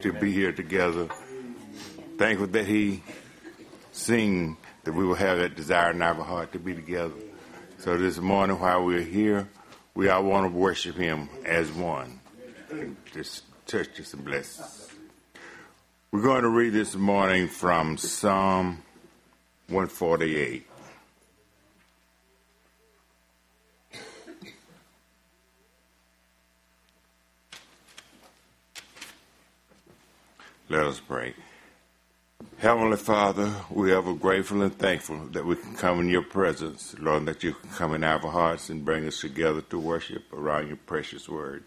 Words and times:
to 0.00 0.12
be 0.12 0.32
here 0.32 0.52
together. 0.52 1.08
Thankful 2.18 2.46
that 2.48 2.66
He 2.66 3.02
seen 3.92 4.56
that 4.84 4.92
we 4.92 5.04
will 5.04 5.14
have 5.14 5.38
that 5.38 5.56
desire 5.56 5.90
in 5.90 6.02
our 6.02 6.14
heart 6.14 6.52
to 6.52 6.58
be 6.58 6.74
together. 6.74 7.14
So 7.78 7.96
this 7.96 8.18
morning, 8.18 8.58
while 8.58 8.84
we're 8.84 9.02
here, 9.02 9.48
we 9.94 10.08
all 10.08 10.24
want 10.24 10.50
to 10.50 10.56
worship 10.56 10.96
Him 10.96 11.28
as 11.44 11.70
one. 11.72 12.20
And 12.70 12.96
just 13.12 13.44
touch 13.66 14.00
us 14.00 14.14
and 14.14 14.24
bless 14.24 14.60
us. 14.60 14.88
We're 16.12 16.22
going 16.22 16.42
to 16.42 16.48
read 16.48 16.72
this 16.72 16.94
morning 16.94 17.48
from 17.48 17.96
Psalm 17.96 18.82
148. 19.68 20.69
Let 30.70 30.86
us 30.86 31.00
pray. 31.00 31.34
Heavenly 32.58 32.96
Father, 32.96 33.52
we 33.70 33.90
are 33.90 33.98
ever 33.98 34.14
grateful 34.14 34.62
and 34.62 34.72
thankful 34.72 35.18
that 35.32 35.44
we 35.44 35.56
can 35.56 35.74
come 35.74 35.98
in 35.98 36.08
your 36.08 36.22
presence, 36.22 36.94
Lord, 36.96 37.26
that 37.26 37.42
you 37.42 37.54
can 37.54 37.70
come 37.70 37.92
in 37.92 38.04
our 38.04 38.20
hearts 38.20 38.70
and 38.70 38.84
bring 38.84 39.04
us 39.08 39.20
together 39.20 39.62
to 39.62 39.78
worship 39.80 40.32
around 40.32 40.68
your 40.68 40.76
precious 40.76 41.28
word. 41.28 41.64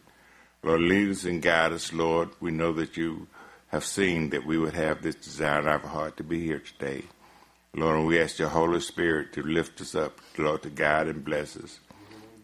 Lord, 0.63 0.79
lead 0.79 1.09
us 1.09 1.25
and 1.25 1.41
guide 1.41 1.73
us, 1.73 1.91
Lord. 1.91 2.29
We 2.39 2.51
know 2.51 2.71
that 2.71 2.95
you 2.95 3.27
have 3.67 3.83
seen 3.83 4.29
that 4.29 4.45
we 4.45 4.57
would 4.57 4.73
have 4.73 5.01
this 5.01 5.15
desire 5.15 5.59
in 5.59 5.67
our 5.67 5.79
heart 5.79 6.15
to 6.15 6.23
be 6.23 6.41
here 6.45 6.59
today. 6.59 7.03
Lord, 7.75 8.05
we 8.07 8.21
ask 8.21 8.39
your 8.39 8.47
Holy 8.47 8.79
Spirit 8.79 9.33
to 9.33 9.43
lift 9.43 9.81
us 9.81 9.95
up, 9.95 10.21
Lord, 10.37 10.63
to 10.63 10.69
guide 10.69 11.09
and 11.09 11.25
bless 11.25 11.57
us. 11.57 11.81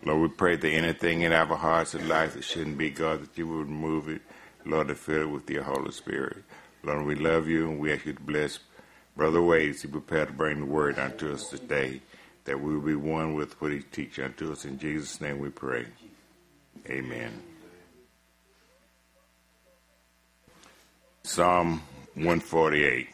Lord, 0.04 0.22
we 0.22 0.28
pray 0.28 0.58
that 0.58 0.70
anything 0.70 1.22
in 1.22 1.32
our 1.32 1.56
hearts 1.56 1.94
and 1.94 2.10
life 2.10 2.34
that 2.34 2.44
shouldn't 2.44 2.78
be, 2.78 2.90
God, 2.90 3.22
that 3.22 3.38
you 3.38 3.48
would 3.48 3.68
remove 3.68 4.10
it, 4.10 4.24
Lord, 4.66 4.90
to 4.90 4.96
fill 4.96 5.22
it 5.22 5.30
with 5.30 5.50
your 5.50 5.64
Holy 5.64 5.92
Spirit. 5.92 6.44
Lord, 6.84 7.06
we 7.06 7.16
love 7.16 7.48
you 7.48 7.70
and 7.70 7.80
we 7.80 7.92
ask 7.92 8.06
you 8.06 8.14
to 8.14 8.22
bless 8.22 8.60
Brother 9.16 9.42
Wade 9.42 9.72
as 9.72 9.82
he 9.82 9.88
prepare 9.88 10.26
to 10.26 10.34
bring 10.34 10.60
the 10.60 10.66
word 10.66 10.98
unto 10.98 11.34
us 11.34 11.50
today, 11.50 12.02
that 12.46 12.60
we 12.60 12.74
will 12.74 12.86
be 12.86 12.96
one 12.96 13.34
with 13.36 13.60
what 13.62 13.72
he 13.72 13.80
teaches 13.80 14.24
unto 14.24 14.52
us. 14.52 14.66
In 14.66 14.80
Jesus' 14.80 15.20
name 15.20 15.40
we 15.40 15.50
pray. 15.50 15.86
Amen. 16.90 17.32
Psalm 21.24 21.82
148. 22.16 23.10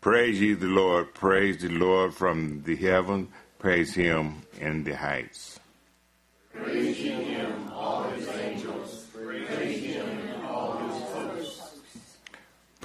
Praise 0.00 0.40
ye 0.40 0.54
the 0.54 0.66
Lord, 0.66 1.12
praise 1.12 1.58
the 1.58 1.68
Lord 1.68 2.14
from 2.14 2.62
the 2.62 2.76
heaven, 2.76 3.28
praise 3.58 3.94
him 3.94 4.42
in 4.60 4.82
the 4.84 4.96
heights. 4.96 5.60
Praise 6.54 6.96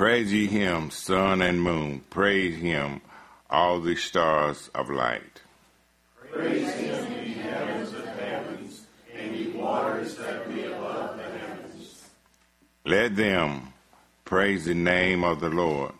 Praise 0.03 0.33
ye 0.33 0.47
him, 0.47 0.91
sun 0.91 1.41
and 1.41 1.61
moon, 1.61 2.01
praise 2.09 2.57
him, 2.57 2.99
all 3.49 3.79
the 3.79 3.95
stars 3.95 4.69
of 4.75 4.89
light. 4.89 5.39
Praise 6.29 6.73
him, 6.73 7.13
ye 7.13 7.35
heavens 7.35 7.93
of 7.93 8.05
heavens, 8.07 8.81
and 9.17 9.33
ye 9.33 9.47
waters 9.51 10.17
that 10.17 10.53
be 10.53 10.65
above 10.65 11.15
the 11.15 11.23
heavens. 11.23 12.03
Let 12.83 13.15
them 13.15 13.71
praise 14.25 14.65
the 14.65 14.73
name 14.73 15.23
of 15.23 15.39
the 15.39 15.49
Lord, 15.49 15.93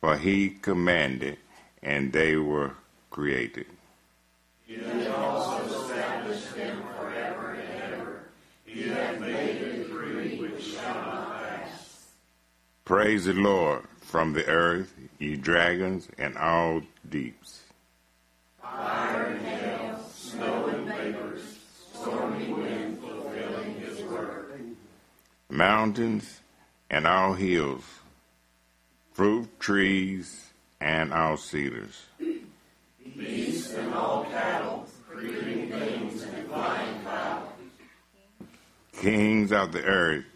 for 0.00 0.16
he 0.16 0.50
commanded, 0.50 1.36
and 1.82 2.12
they 2.12 2.36
were 2.36 2.74
created. 3.10 3.66
He 4.64 4.76
hath 4.76 5.08
also 5.16 5.82
established 5.82 6.54
them 6.54 6.80
forever 6.96 7.54
and 7.54 7.92
ever. 7.92 8.22
He 8.64 8.88
hath 8.88 9.18
made 9.18 9.62
a 9.62 9.78
decree 9.78 10.38
which 10.38 10.62
shall 10.62 10.94
not 10.94 11.42
pass. 11.42 12.06
Praise 12.92 13.24
the 13.24 13.32
Lord 13.32 13.84
from 14.02 14.34
the 14.34 14.46
earth, 14.46 14.92
ye 15.18 15.34
dragons 15.36 16.08
and 16.18 16.36
all 16.36 16.82
deeps. 17.08 17.62
Fire 18.60 19.28
and 19.28 19.46
hail, 19.46 19.98
snow 20.14 20.66
and 20.66 20.86
vapors, 20.86 21.58
stormy 21.94 22.52
wind 22.52 23.00
fulfilling 23.00 23.80
his 23.80 24.02
word. 24.02 24.76
Mountains 25.48 26.40
and 26.90 27.06
all 27.06 27.32
hills, 27.32 27.82
fruit 29.14 29.48
trees 29.58 30.50
and 30.78 31.14
all 31.14 31.38
cedars. 31.38 31.98
Beasts 33.16 33.72
and 33.72 33.94
all 33.94 34.24
cattle, 34.24 34.86
creeping 35.08 35.70
things 35.70 36.24
and 36.24 36.46
flying 36.46 37.00
fowl. 37.00 37.54
Kings 38.92 39.50
of 39.50 39.72
the 39.72 39.82
earth 39.82 40.26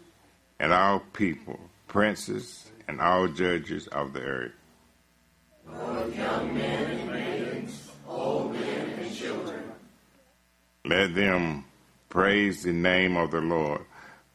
and 0.59 0.73
all 0.73 1.03
people, 1.13 1.59
princes 1.97 2.69
and 2.87 3.01
all 3.01 3.27
judges 3.27 3.87
of 3.87 4.13
the 4.13 4.21
earth. 4.21 4.51
Both 5.65 6.15
young 6.15 6.53
men 6.53 6.91
and 6.91 7.11
maidens, 7.11 7.91
old 8.07 8.53
men 8.53 8.99
and 8.99 9.15
children. 9.15 9.63
Let 10.85 11.15
them 11.15 11.65
praise 12.07 12.61
the 12.61 12.71
name 12.71 13.17
of 13.17 13.31
the 13.31 13.41
Lord, 13.41 13.81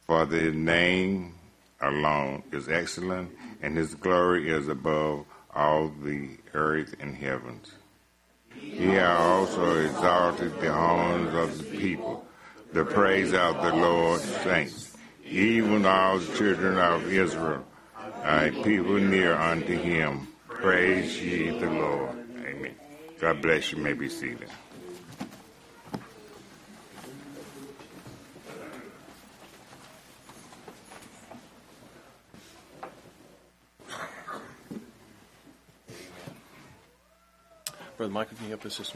for 0.08 0.26
the 0.26 0.50
name 0.50 1.36
alone 1.80 2.42
is 2.50 2.68
excellent, 2.68 3.30
and 3.62 3.76
his 3.76 3.94
glory 3.94 4.50
is 4.50 4.66
above 4.66 5.24
all 5.54 5.92
the 6.02 6.30
earth 6.54 6.96
and 6.98 7.14
heavens. 7.14 7.70
He 8.58 8.86
hath 8.86 9.20
also 9.20 9.78
exalted 9.78 10.60
the 10.60 10.72
horns 10.72 11.32
of 11.32 11.58
the 11.58 11.78
people, 11.78 12.26
the 12.72 12.84
praise 12.84 13.32
of 13.32 13.62
the 13.62 13.72
Lord's 13.72 14.24
saints, 14.42 14.91
even 15.32 15.86
all 15.86 16.18
the 16.18 16.36
children 16.36 16.78
of 16.78 17.10
Israel, 17.10 17.64
a 18.22 18.50
people 18.62 18.98
near 18.98 19.34
unto 19.34 19.76
him. 19.78 20.28
Praise 20.46 21.20
ye 21.22 21.58
the 21.58 21.70
Lord. 21.70 22.10
Amen. 22.44 22.74
God 23.18 23.40
bless 23.40 23.72
you. 23.72 23.78
may 23.78 23.94
be 23.94 24.10
seated. 24.10 24.50
Brother 37.96 38.12
Michael, 38.12 38.36
can 38.36 38.46
you 38.46 38.50
help 38.50 38.66
us 38.66 38.76
this? 38.76 38.92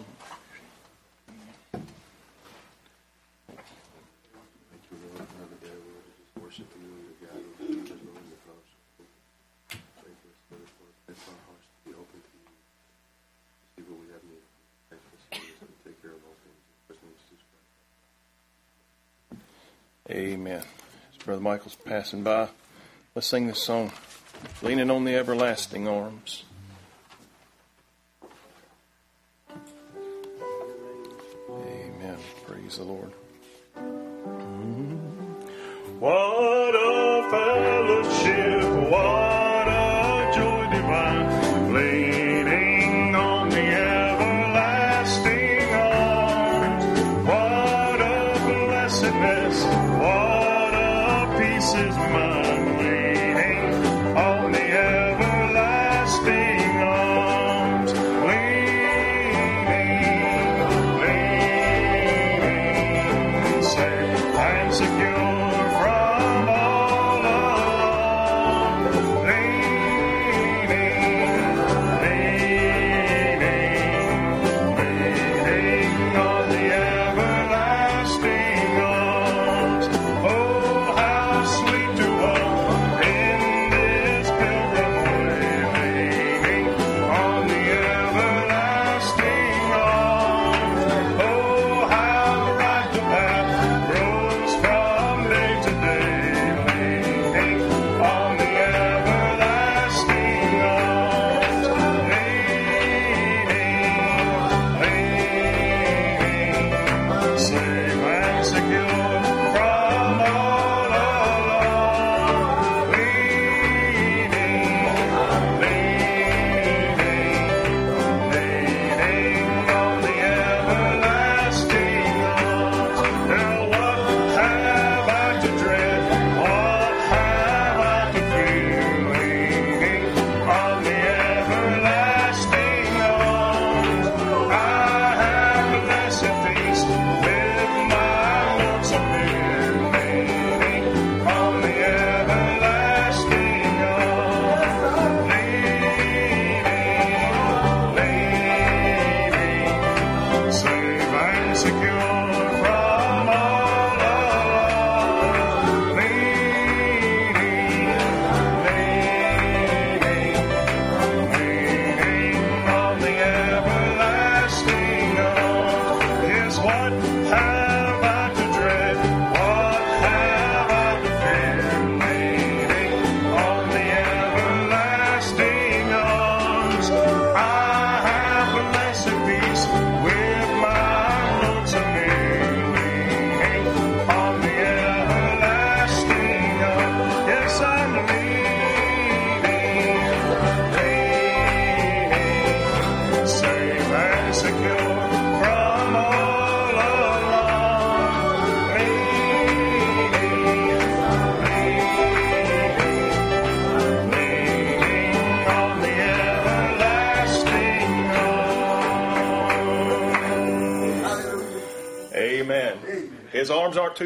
Amen. 20.11 20.62
As 21.11 21.25
Brother 21.25 21.41
Michael's 21.41 21.75
passing 21.75 22.22
by, 22.22 22.49
let's 23.15 23.27
sing 23.27 23.49
this 23.49 23.61
song, 23.61 23.91
Leaning 24.62 24.91
on 24.91 25.05
the 25.05 25.17
Everlasting 25.17 25.89
Arms. 25.89 26.44
Amen. 31.50 32.19
Praise 32.47 32.77
the 32.77 32.84
Lord. 32.84 33.11
What 35.99 36.75
a 36.75 37.28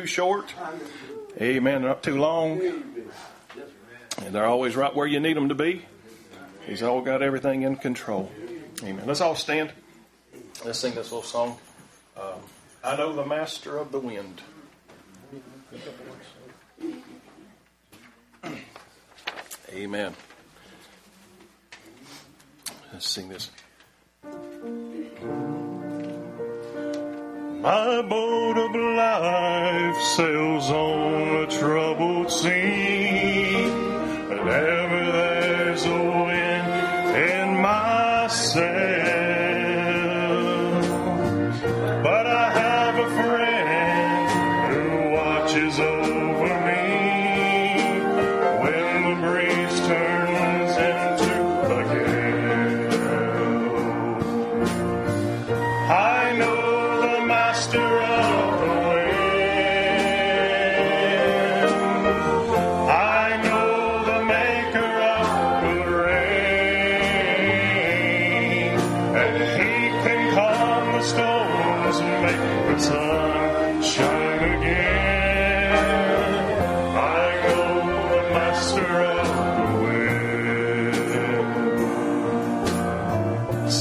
too 0.01 0.07
short. 0.07 0.55
Amen. 1.41 1.83
They're 1.83 1.91
not 1.91 2.03
too 2.03 2.19
long. 2.19 2.61
And 4.23 4.35
they're 4.35 4.47
always 4.47 4.77
right 4.77 4.95
where 4.95 5.07
you 5.07 5.21
need 5.21 5.37
them 5.37 5.49
to 5.51 5.55
be. 5.55 5.83
He's 6.67 6.83
all 6.83 7.03
got 7.03 7.23
everything 7.23 7.63
in 7.63 7.77
control. 7.77 8.31
Amen. 8.83 9.05
Let's 9.07 9.21
all 9.21 9.35
stand. 9.35 9.73
Let's 10.65 10.79
sing 10.79 10.95
this 10.95 11.13
little 11.13 11.23
song. 11.23 11.59
Um, 12.17 12.41
I 12.83 12.97
know 12.97 13.13
the 13.13 13.27
master 13.27 13.77
of 13.77 13.93
the 13.93 13.99
wind. 13.99 14.41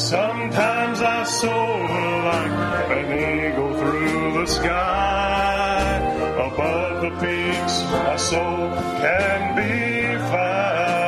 Sometimes 0.09 1.01
I 1.01 1.23
soar 1.23 1.87
like 2.25 2.89
an 2.97 3.09
eagle 3.13 3.73
through 3.77 4.33
the 4.33 4.45
sky. 4.47 5.99
Above 6.47 7.01
the 7.03 7.11
peaks, 7.21 7.83
my 7.91 8.15
soul 8.15 8.71
can 9.01 9.55
be 9.55 10.17
found. 10.31 10.99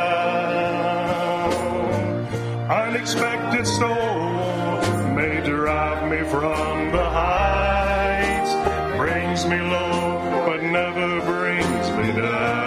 Unexpected 2.70 3.66
storms 3.66 4.88
may 5.16 5.42
drive 5.42 6.10
me 6.12 6.24
from 6.30 6.92
the 6.92 7.10
heights. 7.10 8.54
Brings 8.98 9.46
me 9.48 9.60
low, 9.62 10.44
but 10.46 10.62
never 10.62 11.22
brings 11.22 11.90
me 11.98 12.12
down. 12.22 12.61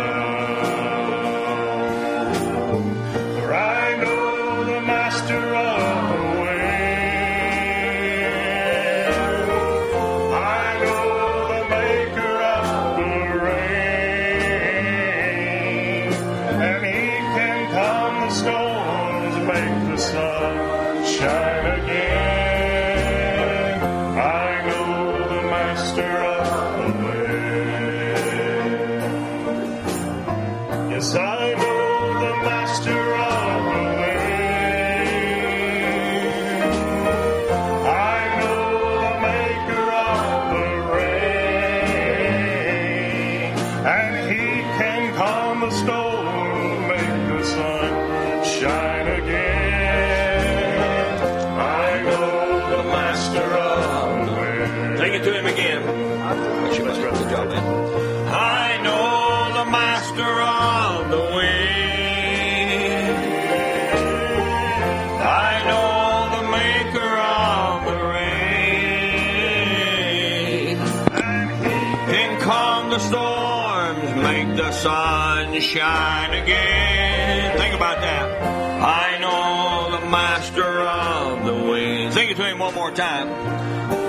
Sun 75.54 75.61
shine 75.61 76.42
again. 76.42 77.58
Think 77.58 77.75
about 77.75 78.00
that. 78.00 78.42
I 78.82 79.18
know 79.18 80.00
the 80.00 80.06
master 80.06 80.80
of 80.80 81.44
the 81.44 81.54
wind. 81.70 82.12
Sing 82.12 82.28
it 82.30 82.37
to 82.37 82.44
him 82.44 82.58
one 82.58 82.75
more 82.75 82.90
time. 82.90 83.28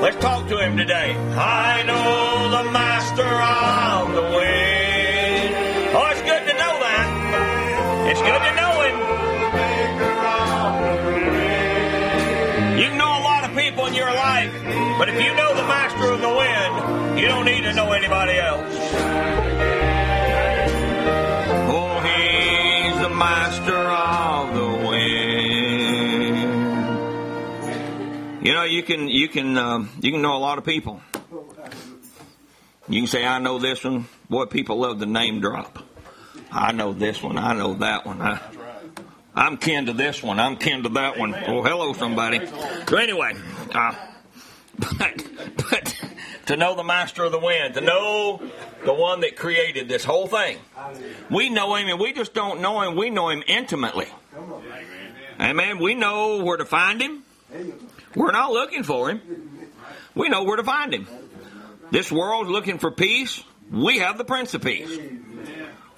Let's 0.02 0.18
talk 0.18 0.48
to 0.50 0.58
him 0.58 0.78
today. 0.78 1.16
I 1.16 1.84
know 1.84 2.50
the 2.50 2.72
master 2.72 3.24
of 3.24 4.16
the 4.16 4.22
wind. 4.22 5.56
Oh, 5.96 6.08
it's 6.12 6.22
good 6.22 6.46
to 6.48 6.54
know 6.54 6.80
that. 6.86 7.08
It's 8.12 8.22
good 8.22 8.42
to 8.48 8.56
know 8.60 8.82
him. 8.86 8.96
You 12.80 12.86
can 12.90 12.98
know 12.98 13.20
a 13.20 13.24
lot 13.24 13.50
of 13.50 13.56
people 13.56 13.86
in 13.86 13.94
your 13.94 14.14
life, 14.14 14.52
but 14.98 15.10
if 15.10 15.22
you 15.22 15.36
know 15.36 15.54
the 15.56 15.68
master 15.68 16.12
of 16.12 16.22
the 16.22 16.30
wind, 16.30 17.20
you 17.20 17.28
don't 17.28 17.46
need 17.46 17.62
to 17.62 17.74
know 17.74 17.92
anybody 17.92 18.38
else. 18.38 19.35
You 28.46 28.54
know, 28.54 28.64
you 28.64 28.84
can 28.84 29.08
you 29.08 29.28
can 29.28 29.58
um, 29.58 29.90
you 30.02 30.12
can 30.12 30.22
know 30.22 30.38
a 30.38 30.38
lot 30.38 30.60
of 30.60 30.66
people. 30.66 31.02
You 32.88 33.02
can 33.02 33.08
say, 33.08 33.26
"I 33.26 33.40
know 33.40 33.58
this 33.58 33.84
one." 33.84 34.06
Boy, 34.30 34.46
people 34.46 34.78
love 34.78 35.00
the 35.00 35.08
name 35.08 35.42
drop. 35.42 35.80
I 36.52 36.72
know 36.72 36.94
this 36.94 37.24
one. 37.24 37.40
I 37.40 37.54
know 37.56 37.74
that 37.74 38.06
one. 38.06 38.22
I, 38.22 38.40
I'm 39.34 39.58
kin 39.58 39.88
to 39.88 39.94
this 39.94 40.22
one. 40.22 40.40
I'm 40.40 40.58
kin 40.58 40.84
to 40.84 40.90
that 40.90 41.18
one. 41.18 41.34
Oh, 41.34 41.64
hello, 41.64 41.94
somebody. 41.94 42.46
So 42.88 42.98
anyway, 42.98 43.34
uh, 43.74 43.96
but 44.78 45.24
but 45.72 46.02
to 46.46 46.56
know 46.56 46.76
the 46.76 46.84
master 46.84 47.24
of 47.24 47.32
the 47.32 47.40
wind, 47.40 47.74
to 47.74 47.82
know 47.82 48.40
the 48.84 48.94
one 48.94 49.22
that 49.22 49.36
created 49.38 49.90
this 49.90 50.04
whole 50.04 50.28
thing, 50.28 50.60
we 51.32 51.50
know 51.50 51.74
him, 51.74 51.88
and 51.88 52.00
we 52.00 52.14
just 52.14 52.36
don't 52.36 52.62
know 52.62 52.82
him. 52.82 52.96
We 52.96 53.10
know 53.10 53.30
him 53.30 53.42
intimately. 53.48 54.08
Amen. 55.42 55.80
We 55.80 55.96
know 55.96 56.44
where 56.44 56.58
to 56.58 56.66
find 56.66 57.02
him. 57.02 57.24
We're 58.16 58.32
not 58.32 58.52
looking 58.52 58.84
for 58.84 59.10
him. 59.10 59.70
We 60.14 60.30
know 60.30 60.44
where 60.44 60.58
to 60.58 60.64
find 60.64 60.94
him. 60.94 61.08
This 61.92 62.12
world's 62.12 62.50
looking 62.50 62.80
for 62.80 62.92
peace. 62.92 63.44
We 63.72 64.00
have 64.00 64.18
the 64.18 64.26
Prince 64.26 64.54
of 64.54 64.62
Peace. 64.64 65.00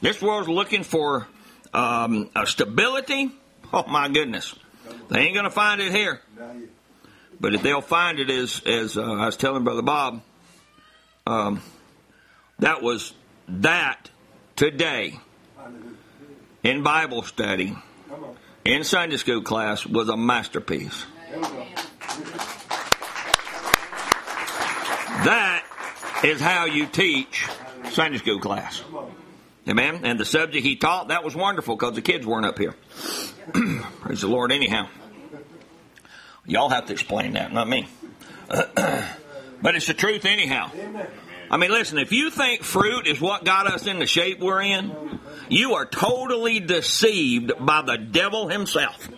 This 0.01 0.21
world's 0.21 0.49
looking 0.49 0.83
for 0.83 1.27
um, 1.73 2.29
a 2.35 2.45
stability. 2.45 3.31
Oh 3.73 3.85
my 3.87 4.07
goodness, 4.09 4.55
they 5.09 5.19
ain't 5.19 5.35
gonna 5.35 5.49
find 5.49 5.81
it 5.81 5.91
here. 5.91 6.21
But 7.39 7.53
if 7.53 7.61
they'll 7.61 7.81
find 7.81 8.19
it, 8.19 8.29
as 8.29 8.61
as 8.65 8.97
uh, 8.97 9.03
I 9.03 9.25
was 9.25 9.37
telling 9.37 9.63
Brother 9.63 9.81
Bob, 9.81 10.21
um, 11.25 11.61
that 12.59 12.81
was 12.81 13.13
that 13.47 14.09
today 14.55 15.19
in 16.63 16.83
Bible 16.83 17.23
study 17.23 17.75
in 18.65 18.83
Sunday 18.83 19.17
school 19.17 19.41
class 19.41 19.85
was 19.85 20.09
a 20.09 20.17
masterpiece. 20.17 21.05
That 25.25 25.63
is 26.23 26.39
how 26.39 26.65
you 26.65 26.85
teach 26.85 27.45
Sunday 27.91 28.17
school 28.17 28.39
class. 28.39 28.83
Amen. 29.67 30.01
And 30.03 30.19
the 30.19 30.25
subject 30.25 30.65
he 30.65 30.75
taught, 30.77 31.09
that 31.09 31.23
was 31.23 31.35
wonderful 31.35 31.75
because 31.75 31.95
the 31.95 32.01
kids 32.01 32.25
weren't 32.25 32.45
up 32.45 32.57
here. 32.57 32.75
Praise 34.01 34.21
the 34.21 34.27
Lord, 34.27 34.51
anyhow. 34.51 34.87
Y'all 36.45 36.69
have 36.69 36.85
to 36.85 36.93
explain 36.93 37.33
that, 37.33 37.51
not 37.51 37.67
me. 37.67 37.87
but 38.47 39.75
it's 39.75 39.87
the 39.87 39.93
truth, 39.93 40.23
anyhow. 40.23 40.71
I 41.51 41.57
mean, 41.57 41.71
listen, 41.71 41.97
if 41.97 42.11
you 42.13 42.29
think 42.29 42.63
fruit 42.63 43.07
is 43.07 43.19
what 43.19 43.43
got 43.43 43.67
us 43.67 43.85
in 43.87 43.99
the 43.99 44.05
shape 44.05 44.39
we're 44.39 44.61
in, 44.61 45.19
you 45.49 45.73
are 45.73 45.85
totally 45.85 46.59
deceived 46.61 47.51
by 47.59 47.81
the 47.81 47.97
devil 47.97 48.47
himself. 48.47 49.09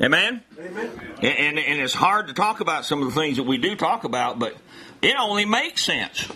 Amen? 0.00 0.42
Amen. 0.58 0.90
And, 1.22 1.58
and, 1.58 1.80
it's 1.80 1.94
hard 1.94 2.26
to 2.26 2.34
talk 2.34 2.60
about 2.60 2.84
some 2.84 3.00
of 3.00 3.14
the 3.14 3.20
things 3.20 3.36
that 3.36 3.44
we 3.44 3.58
do 3.58 3.76
talk 3.76 4.04
about, 4.04 4.38
but 4.40 4.56
it 5.02 5.14
only 5.18 5.44
makes 5.44 5.84
sense. 5.84 6.28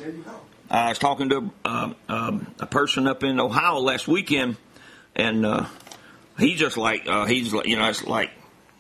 I 0.71 0.91
was 0.91 0.99
talking 0.99 1.29
to 1.31 1.51
uh, 1.65 1.93
um, 2.09 2.55
a 2.61 2.67
person 2.67 3.09
up 3.09 3.25
in 3.25 3.41
Ohio 3.41 3.81
last 3.81 4.07
weekend, 4.07 4.57
and 5.17 5.45
uh, 5.45 5.67
he's 6.39 6.59
just 6.61 6.77
like, 6.77 7.09
uh, 7.09 7.25
he's 7.25 7.53
like, 7.53 7.67
you 7.67 7.77
know, 7.77 7.89
it's 7.89 8.05
like, 8.05 8.31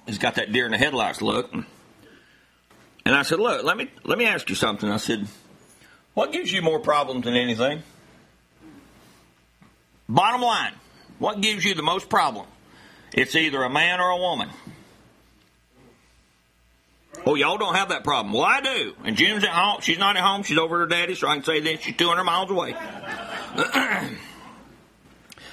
he's 0.06 0.18
got 0.18 0.37
that 0.37 0.52
deer 0.52 0.66
in 0.66 0.70
the 0.70 0.78
headlights 0.78 1.23
look. 1.23 1.52
And 1.52 3.16
I 3.16 3.23
said, 3.23 3.40
look, 3.40 3.64
let 3.64 3.76
me, 3.76 3.90
let 4.04 4.16
me 4.16 4.26
ask 4.26 4.49
you 4.49 4.54
something. 4.54 4.88
I 4.88 4.99
said, 4.99 5.26
what 6.14 6.30
gives 6.30 6.52
you 6.52 6.62
more 6.62 6.78
problems 6.78 7.25
than 7.25 7.35
anything? 7.35 7.82
Bottom 10.08 10.40
line, 10.40 10.73
what 11.18 11.40
gives 11.40 11.64
you 11.64 11.75
the 11.75 11.82
most 11.82 12.08
problem? 12.08 12.47
It's 13.12 13.34
either 13.34 13.62
a 13.62 13.70
man 13.70 14.00
or 14.00 14.10
a 14.10 14.16
woman. 14.16 14.50
Oh, 17.26 17.34
y'all 17.34 17.58
don't 17.58 17.74
have 17.74 17.88
that 17.90 18.04
problem. 18.04 18.32
Well, 18.32 18.44
I 18.44 18.60
do. 18.60 18.94
And 19.04 19.16
June's 19.16 19.44
at 19.44 19.50
home. 19.50 19.80
She's 19.80 19.98
not 19.98 20.16
at 20.16 20.22
home. 20.22 20.44
She's 20.44 20.58
over 20.58 20.76
at 20.76 20.80
her 20.80 20.86
daddy, 20.86 21.14
so 21.14 21.28
I 21.28 21.34
can 21.34 21.44
say 21.44 21.60
this. 21.60 21.80
She's 21.80 21.96
200 21.96 22.24
miles 22.24 22.50
away. 22.50 22.72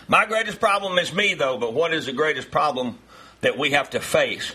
My 0.07 0.25
greatest 0.25 0.59
problem 0.59 0.99
is 0.99 1.13
me, 1.13 1.33
though, 1.33 1.57
but 1.57 1.73
what 1.73 1.93
is 1.93 2.05
the 2.05 2.13
greatest 2.13 2.51
problem 2.51 2.99
that 3.41 3.57
we 3.57 3.71
have 3.71 3.89
to 3.91 3.99
face 3.99 4.53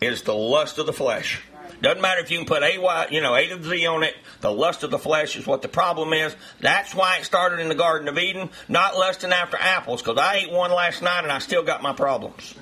is 0.00 0.22
the 0.22 0.34
lust 0.34 0.78
of 0.78 0.86
the 0.86 0.92
flesh. 0.92 1.42
Doesn't 1.82 2.00
matter 2.00 2.20
if 2.20 2.30
you 2.30 2.38
can 2.38 2.46
put 2.46 2.62
a 2.62 2.78
y, 2.78 3.08
you 3.10 3.20
know, 3.20 3.34
a 3.34 3.48
to 3.48 3.62
z 3.62 3.86
on 3.86 4.04
it. 4.04 4.14
The 4.40 4.52
lust 4.52 4.84
of 4.84 4.92
the 4.92 5.00
flesh 5.00 5.36
is 5.36 5.48
what 5.48 5.62
the 5.62 5.68
problem 5.68 6.12
is. 6.12 6.34
That's 6.60 6.94
why 6.94 7.16
it 7.18 7.24
started 7.24 7.58
in 7.58 7.68
the 7.68 7.74
Garden 7.74 8.06
of 8.06 8.16
Eden, 8.18 8.50
not 8.68 8.96
lusting 8.96 9.32
after 9.32 9.56
apples. 9.58 10.00
Because 10.00 10.16
I 10.16 10.36
ate 10.36 10.52
one 10.52 10.70
last 10.70 11.02
night 11.02 11.24
and 11.24 11.32
I 11.32 11.40
still 11.40 11.64
got 11.64 11.82
my 11.82 11.92
problems. 11.92 12.54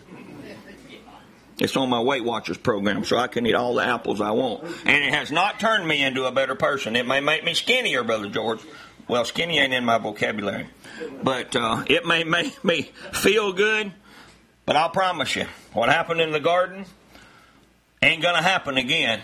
It's 1.59 1.77
on 1.77 1.91
my 1.91 2.00
Weight 2.00 2.25
Watchers 2.25 2.57
program, 2.57 3.05
so 3.05 3.19
I 3.19 3.27
can 3.27 3.45
eat 3.45 3.55
all 3.55 3.75
the 3.75 3.85
apples 3.85 4.23
I 4.23 4.31
want. 4.31 4.65
And 4.87 5.05
it 5.05 5.12
has 5.12 5.31
not 5.31 5.61
turned 5.61 5.87
me 5.87 6.03
into 6.03 6.25
a 6.25 6.33
better 6.33 6.55
person. 6.55 6.97
It 6.97 7.07
may 7.07 7.21
make 7.21 7.45
me 7.45 7.53
skinnier, 7.53 8.03
Brother 8.03 8.31
George. 8.31 8.61
Well, 9.07 9.27
skinny 9.27 9.59
ain't 9.59 9.75
in 9.75 9.85
my 9.85 9.99
vocabulary. 9.99 10.69
But 11.23 11.55
uh, 11.55 11.85
it 11.87 12.07
may 12.07 12.25
make 12.25 12.65
me 12.65 12.91
feel 13.12 13.53
good. 13.53 13.93
But 14.65 14.77
I'll 14.77 14.89
promise 14.89 15.37
you, 15.37 15.45
what 15.75 15.91
happened 15.91 16.23
in 16.23 16.31
the 16.31 16.41
garden 16.41 16.87
ain't 18.02 18.23
going 18.23 18.35
to 18.35 18.42
happen 18.42 18.76
again 18.76 19.21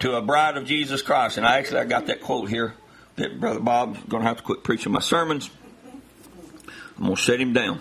to 0.00 0.16
a 0.16 0.22
bride 0.22 0.56
of 0.56 0.66
Jesus 0.66 1.02
Christ. 1.02 1.36
And 1.36 1.46
I 1.46 1.58
actually 1.58 1.80
I 1.80 1.84
got 1.84 2.06
that 2.06 2.20
quote 2.20 2.48
here 2.48 2.74
that 3.16 3.40
Brother 3.40 3.60
Bob's 3.60 4.00
going 4.08 4.22
to 4.22 4.28
have 4.28 4.38
to 4.38 4.42
quit 4.42 4.62
preaching 4.62 4.92
my 4.92 5.00
sermons. 5.00 5.50
I'm 6.96 7.04
going 7.04 7.16
to 7.16 7.22
set 7.22 7.40
him 7.40 7.52
down. 7.52 7.80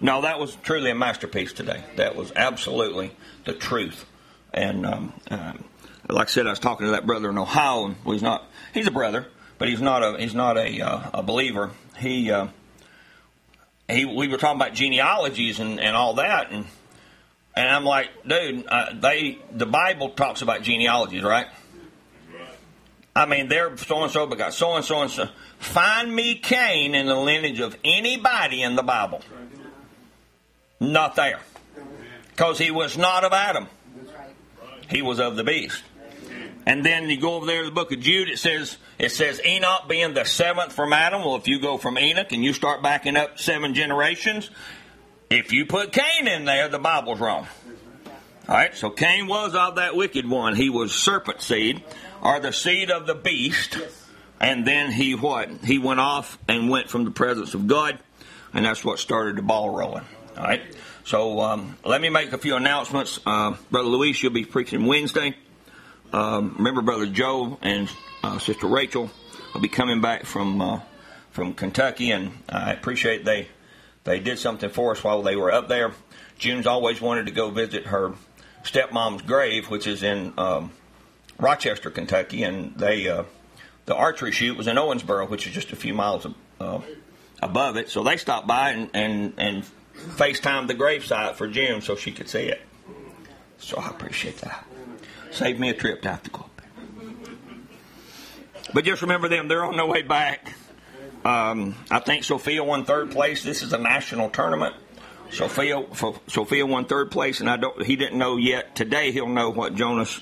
No, 0.00 0.22
that 0.22 0.38
was 0.38 0.56
truly 0.56 0.90
a 0.90 0.94
masterpiece 0.94 1.52
today. 1.52 1.84
That 1.96 2.16
was 2.16 2.32
absolutely 2.34 3.12
the 3.44 3.52
truth. 3.52 4.06
And 4.52 4.86
um, 4.86 5.12
um, 5.30 5.64
like 6.08 6.28
I 6.28 6.30
said, 6.30 6.46
I 6.46 6.50
was 6.50 6.58
talking 6.58 6.86
to 6.86 6.92
that 6.92 7.06
brother 7.06 7.28
in 7.30 7.38
Ohio, 7.38 7.86
and 7.86 7.96
he's 8.04 8.22
not. 8.22 8.44
He's 8.72 8.86
a 8.86 8.90
brother, 8.90 9.26
but 9.58 9.68
he's 9.68 9.80
not 9.80 10.02
a 10.02 10.18
he's 10.18 10.34
not 10.34 10.56
a, 10.56 10.80
uh, 10.80 11.10
a 11.14 11.22
believer. 11.22 11.70
He 11.98 12.30
uh, 12.30 12.48
he. 13.88 14.06
We 14.06 14.28
were 14.28 14.38
talking 14.38 14.60
about 14.60 14.74
genealogies 14.74 15.60
and, 15.60 15.78
and 15.78 15.94
all 15.94 16.14
that, 16.14 16.50
and 16.50 16.64
and 17.56 17.68
I'm 17.68 17.84
like, 17.84 18.08
dude, 18.26 18.66
uh, 18.66 18.94
they 18.94 19.38
the 19.52 19.66
Bible 19.66 20.10
talks 20.10 20.42
about 20.42 20.62
genealogies, 20.62 21.22
right? 21.22 21.46
I 23.14 23.26
mean, 23.26 23.48
they're 23.48 23.76
so 23.76 24.02
and 24.04 24.12
so, 24.12 24.26
but 24.26 24.38
got 24.38 24.54
so 24.54 24.76
and 24.76 24.84
so 24.84 25.02
and 25.02 25.10
so. 25.10 25.28
Find 25.58 26.14
me 26.14 26.36
Cain 26.36 26.94
in 26.94 27.06
the 27.06 27.16
lineage 27.16 27.60
of 27.60 27.76
anybody 27.84 28.62
in 28.62 28.76
the 28.76 28.82
Bible. 28.82 29.20
Not 30.78 31.16
there. 31.16 31.40
Because 32.30 32.58
he 32.58 32.70
was 32.70 32.96
not 32.96 33.24
of 33.24 33.32
Adam. 33.32 33.66
He 34.88 35.02
was 35.02 35.20
of 35.20 35.36
the 35.36 35.44
beast. 35.44 35.82
And 36.66 36.84
then 36.84 37.08
you 37.08 37.20
go 37.20 37.34
over 37.34 37.46
there 37.46 37.62
to 37.62 37.68
the 37.68 37.74
book 37.74 37.92
of 37.92 38.00
Jude, 38.00 38.28
it 38.28 38.38
says 38.38 38.78
it 38.98 39.10
says 39.10 39.40
Enoch 39.44 39.88
being 39.88 40.14
the 40.14 40.24
seventh 40.24 40.72
from 40.72 40.92
Adam. 40.92 41.22
Well, 41.22 41.36
if 41.36 41.48
you 41.48 41.60
go 41.60 41.78
from 41.78 41.98
Enoch 41.98 42.32
and 42.32 42.44
you 42.44 42.52
start 42.52 42.82
backing 42.82 43.16
up 43.16 43.38
seven 43.38 43.74
generations, 43.74 44.50
if 45.30 45.52
you 45.52 45.64
put 45.64 45.92
Cain 45.92 46.26
in 46.26 46.44
there, 46.44 46.68
the 46.68 46.78
Bible's 46.78 47.20
wrong. 47.20 47.46
All 48.48 48.56
right, 48.56 48.74
so 48.74 48.90
Cain 48.90 49.28
was 49.28 49.54
of 49.54 49.76
that 49.76 49.94
wicked 49.94 50.28
one. 50.28 50.56
He 50.56 50.70
was 50.70 50.92
serpent 50.92 51.40
seed, 51.40 51.82
or 52.20 52.40
the 52.40 52.52
seed 52.52 52.90
of 52.90 53.06
the 53.06 53.14
beast. 53.14 53.78
And 54.40 54.66
then 54.66 54.90
he 54.90 55.14
what? 55.14 55.50
He 55.64 55.78
went 55.78 56.00
off 56.00 56.38
and 56.48 56.68
went 56.68 56.88
from 56.88 57.04
the 57.04 57.10
presence 57.10 57.54
of 57.54 57.66
God, 57.66 57.98
and 58.52 58.64
that's 58.64 58.84
what 58.84 58.98
started 58.98 59.36
the 59.36 59.42
ball 59.42 59.70
rolling. 59.70 60.04
All 60.36 60.44
right. 60.44 60.62
So 61.04 61.40
um, 61.40 61.76
let 61.84 62.00
me 62.00 62.08
make 62.08 62.32
a 62.32 62.38
few 62.38 62.56
announcements. 62.56 63.20
Uh, 63.24 63.56
Brother 63.70 63.88
Luis, 63.88 64.22
you'll 64.22 64.32
be 64.32 64.44
preaching 64.44 64.86
Wednesday. 64.86 65.36
Um, 66.12 66.54
remember, 66.58 66.82
Brother 66.82 67.06
Joe 67.06 67.58
and 67.62 67.88
uh, 68.24 68.38
Sister 68.38 68.66
Rachel 68.66 69.10
will 69.54 69.60
be 69.60 69.68
coming 69.68 70.00
back 70.00 70.24
from 70.24 70.60
uh, 70.60 70.80
from 71.30 71.54
Kentucky, 71.54 72.10
and 72.10 72.32
I 72.48 72.72
appreciate 72.72 73.24
they 73.24 73.48
they 74.04 74.20
did 74.20 74.38
something 74.38 74.70
for 74.70 74.92
us 74.92 75.04
while 75.04 75.22
they 75.22 75.36
were 75.36 75.52
up 75.52 75.68
there. 75.68 75.92
June's 76.38 76.66
always 76.66 77.00
wanted 77.00 77.26
to 77.26 77.32
go 77.32 77.50
visit 77.50 77.86
her 77.86 78.14
stepmom's 78.62 79.22
grave, 79.22 79.68
which 79.68 79.86
is 79.86 80.02
in 80.02 80.32
um, 80.38 80.72
Rochester, 81.38 81.90
Kentucky, 81.90 82.42
and 82.42 82.74
they 82.76 83.08
uh, 83.08 83.24
the 83.86 83.94
archery 83.94 84.32
shoot 84.32 84.56
was 84.56 84.66
in 84.66 84.76
Owensboro, 84.76 85.28
which 85.28 85.46
is 85.46 85.52
just 85.52 85.72
a 85.72 85.76
few 85.76 85.94
miles 85.94 86.26
uh, 86.60 86.80
above 87.42 87.76
it. 87.76 87.90
So 87.90 88.02
they 88.02 88.16
stopped 88.16 88.46
by 88.46 88.70
and 88.70 88.90
and, 88.94 89.34
and 89.36 89.64
FaceTimed 89.94 90.68
the 90.68 90.74
gravesite 90.74 91.34
for 91.34 91.48
June 91.48 91.82
so 91.82 91.96
she 91.96 92.12
could 92.12 92.28
see 92.28 92.44
it. 92.44 92.62
So 93.58 93.76
I 93.76 93.88
appreciate 93.88 94.38
that. 94.38 94.64
Saved 95.30 95.60
me 95.60 95.68
a 95.68 95.74
trip 95.74 96.02
to 96.02 96.08
have 96.08 96.22
to 96.22 96.30
go 96.30 96.40
up 96.40 96.56
there. 96.56 97.10
But 98.72 98.84
just 98.84 99.02
remember 99.02 99.28
them; 99.28 99.48
they're 99.48 99.64
on 99.64 99.76
their 99.76 99.86
way 99.86 100.02
back. 100.02 100.54
Um, 101.24 101.74
I 101.90 101.98
think 101.98 102.24
Sophia 102.24 102.64
won 102.64 102.84
third 102.84 103.10
place. 103.10 103.42
This 103.42 103.62
is 103.62 103.72
a 103.72 103.78
national 103.78 104.30
tournament. 104.30 104.74
Sophia 105.30 105.84
Sophia 106.26 106.66
won 106.66 106.86
third 106.86 107.10
place, 107.10 107.40
and 107.40 107.48
I 107.48 107.56
don't. 107.56 107.82
He 107.84 107.96
didn't 107.96 108.18
know 108.18 108.36
yet. 108.36 108.74
Today 108.74 109.12
he'll 109.12 109.28
know 109.28 109.50
what 109.50 109.74
Jonas 109.74 110.20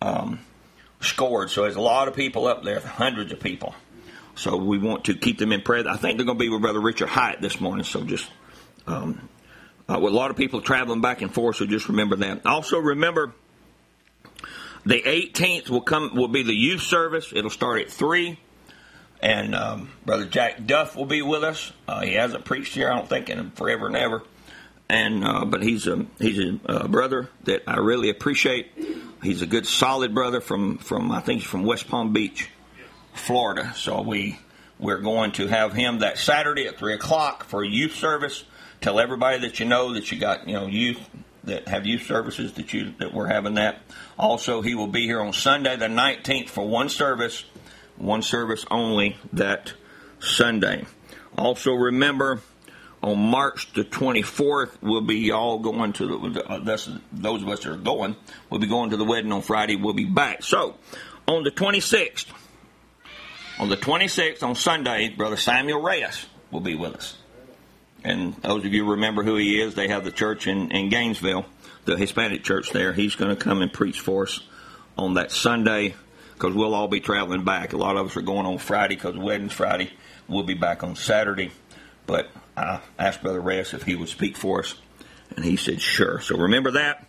um, 0.00 0.40
scored. 1.00 1.50
So 1.50 1.62
there's 1.62 1.76
a 1.76 1.80
lot 1.80 2.08
of 2.08 2.14
people 2.14 2.46
up 2.46 2.62
there, 2.62 2.80
hundreds 2.80 3.32
of 3.32 3.40
people. 3.40 3.74
So 4.36 4.56
we 4.56 4.78
want 4.78 5.06
to 5.06 5.14
keep 5.14 5.38
them 5.38 5.52
in 5.52 5.62
prayer. 5.62 5.86
I 5.88 5.96
think 5.96 6.16
they're 6.16 6.26
going 6.26 6.38
to 6.38 6.44
be 6.44 6.48
with 6.48 6.62
Brother 6.62 6.80
Richard 6.80 7.08
Hyatt 7.08 7.40
this 7.40 7.60
morning. 7.60 7.84
So 7.84 8.04
just 8.04 8.30
um, 8.86 9.28
uh, 9.88 9.98
with 9.98 10.12
a 10.12 10.16
lot 10.16 10.30
of 10.30 10.36
people 10.36 10.60
traveling 10.60 11.00
back 11.00 11.20
and 11.22 11.34
forth. 11.34 11.56
So 11.56 11.66
just 11.66 11.88
remember 11.88 12.16
that. 12.16 12.46
Also 12.46 12.78
remember 12.78 13.34
the 14.86 15.02
18th 15.02 15.68
will 15.68 15.80
come 15.80 16.14
will 16.14 16.28
be 16.28 16.44
the 16.44 16.54
youth 16.54 16.82
service. 16.82 17.32
It'll 17.34 17.50
start 17.50 17.82
at 17.82 17.90
three 17.90 18.38
and 19.20 19.54
um, 19.54 19.90
Brother 20.04 20.26
Jack 20.26 20.64
Duff 20.66 20.96
will 20.96 21.06
be 21.06 21.22
with 21.22 21.42
us. 21.42 21.72
Uh, 21.86 22.00
he 22.00 22.14
hasn't 22.14 22.44
preached 22.44 22.74
here, 22.74 22.90
I 22.90 22.96
don't 22.96 23.08
think, 23.08 23.28
in 23.30 23.50
forever 23.52 23.86
and 23.86 23.96
ever. 23.96 24.22
And 24.88 25.24
uh, 25.24 25.44
but 25.44 25.62
he's 25.62 25.86
a 25.86 26.06
he's 26.18 26.38
a 26.38 26.58
uh, 26.66 26.88
brother 26.88 27.28
that 27.44 27.62
I 27.66 27.76
really 27.76 28.08
appreciate. 28.08 28.72
He's 29.22 29.42
a 29.42 29.46
good, 29.46 29.66
solid 29.66 30.14
brother 30.14 30.40
from 30.40 30.78
from 30.78 31.12
I 31.12 31.20
think 31.20 31.40
he's 31.40 31.50
from 31.50 31.64
West 31.64 31.88
Palm 31.88 32.12
Beach, 32.12 32.48
Florida. 33.12 33.74
So 33.76 34.00
we 34.00 34.38
we're 34.78 35.00
going 35.00 35.32
to 35.32 35.46
have 35.46 35.74
him 35.74 35.98
that 35.98 36.16
Saturday 36.16 36.66
at 36.66 36.78
three 36.78 36.94
o'clock 36.94 37.44
for 37.44 37.62
youth 37.62 37.96
service. 37.96 38.44
Tell 38.80 38.98
everybody 38.98 39.40
that 39.40 39.60
you 39.60 39.66
know 39.66 39.92
that 39.92 40.10
you 40.10 40.18
got 40.18 40.48
you 40.48 40.54
know 40.54 40.66
youth 40.66 41.00
that 41.44 41.68
have 41.68 41.84
youth 41.84 42.06
services 42.06 42.54
that 42.54 42.72
you 42.72 42.94
that 42.98 43.12
we're 43.12 43.26
having 43.26 43.54
that. 43.54 43.80
Also, 44.18 44.62
he 44.62 44.74
will 44.74 44.86
be 44.86 45.02
here 45.02 45.20
on 45.20 45.34
Sunday 45.34 45.76
the 45.76 45.88
nineteenth 45.88 46.48
for 46.48 46.66
one 46.66 46.88
service 46.88 47.44
one 47.98 48.22
service 48.22 48.64
only 48.70 49.16
that 49.32 49.72
Sunday. 50.20 50.86
Also, 51.36 51.72
remember 51.72 52.40
on 53.02 53.18
March 53.18 53.72
the 53.72 53.84
24th, 53.84 54.70
we'll 54.80 55.00
be 55.00 55.30
all 55.30 55.58
going 55.58 55.92
to 55.94 56.30
the, 56.30 56.44
uh, 56.44 56.58
those 57.12 57.42
of 57.42 57.48
us 57.48 57.60
that 57.60 57.72
are 57.72 57.76
going, 57.76 58.16
we'll 58.50 58.60
be 58.60 58.66
going 58.66 58.90
to 58.90 58.96
the 58.96 59.04
wedding 59.04 59.32
on 59.32 59.42
Friday. 59.42 59.76
We'll 59.76 59.94
be 59.94 60.04
back. 60.04 60.42
So, 60.42 60.76
on 61.26 61.44
the 61.44 61.50
26th, 61.50 62.26
on 63.58 63.68
the 63.68 63.76
26th, 63.76 64.42
on 64.42 64.54
Sunday, 64.54 65.10
Brother 65.10 65.36
Samuel 65.36 65.82
Reyes 65.82 66.26
will 66.50 66.60
be 66.60 66.74
with 66.74 66.94
us. 66.94 67.18
And 68.04 68.34
those 68.36 68.64
of 68.64 68.72
you 68.72 68.92
remember 68.92 69.24
who 69.24 69.36
he 69.36 69.60
is, 69.60 69.74
they 69.74 69.88
have 69.88 70.04
the 70.04 70.12
church 70.12 70.46
in, 70.46 70.70
in 70.70 70.88
Gainesville, 70.88 71.44
the 71.84 71.96
Hispanic 71.96 72.44
church 72.44 72.70
there. 72.70 72.92
He's 72.92 73.16
going 73.16 73.34
to 73.34 73.36
come 73.36 73.60
and 73.60 73.72
preach 73.72 74.00
for 74.00 74.22
us 74.22 74.40
on 74.96 75.14
that 75.14 75.32
Sunday 75.32 75.94
because 76.38 76.54
we'll 76.54 76.74
all 76.74 76.88
be 76.88 77.00
traveling 77.00 77.44
back. 77.44 77.72
A 77.72 77.76
lot 77.76 77.96
of 77.96 78.06
us 78.06 78.16
are 78.16 78.22
going 78.22 78.46
on 78.46 78.58
Friday 78.58 78.94
because 78.94 79.14
the 79.14 79.20
wedding's 79.20 79.52
Friday. 79.52 79.90
We'll 80.28 80.44
be 80.44 80.54
back 80.54 80.84
on 80.84 80.94
Saturday. 80.94 81.50
But 82.06 82.30
I 82.56 82.80
asked 82.98 83.22
Brother 83.22 83.40
Reyes 83.40 83.74
if 83.74 83.82
he 83.82 83.96
would 83.96 84.08
speak 84.08 84.36
for 84.36 84.60
us, 84.60 84.76
and 85.34 85.44
he 85.44 85.56
said 85.56 85.80
sure. 85.80 86.20
So 86.20 86.36
remember 86.38 86.72
that. 86.72 87.06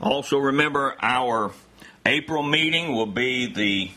Also 0.00 0.38
remember 0.38 0.96
our 1.02 1.52
April 2.06 2.42
meeting 2.42 2.94
will 2.94 3.06
be 3.06 3.52
the 3.52 3.90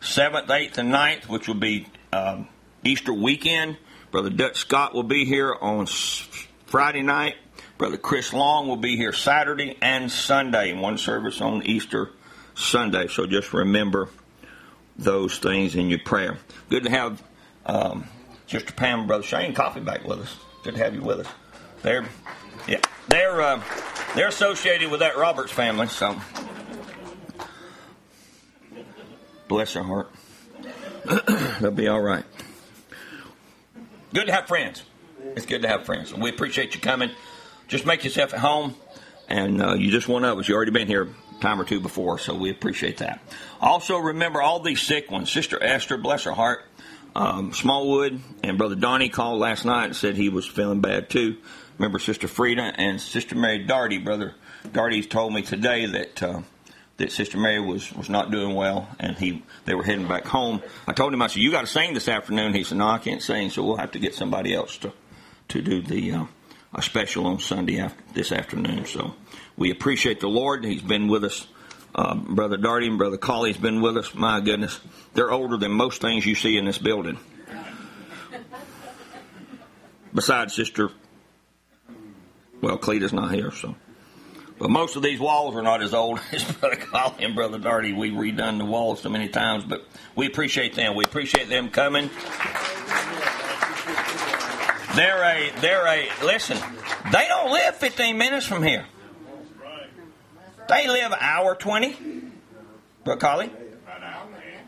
7th, 0.00 0.48
8th, 0.48 0.78
and 0.78 0.92
9th, 0.92 1.28
which 1.28 1.46
will 1.46 1.54
be 1.54 1.86
um, 2.12 2.48
Easter 2.82 3.12
weekend. 3.12 3.76
Brother 4.10 4.30
Dutch 4.30 4.56
Scott 4.56 4.92
will 4.92 5.04
be 5.04 5.24
here 5.24 5.54
on 5.54 5.86
Friday 5.86 7.02
night. 7.02 7.36
Brother 7.78 7.96
Chris 7.96 8.32
Long 8.32 8.66
will 8.66 8.76
be 8.76 8.96
here 8.96 9.12
Saturday 9.12 9.76
and 9.80 10.10
Sunday, 10.10 10.72
one 10.72 10.98
service 10.98 11.40
on 11.40 11.62
Easter 11.62 12.10
Sunday. 12.56 13.06
So 13.06 13.26
just 13.26 13.52
remember 13.52 14.08
those 14.96 15.38
things 15.38 15.76
in 15.76 15.88
your 15.88 16.00
prayer. 16.00 16.38
Good 16.68 16.84
to 16.84 16.90
have 16.90 17.22
um, 17.64 18.08
Sister 18.46 18.72
Pam 18.72 19.00
and 19.00 19.08
Brother 19.08 19.22
Shane 19.22 19.54
Coffee 19.54 19.80
back 19.80 20.04
with 20.04 20.20
us. 20.20 20.36
Good 20.64 20.74
to 20.74 20.82
have 20.82 20.94
you 20.94 21.02
with 21.02 21.20
us. 21.20 21.28
They're 21.82 22.04
yeah, 22.66 22.80
they're 23.08 23.40
uh, 23.40 23.62
they're 24.14 24.28
associated 24.28 24.90
with 24.90 25.00
that 25.00 25.16
Roberts 25.16 25.52
family, 25.52 25.86
so 25.86 26.20
bless 29.46 29.74
their 29.74 29.84
heart. 29.84 30.10
They'll 31.60 31.70
be 31.70 31.86
all 31.86 32.00
right. 32.00 32.24
Good 34.12 34.26
to 34.26 34.32
have 34.32 34.48
friends. 34.48 34.82
It's 35.36 35.46
good 35.46 35.62
to 35.62 35.68
have 35.68 35.84
friends. 35.84 36.12
We 36.12 36.30
appreciate 36.30 36.74
you 36.74 36.80
coming. 36.80 37.10
Just 37.68 37.86
make 37.86 38.02
yourself 38.02 38.32
at 38.32 38.40
home, 38.40 38.74
and 39.28 39.62
uh, 39.62 39.74
you 39.74 39.90
just 39.90 40.08
one 40.08 40.24
of 40.24 40.38
us. 40.38 40.48
You 40.48 40.56
already 40.56 40.72
been 40.72 40.88
here 40.88 41.08
time 41.40 41.60
or 41.60 41.64
two 41.64 41.80
before, 41.80 42.18
so 42.18 42.34
we 42.34 42.50
appreciate 42.50 42.98
that. 42.98 43.20
Also, 43.60 43.98
remember 43.98 44.42
all 44.42 44.60
these 44.60 44.82
sick 44.82 45.10
ones. 45.10 45.30
Sister 45.30 45.62
Esther, 45.62 45.98
bless 45.98 46.24
her 46.24 46.32
heart. 46.32 46.64
Um, 47.14 47.52
Smallwood 47.52 48.20
and 48.42 48.58
Brother 48.58 48.74
Donnie 48.74 49.08
called 49.08 49.40
last 49.40 49.64
night 49.64 49.86
and 49.86 49.96
said 49.96 50.16
he 50.16 50.28
was 50.28 50.46
feeling 50.46 50.80
bad 50.80 51.08
too. 51.08 51.38
Remember 51.78 51.98
Sister 51.98 52.28
Frida 52.28 52.74
and 52.76 53.00
Sister 53.00 53.34
Mary 53.34 53.64
Darty. 53.66 54.02
Brother 54.02 54.34
Darty 54.64 55.08
told 55.08 55.32
me 55.32 55.42
today 55.42 55.86
that 55.86 56.22
uh, 56.22 56.42
that 56.98 57.12
Sister 57.12 57.38
Mary 57.38 57.60
was, 57.60 57.92
was 57.92 58.08
not 58.08 58.30
doing 58.30 58.54
well, 58.54 58.88
and 58.98 59.16
he 59.16 59.42
they 59.64 59.74
were 59.74 59.82
heading 59.82 60.08
back 60.08 60.26
home. 60.26 60.62
I 60.86 60.92
told 60.92 61.12
him 61.12 61.22
I 61.22 61.28
said 61.28 61.42
you 61.42 61.50
got 61.50 61.62
to 61.62 61.66
sing 61.66 61.94
this 61.94 62.08
afternoon. 62.08 62.54
He 62.54 62.64
said 62.64 62.78
no, 62.78 62.86
I 62.86 62.98
can't 62.98 63.22
sing, 63.22 63.50
so 63.50 63.62
we'll 63.62 63.76
have 63.76 63.92
to 63.92 63.98
get 63.98 64.14
somebody 64.14 64.54
else 64.54 64.76
to 64.78 64.92
to 65.48 65.62
do 65.62 65.80
the 65.82 66.12
uh, 66.12 66.26
a 66.74 66.82
special 66.82 67.26
on 67.26 67.38
Sunday 67.40 67.78
after, 67.78 68.02
this 68.12 68.32
afternoon. 68.32 68.84
So 68.86 69.14
we 69.56 69.70
appreciate 69.70 70.20
the 70.20 70.28
Lord. 70.28 70.64
He's 70.64 70.82
been 70.82 71.08
with 71.08 71.24
us. 71.24 71.46
Uh, 71.94 72.14
Brother 72.14 72.58
Darty 72.58 72.86
and 72.86 72.98
Brother 72.98 73.16
Colley's 73.16 73.56
been 73.56 73.80
with 73.80 73.96
us. 73.96 74.14
My 74.14 74.40
goodness, 74.40 74.78
they're 75.14 75.32
older 75.32 75.56
than 75.56 75.72
most 75.72 76.02
things 76.02 76.26
you 76.26 76.34
see 76.34 76.58
in 76.58 76.66
this 76.66 76.78
building. 76.78 77.18
Besides 80.12 80.54
Sister, 80.54 80.90
well, 82.60 82.78
Cleta's 82.78 83.12
not 83.12 83.32
here, 83.32 83.50
so. 83.50 83.74
But 84.58 84.70
most 84.70 84.96
of 84.96 85.02
these 85.02 85.20
walls 85.20 85.54
are 85.54 85.62
not 85.62 85.82
as 85.82 85.92
old 85.92 86.20
as 86.32 86.44
Brother 86.44 86.76
Colley 86.76 87.24
and 87.24 87.34
Brother 87.34 87.58
Darty. 87.58 87.96
We've 87.96 88.12
redone 88.12 88.58
the 88.58 88.64
walls 88.64 89.00
so 89.02 89.08
many 89.08 89.28
times, 89.28 89.64
but 89.64 89.86
we 90.14 90.26
appreciate 90.26 90.74
them. 90.74 90.96
We 90.96 91.04
appreciate 91.04 91.48
them 91.48 91.70
coming. 91.70 92.10
They're 94.94 95.22
a, 95.22 95.50
they're 95.60 95.86
a, 95.86 96.08
listen, 96.24 96.58
they 97.12 97.26
don't 97.28 97.52
live 97.52 97.76
15 97.76 98.16
minutes 98.16 98.46
from 98.46 98.62
here. 98.62 98.86
They 100.68 100.88
live 100.88 101.12
an 101.12 101.18
hour 101.20 101.54
20. 101.54 101.96
Brother 103.04 103.20
Colley? 103.20 103.50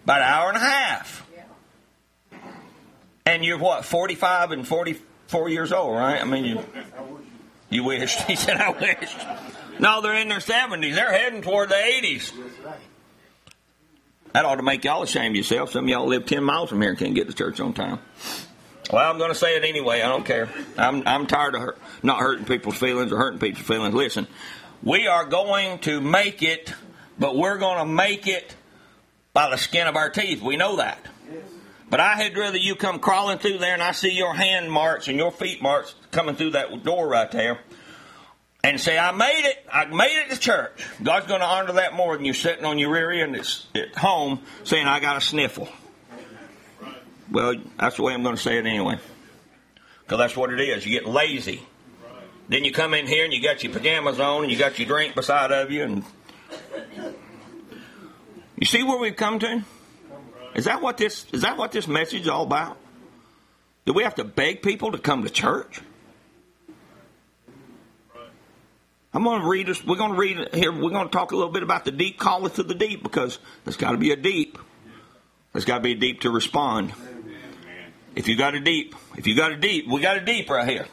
About 0.04 0.22
an 0.22 0.28
hour 0.28 0.48
and 0.48 0.56
a 0.56 0.60
half. 0.60 1.26
And 3.26 3.44
you're 3.44 3.58
what, 3.58 3.84
45 3.84 4.52
and 4.52 4.66
44 4.66 5.48
years 5.50 5.72
old, 5.72 5.94
right? 5.94 6.20
I 6.20 6.24
mean, 6.24 6.44
you, 6.44 6.64
you 7.68 7.84
wished. 7.84 8.20
He 8.26 8.36
said, 8.36 8.56
I 8.56 8.70
wished. 8.70 9.18
No, 9.78 10.00
they're 10.00 10.14
in 10.14 10.28
their 10.28 10.38
70s. 10.38 10.94
They're 10.94 11.12
heading 11.12 11.42
toward 11.42 11.68
the 11.68 11.74
80s. 11.74 12.32
That 14.32 14.44
ought 14.44 14.56
to 14.56 14.62
make 14.62 14.84
y'all 14.84 15.02
ashamed 15.02 15.32
of 15.32 15.36
yourself. 15.36 15.72
Some 15.72 15.84
of 15.84 15.90
y'all 15.90 16.06
live 16.06 16.26
10 16.26 16.42
miles 16.42 16.70
from 16.70 16.80
here 16.80 16.90
and 16.90 16.98
can't 16.98 17.14
get 17.14 17.28
to 17.28 17.34
church 17.34 17.60
on 17.60 17.72
time. 17.72 17.98
Well, 18.92 19.10
I'm 19.10 19.18
going 19.18 19.30
to 19.30 19.34
say 19.34 19.56
it 19.56 19.64
anyway. 19.64 20.00
I 20.00 20.08
don't 20.08 20.24
care. 20.24 20.48
I'm, 20.78 21.06
I'm 21.06 21.26
tired 21.26 21.54
of 21.54 21.60
hurt, 21.60 21.78
not 22.02 22.20
hurting 22.20 22.46
people's 22.46 22.78
feelings 22.78 23.12
or 23.12 23.18
hurting 23.18 23.38
people's 23.40 23.66
feelings. 23.66 23.94
Listen, 23.94 24.26
we 24.82 25.06
are 25.06 25.24
going 25.24 25.78
to 25.80 26.00
make 26.00 26.42
it, 26.42 26.72
but 27.18 27.36
we're 27.36 27.58
going 27.58 27.78
to 27.78 27.86
make 27.86 28.26
it 28.26 28.54
by 29.32 29.50
the 29.50 29.56
skin 29.56 29.86
of 29.86 29.96
our 29.96 30.10
teeth. 30.10 30.42
We 30.42 30.56
know 30.56 30.76
that. 30.76 31.04
But 31.90 32.00
I 32.00 32.14
had 32.14 32.36
rather 32.36 32.58
you 32.58 32.74
come 32.74 32.98
crawling 32.98 33.38
through 33.38 33.58
there 33.58 33.72
and 33.72 33.82
I 33.82 33.92
see 33.92 34.10
your 34.10 34.34
hand 34.34 34.70
marks 34.70 35.08
and 35.08 35.16
your 35.16 35.32
feet 35.32 35.62
marks 35.62 35.94
coming 36.10 36.36
through 36.36 36.50
that 36.50 36.84
door 36.84 37.08
right 37.08 37.30
there 37.30 37.60
and 38.62 38.80
say, 38.80 38.98
I 38.98 39.12
made 39.12 39.44
it. 39.44 39.66
I 39.72 39.86
made 39.86 40.24
it 40.26 40.30
to 40.30 40.38
church. 40.38 40.84
God's 41.02 41.26
going 41.26 41.40
to 41.40 41.46
honor 41.46 41.72
that 41.74 41.94
more 41.94 42.16
than 42.16 42.26
you 42.26 42.34
sitting 42.34 42.64
on 42.64 42.78
your 42.78 42.90
rear 42.90 43.10
end 43.10 43.36
at 43.74 43.96
home 43.96 44.40
saying, 44.64 44.86
I 44.86 45.00
got 45.00 45.16
a 45.16 45.20
sniffle. 45.20 45.68
Well, 47.30 47.54
that's 47.78 47.96
the 47.96 48.02
way 48.02 48.12
I'm 48.12 48.22
going 48.22 48.36
to 48.36 48.42
say 48.42 48.58
it 48.58 48.66
anyway. 48.66 48.98
Because 50.02 50.18
that's 50.18 50.36
what 50.36 50.52
it 50.52 50.60
is. 50.60 50.84
You 50.84 50.92
get 50.92 51.06
lazy. 51.06 51.62
Then 52.48 52.64
you 52.64 52.72
come 52.72 52.94
in 52.94 53.06
here 53.06 53.24
and 53.24 53.32
you 53.32 53.42
got 53.42 53.62
your 53.62 53.72
pajamas 53.72 54.18
on 54.18 54.42
and 54.42 54.52
you 54.52 54.58
got 54.58 54.78
your 54.78 54.88
drink 54.88 55.14
beside 55.14 55.52
of 55.52 55.70
you 55.70 55.84
and 55.84 56.04
you 58.56 58.66
see 58.66 58.82
where 58.82 58.98
we've 58.98 59.16
come 59.16 59.38
to? 59.38 59.62
Is 60.54 60.64
that 60.64 60.80
what 60.80 60.96
this 60.96 61.26
is 61.32 61.42
that 61.42 61.56
what 61.56 61.72
this 61.72 61.86
message 61.86 62.22
is 62.22 62.28
all 62.28 62.42
about? 62.42 62.78
Do 63.84 63.92
we 63.92 64.02
have 64.02 64.16
to 64.16 64.24
beg 64.24 64.62
people 64.62 64.92
to 64.92 64.98
come 64.98 65.22
to 65.22 65.30
church? 65.30 65.80
I'm 69.14 69.24
going 69.24 69.40
to 69.40 69.48
read 69.48 69.66
this. 69.66 69.84
We're 69.84 69.96
going 69.96 70.12
to 70.12 70.18
read 70.18 70.54
here. 70.54 70.72
We're 70.72 70.90
going 70.90 71.08
to 71.08 71.12
talk 71.12 71.32
a 71.32 71.36
little 71.36 71.52
bit 71.52 71.62
about 71.62 71.84
the 71.84 71.90
deep 71.90 72.20
calleth 72.20 72.56
to 72.56 72.62
the 72.62 72.74
deep 72.74 73.02
because 73.02 73.38
there's 73.64 73.76
got 73.76 73.92
to 73.92 73.98
be 73.98 74.10
a 74.10 74.16
deep. 74.16 74.58
There's 75.52 75.64
got 75.64 75.76
to 75.78 75.80
be 75.82 75.92
a 75.92 75.96
deep 75.96 76.20
to 76.22 76.30
respond. 76.30 76.92
If 78.14 78.28
you 78.28 78.36
got 78.36 78.54
a 78.54 78.60
deep, 78.60 78.94
if 79.16 79.26
you 79.26 79.34
got 79.36 79.52
a 79.52 79.56
deep, 79.56 79.88
we 79.88 80.00
got 80.00 80.16
a 80.16 80.24
deep 80.24 80.50
right 80.50 80.68
here. 80.68 80.86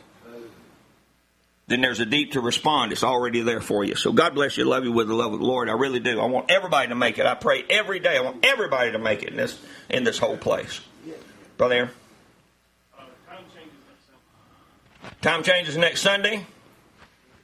Then 1.67 1.81
there's 1.81 1.99
a 1.99 2.05
deep 2.05 2.33
to 2.33 2.41
respond. 2.41 2.91
It's 2.91 3.03
already 3.03 3.41
there 3.41 3.61
for 3.61 3.83
you. 3.83 3.95
So 3.95 4.13
God 4.13 4.35
bless 4.35 4.55
you. 4.55 4.65
Love 4.65 4.83
you 4.83 4.91
with 4.91 5.07
the 5.07 5.15
love 5.15 5.33
of 5.33 5.39
the 5.39 5.45
Lord. 5.45 5.67
I 5.67 5.73
really 5.73 5.99
do. 5.99 6.19
I 6.19 6.25
want 6.25 6.51
everybody 6.51 6.89
to 6.89 6.95
make 6.95 7.17
it. 7.17 7.25
I 7.25 7.33
pray 7.33 7.63
every 7.69 7.99
day. 7.99 8.17
I 8.17 8.21
want 8.21 8.45
everybody 8.45 8.91
to 8.91 8.99
make 8.99 9.23
it 9.23 9.29
in 9.29 9.37
this 9.37 9.59
in 9.89 10.03
this 10.03 10.19
whole 10.19 10.37
place. 10.37 10.79
Brother 11.57 11.89
Time 15.21 15.43
changes 15.43 15.75
next 15.77 16.01
Sunday. 16.01 16.45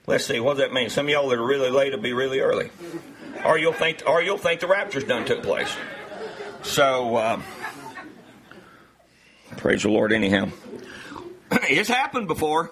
Let's 0.07 0.25
see, 0.25 0.39
what 0.39 0.57
does 0.57 0.65
that 0.65 0.73
mean? 0.73 0.89
Some 0.89 1.05
of 1.05 1.09
y'all 1.09 1.29
that 1.29 1.39
are 1.39 1.45
really 1.45 1.69
late 1.69 1.93
will 1.93 1.99
be 1.99 2.13
really 2.13 2.39
early. 2.39 2.69
Or 3.45 3.57
you'll 3.57 3.73
think 3.73 4.03
or 4.05 4.21
you'll 4.21 4.37
think 4.37 4.59
the 4.59 4.67
rapture's 4.67 5.03
done 5.03 5.25
took 5.25 5.41
place. 5.41 5.73
So 6.63 7.17
um, 7.17 7.43
praise 9.57 9.83
the 9.83 9.89
Lord 9.89 10.11
anyhow. 10.11 10.49
it's 11.51 11.89
happened 11.89 12.27
before. 12.27 12.71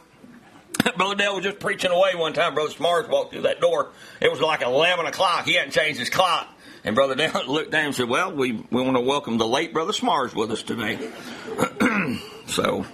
Brother 0.98 1.16
Dale 1.16 1.36
was 1.36 1.44
just 1.44 1.60
preaching 1.60 1.92
away 1.92 2.16
one 2.16 2.34
time. 2.34 2.54
Brother 2.54 2.72
Smars 2.72 3.10
walked 3.10 3.34
through 3.34 3.44
that 3.44 3.60
door. 3.60 3.92
It 4.22 4.32
was 4.32 4.42
like 4.42 4.62
11 4.62 5.06
o'clock. 5.06 5.46
He 5.46 5.54
hadn't 5.54 5.72
changed 5.72 6.00
his 6.00 6.10
clock. 6.10 6.48
And 6.84 6.96
Brother 6.96 7.16
Dale 7.16 7.44
looked 7.48 7.72
down 7.72 7.88
and 7.88 7.96
said, 7.96 8.10
Well, 8.10 8.34
we, 8.34 8.54
we 8.54 8.82
want 8.82 8.96
to 8.96 9.02
welcome 9.02 9.38
the 9.38 9.48
late 9.48 9.74
Brother 9.74 9.92
Smars 9.92 10.34
with 10.34 10.52
us 10.52 10.64
today. 10.64 11.10
so, 12.48 12.86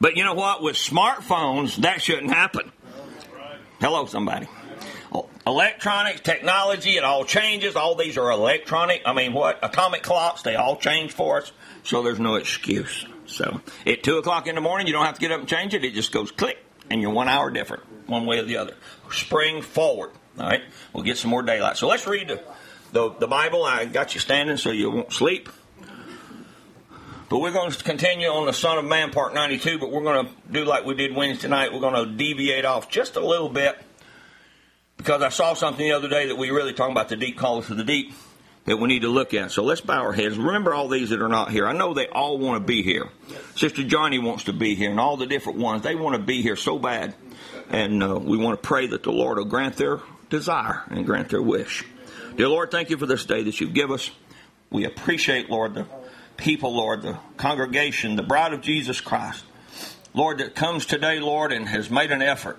but 0.00 0.16
you 0.16 0.24
know 0.24 0.34
what? 0.34 0.62
With 0.62 0.76
smartphones, 0.76 1.76
that 1.76 2.02
shouldn't 2.02 2.32
happen. 2.32 2.72
Hello, 3.80 4.06
somebody. 4.06 4.48
Electronics, 5.46 6.22
technology, 6.22 6.96
it 6.96 7.04
all 7.04 7.24
changes. 7.24 7.76
All 7.76 7.94
these 7.94 8.18
are 8.18 8.30
electronic. 8.30 9.02
I 9.06 9.12
mean, 9.12 9.32
what? 9.32 9.60
Atomic 9.62 10.02
clocks, 10.02 10.42
they 10.42 10.56
all 10.56 10.76
change 10.76 11.12
for 11.12 11.38
us. 11.38 11.52
So 11.84 12.02
there's 12.02 12.18
no 12.18 12.34
excuse. 12.34 13.06
So 13.26 13.60
at 13.86 14.02
2 14.02 14.18
o'clock 14.18 14.46
in 14.46 14.54
the 14.54 14.60
morning, 14.60 14.86
you 14.86 14.92
don't 14.92 15.04
have 15.04 15.16
to 15.16 15.20
get 15.20 15.32
up 15.32 15.40
and 15.40 15.48
change 15.48 15.74
it. 15.74 15.84
It 15.84 15.94
just 15.94 16.12
goes 16.12 16.30
click, 16.30 16.58
and 16.90 17.00
you're 17.00 17.12
one 17.12 17.28
hour 17.28 17.50
different, 17.50 17.84
one 18.08 18.26
way 18.26 18.38
or 18.38 18.44
the 18.44 18.56
other. 18.56 18.74
Spring 19.10 19.62
forward. 19.62 20.10
All 20.38 20.46
right? 20.46 20.62
We'll 20.92 21.04
get 21.04 21.18
some 21.18 21.30
more 21.30 21.42
daylight. 21.42 21.76
So 21.76 21.88
let's 21.88 22.06
read 22.06 22.28
the, 22.28 22.42
the, 22.92 23.10
the 23.14 23.26
Bible. 23.26 23.64
I 23.64 23.84
got 23.86 24.14
you 24.14 24.20
standing 24.20 24.56
so 24.56 24.70
you 24.70 24.90
won't 24.90 25.12
sleep. 25.12 25.48
But 27.28 27.38
we're 27.40 27.52
going 27.52 27.72
to 27.72 27.82
continue 27.82 28.28
on 28.28 28.46
the 28.46 28.52
Son 28.52 28.78
of 28.78 28.84
Man, 28.84 29.10
Part 29.10 29.34
92, 29.34 29.78
but 29.80 29.90
we're 29.90 30.02
going 30.02 30.26
to 30.26 30.32
do 30.50 30.64
like 30.64 30.84
we 30.84 30.94
did 30.94 31.14
Wednesday 31.14 31.48
night. 31.48 31.72
We're 31.72 31.80
going 31.80 31.94
to 31.94 32.06
deviate 32.06 32.64
off 32.64 32.88
just 32.88 33.16
a 33.16 33.26
little 33.26 33.48
bit 33.48 33.76
because 34.96 35.22
I 35.22 35.30
saw 35.30 35.54
something 35.54 35.84
the 35.84 35.92
other 35.92 36.08
day 36.08 36.28
that 36.28 36.36
we 36.36 36.50
really 36.50 36.72
talking 36.72 36.92
about 36.92 37.08
the 37.08 37.16
deep 37.16 37.36
callers 37.36 37.68
of 37.68 37.78
the 37.78 37.84
deep 37.84 38.12
that 38.66 38.76
we 38.76 38.88
need 38.88 39.02
to 39.02 39.08
look 39.08 39.32
at. 39.32 39.52
So 39.52 39.64
let's 39.64 39.80
bow 39.80 40.02
our 40.02 40.12
heads. 40.12 40.36
Remember 40.36 40.74
all 40.74 40.88
these 40.88 41.10
that 41.10 41.22
are 41.22 41.28
not 41.28 41.50
here. 41.50 41.66
I 41.66 41.72
know 41.72 41.94
they 41.94 42.08
all 42.08 42.38
want 42.38 42.60
to 42.60 42.66
be 42.66 42.82
here. 42.82 43.08
Sister 43.54 43.84
Johnny 43.84 44.18
wants 44.18 44.44
to 44.44 44.52
be 44.52 44.74
here, 44.74 44.90
and 44.90 45.00
all 45.00 45.16
the 45.16 45.26
different 45.26 45.58
ones. 45.58 45.82
They 45.82 45.94
want 45.94 46.16
to 46.16 46.22
be 46.22 46.42
here 46.42 46.56
so 46.56 46.78
bad. 46.78 47.14
And 47.70 48.02
uh, 48.02 48.18
we 48.18 48.36
want 48.36 48.60
to 48.60 48.66
pray 48.66 48.88
that 48.88 49.02
the 49.02 49.12
Lord 49.12 49.38
will 49.38 49.44
grant 49.44 49.76
their 49.76 50.00
desire 50.28 50.82
and 50.90 51.06
grant 51.06 51.30
their 51.30 51.42
wish. 51.42 51.84
Dear 52.36 52.48
Lord, 52.48 52.70
thank 52.70 52.90
you 52.90 52.96
for 52.96 53.06
this 53.06 53.24
day 53.24 53.44
that 53.44 53.60
you 53.60 53.68
give 53.68 53.90
us. 53.90 54.10
We 54.70 54.84
appreciate, 54.84 55.48
Lord, 55.48 55.74
the 55.74 55.86
people, 56.36 56.76
Lord, 56.76 57.02
the 57.02 57.18
congregation, 57.36 58.16
the 58.16 58.22
bride 58.22 58.52
of 58.52 58.60
Jesus 58.60 59.00
Christ. 59.00 59.44
Lord, 60.12 60.38
that 60.38 60.54
comes 60.54 60.86
today, 60.86 61.20
Lord, 61.20 61.52
and 61.52 61.68
has 61.68 61.90
made 61.90 62.10
an 62.10 62.22
effort 62.22 62.58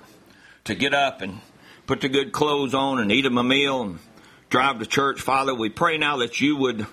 to 0.65 0.76
get 0.76 0.93
up 0.93 1.22
and 1.22 1.41
put 1.86 2.02
the 2.02 2.10
good 2.10 2.32
clothes 2.32 2.74
on 2.74 3.00
and 3.00 3.12
eat 3.12 3.22
them 3.22 3.38
a 3.38 3.43
meal 3.43 3.82
and 3.82 4.00
drive 4.49 4.79
to 4.79 4.86
church. 4.86 5.21
Father, 5.21 5.53
we 5.53 5.69
pray 5.69 5.97
now 5.97 6.17
that 6.17 6.39
you 6.41 6.55
would 6.57 6.88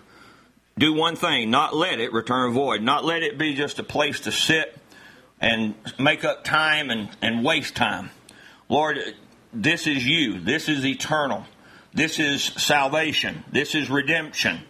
do 0.78 0.92
one 0.92 1.16
thing, 1.16 1.50
not 1.50 1.74
let 1.74 2.00
it 2.00 2.12
return 2.12 2.52
void, 2.52 2.82
not 2.82 3.04
let 3.04 3.22
it 3.22 3.38
be 3.38 3.54
just 3.54 3.78
a 3.78 3.84
place 3.84 4.20
to 4.20 4.32
sit 4.32 4.76
and 5.40 5.74
make 5.98 6.24
up 6.24 6.44
time 6.44 6.90
and, 6.90 7.08
and 7.22 7.44
waste 7.44 7.76
time. 7.76 8.10
Lord, 8.68 8.98
this 9.52 9.86
is 9.86 10.04
you. 10.04 10.40
This 10.40 10.68
is 10.68 10.84
eternal. 10.84 11.44
This 11.92 12.18
is 12.18 12.42
salvation. 12.42 13.44
This 13.52 13.74
is 13.74 13.88
redemption. 13.88 14.60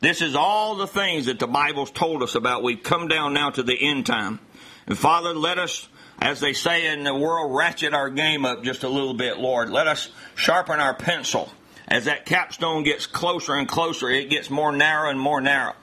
This 0.00 0.20
is 0.20 0.36
all 0.36 0.76
the 0.76 0.86
things 0.86 1.26
that 1.26 1.38
the 1.38 1.46
Bible's 1.46 1.90
told 1.90 2.22
us 2.22 2.34
about. 2.34 2.62
We've 2.62 2.82
come 2.82 3.08
down 3.08 3.32
now 3.32 3.50
to 3.50 3.62
the 3.62 3.76
end 3.80 4.04
time. 4.04 4.40
And 4.86 4.98
Father, 4.98 5.34
let 5.34 5.58
us, 5.58 5.88
as 6.20 6.40
they 6.40 6.52
say 6.52 6.92
in 6.92 7.04
the 7.04 7.14
world, 7.14 7.56
ratchet 7.56 7.94
our 7.94 8.10
game 8.10 8.44
up 8.44 8.62
just 8.62 8.82
a 8.84 8.88
little 8.88 9.14
bit, 9.14 9.38
Lord. 9.38 9.70
Let 9.70 9.86
us 9.86 10.10
sharpen 10.34 10.80
our 10.80 10.94
pencil. 10.94 11.50
As 11.88 12.06
that 12.06 12.26
capstone 12.26 12.82
gets 12.82 13.06
closer 13.06 13.54
and 13.54 13.68
closer, 13.68 14.10
it 14.10 14.28
gets 14.28 14.50
more 14.50 14.72
narrow 14.72 15.10
and 15.10 15.20
more 15.20 15.40
narrow. 15.40 15.74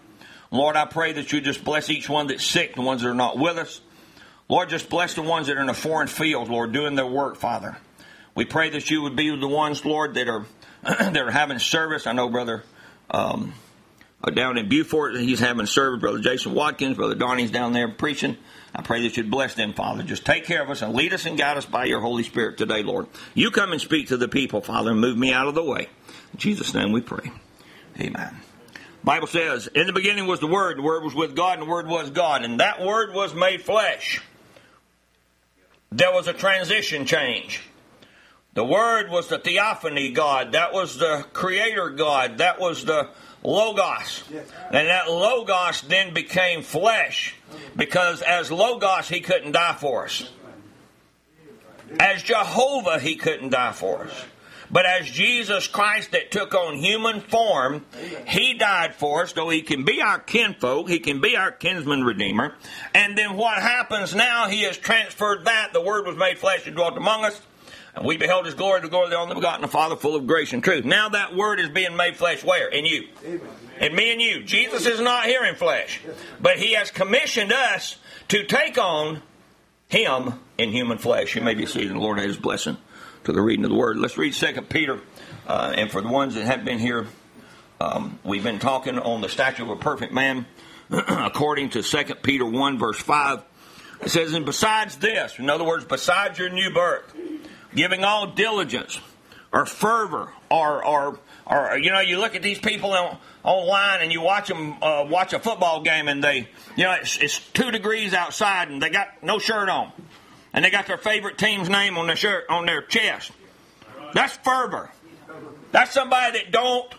Lord, 0.52 0.76
I 0.76 0.86
pray 0.86 1.14
that 1.14 1.32
you 1.32 1.42
just 1.42 1.64
bless 1.64 1.90
each 1.90 2.10
one 2.10 2.28
that's 2.28 2.46
sick, 2.46 2.76
the 2.76 2.82
ones 2.82 3.02
that 3.02 3.10
are 3.10 3.16
not 3.16 3.38
with 3.38 3.58
us. 3.58 3.82
Lord, 4.50 4.70
just 4.70 4.90
bless 4.90 5.16
the 5.16 5.22
ones 5.22 5.48
that 5.48 5.58
are 5.58 5.62
in 5.62 5.70
a 5.70 5.74
foreign 5.74 6.08
field, 6.08 6.50
Lord, 6.50 6.74
doing 6.74 6.96
their 6.96 7.08
work, 7.08 7.38
Father. 7.38 7.78
We 8.36 8.46
pray 8.46 8.70
that 8.72 8.90
you 8.90 9.02
would 9.04 9.16
be 9.16 9.36
the 9.36 9.48
ones, 9.48 9.86
Lord, 9.86 10.16
that 10.16 10.28
are 10.28 10.46
that 10.84 11.18
are 11.18 11.32
having 11.32 11.60
service. 11.60 12.06
I 12.06 12.12
know, 12.12 12.30
brother, 12.30 12.64
um, 13.10 13.54
uh, 14.24 14.32
down 14.32 14.58
in 14.58 14.68
Beaufort, 14.68 15.16
he's 15.16 15.40
having 15.40 15.66
service. 15.66 16.02
Brother 16.02 16.20
Jason 16.20 16.54
Watkins, 16.54 16.98
brother 16.98 17.16
Donnie's 17.16 17.52
down 17.52 17.74
there 17.74 17.88
preaching. 17.88 18.38
I 18.76 18.82
pray 18.82 19.04
that 19.04 19.16
you'd 19.18 19.30
bless 19.30 19.54
them, 19.54 19.74
Father. 19.74 20.02
Just 20.04 20.26
take 20.26 20.46
care 20.46 20.64
of 20.64 20.70
us 20.70 20.82
and 20.82 20.94
lead 20.94 21.14
us 21.14 21.26
and 21.26 21.38
guide 21.38 21.58
us 21.58 21.66
by 21.66 21.86
your 21.86 22.02
Holy 22.02 22.24
Spirit 22.24 22.58
today, 22.58 22.82
Lord. 22.82 23.08
You 23.36 23.52
come 23.52 23.72
and 23.72 23.80
speak 23.80 24.08
to 24.08 24.18
the 24.18 24.28
people, 24.28 24.62
Father, 24.62 24.92
and 24.92 25.00
move 25.00 25.18
me 25.18 25.32
out 25.32 25.48
of 25.48 25.54
the 25.54 25.64
way. 25.64 25.90
In 26.34 26.40
Jesus' 26.40 26.74
name 26.74 26.92
we 26.92 27.02
pray. 27.02 27.32
Amen. 28.00 28.36
Bible 29.04 29.28
says, 29.28 29.68
in 29.68 29.86
the 29.86 29.94
beginning 29.94 30.26
was 30.26 30.40
the 30.40 30.48
Word, 30.48 30.78
the 30.78 30.82
Word 30.82 31.04
was 31.04 31.14
with 31.14 31.36
God, 31.36 31.60
and 31.60 31.68
the 31.68 31.72
Word 31.72 31.88
was 31.88 32.10
God, 32.10 32.44
and 32.44 32.60
that 32.60 32.82
Word 32.82 33.14
was 33.14 33.36
made 33.36 33.62
flesh. 33.62 34.22
There 35.92 36.12
was 36.12 36.28
a 36.28 36.34
transition 36.34 37.06
change. 37.06 37.62
The 38.56 38.64
Word 38.64 39.10
was 39.10 39.28
the 39.28 39.38
theophany 39.38 40.12
God. 40.12 40.54
That 40.54 40.74
was 40.74 40.98
the 40.98 41.26
Creator 41.34 41.92
God. 41.92 42.40
That 42.40 42.60
was 42.60 42.86
the 42.86 43.10
Logos. 43.44 44.24
And 44.72 44.88
that 44.88 45.10
Logos 45.10 45.82
then 45.82 46.14
became 46.14 46.62
flesh 46.62 47.36
because 47.76 48.22
as 48.22 48.52
Logos, 48.52 49.10
He 49.10 49.20
couldn't 49.20 49.52
die 49.52 49.76
for 49.80 50.06
us. 50.06 50.30
As 52.00 52.24
Jehovah, 52.24 53.00
He 53.00 53.16
couldn't 53.16 53.50
die 53.50 53.74
for 53.74 54.06
us. 54.06 54.26
But 54.72 54.88
as 54.88 55.08
Jesus 55.08 55.68
Christ 55.68 56.14
that 56.14 56.32
took 56.32 56.56
on 56.56 56.78
human 56.78 57.22
form, 57.22 57.86
He 58.26 58.56
died 58.56 58.96
for 58.96 59.22
us, 59.22 59.34
so 59.34 59.48
He 59.50 59.62
can 59.62 59.84
be 59.84 60.02
our 60.02 60.18
kinfolk, 60.18 60.90
He 60.90 60.98
can 60.98 61.22
be 61.22 61.38
our 61.38 61.52
kinsman 61.52 62.04
redeemer. 62.04 62.56
And 62.96 63.16
then 63.16 63.38
what 63.38 63.62
happens 63.62 64.16
now, 64.16 64.48
He 64.48 64.64
has 64.64 64.76
transferred 64.76 65.46
that. 65.46 65.74
The 65.74 65.82
Word 65.82 66.08
was 66.08 66.18
made 66.18 66.40
flesh 66.40 66.66
and 66.66 66.76
dwelt 66.76 66.98
among 66.98 67.24
us. 67.24 67.40
And 67.96 68.06
we 68.06 68.18
beheld 68.18 68.46
his 68.46 68.56
glory, 68.56 68.82
the 68.82 68.88
glory 68.88 69.06
of 69.06 69.12
the 69.12 69.18
only 69.18 69.36
begotten, 69.36 69.62
the 69.62 69.68
Father, 69.68 69.96
full 69.96 70.16
of 70.16 70.26
grace 70.26 70.52
and 70.52 70.64
truth. 70.64 70.84
Now 70.84 71.10
that 71.10 71.36
word 71.36 71.60
is 71.60 71.70
being 71.70 71.96
made 71.96 72.16
flesh 72.16 72.44
where? 72.44 72.68
In 72.68 72.86
you. 72.86 73.08
In 73.80 73.96
me 73.96 74.12
and 74.12 74.22
you. 74.22 74.44
Jesus 74.44 74.86
is 74.86 75.00
not 75.00 75.26
here 75.26 75.44
in 75.44 75.56
flesh. 75.56 76.02
But 76.42 76.58
he 76.58 76.74
has 76.74 76.90
commissioned 76.90 77.52
us 77.52 77.98
to 78.30 78.46
take 78.46 78.80
on 78.80 79.22
him 79.90 80.40
in 80.58 80.72
human 80.72 80.98
flesh. 80.98 81.36
You 81.36 81.42
may 81.42 81.54
be 81.54 81.68
seated. 81.68 81.92
The 81.92 82.00
Lord 82.00 82.18
has 82.18 82.28
his 82.28 82.38
blessing 82.38 82.78
to 83.26 83.32
the 83.32 83.42
reading 83.42 83.64
of 83.66 83.72
the 83.72 83.78
word. 83.78 83.98
Let's 83.98 84.18
read 84.18 84.34
2 84.34 84.62
Peter. 84.64 85.00
Uh, 85.48 85.74
and 85.76 85.92
for 85.92 86.02
the 86.02 86.08
ones 86.08 86.36
that 86.36 86.46
have 86.46 86.66
been 86.66 86.80
here, 86.80 87.06
um, 87.80 88.18
we've 88.24 88.44
been 88.44 88.60
talking 88.60 88.98
on 88.98 89.22
the 89.22 89.30
statue 89.30 89.64
of 89.64 89.70
a 89.70 89.76
perfect 89.76 90.14
man 90.14 90.48
according 90.90 91.70
to 91.72 91.84
2 91.84 92.16
Peter 92.16 92.46
1, 92.46 92.80
verse 92.80 93.00
5. 93.00 93.44
It 94.02 94.10
says, 94.10 94.34
And 94.34 94.46
besides 94.46 94.98
this, 94.98 95.38
in 95.38 95.50
other 95.50 95.64
words, 95.64 95.86
besides 95.86 96.40
your 96.40 96.50
new 96.50 96.72
birth, 96.72 97.14
giving 97.76 98.04
all 98.04 98.28
diligence 98.28 99.00
or 99.52 99.66
fervor 99.66 100.32
or, 100.50 100.86
or, 100.86 101.20
or 101.46 101.78
you 101.78 101.92
know, 101.92 102.00
you 102.00 102.18
look 102.18 102.36
at 102.36 102.42
these 102.42 102.60
people 102.60 102.92
on, 102.92 103.18
online 103.44 104.02
and 104.02 104.12
you 104.12 104.22
watch 104.22 104.48
them 104.48 104.82
uh, 104.82 105.06
watch 105.08 105.34
a 105.34 105.40
football 105.40 105.82
game 105.82 106.08
and 106.08 106.24
they, 106.24 106.48
you 106.76 106.84
know, 106.84 106.94
it's, 106.94 107.18
it's 107.18 107.40
two 107.52 107.72
degrees 107.72 108.14
outside 108.14 108.70
and 108.70 108.82
they 108.82 108.90
got 108.90 109.24
no 109.24 109.40
shirt 109.40 109.70
on. 109.70 109.92
And 110.54 110.64
they 110.64 110.70
got 110.70 110.86
their 110.86 111.00
favorite 111.00 111.38
team's 111.38 111.68
name 111.68 111.98
on 111.98 112.08
their 112.08 112.16
shirt, 112.16 112.46
on 112.48 112.66
their 112.68 112.84
chest. 112.84 113.32
That's 114.14 114.38
fervor. 114.38 114.92
That's 115.72 115.92
somebody 115.92 116.40
that 116.40 116.52
don't, 116.52 116.94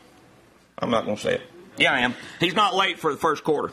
I'm 0.76 0.90
not 0.90 1.04
going 1.04 1.16
to 1.16 1.22
say 1.22 1.34
it. 1.34 1.42
Yeah, 1.76 1.92
I 1.92 2.00
am. 2.00 2.14
He's 2.40 2.54
not 2.54 2.74
late 2.74 2.98
for 2.98 3.12
the 3.12 3.18
first 3.18 3.44
quarter. 3.44 3.72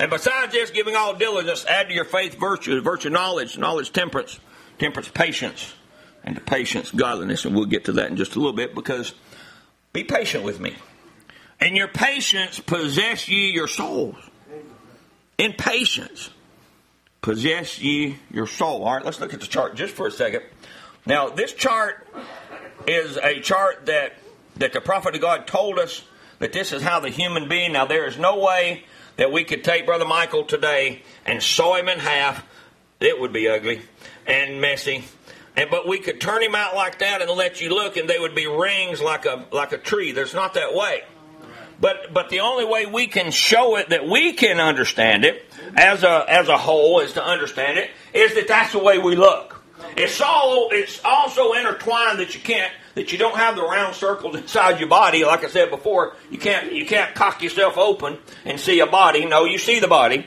And 0.00 0.10
besides 0.10 0.52
this, 0.52 0.70
giving 0.70 0.94
all 0.94 1.14
diligence, 1.14 1.64
add 1.66 1.88
to 1.88 1.94
your 1.94 2.04
faith 2.04 2.38
virtue, 2.38 2.80
virtue 2.80 3.10
knowledge, 3.10 3.58
knowledge 3.58 3.92
temperance, 3.92 4.38
temperance 4.78 5.08
patience, 5.08 5.74
and 6.22 6.36
to 6.36 6.40
patience 6.40 6.90
godliness. 6.90 7.44
And 7.44 7.54
we'll 7.54 7.66
get 7.66 7.86
to 7.86 7.92
that 7.92 8.10
in 8.10 8.16
just 8.16 8.36
a 8.36 8.38
little 8.38 8.52
bit 8.52 8.74
because 8.74 9.14
be 9.92 10.04
patient 10.04 10.44
with 10.44 10.60
me. 10.60 10.76
And 11.60 11.76
your 11.76 11.88
patience 11.88 12.60
possess 12.60 13.28
ye 13.28 13.50
your 13.50 13.66
souls. 13.66 14.16
In 15.38 15.52
patience, 15.52 16.30
possess 17.20 17.80
ye 17.80 18.16
your 18.30 18.46
soul. 18.46 18.84
All 18.84 18.94
right, 18.94 19.04
let's 19.04 19.20
look 19.20 19.34
at 19.34 19.40
the 19.40 19.46
chart 19.46 19.74
just 19.74 19.94
for 19.94 20.06
a 20.06 20.10
second. 20.10 20.42
Now, 21.06 21.30
this 21.30 21.52
chart 21.52 22.06
is 22.86 23.16
a 23.16 23.40
chart 23.40 23.86
that 23.86 24.14
that 24.56 24.72
the 24.72 24.80
prophet 24.80 25.14
of 25.14 25.20
God 25.20 25.46
told 25.46 25.78
us 25.78 26.02
that 26.40 26.52
this 26.52 26.72
is 26.72 26.82
how 26.82 27.00
the 27.00 27.10
human 27.10 27.48
being. 27.48 27.72
Now, 27.72 27.86
there 27.86 28.06
is 28.06 28.18
no 28.18 28.40
way 28.40 28.84
that 29.18 29.32
we 29.32 29.44
could 29.44 29.62
take 29.62 29.84
Brother 29.84 30.06
Michael 30.06 30.44
today 30.44 31.02
and 31.26 31.42
saw 31.42 31.74
him 31.74 31.88
in 31.88 31.98
half. 31.98 32.42
It 33.00 33.20
would 33.20 33.32
be 33.32 33.48
ugly 33.48 33.82
and 34.26 34.60
messy. 34.60 35.04
And 35.56 35.70
but 35.70 35.86
we 35.86 35.98
could 35.98 36.20
turn 36.20 36.42
him 36.42 36.54
out 36.54 36.74
like 36.74 37.00
that 37.00 37.20
and 37.20 37.30
let 37.32 37.60
you 37.60 37.70
look, 37.70 37.96
and 37.96 38.08
they 38.08 38.18
would 38.18 38.34
be 38.34 38.46
rings 38.46 39.02
like 39.02 39.26
a 39.26 39.44
like 39.52 39.72
a 39.72 39.78
tree. 39.78 40.12
There's 40.12 40.34
not 40.34 40.54
that 40.54 40.72
way. 40.72 41.02
But 41.80 42.14
but 42.14 42.30
the 42.30 42.40
only 42.40 42.64
way 42.64 42.86
we 42.86 43.08
can 43.08 43.30
show 43.32 43.76
it 43.76 43.90
that 43.90 44.08
we 44.08 44.32
can 44.32 44.60
understand 44.60 45.24
it 45.24 45.44
as 45.76 46.04
a 46.04 46.24
as 46.28 46.48
a 46.48 46.56
whole 46.56 47.00
is 47.00 47.14
to 47.14 47.24
understand 47.24 47.78
it 47.78 47.90
is 48.14 48.34
that 48.34 48.46
that's 48.46 48.72
the 48.72 48.78
way 48.78 48.98
we 48.98 49.16
look. 49.16 49.64
It's 49.96 50.20
all 50.20 50.68
it's 50.70 51.00
also 51.04 51.52
intertwined 51.54 52.20
that 52.20 52.34
you 52.34 52.40
can't 52.40 52.72
that 52.98 53.12
you 53.12 53.18
don't 53.18 53.36
have 53.36 53.54
the 53.54 53.62
round 53.62 53.94
circles 53.94 54.34
inside 54.34 54.80
your 54.80 54.88
body. 54.88 55.24
Like 55.24 55.44
I 55.44 55.48
said 55.48 55.70
before, 55.70 56.16
you 56.30 56.38
can't 56.38 56.72
you 56.72 56.84
can't 56.84 57.14
cock 57.14 57.42
yourself 57.42 57.78
open 57.78 58.18
and 58.44 58.58
see 58.58 58.80
a 58.80 58.86
body. 58.86 59.24
No, 59.24 59.44
you 59.44 59.58
see 59.58 59.78
the 59.78 59.86
body. 59.86 60.26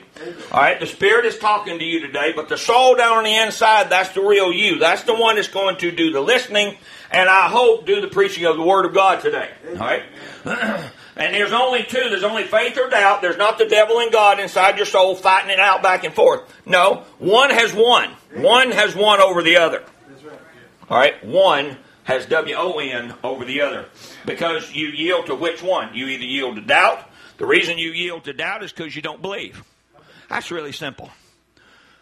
All 0.50 0.60
right, 0.60 0.80
the 0.80 0.86
spirit 0.86 1.26
is 1.26 1.38
talking 1.38 1.78
to 1.78 1.84
you 1.84 2.00
today, 2.00 2.32
but 2.34 2.48
the 2.48 2.56
soul 2.56 2.96
down 2.96 3.18
on 3.18 3.24
the 3.24 3.36
inside, 3.36 3.90
that's 3.90 4.14
the 4.14 4.22
real 4.22 4.50
you. 4.50 4.78
That's 4.78 5.02
the 5.02 5.14
one 5.14 5.36
that's 5.36 5.48
going 5.48 5.76
to 5.78 5.90
do 5.90 6.12
the 6.12 6.20
listening, 6.20 6.78
and 7.10 7.28
I 7.28 7.48
hope 7.48 7.84
do 7.84 8.00
the 8.00 8.08
preaching 8.08 8.46
of 8.46 8.56
the 8.56 8.62
Word 8.62 8.86
of 8.86 8.94
God 8.94 9.20
today. 9.20 9.50
All 9.68 9.76
right. 9.76 10.02
And 11.14 11.34
there's 11.34 11.52
only 11.52 11.82
two. 11.82 12.08
There's 12.08 12.24
only 12.24 12.44
faith 12.44 12.78
or 12.78 12.88
doubt. 12.88 13.20
There's 13.20 13.36
not 13.36 13.58
the 13.58 13.66
devil 13.66 13.98
and 13.98 14.10
God 14.10 14.40
inside 14.40 14.78
your 14.78 14.86
soul 14.86 15.14
fighting 15.14 15.50
it 15.50 15.60
out 15.60 15.82
back 15.82 16.04
and 16.04 16.14
forth. 16.14 16.40
No, 16.64 17.04
one 17.18 17.50
has 17.50 17.74
won. 17.74 18.12
One 18.34 18.70
has 18.70 18.96
won 18.96 19.20
over 19.20 19.42
the 19.42 19.58
other. 19.58 19.84
All 20.88 20.98
right, 20.98 21.22
one 21.22 21.76
has 22.04 22.26
W 22.26 22.54
O 22.56 22.78
N 22.78 23.14
over 23.22 23.44
the 23.44 23.60
other 23.60 23.86
because 24.24 24.72
you 24.72 24.88
yield 24.88 25.26
to 25.26 25.34
which 25.34 25.62
one? 25.62 25.94
You 25.94 26.06
either 26.06 26.24
yield 26.24 26.56
to 26.56 26.62
doubt. 26.62 27.08
The 27.38 27.46
reason 27.46 27.78
you 27.78 27.90
yield 27.90 28.24
to 28.24 28.32
doubt 28.32 28.62
is 28.62 28.72
because 28.72 28.94
you 28.94 29.02
don't 29.02 29.22
believe. 29.22 29.64
That's 30.28 30.50
really 30.50 30.72
simple. 30.72 31.10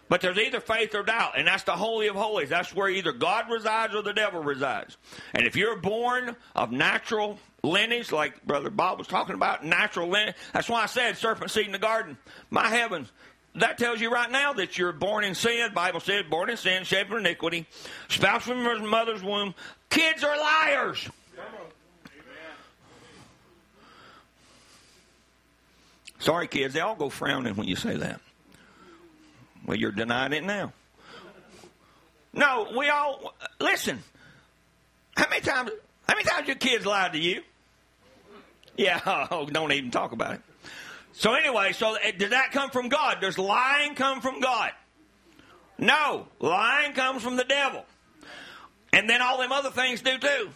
But 0.08 0.20
there's 0.20 0.38
either 0.38 0.58
faith 0.58 0.94
or 0.96 1.04
doubt, 1.04 1.38
and 1.38 1.46
that's 1.46 1.62
the 1.62 1.76
Holy 1.76 2.08
of 2.08 2.16
Holies. 2.16 2.48
That's 2.48 2.74
where 2.74 2.88
either 2.88 3.12
God 3.12 3.44
resides 3.48 3.94
or 3.94 4.02
the 4.02 4.12
devil 4.12 4.42
resides. 4.42 4.96
And 5.34 5.46
if 5.46 5.54
you're 5.54 5.76
born 5.76 6.34
of 6.56 6.72
natural 6.72 7.38
lineage, 7.62 8.10
like 8.10 8.44
Brother 8.44 8.70
Bob 8.70 8.98
was 8.98 9.06
talking 9.06 9.36
about, 9.36 9.64
natural 9.64 10.08
lineage, 10.08 10.34
that's 10.52 10.68
why 10.68 10.82
I 10.82 10.86
said 10.86 11.16
serpent 11.16 11.52
seed 11.52 11.66
in 11.66 11.72
the 11.72 11.78
garden. 11.78 12.18
My 12.50 12.66
heavens, 12.66 13.12
that 13.56 13.78
tells 13.78 14.00
you 14.00 14.10
right 14.10 14.30
now 14.30 14.52
that 14.54 14.78
you're 14.78 14.92
born 14.92 15.24
in 15.24 15.34
sin. 15.34 15.72
Bible 15.74 16.00
says, 16.00 16.24
born 16.30 16.50
in 16.50 16.56
sin, 16.56 16.84
shaped 16.84 17.10
for 17.10 17.18
iniquity, 17.18 17.66
spouse 18.08 18.42
from 18.42 18.62
your 18.62 18.80
mother's 18.80 19.22
womb. 19.22 19.54
Kids 19.88 20.22
are 20.22 20.36
liars. 20.36 21.08
Sorry, 26.20 26.46
kids, 26.48 26.74
they 26.74 26.80
all 26.80 26.94
go 26.94 27.08
frowning 27.08 27.56
when 27.56 27.66
you 27.66 27.76
say 27.76 27.96
that. 27.96 28.20
Well, 29.66 29.76
you're 29.76 29.90
denying 29.90 30.34
it 30.34 30.44
now. 30.44 30.72
No, 32.32 32.72
we 32.76 32.88
all 32.88 33.34
listen. 33.58 34.02
How 35.16 35.28
many 35.28 35.40
times? 35.40 35.70
How 36.08 36.14
many 36.14 36.28
times 36.28 36.46
your 36.46 36.56
kids 36.56 36.86
lied 36.86 37.14
to 37.14 37.18
you? 37.18 37.42
Yeah, 38.76 39.00
oh, 39.30 39.46
don't 39.46 39.72
even 39.72 39.90
talk 39.90 40.12
about 40.12 40.34
it. 40.34 40.40
So 41.20 41.35
anyway, 41.35 41.72
so 41.74 41.96
eh, 41.96 42.12
did 42.16 42.30
that 42.30 42.50
come 42.50 42.70
from 42.70 42.88
God? 42.88 43.20
Does 43.20 43.37
lying 43.37 43.94
come 43.94 44.22
from 44.22 44.40
God? 44.40 44.70
No, 45.76 46.28
lying 46.38 46.94
comes 46.94 47.22
from 47.22 47.37
the 47.37 47.44
devil. 47.44 47.85
And 48.90 49.06
then 49.06 49.20
all 49.20 49.37
them 49.37 49.52
other 49.52 49.68
things 49.68 50.00
do 50.00 50.16
too. 50.16 50.48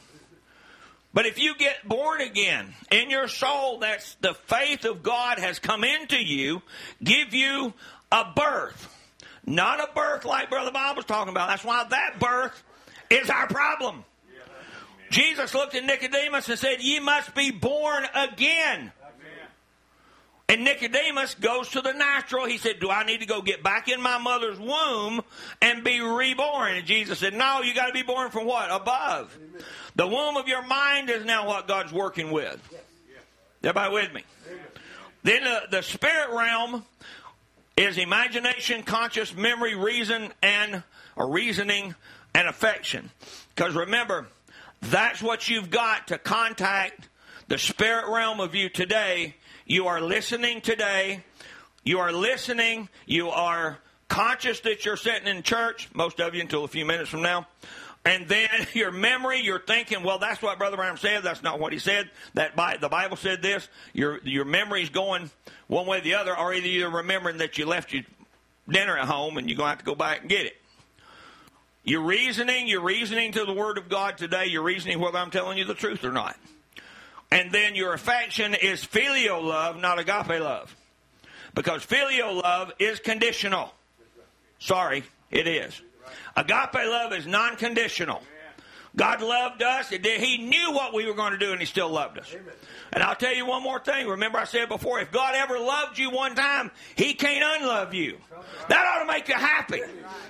But 1.13 1.27
if 1.27 1.39
you 1.39 1.55
get 1.59 1.87
born 1.87 2.23
again 2.23 2.73
in 2.91 3.11
your 3.11 3.29
soul, 3.29 3.81
that's 3.81 4.15
the 4.23 4.33
faith 4.33 4.87
of 4.87 5.03
God 5.03 5.39
has 5.39 5.59
come 5.59 5.85
into 5.85 6.17
you, 6.17 6.63
give 7.03 7.35
you 7.35 7.75
a 8.11 8.33
birth. 8.35 8.89
Not 9.45 9.81
a 9.81 9.93
birth 9.95 10.25
like 10.25 10.49
Brother 10.49 10.73
Bob 10.73 10.97
was 10.97 11.05
talking 11.05 11.31
about. 11.31 11.51
That's 11.51 11.65
why 11.65 11.85
that 11.91 12.19
birth 12.19 12.65
is 13.11 13.29
our 13.29 13.49
problem. 13.49 14.03
Jesus 15.11 15.53
looked 15.53 15.75
at 15.75 15.85
Nicodemus 15.85 16.49
and 16.49 16.59
said, 16.59 16.81
Ye 16.81 17.01
must 17.01 17.35
be 17.35 17.51
born 17.51 18.07
again. 18.15 18.93
And 20.49 20.63
Nicodemus 20.63 21.35
goes 21.37 21.71
to 21.71 21.81
the 21.81 21.93
natural. 21.93 22.45
He 22.45 22.59
said, 22.59 22.79
Do 22.79 22.91
I 22.91 23.05
need 23.05 23.21
to 23.21 23.27
go 23.27 23.41
get 23.41 23.63
back 23.63 23.89
in 23.89 24.01
my 24.01 24.19
mother's 24.19 24.59
womb 24.59 25.23
and 25.63 25.83
be 25.83 26.01
reborn? 26.01 26.75
And 26.75 26.87
Jesus 26.87 27.19
said, 27.19 27.33
No, 27.33 27.63
you 27.63 27.75
got 27.75 27.87
to 27.87 27.93
be 27.93 28.03
born 28.03 28.31
from 28.31 28.45
what? 28.45 28.71
Above. 28.71 29.37
The 29.97 30.07
womb 30.07 30.37
of 30.37 30.47
your 30.47 30.63
mind 30.63 31.09
is 31.09 31.25
now 31.25 31.47
what 31.47 31.67
God's 31.67 31.93
working 31.93 32.31
with. 32.31 32.61
Everybody 33.63 33.95
with 33.95 34.13
me? 34.13 34.23
Then 35.23 35.45
the, 35.45 35.63
the 35.71 35.83
spirit 35.83 36.37
realm 36.37 36.85
is 37.79 37.97
imagination, 37.97 38.83
conscious 38.83 39.35
memory, 39.35 39.75
reason, 39.75 40.31
and 40.43 40.83
or 41.17 41.31
reasoning 41.31 41.95
and 42.35 42.49
affection. 42.49 43.11
Because 43.55 43.75
remember, 43.75 44.27
that's 44.83 45.23
what 45.23 45.49
you've 45.49 45.71
got 45.71 46.09
to 46.09 46.19
contact 46.19 47.09
the 47.49 47.59
spirit 47.59 48.05
realm 48.09 48.41
of 48.41 48.55
you 48.55 48.69
today 48.69 49.37
you 49.67 49.87
are 49.87 50.01
listening 50.01 50.61
today. 50.61 51.25
You 51.85 51.99
are 52.01 52.13
listening. 52.13 52.89
You 53.07 53.31
are 53.31 53.79
conscious 54.09 54.61
that 54.61 54.85
you're 54.85 54.97
sitting 54.97 55.27
in 55.27 55.43
church, 55.43 55.89
most 55.95 56.21
of 56.21 56.35
you 56.35 56.41
until 56.41 56.65
a 56.65 56.69
few 56.69 56.85
minutes 56.85 57.11
from 57.11 57.23
now. 57.23 57.47
And 58.05 58.29
then 58.29 58.49
your 58.75 58.91
memory, 58.91 59.41
you're 59.41 59.61
thinking, 59.61 60.03
well, 60.03 60.19
that's 60.19 60.43
what 60.43 60.59
Brother 60.59 60.77
Brown 60.77 60.97
said. 60.99 61.23
That's 61.23 61.43
not 61.43 61.59
what 61.59 61.73
he 61.73 61.79
said. 61.79 62.11
That 62.35 62.55
by, 62.55 62.77
the 62.77 62.89
Bible 62.89 63.17
said 63.17 63.43
this. 63.43 63.69
Your 63.93 64.21
your 64.23 64.45
memory's 64.45 64.91
going 64.91 65.31
one 65.67 65.87
way 65.87 65.99
or 65.99 66.03
the 66.03 66.15
other, 66.15 66.39
or 66.39 66.53
either 66.53 66.67
you're 66.67 66.91
remembering 66.91 67.39
that 67.39 67.57
you 67.57 67.67
left 67.67 67.93
your 67.93 68.03
dinner 68.69 68.97
at 68.97 69.07
home 69.07 69.39
and 69.39 69.49
you're 69.49 69.57
going 69.57 69.67
to 69.67 69.71
have 69.71 69.79
to 69.79 69.85
go 69.85 69.95
back 69.95 70.21
and 70.21 70.29
get 70.29 70.47
it. 70.47 70.57
You're 71.83 72.03
reasoning. 72.03 72.67
You're 72.67 72.83
reasoning 72.83 73.33
to 73.33 73.45
the 73.45 73.53
Word 73.53 73.79
of 73.79 73.89
God 73.89 74.17
today. 74.17 74.47
You're 74.47 74.63
reasoning 74.63 75.01
whether 75.01 75.19
I'm 75.19 75.31
telling 75.31 75.59
you 75.59 75.65
the 75.65 75.75
truth 75.75 76.05
or 76.05 76.13
not. 76.13 76.37
And 77.31 77.51
then 77.51 77.75
your 77.75 77.95
affection 77.95 78.55
is 78.55 78.85
filial 78.85 79.43
love, 79.43 79.77
not 79.77 79.99
agape 79.99 80.41
love. 80.41 80.75
Because 81.55 81.83
filial 81.83 82.35
love 82.35 82.73
is 82.79 83.01
conditional. 83.01 83.73
Sorry, 84.59 85.05
it 85.31 85.47
is. 85.47 85.81
Agape 86.37 86.75
love 86.75 87.13
is 87.13 87.27
non 87.27 87.57
conditional. 87.57 88.23
God 88.97 89.23
loved 89.23 89.63
us. 89.63 89.89
He 89.89 90.39
knew 90.39 90.73
what 90.73 90.95
we 90.95 91.07
were 91.07 91.15
going 91.15 91.33
to 91.33 91.39
do, 91.39 91.51
and 91.51 91.61
He 91.61 91.67
still 91.67 91.91
loved 91.91 92.19
us. 92.19 92.35
And 92.93 93.03
I'll 93.03 93.17
tell 93.17 93.35
you 93.35 93.45
one 93.45 93.63
more 93.63 93.81
thing. 93.81 94.07
Remember, 94.07 94.39
I 94.39 94.45
said 94.45 94.69
before 94.69 95.01
if 95.01 95.11
God 95.11 95.35
ever 95.35 95.59
loved 95.59 95.99
you 95.99 96.11
one 96.11 96.37
time, 96.37 96.71
He 96.95 97.15
can't 97.15 97.61
unlove 97.61 97.93
you. 97.93 98.19
That 98.69 98.87
ought 98.87 99.01
to 99.01 99.13
make 99.13 99.27
you 99.29 99.35
happy. 99.35 99.81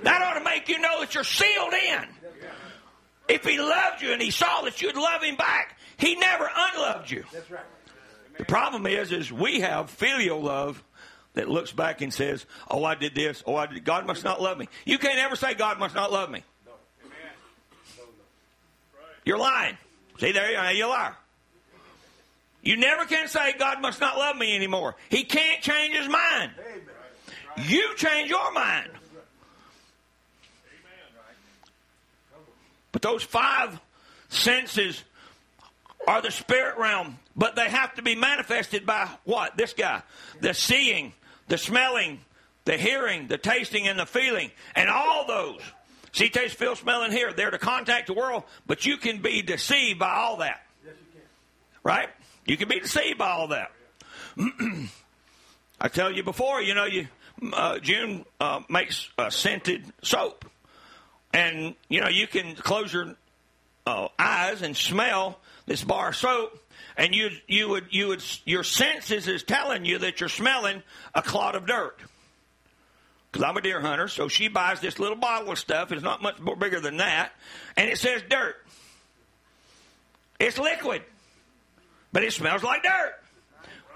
That 0.03 0.23
ought 0.23 0.39
to 0.39 0.45
make 0.45 0.69
you 0.69 0.79
know 0.79 1.01
that 1.01 1.15
you're 1.15 1.25
sealed 1.25 1.75
in. 1.75 2.05
If 3.29 3.45
He 3.45 3.59
loved 3.59 4.01
you 4.01 4.13
and 4.13 4.23
He 4.23 4.31
saw 4.31 4.63
that 4.63 4.81
you'd 4.81 4.97
love 4.97 5.23
Him 5.23 5.37
back, 5.37 5.79
he 5.97 6.15
never 6.17 6.49
unloved 6.57 7.11
you. 7.11 7.25
That's 7.33 7.51
right. 7.51 7.63
The 8.39 8.45
problem 8.45 8.87
is, 8.87 9.13
is 9.13 9.33
we 9.33 9.61
have 9.61 9.91
filial 9.91 10.43
love 10.43 10.83
that 11.35 11.49
looks 11.49 11.73
back 11.73 12.01
and 12.01 12.13
says, 12.13 12.47
"Oh, 12.71 12.85
I 12.85 12.95
did 12.95 13.15
this. 13.15 13.43
Oh, 13.47 13.57
I 13.57 13.67
did. 13.67 13.85
God 13.85 14.07
must 14.07 14.25
not 14.25 14.41
love 14.41 14.59
me." 14.59 14.69
You 14.85 14.99
can't 14.99 15.19
ever 15.19 15.37
say 15.37 15.55
God 15.55 15.79
must 15.79 15.95
not 15.95 16.11
love 16.13 16.31
me. 16.31 16.43
No. 16.67 16.73
You're 19.25 19.39
lying. 19.39 19.79
See 20.19 20.33
there, 20.33 20.51
you 20.51 20.59
are. 20.59 20.73
You 20.73 20.89
liar. 20.89 21.17
You 22.63 22.77
never 22.79 23.05
can 23.05 23.29
say 23.29 23.53
God 23.59 23.83
must 23.83 24.01
not 24.01 24.17
love 24.17 24.37
me 24.37 24.57
anymore. 24.57 24.97
He 25.11 25.25
can't 25.25 25.61
change 25.61 25.95
his 25.95 26.09
mind. 26.09 26.53
You 27.59 27.95
change 27.97 28.31
your 28.31 28.53
mind. 28.53 28.91
But 32.91 33.03
those 33.03 33.23
five 33.23 33.79
senses 34.29 35.03
are 36.07 36.23
the 36.23 36.31
spirit 36.31 36.79
realm, 36.79 37.19
but 37.37 37.57
they 37.57 37.69
have 37.69 37.95
to 37.95 38.03
be 38.03 38.14
manifested 38.14 38.87
by 38.87 39.09
what? 39.25 39.57
This 39.57 39.73
guy. 39.73 40.03
The 40.40 40.55
seeing, 40.55 41.12
the 41.49 41.59
smelling, 41.59 42.21
the 42.64 42.77
hearing, 42.77 43.29
the 43.29 43.38
tasting, 43.38 43.88
and 43.88 43.99
the 43.99 44.07
feeling. 44.07 44.51
And 44.75 44.88
all 44.88 45.27
those. 45.27 45.61
See, 46.12 46.29
taste, 46.29 46.57
feel, 46.57 46.77
smell, 46.77 47.03
and 47.03 47.12
hear. 47.12 47.33
They're 47.33 47.51
to 47.51 47.59
contact 47.59 48.07
the 48.07 48.14
world, 48.14 48.45
but 48.67 48.87
you 48.87 48.97
can 48.97 49.21
be 49.21 49.43
deceived 49.43 49.99
by 49.99 50.14
all 50.14 50.38
that. 50.38 50.62
Yes, 50.85 50.95
you 51.01 51.21
can. 51.21 51.29
Right? 51.83 52.09
You 52.47 52.57
can 52.57 52.69
be 52.69 52.81
deceived 52.81 53.19
by 53.19 53.31
all 53.31 53.49
that. 53.49 53.73
I 55.81 55.88
tell 55.88 56.12
you 56.12 56.23
before, 56.23 56.62
you 56.62 56.75
know, 56.75 56.85
you 56.85 57.09
uh, 57.53 57.79
June 57.79 58.25
uh, 58.40 58.61
makes 58.69 59.09
a 59.19 59.31
scented 59.31 59.85
soap, 60.03 60.45
and 61.33 61.75
you 61.88 62.01
know 62.01 62.09
you 62.09 62.27
can 62.27 62.55
close 62.55 62.93
your 62.93 63.14
uh, 63.87 64.09
eyes 64.19 64.62
and 64.62 64.77
smell 64.77 65.38
this 65.66 65.83
bar 65.83 66.12
soap, 66.12 66.59
and 66.96 67.14
you 67.14 67.31
you 67.46 67.68
would 67.68 67.87
you 67.90 68.09
would 68.09 68.22
your 68.44 68.64
senses 68.64 69.29
is 69.29 69.42
telling 69.42 69.85
you 69.85 69.98
that 69.98 70.20
you're 70.20 70.29
smelling 70.29 70.83
a 71.14 71.22
clod 71.22 71.55
of 71.55 71.66
dirt. 71.66 71.98
Because 73.31 73.48
I'm 73.48 73.57
a 73.57 73.61
deer 73.61 73.81
hunter, 73.81 74.07
so 74.07 74.29
she 74.29 74.46
buys 74.46 74.81
this 74.81 75.00
little 75.00 75.16
bottle 75.16 75.50
of 75.50 75.59
stuff. 75.59 75.90
It's 75.90 76.03
not 76.03 76.22
much 76.22 76.38
more 76.38 76.55
bigger 76.55 76.81
than 76.81 76.98
that, 76.98 77.33
and 77.77 77.88
it 77.88 77.98
says 77.98 78.22
dirt. 78.29 78.57
It's 80.38 80.59
liquid, 80.59 81.03
but 82.12 82.22
it 82.22 82.33
smells 82.33 82.62
like 82.62 82.83
dirt. 82.83 83.14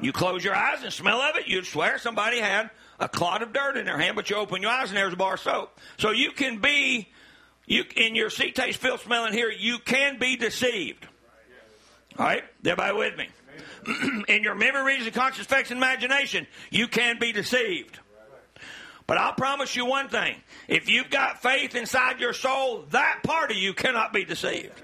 You 0.01 0.13
close 0.13 0.45
your 0.45 0.55
eyes 0.55 0.83
and 0.83 0.93
smell 0.93 1.21
of 1.21 1.37
it, 1.37 1.49
you'd 1.49 1.67
swear 1.67 1.99
somebody 1.99 2.39
had 2.39 2.71
a 3.01 3.09
clod 3.09 3.43
of 3.43 3.53
dirt 3.53 3.77
in 3.77 3.85
their 3.85 3.99
hand, 3.99 4.17
but 4.17 4.31
you 4.31 4.37
open 4.37 4.63
your 4.63 4.71
eyes 4.71 4.89
and 4.89 4.97
there's 4.97 5.13
a 5.13 5.17
bar 5.17 5.35
of 5.35 5.41
soap. 5.41 5.79
So 5.99 6.11
you 6.11 6.31
can 6.31 6.59
be, 6.59 7.09
you 7.67 7.85
in 7.97 8.15
your 8.15 8.31
see, 8.31 8.53
taste, 8.53 8.79
feel, 8.79 8.99
smell, 8.99 9.25
and 9.25 9.35
hear, 9.35 9.51
you 9.51 9.79
can 9.79 10.19
be 10.19 10.37
deceived. 10.37 11.07
All 12.19 12.27
right? 12.27 12.45
Everybody 12.65 12.97
with 12.97 13.17
me? 13.17 13.29
In 14.29 14.43
your 14.43 14.55
memory, 14.55 14.97
reason, 14.97 15.13
conscious, 15.13 15.47
facts 15.47 15.71
and 15.71 15.79
imagination, 15.79 16.47
you 16.71 16.89
can 16.89 17.19
be 17.19 17.33
deceived. 17.33 17.99
But 19.07 19.17
I'll 19.17 19.33
promise 19.33 19.75
you 19.75 19.87
one 19.87 20.09
thing. 20.09 20.37
If 20.67 20.89
you've 20.89 21.09
got 21.09 21.41
faith 21.41 21.75
inside 21.75 22.21
your 22.21 22.35
soul, 22.35 22.85
that 22.91 23.21
part 23.23 23.51
of 23.51 23.57
you 23.57 23.73
cannot 23.73 24.13
be 24.13 24.25
deceived. 24.25 24.83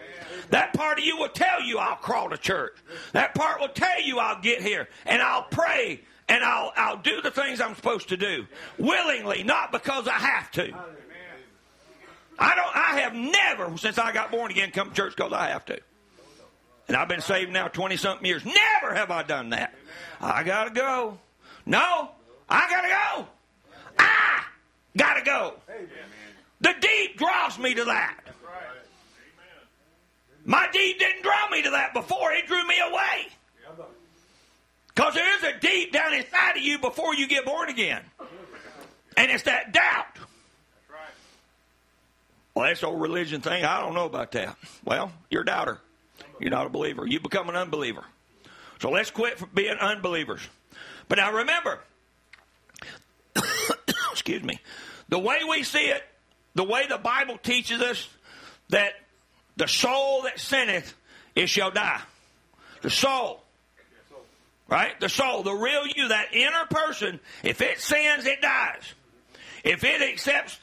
That 0.50 0.72
part 0.72 0.98
of 0.98 1.04
you 1.04 1.18
will 1.18 1.28
tell 1.28 1.62
you 1.62 1.78
I'll 1.78 1.96
crawl 1.96 2.30
to 2.30 2.38
church. 2.38 2.76
That 3.12 3.34
part 3.34 3.60
will 3.60 3.68
tell 3.68 4.00
you 4.00 4.18
I'll 4.18 4.40
get 4.40 4.62
here 4.62 4.88
and 5.04 5.20
I'll 5.20 5.42
pray 5.42 6.00
and 6.28 6.42
I'll, 6.42 6.72
I'll 6.76 6.96
do 6.96 7.20
the 7.20 7.30
things 7.30 7.60
I'm 7.60 7.74
supposed 7.74 8.08
to 8.10 8.16
do 8.16 8.46
willingly, 8.78 9.42
not 9.42 9.72
because 9.72 10.08
I 10.08 10.12
have 10.12 10.50
to. 10.52 10.72
I 12.38 12.54
don't. 12.54 12.76
I 12.76 13.00
have 13.00 13.14
never, 13.14 13.76
since 13.76 13.96
I 13.98 14.12
got 14.12 14.30
born 14.30 14.50
again, 14.50 14.70
come 14.72 14.88
to 14.88 14.94
church 14.94 15.14
because 15.14 15.32
I 15.32 15.48
have 15.48 15.64
to. 15.66 15.78
And 16.88 16.96
I've 16.96 17.08
been 17.08 17.20
saved 17.20 17.52
now 17.52 17.68
20 17.68 17.96
something 17.96 18.26
years. 18.26 18.44
Never 18.44 18.94
have 18.94 19.10
I 19.10 19.22
done 19.22 19.50
that. 19.50 19.74
I 20.20 20.42
got 20.42 20.64
to 20.64 20.70
go. 20.70 21.18
No, 21.66 22.10
I 22.48 22.68
got 22.68 22.82
to 22.82 22.88
go. 22.88 23.28
I 23.98 24.44
got 24.96 25.14
to 25.14 25.22
go. 25.24 25.54
The 26.60 26.74
deep 26.80 27.18
draws 27.18 27.58
me 27.58 27.74
to 27.74 27.84
that. 27.84 28.20
My 30.44 30.68
deep 30.72 30.98
didn't 30.98 31.22
draw 31.22 31.48
me 31.50 31.62
to 31.62 31.70
that 31.70 31.94
before, 31.94 32.32
it 32.32 32.46
drew 32.46 32.66
me 32.66 32.74
away. 32.90 33.28
Because 34.88 35.14
there 35.14 35.36
is 35.38 35.42
a 35.42 35.58
deep 35.58 35.92
down 35.92 36.12
inside 36.12 36.56
of 36.56 36.62
you 36.62 36.78
before 36.78 37.14
you 37.14 37.26
get 37.26 37.44
born 37.44 37.68
again. 37.68 38.02
And 39.16 39.30
it's 39.30 39.44
that 39.44 39.72
doubt. 39.72 40.06
Well, 42.54 42.66
that's 42.66 42.84
old 42.84 43.00
religion 43.00 43.40
thing. 43.40 43.64
I 43.64 43.80
don't 43.80 43.94
know 43.94 44.06
about 44.06 44.30
that. 44.32 44.56
Well, 44.84 45.10
you're 45.30 45.42
a 45.42 45.46
doubter. 45.46 45.80
You're 46.44 46.50
not 46.50 46.66
a 46.66 46.68
believer. 46.68 47.06
You 47.06 47.20
become 47.20 47.48
an 47.48 47.56
unbeliever. 47.56 48.04
So 48.78 48.90
let's 48.90 49.10
quit 49.10 49.42
being 49.54 49.78
unbelievers. 49.78 50.42
But 51.08 51.16
now 51.16 51.32
remember, 51.32 51.80
excuse 54.12 54.42
me, 54.42 54.58
the 55.08 55.18
way 55.18 55.38
we 55.48 55.62
see 55.62 55.86
it, 55.86 56.02
the 56.54 56.62
way 56.62 56.86
the 56.86 56.98
Bible 56.98 57.38
teaches 57.38 57.80
us 57.80 58.06
that 58.68 58.92
the 59.56 59.66
soul 59.66 60.24
that 60.24 60.38
sinneth, 60.38 60.92
it 61.34 61.48
shall 61.48 61.70
die. 61.70 62.02
The 62.82 62.90
soul. 62.90 63.42
Right? 64.68 65.00
The 65.00 65.08
soul, 65.08 65.44
the 65.44 65.54
real 65.54 65.86
you, 65.86 66.08
that 66.08 66.34
inner 66.34 66.66
person, 66.68 67.20
if 67.42 67.62
it 67.62 67.80
sins, 67.80 68.26
it 68.26 68.42
dies. 68.42 68.82
If 69.64 69.82
it 69.82 70.02
accepts 70.02 70.58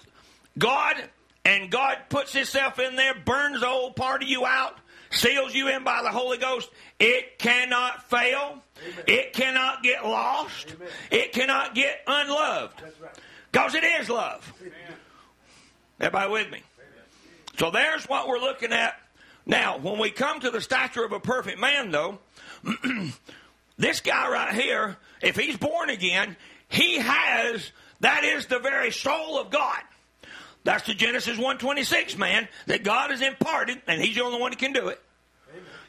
God 0.59 0.95
and 1.43 1.71
God 1.71 1.97
puts 2.09 2.33
Himself 2.33 2.77
in 2.77 2.95
there, 2.95 3.15
burns 3.15 3.61
the 3.61 3.67
old 3.67 3.95
part 3.95 4.21
of 4.21 4.29
you 4.29 4.45
out, 4.45 4.77
seals 5.11 5.53
you 5.53 5.67
in 5.67 5.83
by 5.83 6.01
the 6.01 6.09
Holy 6.09 6.37
Ghost, 6.37 6.69
it 6.99 7.37
cannot 7.37 8.09
fail. 8.09 8.61
Amen. 8.83 9.03
It 9.07 9.33
cannot 9.33 9.83
get 9.83 10.05
lost. 10.05 10.73
Amen. 10.75 10.87
It 11.11 11.33
cannot 11.33 11.75
get 11.75 12.01
unloved. 12.07 12.81
Because 13.51 13.73
right. 13.73 13.83
it 13.83 14.01
is 14.01 14.09
love. 14.09 14.53
Amen. 14.61 14.73
Everybody 15.99 16.31
with 16.31 16.51
me? 16.51 16.63
So 17.59 17.69
there's 17.69 18.05
what 18.05 18.27
we're 18.27 18.39
looking 18.39 18.71
at 18.71 18.95
Now, 19.45 19.77
when 19.77 19.99
we 19.99 20.09
come 20.09 20.39
to 20.39 20.49
the 20.49 20.61
stature 20.61 21.03
of 21.03 21.11
a 21.11 21.19
perfect 21.19 21.59
man, 21.59 21.91
though, 21.91 22.19
this 23.77 23.99
guy 23.99 24.29
right 24.29 24.53
here, 24.53 24.97
if 25.21 25.35
he's 25.35 25.57
born 25.57 25.89
again, 25.89 26.37
he 26.69 26.97
has 26.97 27.71
that 27.99 28.23
is 28.23 28.47
the 28.47 28.59
very 28.59 28.91
soul 28.91 29.39
of 29.39 29.51
God. 29.51 29.81
That's 30.63 30.85
the 30.85 30.93
Genesis 30.93 31.37
126 31.37 32.17
man 32.17 32.47
that 32.67 32.83
God 32.83 33.11
has 33.11 33.21
imparted, 33.21 33.81
and 33.87 34.01
he's 34.01 34.15
the 34.15 34.23
only 34.23 34.39
one 34.39 34.51
that 34.51 34.59
can 34.59 34.73
do 34.73 34.89
it. 34.89 35.01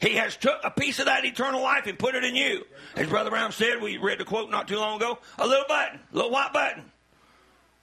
He 0.01 0.15
has 0.15 0.35
took 0.35 0.59
a 0.63 0.71
piece 0.71 0.99
of 0.99 1.05
that 1.05 1.23
eternal 1.23 1.61
life 1.61 1.87
and 1.87 1.97
put 1.97 2.15
it 2.15 2.25
in 2.25 2.35
you. 2.35 2.65
As 2.95 3.07
Brother 3.07 3.29
Branham 3.29 3.53
said, 3.53 3.81
we 3.81 3.97
read 3.97 4.19
the 4.19 4.25
quote 4.25 4.51
not 4.51 4.67
too 4.67 4.77
long 4.77 4.97
ago, 4.97 5.17
a 5.37 5.47
little 5.47 5.65
button, 5.67 5.99
a 6.11 6.15
little 6.15 6.31
white 6.31 6.51
button. 6.51 6.83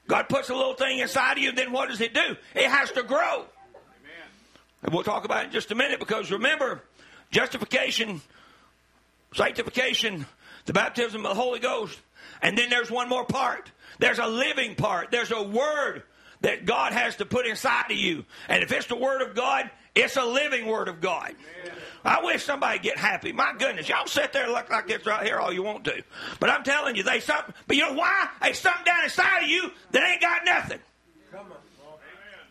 God 0.06 0.28
puts 0.28 0.50
a 0.50 0.54
little 0.54 0.74
thing 0.74 0.98
inside 0.98 1.38
of 1.38 1.38
you, 1.38 1.52
then 1.52 1.72
what 1.72 1.88
does 1.88 2.00
it 2.00 2.12
do? 2.12 2.36
It 2.54 2.68
has 2.68 2.90
to 2.92 3.02
grow. 3.02 3.46
And 4.82 4.92
we'll 4.92 5.04
talk 5.04 5.24
about 5.24 5.44
it 5.44 5.46
in 5.46 5.52
just 5.52 5.70
a 5.70 5.74
minute 5.74 5.98
because 5.98 6.30
remember, 6.30 6.82
justification, 7.30 8.20
sanctification, 9.34 10.26
the 10.66 10.72
baptism 10.72 11.24
of 11.24 11.36
the 11.36 11.40
Holy 11.40 11.60
Ghost, 11.60 11.98
and 12.42 12.56
then 12.58 12.70
there's 12.70 12.90
one 12.90 13.08
more 13.08 13.24
part. 13.24 13.70
There's 13.98 14.18
a 14.18 14.26
living 14.26 14.74
part. 14.74 15.10
There's 15.10 15.30
a 15.30 15.42
word 15.42 16.02
that 16.40 16.64
God 16.64 16.92
has 16.92 17.16
to 17.16 17.26
put 17.26 17.46
inside 17.46 17.90
of 17.90 17.96
you. 17.96 18.24
And 18.48 18.62
if 18.62 18.72
it's 18.72 18.86
the 18.86 18.96
Word 18.96 19.22
of 19.22 19.34
God, 19.34 19.70
it's 19.94 20.16
a 20.16 20.24
living 20.24 20.66
Word 20.66 20.88
of 20.88 21.00
God. 21.00 21.34
I 22.04 22.22
wish 22.22 22.44
somebody 22.44 22.78
get 22.78 22.96
happy. 22.96 23.32
My 23.32 23.52
goodness, 23.58 23.88
y'all 23.88 24.06
sit 24.06 24.32
there 24.32 24.44
and 24.44 24.52
look 24.52 24.70
like 24.70 24.86
this 24.86 25.04
right 25.04 25.26
here 25.26 25.38
all 25.38 25.52
you 25.52 25.62
want 25.62 25.84
to. 25.84 26.02
But 26.38 26.48
I'm 26.48 26.62
telling 26.62 26.96
you, 26.96 27.02
they 27.02 27.20
something. 27.20 27.54
But 27.66 27.76
you 27.76 27.86
know 27.86 27.94
why? 27.94 28.28
There's 28.40 28.58
something 28.58 28.84
down 28.84 29.04
inside 29.04 29.42
of 29.42 29.48
you 29.48 29.70
that 29.90 30.10
ain't 30.10 30.20
got 30.20 30.44
nothing. 30.44 30.78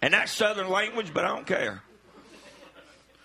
And 0.01 0.13
that's 0.13 0.31
Southern 0.31 0.69
language, 0.69 1.13
but 1.13 1.25
I 1.25 1.29
don't 1.29 1.47
care. 1.47 1.81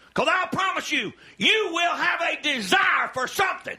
Because 0.09 0.29
I'll 0.31 0.49
promise 0.49 0.91
you, 0.91 1.13
you 1.39 1.71
will 1.73 1.95
have 1.95 2.21
a 2.21 2.41
desire 2.43 3.11
for 3.13 3.27
something. 3.27 3.77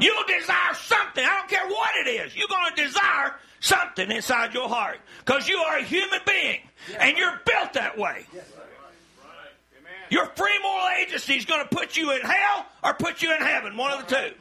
You'll 0.00 0.24
desire 0.26 0.74
something. 0.74 1.24
I 1.24 1.38
don't 1.38 1.48
care 1.48 1.66
what 1.68 1.90
it 2.06 2.08
is. 2.08 2.36
You're 2.36 2.48
going 2.48 2.74
to 2.74 2.84
desire 2.84 3.34
something 3.66 4.10
inside 4.10 4.54
your 4.54 4.68
heart. 4.68 4.98
Because 5.24 5.48
you 5.48 5.56
are 5.58 5.78
a 5.78 5.82
human 5.82 6.20
being. 6.26 6.60
And 6.98 7.16
you're 7.16 7.40
built 7.44 7.72
that 7.74 7.98
way. 7.98 8.26
Your 10.08 10.26
free 10.26 10.58
moral 10.62 10.88
agency 11.00 11.34
is 11.34 11.44
going 11.44 11.66
to 11.68 11.76
put 11.76 11.96
you 11.96 12.12
in 12.12 12.20
hell 12.20 12.66
or 12.84 12.94
put 12.94 13.22
you 13.22 13.34
in 13.34 13.40
heaven. 13.40 13.76
One 13.76 13.92
of 13.92 14.06
the 14.06 14.14
two. 14.14 14.34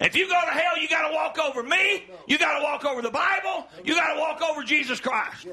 If 0.00 0.16
you 0.16 0.26
go 0.26 0.40
to 0.40 0.50
hell, 0.50 0.78
you 0.78 0.88
got 0.88 1.08
to 1.08 1.14
walk 1.14 1.38
over 1.38 1.62
me. 1.62 2.04
You 2.26 2.38
got 2.38 2.58
to 2.58 2.64
walk 2.64 2.84
over 2.84 3.02
the 3.02 3.10
Bible. 3.10 3.68
You 3.84 3.94
got 3.94 4.14
to 4.14 4.20
walk 4.20 4.42
over 4.42 4.64
Jesus 4.64 5.00
Christ. 5.00 5.46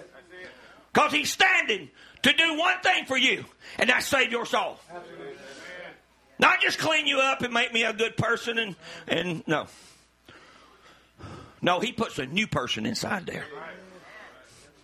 Because 0.93 1.11
he's 1.11 1.31
standing 1.31 1.89
to 2.23 2.33
do 2.33 2.57
one 2.57 2.79
thing 2.81 3.05
for 3.05 3.17
you, 3.17 3.45
and 3.77 3.89
that's 3.89 4.07
save 4.07 4.31
your 4.31 4.45
soul. 4.45 4.79
Not 6.39 6.61
just 6.61 6.79
clean 6.79 7.05
you 7.05 7.19
up 7.19 7.41
and 7.41 7.53
make 7.53 7.73
me 7.73 7.83
a 7.83 7.93
good 7.93 8.17
person 8.17 8.57
and, 8.57 8.75
and 9.07 9.43
no. 9.45 9.67
No, 11.61 11.79
he 11.79 11.91
puts 11.91 12.19
a 12.19 12.25
new 12.25 12.47
person 12.47 12.85
inside 12.85 13.25
there. 13.25 13.45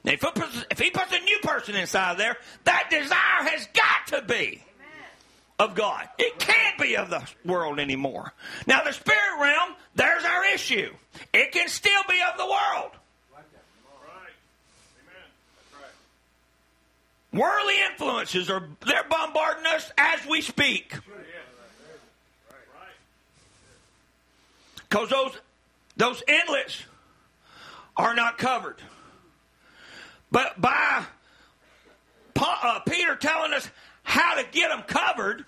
If, 0.04 0.22
he 0.22 0.32
puts, 0.32 0.66
if 0.70 0.80
he 0.80 0.92
puts 0.92 1.12
a 1.12 1.20
new 1.20 1.40
person 1.42 1.76
inside 1.76 2.18
there, 2.18 2.38
that 2.66 2.90
desire 2.92 3.50
has 3.50 3.68
got 3.74 4.20
to 4.20 4.22
be 4.26 4.62
of 5.58 5.74
God. 5.74 6.08
It 6.18 6.38
can't 6.38 6.78
be 6.80 6.96
of 6.98 7.10
the 7.10 7.24
world 7.44 7.80
anymore. 7.80 8.34
Now, 8.68 8.84
the 8.84 8.92
spirit 8.92 9.40
realm, 9.42 9.76
there's 9.96 10.24
our 10.24 10.54
issue. 10.54 10.92
It 11.34 11.52
can 11.52 11.70
still 11.70 12.02
be 12.08 12.20
of 12.32 12.38
the 12.38 12.46
world. 12.46 12.92
Worldly 17.34 17.74
influences 17.92 18.50
are 18.50 18.66
they're 18.86 19.04
bombarding 19.10 19.66
us 19.66 19.92
as 19.98 20.26
we 20.26 20.40
speak. 20.40 20.94
Because 24.88 25.10
those 25.10 25.38
those 25.98 26.22
inlets 26.28 26.84
are 27.98 28.16
not 28.16 28.38
covered. 28.38 28.82
But 30.32 30.60
by 30.60 31.06
uh, 32.36 32.80
Peter 32.88 33.16
telling 33.16 33.54
us 33.54 33.70
how 34.04 34.36
to 34.36 34.46
get 34.52 34.70
them 34.70 34.84
covered, 34.84 35.46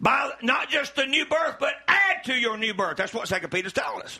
by 0.00 0.30
not 0.42 0.70
just 0.70 0.96
the 0.96 1.06
new 1.06 1.26
birth, 1.26 1.56
but 1.60 1.74
add 1.86 2.24
to 2.24 2.34
your 2.34 2.56
new 2.56 2.74
birth. 2.74 2.96
That's 2.96 3.12
what 3.12 3.28
Second 3.28 3.50
Peter's 3.50 3.72
telling 3.72 4.02
us. 4.02 4.18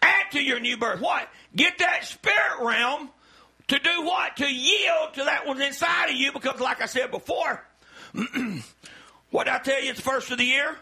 Add 0.00 0.32
to 0.32 0.40
your 0.42 0.58
new 0.58 0.76
birth. 0.76 1.00
What? 1.00 1.28
Get 1.54 1.78
that 1.78 2.04
spirit 2.04 2.60
realm 2.60 3.10
to 3.68 3.78
do 3.78 4.02
what? 4.02 4.36
To 4.38 4.46
yield 4.46 5.14
to 5.14 5.24
that 5.24 5.46
one's 5.46 5.60
inside 5.60 6.10
of 6.10 6.16
you 6.16 6.32
because, 6.32 6.60
like 6.60 6.80
I 6.80 6.86
said 6.86 7.10
before, 7.10 7.62
what 9.30 9.48
I 9.48 9.58
tell 9.58 9.82
you 9.82 9.90
at 9.90 9.96
the 9.96 10.02
first 10.02 10.30
of 10.30 10.38
the 10.38 10.44
year? 10.44 10.76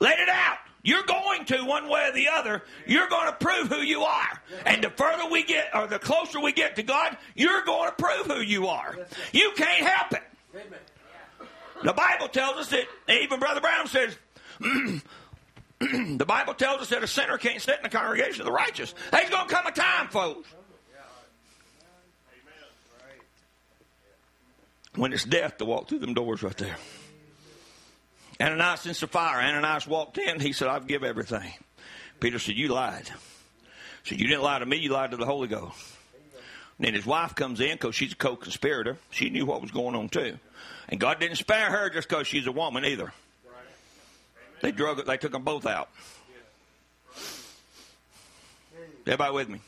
Let 0.00 0.18
it 0.18 0.28
out. 0.28 0.58
You're 0.84 1.04
going 1.04 1.44
to, 1.46 1.64
one 1.64 1.88
way 1.88 2.08
or 2.08 2.12
the 2.12 2.28
other, 2.28 2.62
you're 2.86 3.08
going 3.08 3.28
to 3.28 3.32
prove 3.34 3.68
who 3.68 3.80
you 3.80 4.02
are. 4.02 4.42
And 4.66 4.82
the 4.82 4.90
further 4.90 5.30
we 5.30 5.44
get, 5.44 5.68
or 5.74 5.86
the 5.86 6.00
closer 6.00 6.40
we 6.40 6.52
get 6.52 6.76
to 6.76 6.82
God, 6.82 7.16
you're 7.36 7.64
going 7.64 7.90
to 7.90 7.94
prove 7.96 8.26
who 8.26 8.40
you 8.40 8.66
are. 8.66 8.96
You 9.32 9.52
can't 9.56 9.86
help 9.86 10.12
it. 10.12 10.22
The 11.84 11.92
Bible 11.92 12.28
tells 12.28 12.56
us 12.58 12.68
that, 12.70 12.84
even 13.08 13.38
Brother 13.38 13.60
Branham 13.60 13.86
says, 13.86 14.16
the 16.18 16.24
Bible 16.26 16.54
tells 16.54 16.82
us 16.82 16.88
that 16.90 17.02
a 17.02 17.08
sinner 17.08 17.38
can't 17.38 17.60
sit 17.60 17.76
in 17.76 17.82
the 17.82 17.88
congregation 17.88 18.40
of 18.40 18.46
the 18.46 18.52
righteous. 18.52 18.94
There's 19.10 19.30
going 19.30 19.48
to 19.48 19.54
come 19.54 19.66
a 19.66 19.72
time, 19.72 20.08
folks, 20.08 20.48
when 24.94 25.12
it's 25.12 25.24
death 25.24 25.58
to 25.58 25.64
walk 25.64 25.88
through 25.88 26.00
them 26.00 26.14
doors 26.14 26.42
right 26.42 26.56
there. 26.56 26.76
Ananias 28.42 28.86
and 28.86 28.96
Sapphira. 28.96 29.44
Ananias 29.44 29.86
walked 29.86 30.18
in. 30.18 30.40
He 30.40 30.52
said, 30.52 30.68
I'll 30.68 30.80
give 30.80 31.04
everything. 31.04 31.52
Peter 32.18 32.38
said, 32.38 32.56
You 32.56 32.68
lied. 32.68 33.08
He 34.02 34.10
said, 34.10 34.20
You 34.20 34.26
didn't 34.26 34.42
lie 34.42 34.58
to 34.58 34.66
me, 34.66 34.76
you 34.78 34.90
lied 34.90 35.12
to 35.12 35.16
the 35.16 35.26
Holy 35.26 35.48
Ghost. 35.48 35.76
And 36.78 36.86
then 36.86 36.94
his 36.94 37.06
wife 37.06 37.34
comes 37.34 37.60
in 37.60 37.72
because 37.72 37.94
she's 37.94 38.12
a 38.12 38.16
co 38.16 38.34
conspirator. 38.34 38.96
She 39.10 39.30
knew 39.30 39.46
what 39.46 39.62
was 39.62 39.70
going 39.70 39.94
on 39.94 40.08
too. 40.08 40.38
And 40.88 40.98
God 40.98 41.20
didn't 41.20 41.36
spare 41.36 41.70
her 41.70 41.90
just 41.90 42.08
because 42.08 42.26
she's 42.26 42.46
a 42.46 42.52
woman 42.52 42.84
either. 42.84 43.12
They 44.60 44.72
drug 44.72 44.98
it, 44.98 45.06
they 45.06 45.16
took 45.16 45.32
them 45.32 45.42
both 45.42 45.66
out. 45.66 45.90
Everybody 49.06 49.34
with 49.34 49.48
me? 49.48 49.60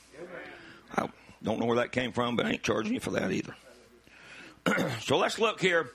I 0.97 1.09
don't 1.43 1.59
know 1.59 1.67
where 1.67 1.79
that 1.79 1.91
came 1.93 2.13
from, 2.13 2.37
but 2.37 2.47
I 2.47 2.51
ain't 2.51 2.63
charging 2.63 2.95
you 2.95 3.01
for 3.01 3.11
that 3.11 3.33
either. 3.33 3.55
so 5.01 5.19
let's 5.19 5.39
look 5.39 5.61
here. 5.61 5.91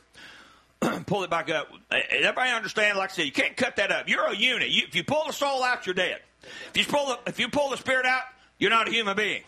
pull 1.06 1.24
it 1.24 1.30
back 1.30 1.50
up. 1.50 1.70
Everybody 1.92 2.52
understand? 2.52 2.98
Like 2.98 3.12
I 3.12 3.14
said, 3.14 3.26
you 3.26 3.32
can't 3.32 3.56
cut 3.56 3.76
that 3.78 3.92
up. 3.92 4.08
You're 4.08 4.26
a 4.26 4.36
unit. 4.36 4.70
You, 4.70 4.84
if 4.88 4.96
you 4.96 5.04
pull 5.04 5.24
the 5.28 5.34
soul 5.34 5.64
out, 5.64 5.86
you're 5.86 5.96
dead. 5.96 6.20
If 6.74 6.78
you 6.78 6.86
pull 6.86 7.08
the, 7.08 7.20
if 7.28 7.40
you 7.40 7.50
pull 7.50 7.70
the 7.70 7.78
spirit 7.78 8.06
out, 8.06 8.24
you're 8.58 8.70
not 8.70 8.88
a 8.88 8.92
human 8.92 9.16
being. 9.16 9.44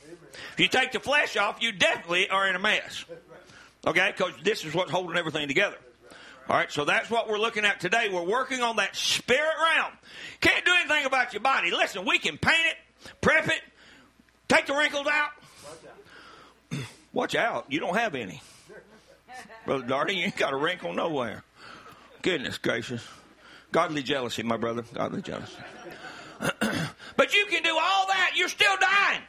If 0.53 0.59
you 0.59 0.67
take 0.67 0.91
the 0.91 0.99
flesh 0.99 1.37
off, 1.37 1.61
you 1.61 1.71
definitely 1.71 2.29
are 2.29 2.47
in 2.47 2.55
a 2.55 2.59
mess. 2.59 3.05
Okay, 3.85 4.13
because 4.15 4.33
this 4.43 4.63
is 4.63 4.73
what's 4.73 4.91
holding 4.91 5.17
everything 5.17 5.47
together. 5.47 5.77
All 6.49 6.55
right, 6.57 6.71
so 6.71 6.85
that's 6.85 7.09
what 7.09 7.29
we're 7.29 7.37
looking 7.37 7.65
at 7.65 7.79
today. 7.79 8.09
We're 8.11 8.23
working 8.23 8.61
on 8.61 8.75
that 8.77 8.95
spirit 8.95 9.53
realm. 9.75 9.93
Can't 10.41 10.65
do 10.65 10.71
anything 10.79 11.05
about 11.05 11.33
your 11.33 11.41
body. 11.41 11.71
Listen, 11.71 12.05
we 12.05 12.19
can 12.19 12.37
paint 12.37 12.65
it, 12.65 13.11
prep 13.21 13.47
it, 13.47 13.61
take 14.47 14.65
the 14.65 14.73
wrinkles 14.73 15.07
out. 15.07 15.29
Watch 17.13 17.35
out, 17.35 17.65
you 17.69 17.79
don't 17.79 17.95
have 17.95 18.15
any. 18.15 18.41
Brother 19.65 19.85
Darty, 19.85 20.15
you 20.15 20.25
ain't 20.25 20.37
got 20.37 20.53
a 20.53 20.57
wrinkle 20.57 20.93
nowhere. 20.93 21.43
Goodness 22.21 22.57
gracious. 22.57 23.05
Godly 23.71 24.03
jealousy, 24.03 24.43
my 24.43 24.57
brother. 24.57 24.83
Godly 24.93 25.21
jealousy. 25.21 25.57
but 26.39 27.33
you 27.33 27.45
can 27.45 27.63
do 27.63 27.77
all 27.79 28.07
that. 28.07 28.31
You're 28.35 28.49
still 28.49 28.75
dying. 28.79 29.21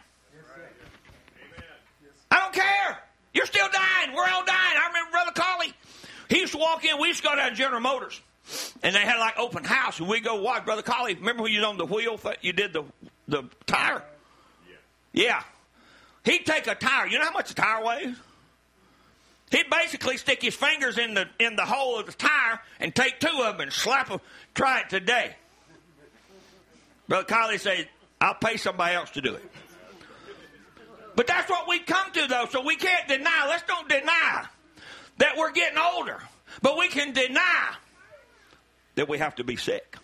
I 2.31 2.39
don't 2.39 2.55
care. 2.55 2.99
You're 3.35 3.47
still 3.47 3.69
dying. 3.73 4.15
We're 4.15 4.29
all 4.29 4.45
dying. 4.45 4.79
I 4.79 4.89
remember 4.89 5.11
Brother 5.11 5.33
Colley. 5.33 5.75
He 6.29 6.41
used 6.41 6.53
to 6.53 6.59
walk 6.59 6.85
in. 6.85 6.99
We 6.99 7.09
used 7.09 7.23
to 7.23 7.29
go 7.29 7.37
down 7.37 7.51
to 7.51 7.55
General 7.55 7.81
Motors. 7.81 8.21
And 8.83 8.95
they 8.95 9.01
had 9.01 9.19
like 9.19 9.39
open 9.39 9.65
house. 9.65 10.01
And 10.01 10.09
we 10.09 10.21
go 10.21 10.41
watch 10.41 10.65
Brother 10.65 10.83
Colley. 10.83 11.15
Remember 11.15 11.43
when 11.43 11.53
you 11.53 11.61
was 11.61 11.69
on 11.69 11.77
the 11.77 11.87
wheel? 11.87 12.19
You 12.41 12.53
did 12.53 12.73
the, 12.73 12.85
the 13.29 13.45
tire? 13.67 14.03
Yeah. 15.13 15.43
He'd 16.25 16.47
take 16.47 16.67
a 16.67 16.75
tire. 16.75 17.07
You 17.07 17.19
know 17.19 17.27
how 17.27 17.33
much 17.33 17.51
a 17.51 17.55
tire 17.55 17.85
weighs? 17.85 18.17
He'd 19.53 19.69
basically 19.71 20.17
stick 20.17 20.43
his 20.43 20.55
fingers 20.55 20.99
in 20.99 21.15
the 21.15 21.29
in 21.39 21.57
the 21.57 21.67
hole 21.67 21.99
of 22.01 22.07
the 22.07 22.13
tire 22.13 22.59
and 22.81 22.95
take 22.95 23.21
two 23.21 23.43
of 23.45 23.55
them 23.55 23.61
and 23.61 23.73
slap 23.73 24.09
them. 24.09 24.21
Try 24.55 24.81
it 24.81 24.89
today. 24.89 25.37
Brother 27.07 27.27
Kylie 27.27 27.61
said, 27.61 27.89
I'll 28.21 28.35
pay 28.35 28.57
somebody 28.57 28.95
else 28.95 29.11
to 29.11 29.21
do 29.21 29.35
it. 29.35 29.51
But 31.15 31.27
that's 31.27 31.51
what 31.51 31.69
we 31.69 31.81
come 31.81 32.11
to, 32.13 32.27
though, 32.27 32.47
so 32.51 32.65
we 32.65 32.77
can't 32.77 33.07
deny. 33.07 33.47
Let's 33.49 33.65
don't 33.65 33.89
deny 33.89 34.47
that 35.19 35.37
we're 35.37 35.53
getting 35.53 35.79
older. 35.79 36.19
But 36.63 36.79
we 36.79 36.89
can 36.89 37.13
deny 37.13 37.75
that 38.95 39.09
we 39.09 39.19
have 39.19 39.35
to 39.37 39.45
be 39.45 39.57
sick. 39.57 39.97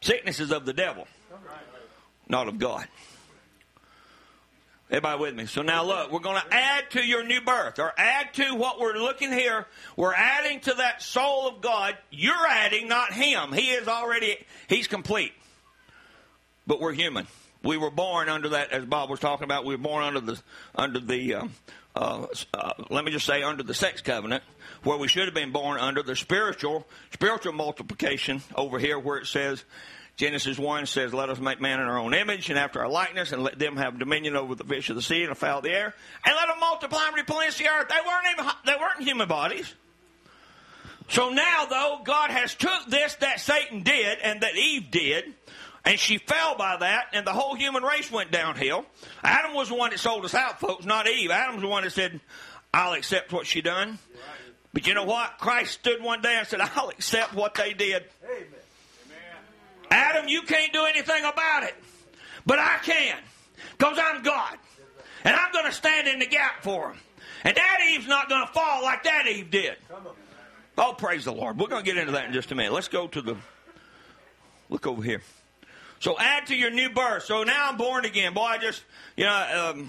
Sickness 0.00 0.40
is 0.40 0.50
of 0.50 0.64
the 0.64 0.72
devil, 0.72 1.06
not 2.28 2.48
of 2.48 2.58
God. 2.58 2.86
Everybody 4.92 5.20
with 5.20 5.34
me? 5.34 5.46
So 5.46 5.62
now 5.62 5.84
look, 5.84 6.12
we're 6.12 6.18
going 6.18 6.38
to 6.42 6.54
add 6.54 6.90
to 6.90 7.00
your 7.00 7.24
new 7.24 7.40
birth, 7.40 7.78
or 7.78 7.94
add 7.96 8.34
to 8.34 8.54
what 8.54 8.78
we're 8.78 8.98
looking 8.98 9.32
here. 9.32 9.64
We're 9.96 10.12
adding 10.12 10.60
to 10.60 10.74
that 10.74 11.00
soul 11.00 11.48
of 11.48 11.62
God. 11.62 11.96
You're 12.10 12.46
adding, 12.46 12.88
not 12.88 13.10
Him. 13.10 13.52
He 13.54 13.70
is 13.70 13.88
already, 13.88 14.36
He's 14.68 14.88
complete. 14.88 15.32
But 16.66 16.78
we're 16.78 16.92
human. 16.92 17.26
We 17.62 17.78
were 17.78 17.90
born 17.90 18.28
under 18.28 18.50
that, 18.50 18.70
as 18.70 18.84
Bob 18.84 19.08
was 19.08 19.18
talking 19.18 19.44
about. 19.44 19.64
We 19.64 19.74
were 19.74 19.82
born 19.82 20.04
under 20.04 20.20
the, 20.20 20.42
under 20.74 21.00
the, 21.00 21.36
um, 21.36 21.54
uh, 21.96 22.26
uh, 22.52 22.72
let 22.90 23.02
me 23.02 23.12
just 23.12 23.24
say, 23.24 23.42
under 23.42 23.62
the 23.62 23.72
sex 23.72 24.02
covenant, 24.02 24.42
where 24.82 24.98
we 24.98 25.08
should 25.08 25.24
have 25.24 25.34
been 25.34 25.52
born 25.52 25.80
under 25.80 26.02
the 26.02 26.16
spiritual, 26.16 26.86
spiritual 27.14 27.54
multiplication 27.54 28.42
over 28.56 28.78
here, 28.78 28.98
where 28.98 29.16
it 29.16 29.26
says, 29.26 29.64
Genesis 30.22 30.56
1 30.56 30.86
says, 30.86 31.12
Let 31.12 31.30
us 31.30 31.40
make 31.40 31.60
man 31.60 31.80
in 31.80 31.88
our 31.88 31.98
own 31.98 32.14
image 32.14 32.48
and 32.48 32.56
after 32.56 32.78
our 32.78 32.88
likeness, 32.88 33.32
and 33.32 33.42
let 33.42 33.58
them 33.58 33.76
have 33.76 33.98
dominion 33.98 34.36
over 34.36 34.54
the 34.54 34.62
fish 34.62 34.88
of 34.88 34.94
the 34.94 35.02
sea 35.02 35.22
and 35.22 35.32
the 35.32 35.34
fowl 35.34 35.58
of 35.58 35.64
the 35.64 35.72
air, 35.72 35.92
and 36.24 36.36
let 36.36 36.46
them 36.46 36.60
multiply 36.60 37.06
and 37.08 37.16
replenish 37.16 37.58
the 37.58 37.66
earth. 37.66 37.88
They 37.88 37.96
weren't, 38.06 38.26
even, 38.32 38.46
they 38.64 38.76
weren't 38.80 39.02
human 39.02 39.26
bodies. 39.26 39.74
So 41.08 41.30
now, 41.30 41.66
though, 41.68 42.02
God 42.04 42.30
has 42.30 42.54
took 42.54 42.86
this 42.86 43.16
that 43.16 43.40
Satan 43.40 43.82
did 43.82 44.18
and 44.22 44.42
that 44.42 44.56
Eve 44.56 44.92
did, 44.92 45.24
and 45.84 45.98
she 45.98 46.18
fell 46.18 46.56
by 46.56 46.76
that, 46.76 47.06
and 47.12 47.26
the 47.26 47.32
whole 47.32 47.56
human 47.56 47.82
race 47.82 48.08
went 48.08 48.30
downhill. 48.30 48.86
Adam 49.24 49.54
was 49.54 49.70
the 49.70 49.74
one 49.74 49.90
that 49.90 49.98
sold 49.98 50.24
us 50.24 50.36
out, 50.36 50.60
folks, 50.60 50.84
not 50.84 51.08
Eve. 51.08 51.32
Adam's 51.32 51.62
the 51.62 51.66
one 51.66 51.82
that 51.82 51.90
said, 51.90 52.20
I'll 52.72 52.92
accept 52.92 53.32
what 53.32 53.48
she 53.48 53.60
done. 53.60 53.98
But 54.72 54.86
you 54.86 54.94
know 54.94 55.04
what? 55.04 55.38
Christ 55.38 55.72
stood 55.72 56.00
one 56.00 56.22
day 56.22 56.36
and 56.38 56.46
said, 56.46 56.60
I'll 56.60 56.90
accept 56.90 57.34
what 57.34 57.54
they 57.54 57.72
did. 57.72 58.04
Amen. 58.24 58.61
Adam, 59.92 60.26
you 60.26 60.42
can't 60.42 60.72
do 60.72 60.86
anything 60.86 61.22
about 61.24 61.64
it. 61.64 61.74
But 62.46 62.58
I 62.58 62.78
can. 62.82 63.18
Because 63.76 63.98
I'm 64.00 64.22
God. 64.22 64.56
And 65.24 65.36
I'm 65.36 65.52
going 65.52 65.66
to 65.66 65.72
stand 65.72 66.08
in 66.08 66.18
the 66.18 66.26
gap 66.26 66.62
for 66.62 66.90
him. 66.90 66.98
And 67.44 67.54
that 67.56 67.78
Eve's 67.90 68.08
not 68.08 68.28
going 68.28 68.46
to 68.46 68.52
fall 68.52 68.82
like 68.82 69.04
that 69.04 69.26
Eve 69.26 69.50
did. 69.50 69.76
Oh, 70.78 70.94
praise 70.96 71.26
the 71.26 71.32
Lord. 71.32 71.58
We're 71.58 71.66
going 71.66 71.84
to 71.84 71.90
get 71.90 71.98
into 71.98 72.12
that 72.12 72.26
in 72.26 72.32
just 72.32 72.50
a 72.52 72.54
minute. 72.54 72.72
Let's 72.72 72.88
go 72.88 73.06
to 73.08 73.20
the. 73.20 73.36
Look 74.70 74.86
over 74.86 75.02
here. 75.02 75.20
So 76.00 76.18
add 76.18 76.46
to 76.46 76.56
your 76.56 76.70
new 76.70 76.88
birth. 76.88 77.24
So 77.24 77.44
now 77.44 77.68
I'm 77.68 77.76
born 77.76 78.06
again. 78.06 78.32
Boy, 78.32 78.42
I 78.42 78.58
just, 78.58 78.82
you 79.16 79.24
know, 79.24 79.74
um, 79.74 79.88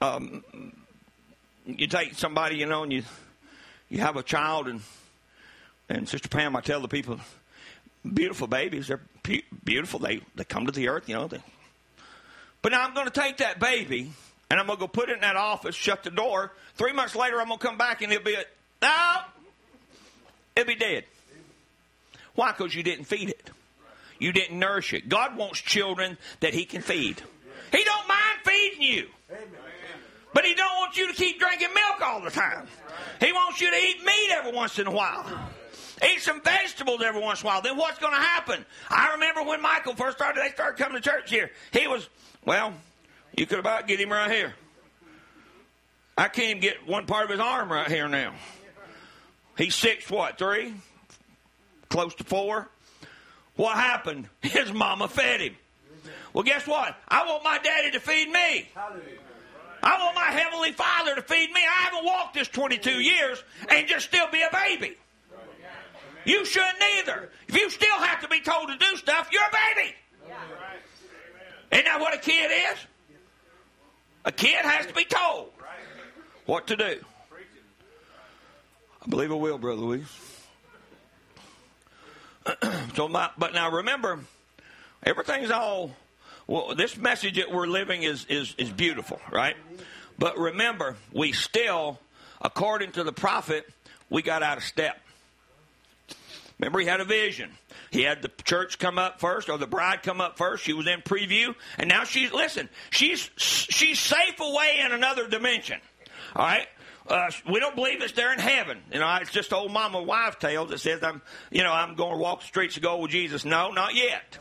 um, 0.00 0.72
you 1.66 1.86
take 1.86 2.14
somebody, 2.14 2.56
you 2.56 2.66
know, 2.66 2.82
and 2.82 2.92
you 2.92 3.02
you 3.90 4.00
have 4.00 4.16
a 4.16 4.22
child, 4.22 4.68
and 4.68 4.80
and 5.88 6.08
Sister 6.08 6.28
Pam, 6.28 6.56
I 6.56 6.60
tell 6.60 6.80
the 6.80 6.88
people, 6.88 7.20
beautiful 8.14 8.46
babies. 8.46 8.88
They're 8.88 9.00
beautiful. 9.64 10.00
They 10.00 10.20
they 10.34 10.44
come 10.44 10.66
to 10.66 10.72
the 10.72 10.88
earth, 10.88 11.08
you 11.08 11.14
know. 11.14 11.28
They, 11.28 11.40
but 12.62 12.72
now 12.72 12.84
I'm 12.84 12.94
going 12.94 13.06
to 13.06 13.12
take 13.12 13.38
that 13.38 13.60
baby 13.60 14.10
and 14.50 14.58
I'm 14.58 14.66
going 14.66 14.78
to 14.78 14.80
go 14.80 14.88
put 14.88 15.10
it 15.10 15.14
in 15.14 15.20
that 15.20 15.36
office, 15.36 15.74
shut 15.74 16.02
the 16.02 16.10
door. 16.10 16.52
Three 16.74 16.92
months 16.92 17.14
later, 17.14 17.40
I'm 17.40 17.48
going 17.48 17.58
to 17.58 17.66
come 17.66 17.78
back 17.78 18.02
and 18.02 18.12
it'll 18.12 18.24
be 18.24 18.34
a, 18.34 18.44
no, 18.82 19.16
it'll 20.56 20.66
be 20.66 20.74
dead. 20.74 21.04
Why? 22.34 22.52
Because 22.52 22.74
you 22.74 22.82
didn't 22.82 23.04
feed 23.04 23.30
it. 23.30 23.50
You 24.18 24.32
didn't 24.32 24.58
nourish 24.58 24.92
it. 24.92 25.08
God 25.08 25.36
wants 25.36 25.60
children 25.60 26.18
that 26.40 26.54
He 26.54 26.64
can 26.64 26.82
feed. 26.82 27.20
He 27.70 27.84
don't 27.84 28.08
mind 28.08 28.38
feeding 28.44 28.82
you. 28.82 29.06
But 30.32 30.44
He 30.44 30.54
don't 30.54 30.76
want 30.76 30.96
you 30.96 31.08
to 31.08 31.14
keep 31.14 31.38
drinking 31.38 31.68
milk 31.74 32.00
all 32.02 32.20
the 32.20 32.30
time. 32.30 32.66
He 33.20 33.32
wants 33.32 33.60
you 33.60 33.70
to 33.70 33.76
eat 33.76 34.04
meat 34.04 34.30
every 34.32 34.52
once 34.52 34.78
in 34.78 34.86
a 34.86 34.90
while. 34.90 35.24
Eat 36.04 36.20
some 36.20 36.40
vegetables 36.42 37.02
every 37.02 37.20
once 37.20 37.40
in 37.40 37.46
a 37.46 37.50
while. 37.50 37.62
Then 37.62 37.76
what's 37.76 37.98
going 37.98 38.14
to 38.14 38.20
happen? 38.20 38.64
I 38.88 39.12
remember 39.14 39.42
when 39.42 39.60
Michael 39.60 39.94
first 39.94 40.16
started, 40.16 40.42
they 40.42 40.50
started 40.50 40.78
coming 40.78 41.00
to 41.00 41.08
church 41.08 41.30
here. 41.30 41.50
He 41.72 41.88
was, 41.88 42.08
well, 42.44 42.74
you 43.36 43.46
could 43.46 43.58
about 43.58 43.86
get 43.86 44.00
him 44.00 44.10
right 44.10 44.30
here. 44.30 44.54
I 46.16 46.28
can't 46.28 46.48
even 46.48 46.60
get 46.60 46.86
one 46.86 47.06
part 47.06 47.24
of 47.24 47.30
his 47.30 47.40
arm 47.40 47.70
right 47.70 47.88
here 47.88 48.08
now. 48.08 48.34
He's 49.56 49.74
six, 49.74 50.08
what, 50.10 50.38
three? 50.38 50.74
Close 51.88 52.14
to 52.16 52.24
four. 52.24 52.68
What 53.56 53.76
happened? 53.76 54.28
His 54.42 54.72
mama 54.72 55.08
fed 55.08 55.40
him. 55.40 55.56
Well, 56.32 56.44
guess 56.44 56.66
what? 56.66 56.96
I 57.08 57.26
want 57.26 57.42
my 57.42 57.58
daddy 57.58 57.90
to 57.92 58.00
feed 58.00 58.30
me. 58.30 58.68
I 59.82 59.98
want 60.04 60.14
my 60.14 60.30
heavenly 60.30 60.72
father 60.72 61.14
to 61.16 61.22
feed 61.22 61.50
me. 61.50 61.60
I 61.60 61.84
haven't 61.84 62.04
walked 62.04 62.34
this 62.34 62.48
22 62.48 62.90
years 62.90 63.42
and 63.68 63.88
just 63.88 64.06
still 64.06 64.30
be 64.30 64.42
a 64.42 64.50
baby. 64.52 64.96
You 66.28 66.44
shouldn't 66.44 66.82
either. 66.98 67.30
If 67.48 67.56
you 67.56 67.70
still 67.70 67.98
have 68.00 68.20
to 68.20 68.28
be 68.28 68.40
told 68.40 68.68
to 68.68 68.76
do 68.76 68.96
stuff, 68.96 69.30
you're 69.32 69.40
a 69.42 69.80
baby. 69.80 69.94
Isn't 71.72 71.84
that 71.86 72.00
what 72.00 72.14
a 72.14 72.18
kid 72.18 72.50
is? 72.50 72.78
A 74.26 74.32
kid 74.32 74.62
has 74.62 74.84
to 74.84 74.92
be 74.92 75.06
told 75.06 75.52
what 76.44 76.66
to 76.66 76.76
do. 76.76 77.00
I 79.02 79.08
believe 79.08 79.32
I 79.32 79.36
will, 79.36 79.56
Brother 79.56 79.80
Louise. 79.80 80.44
so 82.94 83.08
my, 83.08 83.30
but 83.38 83.54
now 83.54 83.70
remember, 83.70 84.20
everything's 85.04 85.50
all. 85.50 85.92
Well, 86.46 86.74
this 86.74 86.98
message 86.98 87.36
that 87.36 87.50
we're 87.50 87.66
living 87.66 88.02
is, 88.02 88.26
is, 88.26 88.54
is 88.58 88.68
beautiful, 88.68 89.18
right? 89.32 89.56
But 90.18 90.36
remember, 90.36 90.96
we 91.10 91.32
still, 91.32 91.98
according 92.42 92.92
to 92.92 93.04
the 93.04 93.12
prophet, 93.14 93.66
we 94.10 94.20
got 94.20 94.42
out 94.42 94.58
of 94.58 94.64
step. 94.64 95.00
Remember, 96.58 96.80
he 96.80 96.86
had 96.86 97.00
a 97.00 97.04
vision. 97.04 97.52
He 97.90 98.02
had 98.02 98.20
the 98.20 98.30
church 98.44 98.78
come 98.78 98.98
up 98.98 99.20
first, 99.20 99.48
or 99.48 99.58
the 99.58 99.66
bride 99.66 100.02
come 100.02 100.20
up 100.20 100.36
first. 100.36 100.64
She 100.64 100.72
was 100.72 100.86
in 100.86 101.00
preview, 101.02 101.54
and 101.78 101.88
now 101.88 102.04
she's 102.04 102.32
listen. 102.32 102.68
She's 102.90 103.30
she's 103.36 103.98
safe 103.98 104.40
away 104.40 104.80
in 104.84 104.92
another 104.92 105.28
dimension. 105.28 105.80
All 106.34 106.44
right. 106.44 106.66
Uh, 107.06 107.30
we 107.50 107.58
don't 107.58 107.74
believe 107.74 108.02
it's 108.02 108.12
there 108.12 108.34
in 108.34 108.38
heaven. 108.38 108.82
You 108.92 108.98
know, 108.98 109.18
it's 109.22 109.30
just 109.30 109.52
old 109.52 109.72
mama 109.72 110.02
wife 110.02 110.38
tales 110.38 110.68
that 110.70 110.78
says 110.78 111.02
I'm, 111.02 111.22
you 111.50 111.62
know, 111.62 111.72
I'm 111.72 111.94
going 111.94 112.12
to 112.12 112.18
walk 112.18 112.40
the 112.40 112.46
streets 112.46 112.76
of 112.76 112.82
gold 112.82 113.00
with 113.00 113.12
Jesus. 113.12 113.46
No, 113.46 113.70
not 113.70 113.94
yet. 113.94 114.38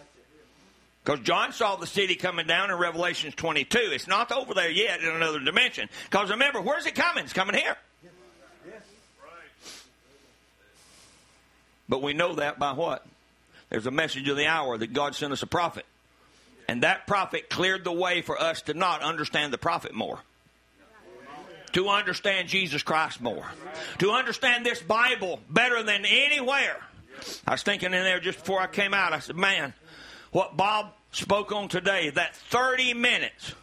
Because 1.02 1.22
John 1.22 1.54
saw 1.54 1.78
the 1.78 1.88
city 1.88 2.16
coming 2.16 2.48
down 2.48 2.70
in 2.70 2.78
Revelations 2.78 3.36
22. 3.36 3.78
It's 3.94 4.08
not 4.08 4.30
over 4.34 4.54
there 4.54 4.70
yet 4.70 5.00
in 5.00 5.08
another 5.08 5.40
dimension. 5.40 5.88
Because 6.10 6.32
remember, 6.32 6.60
where's 6.60 6.86
it 6.86 6.96
coming? 6.96 7.24
It's 7.24 7.32
coming 7.32 7.56
here. 7.56 7.78
But 11.90 12.02
we 12.02 12.14
know 12.14 12.36
that 12.36 12.60
by 12.60 12.74
what? 12.74 13.06
There's 13.70 13.86
a 13.86 13.92
message 13.92 14.28
of 14.28 14.38
the 14.38 14.48
hour 14.48 14.78
that 14.78 14.94
God 14.94 15.16
sent 15.16 15.34
us 15.34 15.44
a 15.44 15.48
prophet. 15.48 15.86
And 16.68 16.84
that 16.84 17.08
prophet 17.08 17.50
cleared 17.50 17.84
the 17.84 17.92
way 17.92 18.22
for 18.22 18.40
us 18.40 18.62
to 18.64 18.74
not 18.74 19.02
understand 19.02 19.54
the 19.54 19.58
prophet 19.58 19.94
more. 19.94 20.20
To 21.74 21.90
understand 21.90 22.48
Jesus 22.48 22.84
Christ 22.84 23.22
more. 23.22 23.46
To 24.00 24.12
understand 24.12 24.66
this 24.66 24.82
Bible 24.82 25.40
better 25.50 25.84
than 25.84 26.06
anywhere. 26.06 26.78
I 27.46 27.52
was 27.52 27.64
thinking 27.64 27.94
in 27.94 28.04
there 28.04 28.20
just 28.20 28.40
before 28.40 28.62
I 28.62 28.68
came 28.68 28.94
out, 28.94 29.14
I 29.14 29.20
said, 29.20 29.36
man, 29.36 29.74
what 30.32 30.56
Bob 30.58 30.94
spoke 31.12 31.52
on 31.52 31.68
today, 31.68 32.10
that 32.12 32.36
30 32.36 32.94
minutes, 32.94 33.54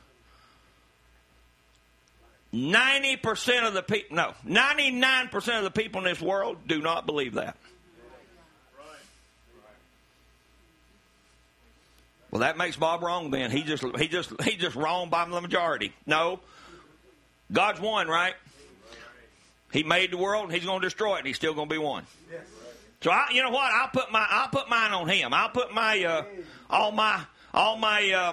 90% 2.53 3.67
of 3.67 3.75
the 3.75 3.83
people, 3.83 4.17
no, 4.17 4.35
99% 4.47 5.59
of 5.59 5.65
the 5.65 5.71
people 5.71 6.01
in 6.01 6.05
this 6.05 6.21
world 6.21 6.59
do 6.67 6.81
not 6.81 7.07
believe 7.07 7.35
that. 7.35 7.57
Well, 12.35 12.41
that 12.41 12.57
makes 12.57 12.75
Bob 12.75 13.01
wrong. 13.05 13.31
Then 13.31 13.53
he 13.53 13.63
just 13.63 13.85
he 13.97 14.09
just 14.09 14.33
he 14.43 14.57
just 14.57 14.75
wrong 14.75 15.09
by 15.09 15.25
the 15.25 15.41
majority. 15.41 15.93
No, 16.05 16.41
God's 17.53 17.79
one, 17.79 18.09
right? 18.09 18.35
He 19.73 19.85
made 19.85 20.11
the 20.11 20.17
world, 20.17 20.47
and 20.47 20.53
He's 20.53 20.65
going 20.65 20.81
to 20.81 20.87
destroy 20.87 21.15
it, 21.15 21.19
and 21.19 21.29
He's 21.29 21.37
still 21.37 21.55
going 21.55 21.69
to 21.69 21.73
be 21.73 21.79
one. 21.79 22.05
So 23.03 23.13
I, 23.13 23.29
you 23.31 23.41
know 23.41 23.51
what? 23.51 23.71
I'll 23.73 23.87
put 23.87 24.11
my 24.11 24.27
I'll 24.29 24.49
put 24.49 24.69
mine 24.69 24.91
on 24.91 25.09
Him. 25.09 25.33
I'll 25.33 25.51
put 25.51 25.73
my 25.73 26.03
uh, 26.03 26.25
all 26.69 26.91
my 26.91 27.23
all 27.53 27.77
my 27.77 28.11
uh, 28.11 28.33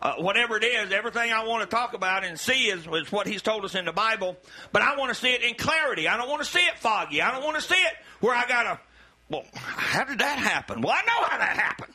uh, 0.00 0.14
whatever 0.16 0.56
it 0.56 0.64
is, 0.64 0.90
everything 0.90 1.32
I 1.32 1.46
want 1.46 1.62
to 1.62 1.68
talk 1.68 1.94
about 1.94 2.24
and 2.24 2.40
see 2.40 2.64
is, 2.66 2.84
is 2.84 3.12
what 3.12 3.28
He's 3.28 3.42
told 3.42 3.64
us 3.64 3.76
in 3.76 3.84
the 3.84 3.92
Bible. 3.92 4.36
But 4.72 4.82
I 4.82 4.96
want 4.96 5.10
to 5.10 5.14
see 5.14 5.32
it 5.32 5.44
in 5.44 5.54
clarity. 5.54 6.08
I 6.08 6.16
don't 6.16 6.28
want 6.28 6.42
to 6.42 6.48
see 6.48 6.58
it 6.58 6.78
foggy. 6.78 7.22
I 7.22 7.30
don't 7.30 7.44
want 7.44 7.54
to 7.54 7.62
see 7.62 7.76
it 7.76 7.92
where 8.18 8.34
I 8.34 8.44
got 8.48 8.62
to. 8.64 8.80
Well, 9.28 9.44
how 9.54 10.02
did 10.02 10.18
that 10.18 10.38
happen? 10.38 10.80
Well, 10.80 10.92
I 10.92 11.02
know 11.06 11.26
how 11.28 11.38
that 11.38 11.56
happened. 11.56 11.85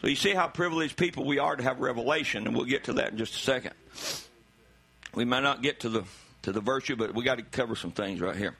So 0.00 0.06
you 0.06 0.16
see 0.16 0.32
how 0.32 0.48
privileged 0.48 0.96
people 0.96 1.24
we 1.24 1.38
are 1.38 1.54
to 1.54 1.62
have 1.62 1.80
revelation, 1.80 2.46
and 2.46 2.56
we'll 2.56 2.64
get 2.64 2.84
to 2.84 2.94
that 2.94 3.12
in 3.12 3.18
just 3.18 3.34
a 3.34 3.38
second. 3.38 3.74
We 5.14 5.24
might 5.24 5.42
not 5.42 5.62
get 5.62 5.80
to 5.80 5.88
the 5.88 6.04
to 6.42 6.52
the 6.52 6.60
virtue, 6.60 6.96
but 6.96 7.14
we 7.14 7.22
got 7.22 7.36
to 7.36 7.44
cover 7.44 7.76
some 7.76 7.90
things 7.90 8.20
right 8.20 8.36
here. 8.36 8.56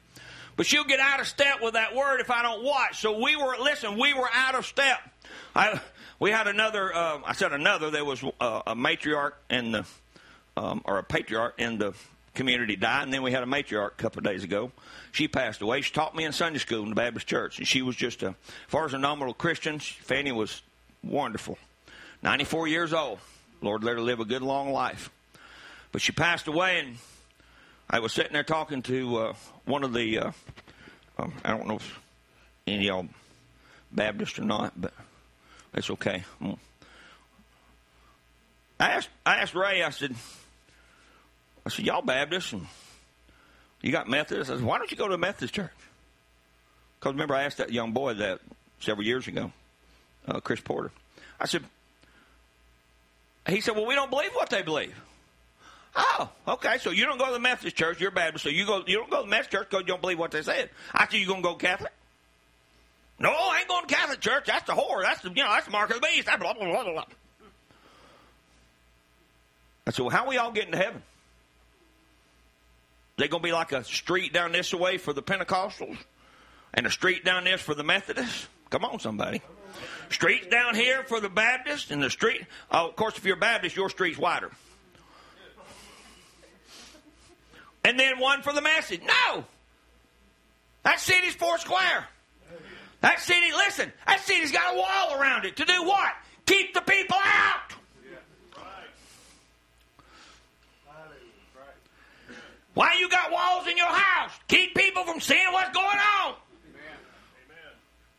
But 0.57 0.66
she'll 0.66 0.84
get 0.84 1.01
out 1.01 1.20
of 1.20 1.26
step 1.26 1.62
with 1.62 1.74
that 1.74 1.95
word 1.95 2.20
if 2.20 2.30
I 2.30 2.43
don't 2.43 2.62
watch. 2.62 3.01
So 3.01 3.18
we 3.22 3.36
were 3.36 3.57
listen. 3.59 3.99
We 3.99 4.12
were 4.12 4.28
out 4.34 4.55
of 4.55 4.66
step. 4.66 4.99
I 5.55 5.80
we 6.18 6.30
had 6.30 6.47
another. 6.47 6.95
Uh, 6.95 7.20
I 7.24 7.32
said 7.32 7.53
another. 7.53 7.91
There 7.91 8.05
was 8.05 8.22
uh, 8.22 8.62
a 8.66 8.74
matriarch 8.74 9.32
in 9.49 9.72
the 9.72 9.86
um, 10.59 10.82
or 10.84 10.99
a 10.99 11.03
patriarch 11.03 11.55
in 11.59 11.78
the 11.78 11.95
community 12.34 12.76
died, 12.76 13.05
and 13.05 13.14
then 13.14 13.22
we 13.22 13.32
had 13.32 13.43
a 13.43 13.47
matriarch 13.47 13.93
a 13.93 14.03
couple 14.03 14.18
of 14.18 14.24
days 14.24 14.45
ago. 14.45 14.70
She 15.12 15.26
passed 15.26 15.62
away. 15.62 15.80
She 15.80 15.93
taught 15.93 16.14
me 16.14 16.24
in 16.24 16.32
Sunday 16.32 16.59
school 16.59 16.82
in 16.82 16.91
the 16.91 16.95
Baptist 16.95 17.26
church, 17.26 17.59
and 17.59 17.66
she 17.66 17.80
was 17.80 17.97
just 17.97 18.22
a, 18.22 18.28
as 18.28 18.34
far 18.68 18.84
as 18.84 18.93
a 18.93 18.99
nominal 18.99 19.32
Christian, 19.32 19.78
Fanny 19.78 20.32
was 20.32 20.62
wonderful. 21.03 21.59
94 22.22 22.68
years 22.68 22.92
old. 22.92 23.18
Lord 23.62 23.84
let 23.84 23.96
her 23.96 24.01
live 24.01 24.20
a 24.20 24.24
good 24.24 24.42
long 24.42 24.72
life. 24.72 25.11
But 25.92 26.01
she 26.01 26.12
passed 26.12 26.46
away, 26.46 26.80
and 26.80 26.96
I 27.88 27.98
was 28.01 28.12
sitting 28.12 28.32
there 28.32 28.44
talking 28.44 28.82
to 28.82 29.16
uh, 29.16 29.32
one 29.64 29.84
of 29.84 29.92
the, 29.92 30.18
uh, 30.18 30.32
um, 31.18 31.34
I 31.44 31.51
don't 31.51 31.66
know 31.66 31.76
if 31.76 32.01
any 32.66 32.76
of 32.76 32.82
y'all 32.82 33.09
Baptist 33.92 34.38
or 34.38 34.44
not, 34.44 34.72
but 34.80 34.94
that's 35.72 35.90
okay. 35.90 36.24
Mm. 36.40 36.59
I 38.78 38.90
asked, 38.92 39.09
I 39.26 39.36
asked 39.36 39.55
Ray, 39.55 39.82
I 39.82 39.90
said, 39.90 40.14
I 41.66 41.68
said, 41.68 41.84
y'all 41.84 42.03
Baptist 42.03 42.53
and 42.53 42.66
you 43.82 43.92
got 43.92 44.09
Methodist? 44.09 44.51
I 44.51 44.55
said, 44.57 44.64
why 44.64 44.78
don't 44.78 44.90
you 44.90 44.96
go 44.96 45.09
to 45.09 45.14
a 45.14 45.18
Methodist 45.18 45.55
church? 45.55 45.70
Because 46.98 47.12
remember, 47.12 47.34
I 47.34 47.44
asked 47.44 47.59
that 47.59 47.72
young 47.72 47.92
boy 47.92 48.14
that 48.14 48.40
several 48.80 49.07
years 49.07 49.26
ago, 49.26 49.53
uh, 50.28 50.40
Chris 50.40 50.60
Porter. 50.60 50.90
I 51.40 51.46
said, 51.46 51.64
he 53.48 53.60
said, 53.60 53.76
well, 53.76 53.86
we 53.86 53.94
don't 53.94 54.10
believe 54.10 54.32
what 54.32 54.50
they 54.50 54.62
believe. 54.62 54.94
Oh, 55.96 56.30
okay. 56.46 56.78
So 56.78 56.90
you 56.90 57.04
don't 57.04 57.18
go 57.18 57.26
to 57.26 57.32
the 57.32 57.40
Methodist 57.40 57.76
church. 57.76 58.00
You're 58.00 58.10
Baptist. 58.10 58.44
So 58.44 58.50
you 58.50 58.64
go. 58.64 58.84
You 58.86 58.98
don't 58.98 59.10
go 59.10 59.18
to 59.18 59.22
the 59.24 59.30
Methodist 59.30 59.50
church 59.50 59.70
because 59.70 59.80
you 59.80 59.88
don't 59.88 60.00
believe 60.00 60.18
what 60.18 60.30
they 60.30 60.42
said. 60.42 60.70
I 60.94 61.06
said, 61.06 61.14
you 61.14 61.26
gonna 61.26 61.42
go 61.42 61.54
Catholic? 61.54 61.92
No, 63.18 63.30
I 63.30 63.58
ain't 63.58 63.68
going 63.68 63.86
to 63.86 63.94
Catholic 63.94 64.20
church. 64.20 64.46
That's 64.46 64.66
the 64.66 64.72
whore. 64.72 65.02
That's 65.02 65.20
the 65.20 65.28
you 65.28 65.42
know 65.42 65.50
that's 65.50 65.66
the 65.66 65.72
mark 65.72 65.90
of 65.90 66.00
the 66.00 66.06
beast. 66.06 66.26
Blah, 66.26 66.36
blah, 66.38 66.54
blah, 66.54 66.84
blah, 66.84 66.92
blah. 66.92 67.04
I 69.86 69.90
said, 69.90 70.02
well, 70.02 70.10
how 70.10 70.28
we 70.28 70.38
all 70.38 70.52
getting 70.52 70.72
to 70.72 70.78
heaven? 70.78 71.02
They 73.18 73.28
gonna 73.28 73.42
be 73.42 73.52
like 73.52 73.72
a 73.72 73.84
street 73.84 74.32
down 74.32 74.52
this 74.52 74.72
way 74.72 74.96
for 74.96 75.12
the 75.12 75.22
Pentecostals, 75.22 75.98
and 76.72 76.86
a 76.86 76.90
street 76.90 77.24
down 77.24 77.44
this 77.44 77.60
for 77.60 77.74
the 77.74 77.84
Methodists? 77.84 78.48
Come 78.70 78.84
on, 78.84 79.00
somebody. 79.00 79.42
Streets 80.11 80.47
down 80.49 80.74
here 80.74 81.03
for 81.05 81.20
the 81.20 81.28
Baptist, 81.28 81.91
and 81.91 82.03
the 82.03 82.11
street. 82.11 82.43
Oh, 82.70 82.89
of 82.89 82.97
course, 82.97 83.16
if 83.16 83.24
you're 83.24 83.37
Baptist, 83.37 83.76
your 83.76 83.91
street's 83.91 84.18
wider. 84.18 84.51
And 87.85 87.99
then 87.99 88.18
one 88.18 88.43
for 88.43 88.53
the 88.53 88.61
message. 88.61 89.01
No, 89.03 89.45
that 90.83 91.01
city's 91.01 91.35
four 91.35 91.59
square. 91.59 92.07
That 93.01 93.20
city, 93.20 93.53
listen, 93.53 93.91
that 94.07 94.20
city's 94.20 94.53
got 94.53 94.74
a 94.74 94.76
wall 94.76 95.18
around 95.18 95.47
it 95.47 95.57
to 95.57 95.64
do 95.64 95.85
what? 95.85 96.12
Keep 96.45 96.74
the 96.74 96.83
people 96.83 97.16
out. 97.22 97.74
Why 102.74 102.97
you 102.99 103.09
got 103.09 103.33
walls 103.33 103.66
in 103.66 103.76
your 103.76 103.87
house? 103.87 104.33
Keep 104.49 104.74
people 104.74 105.05
from 105.05 105.20
seeing 105.20 105.53
what's 105.53 105.74
going 105.74 105.87
on. 105.87 106.35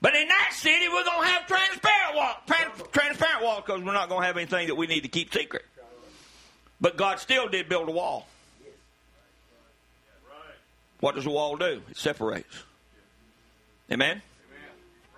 But 0.02 0.16
in 0.16 0.28
that 0.28 0.50
city, 0.54 0.88
we're 0.90 1.04
going 1.04 1.22
to 1.22 1.28
have 1.28 1.48
transparent 1.48 2.16
wall, 2.16 2.36
trans, 2.48 2.82
transparent 2.92 3.44
walls 3.44 3.64
because 3.66 3.84
we're 3.84 3.94
not 3.94 4.10
going 4.10 4.22
to 4.22 4.28
have 4.28 4.38
anything 4.38 4.68
that 4.68 4.76
we 4.76 4.88
need 4.88 5.02
to 5.02 5.10
keep 5.10 5.32
secret. 5.32 5.64
But 6.80 6.98
God 6.98 7.20
still 7.20 7.48
did 7.48 7.70
build 7.70 7.88
a 7.88 7.92
wall. 7.92 8.26
What 11.00 11.16
does 11.16 11.26
a 11.26 11.30
wall 11.30 11.56
do? 11.58 11.82
It 11.90 11.98
separates. 11.98 12.64
Amen. 13.92 14.22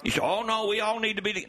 You 0.01 0.11
say, 0.11 0.19
"Oh 0.21 0.43
no, 0.43 0.67
we 0.67 0.81
all 0.81 0.99
need 0.99 1.17
to 1.17 1.21
be." 1.21 1.47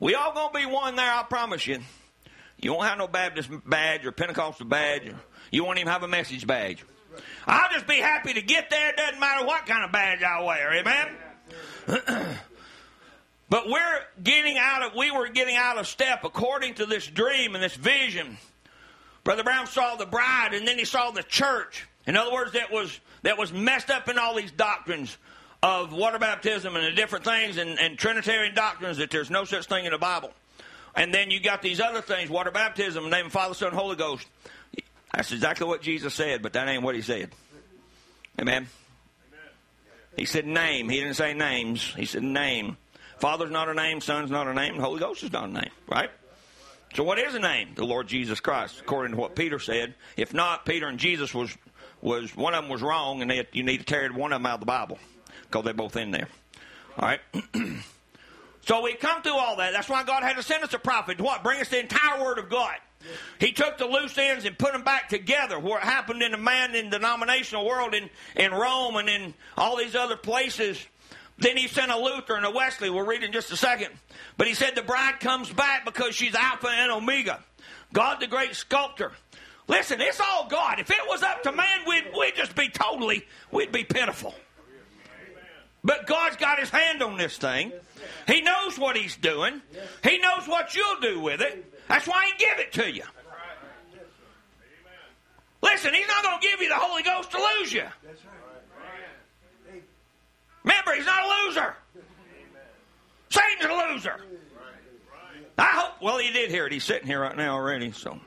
We 0.00 0.14
all 0.14 0.32
gonna 0.32 0.52
be 0.52 0.66
one 0.66 0.96
there. 0.96 1.12
I 1.12 1.22
promise 1.24 1.66
you. 1.66 1.80
You 2.60 2.74
won't 2.74 2.88
have 2.88 2.98
no 2.98 3.08
Baptist 3.08 3.50
badge 3.66 4.04
or 4.04 4.12
Pentecostal 4.12 4.66
badge. 4.66 5.08
Or 5.08 5.16
you 5.50 5.64
won't 5.64 5.78
even 5.78 5.92
have 5.92 6.02
a 6.02 6.08
message 6.08 6.46
badge. 6.46 6.84
I'll 7.46 7.72
just 7.72 7.86
be 7.86 7.96
happy 7.96 8.34
to 8.34 8.42
get 8.42 8.70
there. 8.70 8.90
It 8.90 8.96
doesn't 8.96 9.20
matter 9.20 9.46
what 9.46 9.66
kind 9.66 9.84
of 9.84 9.92
badge 9.92 10.22
I 10.22 10.42
wear. 10.42 10.72
Amen. 10.74 11.08
but 13.48 13.68
we're 13.68 14.00
getting 14.22 14.58
out 14.58 14.82
of. 14.82 14.94
We 14.94 15.10
were 15.10 15.28
getting 15.28 15.56
out 15.56 15.78
of 15.78 15.86
step 15.86 16.24
according 16.24 16.74
to 16.74 16.86
this 16.86 17.06
dream 17.06 17.54
and 17.54 17.64
this 17.64 17.74
vision. 17.74 18.36
Brother 19.24 19.44
Branham 19.44 19.66
saw 19.66 19.96
the 19.96 20.06
bride, 20.06 20.54
and 20.54 20.66
then 20.66 20.78
he 20.78 20.84
saw 20.84 21.10
the 21.10 21.22
church. 21.22 21.86
In 22.06 22.16
other 22.16 22.32
words, 22.32 22.52
that 22.52 22.70
was 22.70 22.98
that 23.22 23.38
was 23.38 23.52
messed 23.52 23.90
up 23.90 24.08
in 24.08 24.18
all 24.18 24.34
these 24.34 24.52
doctrines 24.52 25.16
of 25.62 25.92
water 25.92 26.18
baptism 26.18 26.76
and 26.76 26.84
the 26.84 26.92
different 26.92 27.24
things 27.24 27.56
and, 27.56 27.78
and 27.80 27.98
Trinitarian 27.98 28.54
doctrines 28.54 28.98
that 28.98 29.10
there's 29.10 29.30
no 29.30 29.44
such 29.44 29.66
thing 29.66 29.84
in 29.84 29.92
the 29.92 29.98
Bible. 29.98 30.30
And 30.94 31.12
then 31.12 31.30
you 31.30 31.40
got 31.40 31.62
these 31.62 31.80
other 31.80 32.00
things, 32.00 32.30
water 32.30 32.50
baptism, 32.50 33.10
name 33.10 33.26
of 33.26 33.32
Father, 33.32 33.54
Son, 33.54 33.72
Holy 33.72 33.96
Ghost. 33.96 34.26
That's 35.14 35.32
exactly 35.32 35.66
what 35.66 35.82
Jesus 35.82 36.14
said, 36.14 36.42
but 36.42 36.52
that 36.52 36.68
ain't 36.68 36.82
what 36.82 36.94
he 36.94 37.02
said. 37.02 37.30
Amen. 38.38 38.68
He 40.16 40.24
said 40.24 40.46
name. 40.46 40.88
He 40.88 40.98
didn't 40.98 41.14
say 41.14 41.34
names. 41.34 41.94
He 41.96 42.04
said 42.04 42.22
name. 42.22 42.76
Father's 43.18 43.50
not 43.50 43.68
a 43.68 43.74
name, 43.74 44.00
Son's 44.00 44.30
not 44.30 44.46
a 44.46 44.54
name, 44.54 44.78
Holy 44.78 45.00
Ghost 45.00 45.24
is 45.24 45.32
not 45.32 45.48
a 45.48 45.52
name, 45.52 45.70
right? 45.88 46.10
So 46.94 47.02
what 47.02 47.18
is 47.18 47.34
a 47.34 47.40
name? 47.40 47.70
The 47.74 47.84
Lord 47.84 48.06
Jesus 48.06 48.40
Christ, 48.40 48.80
according 48.80 49.14
to 49.14 49.20
what 49.20 49.34
Peter 49.34 49.58
said. 49.58 49.94
If 50.16 50.32
not, 50.32 50.64
Peter 50.64 50.86
and 50.86 50.98
Jesus 50.98 51.34
was 51.34 51.56
was 52.00 52.34
one 52.36 52.54
of 52.54 52.62
them 52.62 52.70
was 52.70 52.80
wrong, 52.80 53.22
and 53.22 53.30
they, 53.30 53.46
you 53.52 53.64
need 53.64 53.78
to 53.78 53.84
tear 53.84 54.08
one 54.12 54.32
of 54.32 54.40
them 54.40 54.46
out 54.46 54.54
of 54.54 54.60
the 54.60 54.66
Bible 54.66 54.98
because 55.42 55.64
they're 55.64 55.74
both 55.74 55.96
in 55.96 56.12
there. 56.12 56.28
All 56.96 57.08
right. 57.08 57.20
so 58.64 58.82
we 58.82 58.94
come 58.94 59.20
through 59.22 59.36
all 59.36 59.56
that. 59.56 59.72
That's 59.72 59.88
why 59.88 60.04
God 60.04 60.22
had 60.22 60.36
to 60.36 60.42
send 60.42 60.62
us 60.62 60.72
a 60.72 60.78
prophet. 60.78 61.20
What? 61.20 61.42
Bring 61.42 61.60
us 61.60 61.68
the 61.68 61.80
entire 61.80 62.22
Word 62.22 62.38
of 62.38 62.48
God. 62.48 62.76
He 63.38 63.52
took 63.52 63.78
the 63.78 63.86
loose 63.86 64.16
ends 64.18 64.44
and 64.44 64.58
put 64.58 64.72
them 64.72 64.82
back 64.82 65.08
together. 65.08 65.58
What 65.58 65.82
happened 65.82 66.22
in 66.22 66.32
the 66.32 66.38
man 66.38 66.74
in 66.74 66.90
the 66.90 66.98
denominational 66.98 67.66
world 67.66 67.94
in, 67.94 68.10
in 68.36 68.52
Rome 68.52 68.96
and 68.96 69.08
in 69.08 69.34
all 69.56 69.76
these 69.76 69.94
other 69.94 70.16
places. 70.16 70.84
Then 71.38 71.56
he 71.56 71.68
sent 71.68 71.92
a 71.92 71.96
Luther 71.96 72.34
and 72.34 72.44
a 72.44 72.50
Wesley. 72.50 72.90
We'll 72.90 73.06
read 73.06 73.22
in 73.22 73.32
just 73.32 73.52
a 73.52 73.56
second. 73.56 73.90
But 74.36 74.48
he 74.48 74.54
said 74.54 74.74
the 74.74 74.82
bride 74.82 75.20
comes 75.20 75.52
back 75.52 75.84
because 75.84 76.14
she's 76.14 76.34
Alpha 76.34 76.68
and 76.68 76.90
Omega. 76.90 77.44
God, 77.92 78.20
the 78.20 78.26
great 78.26 78.54
sculptor. 78.54 79.12
Listen, 79.68 80.00
it's 80.00 80.20
all 80.20 80.48
God. 80.48 80.80
If 80.80 80.90
it 80.90 80.96
was 81.06 81.22
up 81.22 81.42
to 81.44 81.52
man, 81.52 81.80
we'd, 81.86 82.04
we'd 82.18 82.34
just 82.34 82.56
be 82.56 82.68
totally, 82.70 83.24
we'd 83.52 83.70
be 83.70 83.84
pitiful. 83.84 84.34
But 85.84 86.06
God's 86.06 86.36
got 86.36 86.58
his 86.58 86.70
hand 86.70 87.02
on 87.02 87.16
this 87.16 87.38
thing. 87.38 87.72
He 88.26 88.40
knows 88.40 88.78
what 88.78 88.96
he's 88.96 89.16
doing. 89.16 89.62
He 90.02 90.18
knows 90.18 90.46
what 90.46 90.74
you'll 90.74 91.00
do 91.00 91.20
with 91.20 91.40
it. 91.40 91.72
That's 91.88 92.06
why 92.06 92.26
he 92.26 92.44
give 92.44 92.58
it 92.58 92.72
to 92.74 92.92
you. 92.92 93.04
Listen, 95.62 95.92
he's 95.92 96.06
not 96.06 96.22
going 96.22 96.40
to 96.40 96.48
give 96.48 96.60
you 96.60 96.68
the 96.68 96.76
Holy 96.76 97.02
Ghost 97.02 97.30
to 97.32 97.38
lose 97.38 97.72
you. 97.72 97.84
Remember, 100.64 100.94
he's 100.94 101.06
not 101.06 101.22
a 101.24 101.46
loser. 101.46 101.74
Satan's 103.30 103.64
a 103.64 103.92
loser. 103.92 104.16
I 105.58 105.64
hope, 105.64 106.00
well, 106.00 106.18
he 106.18 106.30
did 106.32 106.50
hear 106.50 106.66
it. 106.66 106.72
He's 106.72 106.84
sitting 106.84 107.06
here 107.06 107.20
right 107.20 107.36
now 107.36 107.54
already, 107.54 107.90
so. 107.90 108.20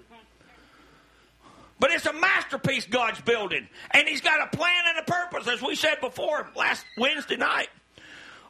But 1.79 1.89
it's 1.89 2.05
a 2.05 2.13
masterpiece 2.13 2.85
God's 2.85 3.21
building. 3.21 3.67
And 3.89 4.07
He's 4.07 4.21
got 4.21 4.53
a 4.53 4.55
plan 4.55 4.83
and 4.89 4.99
a 4.99 5.03
purpose, 5.03 5.47
as 5.47 5.63
we 5.63 5.75
said 5.75 5.99
before 5.99 6.47
last 6.55 6.85
Wednesday 6.95 7.37
night. 7.37 7.69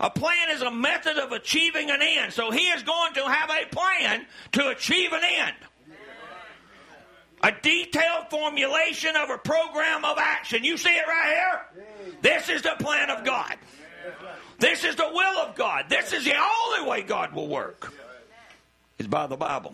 A 0.01 0.09
plan 0.09 0.49
is 0.49 0.63
a 0.63 0.71
method 0.71 1.17
of 1.17 1.31
achieving 1.31 1.91
an 1.91 2.01
end. 2.01 2.33
So 2.33 2.49
He 2.49 2.63
is 2.69 2.81
going 2.81 3.13
to 3.13 3.23
have 3.23 3.49
a 3.51 3.67
plan 3.67 4.25
to 4.53 4.69
achieve 4.69 5.13
an 5.13 5.21
end. 5.23 5.55
A 7.43 7.51
detailed 7.51 8.29
formulation 8.29 9.15
of 9.15 9.29
a 9.29 9.37
program 9.37 10.03
of 10.03 10.17
action. 10.17 10.63
You 10.63 10.77
see 10.77 10.89
it 10.89 11.07
right 11.07 11.27
here? 11.27 11.85
This 12.21 12.49
is 12.49 12.61
the 12.63 12.75
plan 12.79 13.09
of 13.09 13.23
God. 13.23 13.55
This 14.59 14.83
is 14.83 14.95
the 14.95 15.09
will 15.11 15.39
of 15.39 15.55
God. 15.55 15.85
This 15.87 16.13
is 16.13 16.23
the 16.23 16.35
only 16.35 16.89
way 16.89 17.01
God 17.01 17.33
will 17.33 17.47
work. 17.47 17.93
Is 18.99 19.07
by 19.07 19.25
the 19.25 19.37
Bible. 19.37 19.73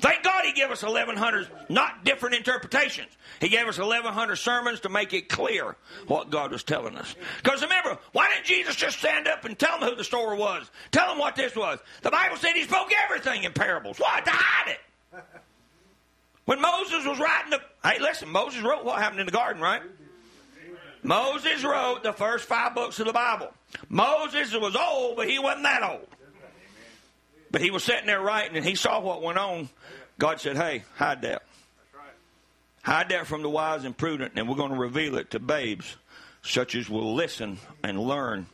Thank 0.00 0.22
God 0.22 0.44
he 0.44 0.52
gave 0.52 0.70
us 0.70 0.82
1,100, 0.82 1.48
not 1.68 2.04
different 2.04 2.36
interpretations. 2.36 3.08
He 3.40 3.48
gave 3.48 3.66
us 3.66 3.78
1,100 3.78 4.36
sermons 4.36 4.80
to 4.80 4.88
make 4.88 5.12
it 5.12 5.28
clear 5.28 5.76
what 6.06 6.30
God 6.30 6.52
was 6.52 6.62
telling 6.62 6.96
us. 6.96 7.16
Because 7.42 7.62
remember, 7.62 7.98
why 8.12 8.28
didn't 8.28 8.46
Jesus 8.46 8.76
just 8.76 8.98
stand 9.00 9.26
up 9.26 9.44
and 9.44 9.58
tell 9.58 9.80
them 9.80 9.88
who 9.88 9.96
the 9.96 10.04
story 10.04 10.38
was? 10.38 10.70
Tell 10.92 11.08
them 11.08 11.18
what 11.18 11.34
this 11.34 11.56
was. 11.56 11.80
The 12.02 12.10
Bible 12.10 12.36
said 12.36 12.52
he 12.52 12.62
spoke 12.62 12.92
everything 13.04 13.42
in 13.42 13.52
parables. 13.52 13.98
Why? 13.98 14.20
To 14.20 14.30
hide 14.30 14.70
it. 14.70 15.24
When 16.44 16.60
Moses 16.60 17.04
was 17.04 17.18
writing 17.18 17.50
the. 17.50 17.60
Hey, 17.86 17.98
listen, 18.00 18.28
Moses 18.30 18.62
wrote 18.62 18.84
what 18.84 18.98
happened 18.98 19.20
in 19.20 19.26
the 19.26 19.32
garden, 19.32 19.60
right? 19.60 19.82
Moses 21.02 21.62
wrote 21.64 22.02
the 22.02 22.12
first 22.12 22.46
five 22.46 22.74
books 22.74 22.98
of 23.00 23.06
the 23.06 23.12
Bible. 23.12 23.52
Moses 23.88 24.54
was 24.54 24.74
old, 24.74 25.16
but 25.16 25.28
he 25.28 25.38
wasn't 25.38 25.64
that 25.64 25.82
old. 25.82 26.08
But 27.50 27.62
he 27.62 27.70
was 27.70 27.84
sitting 27.84 28.06
there 28.06 28.20
writing 28.20 28.56
and 28.56 28.64
he 28.64 28.74
saw 28.74 29.00
what 29.00 29.22
went 29.22 29.38
on. 29.38 29.68
God 30.18 30.40
said, 30.40 30.56
Hey, 30.56 30.84
hide 30.96 31.22
that. 31.22 31.42
Hide 32.82 33.10
that 33.10 33.26
from 33.26 33.42
the 33.42 33.50
wise 33.50 33.84
and 33.84 33.96
prudent, 33.96 34.32
and 34.36 34.48
we're 34.48 34.56
going 34.56 34.72
to 34.72 34.78
reveal 34.78 35.18
it 35.18 35.32
to 35.32 35.38
babes, 35.38 35.96
such 36.42 36.74
as 36.74 36.88
will 36.88 37.14
listen 37.14 37.58
and 37.82 38.00
learn 38.00 38.46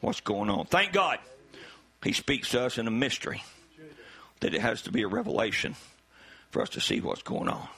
what's 0.00 0.20
going 0.20 0.50
on. 0.50 0.66
Thank 0.66 0.92
God. 0.92 1.18
He 2.02 2.12
speaks 2.12 2.50
to 2.50 2.62
us 2.62 2.78
in 2.78 2.86
a 2.86 2.90
mystery 2.90 3.42
that 4.40 4.54
it 4.54 4.60
has 4.60 4.82
to 4.82 4.92
be 4.92 5.02
a 5.02 5.08
revelation 5.08 5.76
for 6.50 6.62
us 6.62 6.70
to 6.70 6.80
see 6.80 7.00
what's 7.00 7.22
going 7.22 7.48
on. 7.48 7.68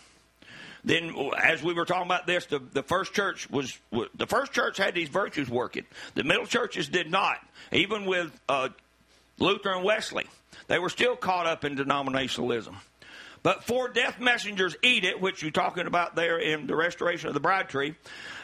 Then, 0.84 1.14
as 1.40 1.62
we 1.62 1.74
were 1.74 1.84
talking 1.84 2.06
about 2.06 2.26
this, 2.26 2.46
the, 2.46 2.58
the 2.58 2.82
first 2.82 3.12
church 3.12 3.48
was 3.50 3.78
the 3.92 4.26
first 4.26 4.52
church 4.52 4.78
had 4.78 4.94
these 4.94 5.08
virtues 5.08 5.48
working. 5.48 5.84
The 6.14 6.24
middle 6.24 6.46
churches 6.46 6.88
did 6.88 7.10
not. 7.10 7.36
Even 7.70 8.04
with 8.04 8.32
uh, 8.48 8.70
Luther 9.38 9.72
and 9.72 9.84
Wesley. 9.84 10.26
They 10.66 10.78
were 10.78 10.88
still 10.88 11.14
caught 11.14 11.46
up 11.46 11.64
in 11.64 11.76
denominationalism. 11.76 12.74
But 13.42 13.64
four 13.64 13.88
death 13.88 14.20
messengers 14.20 14.76
eat 14.82 15.04
it, 15.04 15.20
which 15.20 15.42
you're 15.42 15.50
talking 15.50 15.86
about 15.86 16.14
there 16.14 16.38
in 16.38 16.66
the 16.66 16.76
restoration 16.76 17.28
of 17.28 17.34
the 17.34 17.40
bride 17.40 17.68
tree. 17.68 17.96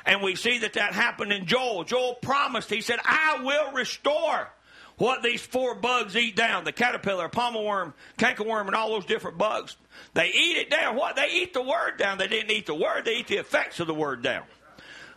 And 0.04 0.22
we 0.22 0.34
see 0.34 0.58
that 0.58 0.72
that 0.72 0.92
happened 0.92 1.32
in 1.32 1.46
Joel. 1.46 1.84
Joel 1.84 2.14
promised, 2.14 2.68
he 2.68 2.80
said, 2.80 2.98
I 3.04 3.40
will 3.42 3.72
restore 3.72 4.48
what 4.96 5.22
these 5.22 5.40
four 5.40 5.76
bugs 5.76 6.16
eat 6.16 6.34
down 6.34 6.64
the 6.64 6.72
caterpillar, 6.72 7.28
palmerworm, 7.28 7.92
cankerworm, 8.18 8.66
and 8.66 8.74
all 8.74 8.90
those 8.90 9.06
different 9.06 9.38
bugs. 9.38 9.76
They 10.14 10.26
eat 10.28 10.56
it 10.56 10.70
down. 10.70 10.96
What? 10.96 11.14
They 11.14 11.28
eat 11.30 11.54
the 11.54 11.62
word 11.62 11.98
down. 11.98 12.18
They 12.18 12.26
didn't 12.26 12.50
eat 12.50 12.66
the 12.66 12.74
word, 12.74 13.04
they 13.04 13.18
eat 13.18 13.28
the 13.28 13.36
effects 13.36 13.78
of 13.78 13.86
the 13.86 13.94
word 13.94 14.22
down. 14.22 14.42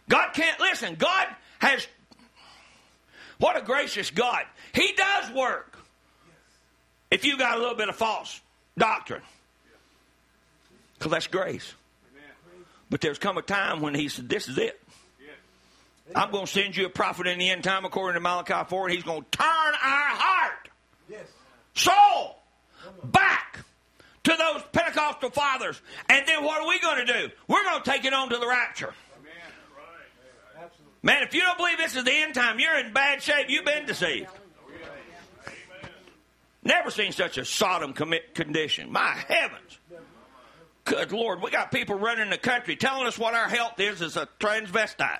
God 0.08 0.34
can't 0.34 0.60
listen. 0.60 0.96
God 0.96 1.28
has. 1.60 1.88
What 3.40 3.58
a 3.58 3.62
gracious 3.62 4.12
God. 4.12 4.44
He 4.74 4.94
does 4.94 5.32
work. 5.32 5.80
If 7.10 7.26
you 7.26 7.38
got 7.38 7.58
a 7.58 7.62
little 7.62 7.76
bit 7.76 7.90
of 7.90 7.96
false 7.96 8.40
doctrine. 8.78 9.22
Because 11.02 11.14
that's 11.14 11.26
grace. 11.26 11.74
But 12.92 13.02
there's 13.02 13.18
come 13.18 13.40
a 13.40 13.42
time 13.42 13.82
when 13.82 13.96
he 13.96 14.08
said, 14.08 14.30
This 14.30 14.48
is 14.48 14.60
it. 14.60 14.80
I'm 16.16 16.30
going 16.30 16.46
to 16.46 16.52
send 16.52 16.78
you 16.78 16.86
a 16.86 16.90
prophet 16.90 17.26
in 17.26 17.40
the 17.40 17.50
end 17.50 17.64
time 17.64 17.86
according 17.86 18.14
to 18.16 18.20
Malachi 18.20 18.70
4, 18.70 18.86
and 18.86 18.94
he's 18.94 19.04
going 19.04 19.24
to 19.24 19.38
turn 19.38 19.48
our 19.48 19.74
heart, 19.82 20.70
soul, 21.74 22.38
back 23.04 23.62
to 24.26 24.36
those 24.38 24.62
Pentecostal 24.74 25.32
fathers. 25.32 25.82
And 26.08 26.28
then 26.28 26.44
what 26.44 26.62
are 26.62 26.68
we 26.68 26.80
going 26.80 27.08
to 27.08 27.12
do? 27.12 27.30
We're 27.48 27.64
going 27.64 27.82
to 27.82 27.90
take 27.90 28.06
it 28.06 28.14
on 28.14 28.30
to 28.30 28.38
the 28.38 28.48
rapture. 28.48 28.94
Man, 31.02 31.24
if 31.24 31.34
you 31.34 31.42
don't 31.42 31.58
believe 31.58 31.78
this 31.80 31.96
is 31.96 32.04
the 32.04 32.14
end 32.14 32.36
time, 32.36 32.60
you're 32.60 32.78
in 32.78 32.94
bad 32.94 33.24
shape. 33.24 33.50
You've 33.50 33.66
been 33.66 33.88
deceived. 33.88 34.30
Never 36.64 36.92
seen 36.92 37.12
such 37.12 37.40
a 37.40 37.46
Sodom 37.46 37.94
condition. 37.94 38.92
My 38.92 39.16
heavens. 39.28 39.80
Good 40.86 41.12
Lord, 41.12 41.42
we 41.42 41.52
got 41.52 41.72
people 41.72 41.96
running 41.96 42.30
the 42.30 42.38
country 42.38 42.76
telling 42.76 43.08
us 43.08 43.18
what 43.18 43.34
our 43.34 43.48
health 43.48 43.80
is 43.80 44.02
as 44.02 44.18
a 44.18 44.28
transvestite. 44.40 45.20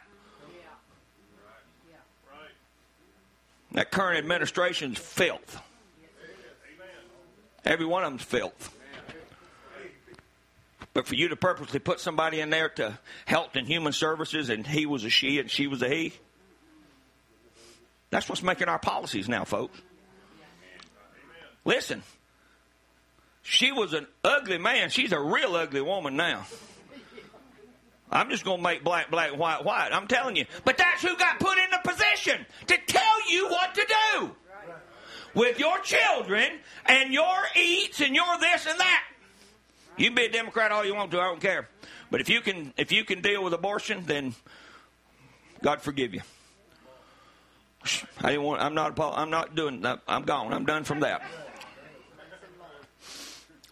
That 3.74 3.92
current 3.92 4.18
administration's 4.18 4.98
filth. 4.98 5.62
Every 7.64 7.86
one 7.86 8.04
of 8.04 8.12
them's 8.12 8.24
filth. 8.24 8.76
But 10.94 11.08
for 11.08 11.16
you 11.16 11.30
to 11.30 11.36
purposely 11.36 11.80
put 11.80 12.00
somebody 12.00 12.42
in 12.42 12.50
there 12.50 12.68
to 12.70 13.00
Health 13.26 13.56
and 13.56 13.66
Human 13.66 13.94
Services 13.94 14.50
and 14.50 14.68
he 14.68 14.86
was 14.86 15.06
a 15.06 15.10
she 15.10 15.40
and 15.40 15.50
she 15.50 15.68
was 15.68 15.82
a 15.82 15.88
he, 15.88 16.14
that's 18.10 18.28
what's 18.28 18.44
making 18.44 18.68
our 18.68 18.80
policies 18.80 19.30
now, 19.30 19.46
folks. 19.46 19.80
Listen, 21.64 22.04
she 23.42 23.72
was 23.72 23.94
an 23.94 24.08
ugly 24.24 24.58
man. 24.58 24.90
She's 24.90 25.12
a 25.12 25.20
real 25.20 25.56
ugly 25.56 25.82
woman 25.82 26.16
now. 26.16 26.46
I'm 28.12 28.30
just 28.30 28.44
going 28.44 28.58
to 28.58 28.64
make 28.64 28.84
black, 28.84 29.10
black, 29.10 29.38
white, 29.38 29.64
white. 29.64 29.90
I'm 29.94 30.08
telling 30.08 30.36
you. 30.36 30.46
But 30.66 30.78
that's 30.78 31.02
who 31.02 31.16
got 31.18 31.40
put 31.40 31.58
in 31.58 31.70
the 31.72 31.90
position 31.90 32.46
to 32.68 32.78
tell 32.86 33.32
you 33.32 33.48
what 33.48 33.74
to 33.76 33.88
do 33.88 34.32
with 35.34 35.60
your 35.60 35.80
children 35.80 36.60
and 36.86 37.14
your 37.14 37.38
eats 37.56 38.02
and 38.02 38.14
your 38.14 38.38
this 38.40 38.68
and 38.68 38.80
that. 38.80 39.04
You 39.98 40.08
can 40.08 40.16
be 40.16 40.26
a 40.26 40.32
Democrat 40.32 40.72
all 40.72 40.84
you 40.86 40.94
want 40.94 41.12
to. 41.12 41.20
I 41.20 41.26
don't 41.26 41.40
care. 41.40 41.70
But 42.10 42.20
if 42.20 42.30
you 42.30 42.42
can, 42.42 42.74
if 42.76 42.92
you 42.92 43.06
can 43.06 43.22
deal 43.22 43.44
with 43.44 43.54
abortion, 43.54 44.04
then 44.06 44.36
God 45.62 45.82
forgive 45.82 46.14
you. 46.14 46.22
I. 48.20 48.36
I'm 48.38 48.76
not. 48.76 49.00
I'm 49.00 49.30
not 49.30 49.56
doing. 49.56 49.82
That. 49.82 50.02
I'm 50.08 50.24
gone. 50.24 50.54
I'm 50.54 50.66
done 50.66 50.84
from 50.84 51.00
that. 51.00 51.24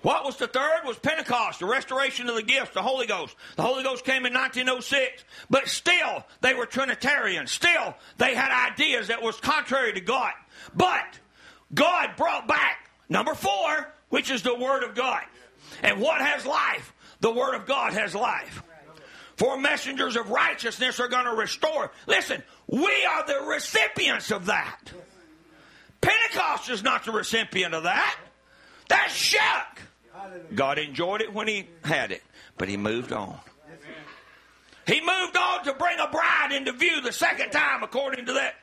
What 0.01 0.23
was 0.23 0.37
the 0.37 0.47
third? 0.47 0.81
Was 0.85 0.97
Pentecost, 0.97 1.59
the 1.59 1.65
restoration 1.65 2.29
of 2.29 2.35
the 2.35 2.43
gifts, 2.43 2.73
the 2.73 2.81
Holy 2.81 3.05
Ghost. 3.05 3.35
The 3.57 3.63
Holy 3.63 3.83
Ghost 3.83 4.05
came 4.05 4.25
in 4.25 4.33
1906, 4.33 5.23
but 5.49 5.67
still 5.67 6.23
they 6.41 6.53
were 6.53 6.65
Trinitarian. 6.65 7.47
Still 7.47 7.95
they 8.17 8.33
had 8.33 8.71
ideas 8.71 9.07
that 9.07 9.21
was 9.21 9.37
contrary 9.39 9.93
to 9.93 10.01
God. 10.01 10.31
But 10.75 11.19
God 11.73 12.11
brought 12.15 12.47
back 12.47 12.89
number 13.09 13.33
four, 13.33 13.93
which 14.09 14.31
is 14.31 14.41
the 14.41 14.55
Word 14.55 14.83
of 14.83 14.95
God. 14.95 15.23
And 15.83 15.99
what 15.99 16.21
has 16.21 16.45
life? 16.45 16.93
The 17.19 17.31
Word 17.31 17.55
of 17.55 17.65
God 17.65 17.93
has 17.93 18.15
life. 18.15 18.63
For 19.35 19.57
messengers 19.57 20.15
of 20.15 20.29
righteousness 20.29 20.99
are 20.99 21.07
going 21.07 21.25
to 21.25 21.33
restore. 21.33 21.91
Listen, 22.07 22.43
we 22.67 23.05
are 23.09 23.25
the 23.25 23.45
recipients 23.47 24.31
of 24.31 24.47
that. 24.47 24.79
Pentecost 26.01 26.69
is 26.69 26.83
not 26.83 27.05
the 27.05 27.11
recipient 27.11 27.73
of 27.73 27.83
that. 27.83 28.17
That's 28.89 29.13
Shuck. 29.13 29.81
God 30.53 30.80
enjoyed 30.80 31.21
it 31.21 31.34
when 31.34 31.47
he 31.47 31.67
had 31.84 32.11
it, 32.11 32.23
but 32.57 32.67
he 32.67 32.77
moved 32.77 33.11
on. 33.11 33.39
He 34.88 35.01
moved 35.01 35.38
on 35.38 35.65
to 35.65 35.73
bring 35.73 35.99
a 35.99 36.07
bride 36.07 36.51
into 36.51 36.71
view 36.71 37.01
the 37.01 37.11
second 37.11 37.51
time, 37.51 37.84
according 37.84 38.25
to 38.25 38.34
that 38.34 38.55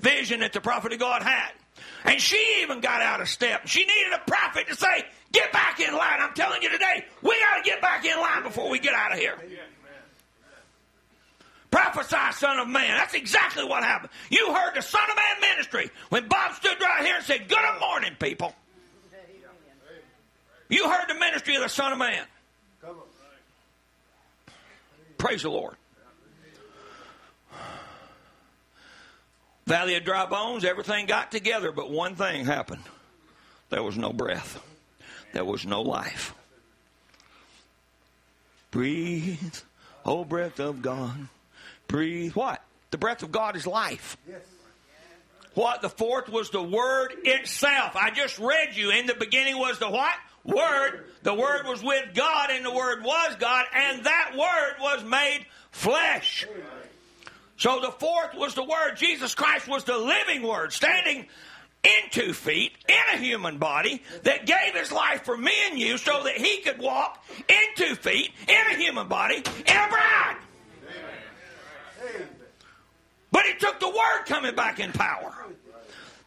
vision 0.00 0.40
that 0.40 0.54
the 0.54 0.60
prophet 0.60 0.94
of 0.94 0.98
God 0.98 1.22
had. 1.22 1.50
And 2.04 2.20
she 2.20 2.60
even 2.62 2.80
got 2.80 3.02
out 3.02 3.20
of 3.20 3.28
step. 3.28 3.66
She 3.66 3.80
needed 3.80 4.14
a 4.14 4.30
prophet 4.30 4.68
to 4.68 4.76
say, 4.76 5.04
Get 5.32 5.52
back 5.52 5.80
in 5.80 5.92
line. 5.92 6.20
I'm 6.20 6.32
telling 6.32 6.62
you 6.62 6.70
today, 6.70 7.04
we 7.20 7.36
got 7.40 7.62
to 7.62 7.68
get 7.68 7.82
back 7.82 8.04
in 8.04 8.16
line 8.18 8.44
before 8.44 8.70
we 8.70 8.78
get 8.78 8.94
out 8.94 9.12
of 9.12 9.18
here. 9.18 9.36
Prophesy, 11.70 12.16
son 12.32 12.60
of 12.60 12.68
man. 12.68 12.96
That's 12.96 13.14
exactly 13.14 13.64
what 13.64 13.82
happened. 13.82 14.10
You 14.30 14.54
heard 14.54 14.74
the 14.76 14.82
son 14.82 15.02
of 15.10 15.16
man 15.16 15.50
ministry 15.50 15.90
when 16.08 16.28
Bob 16.28 16.54
stood 16.54 16.80
right 16.80 17.04
here 17.04 17.16
and 17.16 17.24
said, 17.24 17.48
Good 17.48 17.80
morning, 17.80 18.12
people. 18.18 18.54
You 20.74 20.90
heard 20.90 21.08
the 21.08 21.14
ministry 21.14 21.54
of 21.54 21.62
the 21.62 21.68
Son 21.68 21.92
of 21.92 21.98
Man. 21.98 22.24
Praise 25.18 25.42
the 25.42 25.48
Lord. 25.48 25.76
Valley 29.66 29.94
of 29.94 30.04
dry 30.04 30.26
bones, 30.26 30.64
everything 30.64 31.06
got 31.06 31.30
together, 31.30 31.70
but 31.70 31.92
one 31.92 32.16
thing 32.16 32.44
happened. 32.44 32.82
There 33.70 33.84
was 33.84 33.96
no 33.96 34.12
breath. 34.12 34.60
There 35.32 35.44
was 35.44 35.64
no 35.64 35.80
life. 35.82 36.34
Breathe, 38.72 39.54
oh 40.04 40.24
breath 40.24 40.58
of 40.58 40.82
God. 40.82 41.28
Breathe. 41.86 42.32
What? 42.32 42.60
The 42.90 42.98
breath 42.98 43.22
of 43.22 43.30
God 43.30 43.54
is 43.54 43.64
life. 43.64 44.16
What? 45.54 45.82
The 45.82 45.88
fourth 45.88 46.28
was 46.28 46.50
the 46.50 46.62
word 46.62 47.14
itself. 47.22 47.94
I 47.94 48.10
just 48.10 48.40
read 48.40 48.74
you. 48.74 48.90
In 48.90 49.06
the 49.06 49.14
beginning 49.14 49.56
was 49.56 49.78
the 49.78 49.88
what? 49.88 50.16
Word. 50.44 51.04
The 51.22 51.34
Word 51.34 51.66
was 51.66 51.82
with 51.82 52.14
God, 52.14 52.50
and 52.50 52.64
the 52.64 52.72
Word 52.72 53.02
was 53.02 53.36
God, 53.38 53.66
and 53.74 54.04
that 54.04 54.32
Word 54.36 54.74
was 54.80 55.04
made 55.04 55.46
flesh. 55.70 56.46
So 57.56 57.80
the 57.80 57.90
fourth 57.92 58.34
was 58.34 58.54
the 58.54 58.64
Word. 58.64 58.96
Jesus 58.96 59.34
Christ 59.34 59.66
was 59.68 59.84
the 59.84 59.96
living 59.96 60.42
Word, 60.42 60.72
standing 60.72 61.26
in 61.84 62.10
two 62.10 62.32
feet 62.32 62.72
in 62.88 63.14
a 63.14 63.18
human 63.18 63.58
body 63.58 64.02
that 64.22 64.46
gave 64.46 64.74
his 64.74 64.90
life 64.90 65.24
for 65.24 65.36
me 65.36 65.52
and 65.70 65.78
you 65.78 65.98
so 65.98 66.22
that 66.24 66.36
he 66.36 66.62
could 66.62 66.78
walk 66.78 67.22
in 67.48 67.62
two 67.76 67.94
feet 67.94 68.30
in 68.48 68.72
a 68.72 68.76
human 68.76 69.06
body 69.06 69.36
in 69.36 69.76
a 69.76 69.88
bride. 69.88 70.36
But 73.30 73.46
it 73.46 73.60
took 73.60 73.80
the 73.80 73.88
Word 73.88 74.24
coming 74.26 74.54
back 74.54 74.80
in 74.80 74.92
power. 74.92 75.34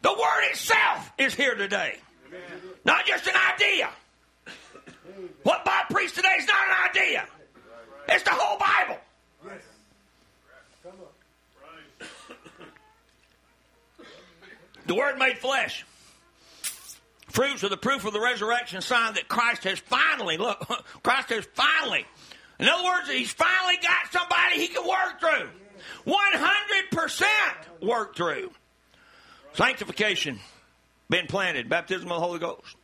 The 0.02 0.12
Word 0.12 0.50
itself 0.50 1.10
is 1.18 1.34
here 1.34 1.54
today. 1.54 1.98
Not 2.84 3.06
just 3.06 3.26
an 3.26 3.34
idea. 3.54 3.90
What 5.42 5.64
Bob 5.64 5.88
preached 5.90 6.14
today 6.14 6.34
is 6.38 6.46
not 6.46 6.56
an 6.68 6.90
idea. 6.90 7.26
It's 8.08 8.24
the 8.24 8.30
whole 8.30 8.58
Bible. 8.58 8.98
The 14.86 14.94
Word 14.94 15.18
made 15.18 15.36
flesh. 15.38 15.84
Fruits 17.28 17.62
are 17.62 17.68
the 17.68 17.76
proof 17.76 18.06
of 18.06 18.14
the 18.14 18.20
resurrection 18.20 18.80
sign 18.80 19.14
that 19.14 19.28
Christ 19.28 19.64
has 19.64 19.78
finally, 19.78 20.38
look, 20.38 20.58
Christ 21.02 21.28
has 21.28 21.46
finally, 21.52 22.06
in 22.58 22.68
other 22.68 22.84
words, 22.84 23.10
He's 23.10 23.30
finally 23.30 23.76
got 23.82 24.10
somebody 24.10 24.56
He 24.56 24.68
can 24.68 24.88
work 24.88 25.20
through. 25.20 25.50
100% 26.06 27.24
work 27.82 28.16
through. 28.16 28.50
Sanctification, 29.52 30.40
been 31.10 31.26
planted, 31.26 31.68
baptism 31.68 32.10
of 32.10 32.16
the 32.16 32.26
Holy 32.26 32.38
Ghost. 32.38 32.77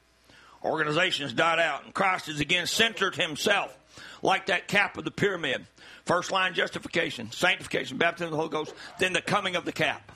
Organizations 0.64 1.32
died 1.32 1.58
out, 1.58 1.84
and 1.84 1.92
Christ 1.92 2.28
is 2.28 2.40
again 2.40 2.66
centered 2.66 3.16
himself 3.16 3.76
like 4.22 4.46
that 4.46 4.66
cap 4.66 4.96
of 4.96 5.04
the 5.04 5.10
pyramid. 5.10 5.66
First 6.06 6.32
line 6.32 6.54
justification, 6.54 7.30
sanctification, 7.30 7.98
baptism 7.98 8.26
of 8.26 8.30
the 8.32 8.36
Holy 8.38 8.48
Ghost, 8.48 8.74
then 8.98 9.12
the 9.12 9.22
coming 9.22 9.56
of 9.56 9.64
the 9.64 9.72
cap. 9.72 10.12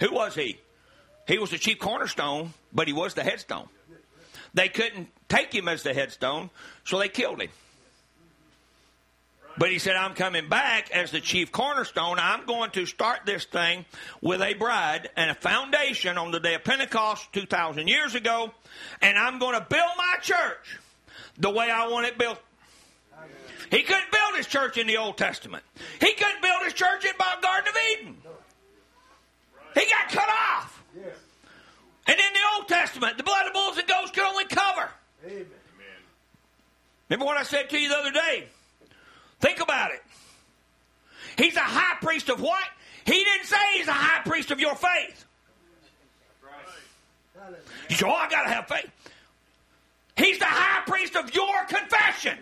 Who 0.00 0.12
was 0.12 0.34
he? 0.34 0.58
He 1.26 1.38
was 1.38 1.50
the 1.50 1.58
chief 1.58 1.78
cornerstone, 1.78 2.54
but 2.72 2.86
he 2.86 2.92
was 2.92 3.14
the 3.14 3.24
headstone. 3.24 3.68
They 4.54 4.68
couldn't 4.68 5.08
take 5.28 5.52
him 5.52 5.68
as 5.68 5.82
the 5.82 5.92
headstone, 5.92 6.50
so 6.84 6.98
they 6.98 7.08
killed 7.08 7.40
him. 7.40 7.50
But 9.58 9.72
he 9.72 9.80
said, 9.80 9.96
I'm 9.96 10.14
coming 10.14 10.48
back 10.48 10.92
as 10.92 11.10
the 11.10 11.20
chief 11.20 11.50
cornerstone. 11.50 12.18
I'm 12.20 12.46
going 12.46 12.70
to 12.72 12.86
start 12.86 13.20
this 13.26 13.44
thing 13.44 13.86
with 14.20 14.40
a 14.40 14.54
bride 14.54 15.10
and 15.16 15.30
a 15.30 15.34
foundation 15.34 16.16
on 16.16 16.30
the 16.30 16.38
day 16.38 16.54
of 16.54 16.62
Pentecost 16.62 17.32
2,000 17.32 17.88
years 17.88 18.14
ago. 18.14 18.52
And 19.02 19.18
I'm 19.18 19.40
going 19.40 19.58
to 19.58 19.66
build 19.68 19.90
my 19.96 20.14
church 20.22 20.78
the 21.38 21.50
way 21.50 21.70
I 21.70 21.88
want 21.88 22.06
it 22.06 22.16
built. 22.16 22.38
He 23.70 23.82
couldn't 23.82 24.10
build 24.12 24.36
his 24.36 24.46
church 24.46 24.78
in 24.78 24.86
the 24.86 24.96
Old 24.96 25.18
Testament. 25.18 25.64
He 26.00 26.14
couldn't 26.14 26.40
build 26.40 26.62
his 26.62 26.72
church 26.72 27.04
in 27.04 27.12
the 27.18 27.24
Garden 27.42 27.68
of 27.68 27.76
Eden. 27.92 28.16
He 29.74 29.90
got 29.90 30.08
cut 30.08 30.28
off. 30.28 30.82
And 32.06 32.16
in 32.16 32.32
the 32.32 32.40
Old 32.56 32.68
Testament, 32.68 33.18
the 33.18 33.24
blood 33.24 33.46
of 33.46 33.52
bulls 33.52 33.76
and 33.76 33.86
goats 33.86 34.12
could 34.12 34.22
only 34.22 34.46
cover. 34.46 34.88
Amen. 35.26 35.46
Remember 37.10 37.26
what 37.26 37.36
I 37.36 37.42
said 37.42 37.68
to 37.70 37.78
you 37.78 37.88
the 37.88 37.96
other 37.96 38.12
day? 38.12 38.48
Think 39.40 39.60
about 39.60 39.92
it. 39.92 40.02
He's 41.36 41.56
a 41.56 41.60
high 41.60 41.96
priest 42.00 42.28
of 42.28 42.40
what? 42.40 42.64
He 43.04 43.24
didn't 43.24 43.46
say 43.46 43.56
he's 43.76 43.88
a 43.88 43.92
high 43.92 44.22
priest 44.28 44.50
of 44.50 44.60
your 44.60 44.74
faith. 44.74 45.24
You 47.88 48.06
I 48.08 48.28
got 48.28 48.42
to 48.42 48.50
have 48.50 48.68
faith. 48.68 48.90
He's 50.16 50.38
the 50.38 50.44
high 50.46 50.82
priest 50.86 51.16
of 51.16 51.32
your 51.34 51.64
confession. 51.68 52.36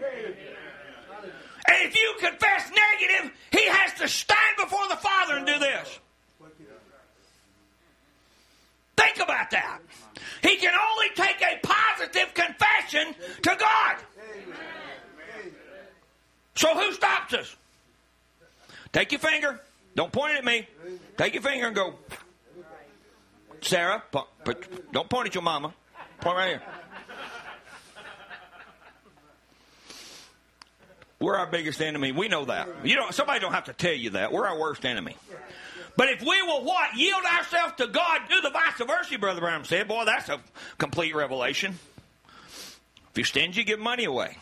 And 1.68 1.88
if 1.88 1.94
you 1.94 2.14
confess 2.18 2.70
negative, 2.70 3.32
he 3.50 3.66
has 3.66 3.92
to 3.94 4.08
stand 4.08 4.56
before 4.58 4.88
the 4.88 4.96
Father 4.96 5.36
and 5.36 5.46
do 5.46 5.58
this. 5.58 6.00
Think 8.96 9.16
about 9.20 9.50
that. 9.50 9.80
He 10.42 10.56
can 10.56 10.72
only 10.72 11.08
take 11.14 11.42
a 11.42 11.58
positive 11.62 12.32
confession 12.34 13.14
to 13.42 13.56
God. 13.58 13.96
So 16.56 16.74
who 16.74 16.92
stops 16.92 17.34
us? 17.34 17.56
Take 18.92 19.12
your 19.12 19.20
finger. 19.20 19.60
Don't 19.94 20.12
point 20.12 20.34
it 20.34 20.38
at 20.38 20.44
me. 20.44 20.66
Take 21.16 21.34
your 21.34 21.42
finger 21.42 21.66
and 21.66 21.76
go. 21.76 21.94
Sarah, 23.60 24.02
but 24.10 24.92
don't 24.92 25.08
point 25.08 25.28
at 25.28 25.34
your 25.34 25.42
mama. 25.42 25.72
Point 26.20 26.36
right 26.36 26.48
here. 26.48 26.62
We're 31.18 31.36
our 31.36 31.46
biggest 31.46 31.80
enemy. 31.80 32.12
We 32.12 32.28
know 32.28 32.44
that. 32.44 32.68
You 32.84 32.94
don't. 32.96 33.14
Somebody 33.14 33.40
don't 33.40 33.54
have 33.54 33.64
to 33.64 33.72
tell 33.72 33.94
you 33.94 34.10
that. 34.10 34.32
We're 34.32 34.46
our 34.46 34.58
worst 34.58 34.84
enemy. 34.84 35.16
But 35.96 36.10
if 36.10 36.20
we 36.20 36.42
will 36.42 36.62
what 36.62 36.94
yield 36.94 37.24
ourselves 37.24 37.72
to 37.78 37.86
God, 37.86 38.20
do 38.28 38.40
the 38.42 38.50
vice 38.50 38.86
versa, 38.86 39.18
Brother 39.18 39.40
Branham 39.40 39.64
said. 39.64 39.88
Boy, 39.88 40.04
that's 40.04 40.28
a 40.28 40.40
complete 40.76 41.14
revelation. 41.14 41.78
If 42.46 43.16
you're 43.16 43.24
stingy, 43.24 43.64
give 43.64 43.80
money 43.80 44.04
away. 44.04 44.36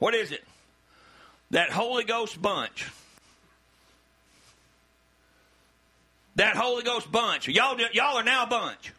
What 0.00 0.14
is 0.14 0.32
it? 0.32 0.42
That 1.52 1.70
Holy 1.70 2.04
Ghost 2.04 2.40
bunch. 2.40 2.90
That 6.36 6.56
Holy 6.56 6.82
Ghost 6.82 7.10
bunch. 7.12 7.48
Y'all, 7.48 7.78
y'all 7.92 8.16
are 8.16 8.24
now 8.24 8.44
a 8.44 8.46
bunch. 8.46 8.92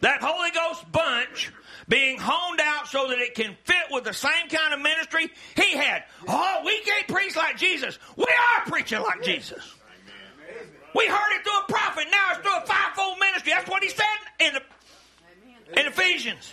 That 0.00 0.20
Holy 0.22 0.50
Ghost 0.50 0.90
bunch 0.90 1.52
being 1.88 2.18
honed 2.18 2.60
out 2.60 2.88
so 2.88 3.08
that 3.08 3.18
it 3.18 3.34
can 3.34 3.56
fit 3.64 3.86
with 3.90 4.04
the 4.04 4.12
same 4.12 4.48
kind 4.48 4.74
of 4.74 4.80
ministry 4.80 5.30
he 5.56 5.76
had. 5.76 6.04
Oh, 6.26 6.62
we 6.64 6.80
can't 6.80 7.08
preach 7.08 7.36
like 7.36 7.58
Jesus. 7.58 7.98
We 8.16 8.24
are 8.24 8.66
preaching 8.66 9.02
like 9.02 9.22
Jesus. 9.22 9.74
We 10.94 11.06
heard 11.06 11.36
it 11.36 11.42
through 11.42 11.60
a 11.68 11.72
prophet. 11.72 12.06
Now 12.10 12.30
it's 12.30 12.40
through 12.40 12.56
a 12.56 12.66
fivefold 12.66 13.18
ministry. 13.18 13.52
That's 13.52 13.68
what 13.68 13.82
he 13.82 13.90
said 13.90 14.04
in 14.40 14.54
the 14.54 15.80
in 15.80 15.86
Ephesians. 15.86 16.52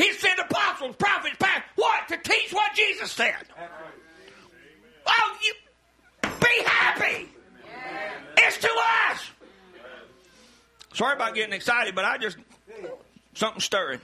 He 0.00 0.14
sent 0.14 0.38
apostles, 0.38 0.96
prophets, 0.96 1.36
pastors. 1.38 1.70
What? 1.74 2.08
To 2.08 2.16
teach 2.16 2.54
what 2.54 2.72
Jesus 2.74 3.12
said. 3.12 3.34
Oh, 5.06 5.36
you 5.44 5.52
be 6.40 6.64
happy. 6.64 7.28
It's 8.38 8.56
to 8.56 8.70
us. 9.10 9.30
Sorry 10.94 11.14
about 11.14 11.34
getting 11.34 11.52
excited, 11.52 11.94
but 11.94 12.06
I 12.06 12.16
just 12.16 12.38
something 13.34 13.60
stirring. 13.60 14.00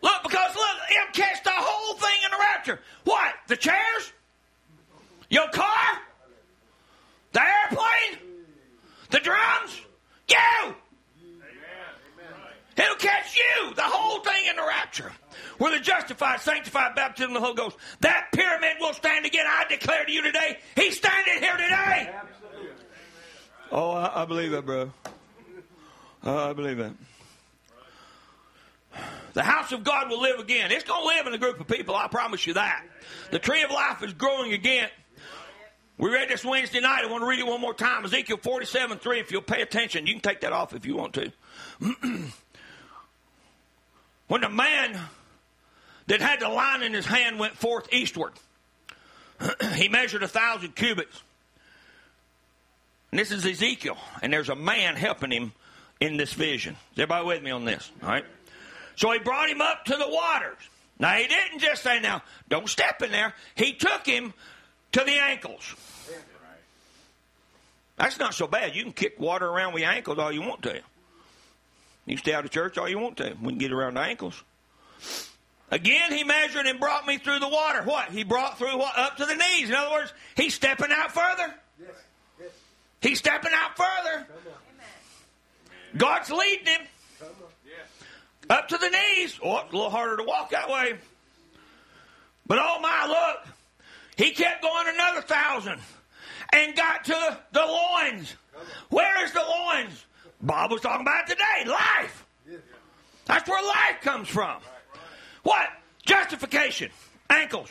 Look, 0.00 0.22
because 0.22 0.54
look, 0.54 0.76
it'll 0.92 1.12
catch 1.12 1.44
the 1.44 1.50
whole 1.52 1.98
thing 1.98 2.18
in 2.24 2.30
the 2.30 2.38
rapture. 2.38 2.80
What? 3.04 3.34
The 3.48 3.56
chairs? 3.56 4.12
Your 5.28 5.48
car? 5.50 5.98
The 7.32 7.42
airplane? 7.42 8.46
The 9.10 9.20
drums? 9.20 9.78
You! 10.30 10.74
It'll 12.78 12.94
catch 12.94 13.36
you, 13.36 13.74
the 13.74 13.82
whole 13.82 14.20
thing 14.20 14.44
in 14.48 14.56
the 14.56 14.62
rapture. 14.62 15.10
We're 15.58 15.72
the 15.72 15.80
justified, 15.80 16.40
sanctified, 16.40 16.94
baptism 16.94 17.30
of 17.30 17.34
the 17.34 17.40
Holy 17.40 17.56
Ghost. 17.56 17.76
That 18.00 18.28
pyramid 18.32 18.76
will 18.78 18.92
stand 18.92 19.26
again. 19.26 19.46
I 19.48 19.64
declare 19.68 20.04
to 20.04 20.12
you 20.12 20.22
today, 20.22 20.58
he's 20.76 20.96
standing 20.96 21.42
here 21.42 21.56
today. 21.56 22.10
Oh, 23.72 23.90
I, 23.90 24.22
I 24.22 24.24
believe 24.26 24.52
that, 24.52 24.64
bro. 24.64 24.92
Uh, 26.24 26.50
I 26.50 26.52
believe 26.52 26.76
that. 26.78 26.92
The 29.34 29.42
house 29.42 29.72
of 29.72 29.82
God 29.82 30.08
will 30.08 30.20
live 30.20 30.38
again. 30.38 30.70
It's 30.70 30.84
going 30.84 31.02
to 31.02 31.06
live 31.06 31.26
in 31.26 31.34
a 31.34 31.38
group 31.38 31.60
of 31.60 31.66
people, 31.66 31.96
I 31.96 32.06
promise 32.06 32.46
you 32.46 32.54
that. 32.54 32.84
The 33.30 33.38
tree 33.40 33.62
of 33.62 33.70
life 33.70 34.02
is 34.04 34.12
growing 34.12 34.52
again. 34.52 34.88
We 35.98 36.12
read 36.12 36.28
this 36.28 36.44
Wednesday 36.44 36.80
night. 36.80 37.02
I 37.04 37.10
want 37.10 37.22
to 37.22 37.28
read 37.28 37.40
it 37.40 37.46
one 37.46 37.60
more 37.60 37.74
time. 37.74 38.04
Ezekiel 38.04 38.38
47 38.40 38.98
3. 38.98 39.20
If 39.20 39.32
you'll 39.32 39.42
pay 39.42 39.62
attention, 39.62 40.06
you 40.06 40.14
can 40.14 40.22
take 40.22 40.42
that 40.42 40.52
off 40.52 40.72
if 40.72 40.86
you 40.86 40.96
want 40.96 41.14
to. 41.14 41.32
when 44.28 44.42
the 44.42 44.48
man 44.48 44.98
that 46.06 46.20
had 46.20 46.40
the 46.40 46.48
line 46.48 46.82
in 46.82 46.94
his 46.94 47.06
hand 47.06 47.38
went 47.38 47.54
forth 47.54 47.92
eastward, 47.92 48.32
he 49.74 49.88
measured 49.88 50.22
a 50.22 50.28
thousand 50.28 50.74
cubits. 50.74 51.22
And 53.10 53.18
this 53.18 53.32
is 53.32 53.44
Ezekiel, 53.44 53.96
and 54.22 54.32
there's 54.32 54.50
a 54.50 54.54
man 54.54 54.94
helping 54.94 55.30
him 55.30 55.52
in 55.98 56.16
this 56.16 56.34
vision. 56.34 56.74
Is 56.92 56.98
everybody 56.98 57.26
with 57.26 57.42
me 57.42 57.50
on 57.50 57.64
this? 57.64 57.90
All 58.02 58.08
right. 58.08 58.24
So 58.96 59.10
he 59.12 59.18
brought 59.18 59.48
him 59.48 59.60
up 59.60 59.86
to 59.86 59.96
the 59.96 60.08
waters. 60.08 60.58
Now 60.98 61.12
he 61.12 61.26
didn't 61.26 61.60
just 61.60 61.82
say, 61.82 62.00
"Now 62.00 62.22
don't 62.48 62.68
step 62.68 63.00
in 63.02 63.10
there." 63.10 63.34
He 63.54 63.72
took 63.72 64.04
him 64.04 64.34
to 64.92 65.04
the 65.04 65.18
ankles. 65.18 65.74
That's 67.96 68.18
not 68.18 68.34
so 68.34 68.46
bad. 68.46 68.76
You 68.76 68.82
can 68.84 68.92
kick 68.92 69.18
water 69.18 69.46
around 69.46 69.72
with 69.72 69.82
your 69.82 69.90
ankles 69.90 70.18
all 70.18 70.30
you 70.30 70.42
want 70.42 70.62
to. 70.62 70.80
You 72.08 72.16
stay 72.16 72.32
out 72.32 72.44
of 72.44 72.50
church 72.50 72.78
all 72.78 72.88
you 72.88 72.98
want 72.98 73.18
to. 73.18 73.36
We 73.42 73.50
can 73.50 73.58
get 73.58 73.72
around 73.72 73.94
the 73.94 74.00
ankles. 74.00 74.42
Again, 75.70 76.10
he 76.10 76.24
measured 76.24 76.66
and 76.66 76.80
brought 76.80 77.06
me 77.06 77.18
through 77.18 77.40
the 77.40 77.48
water. 77.48 77.82
What? 77.82 78.10
He 78.10 78.24
brought 78.24 78.56
through 78.56 78.78
what? 78.78 78.98
Up 78.98 79.18
to 79.18 79.26
the 79.26 79.34
knees. 79.34 79.68
In 79.68 79.74
other 79.74 79.90
words, 79.90 80.12
he's 80.34 80.54
stepping 80.54 80.88
out 80.90 81.12
further. 81.12 81.54
Yes. 81.78 81.90
Yes. 82.40 82.50
He's 83.02 83.18
stepping 83.18 83.52
out 83.54 83.76
further. 83.76 84.26
God's 85.96 86.30
leading 86.30 86.66
him. 86.66 86.80
Up 88.48 88.68
to 88.68 88.78
the 88.78 88.88
knees. 88.88 89.38
Oh, 89.44 89.58
it's 89.58 89.72
a 89.72 89.76
little 89.76 89.90
harder 89.90 90.16
to 90.16 90.24
walk 90.24 90.50
that 90.50 90.70
way. 90.70 90.94
But 92.46 92.58
oh 92.62 92.80
my, 92.80 93.06
look. 93.06 93.54
He 94.16 94.30
kept 94.30 94.62
going 94.62 94.88
another 94.88 95.20
thousand 95.20 95.80
and 96.52 96.74
got 96.74 97.04
to 97.04 97.38
the 97.52 97.60
loins. 97.60 98.34
Where 98.88 99.24
is 99.24 99.32
the 99.32 99.40
loins? 99.40 100.04
Bob 100.40 100.70
was 100.70 100.80
talking 100.80 101.02
about 101.02 101.26
today. 101.26 101.64
Life. 101.66 102.26
That's 103.26 103.48
where 103.48 103.62
life 103.62 104.00
comes 104.02 104.28
from. 104.28 104.60
What? 105.42 105.68
Justification. 106.06 106.90
Ankles. 107.28 107.70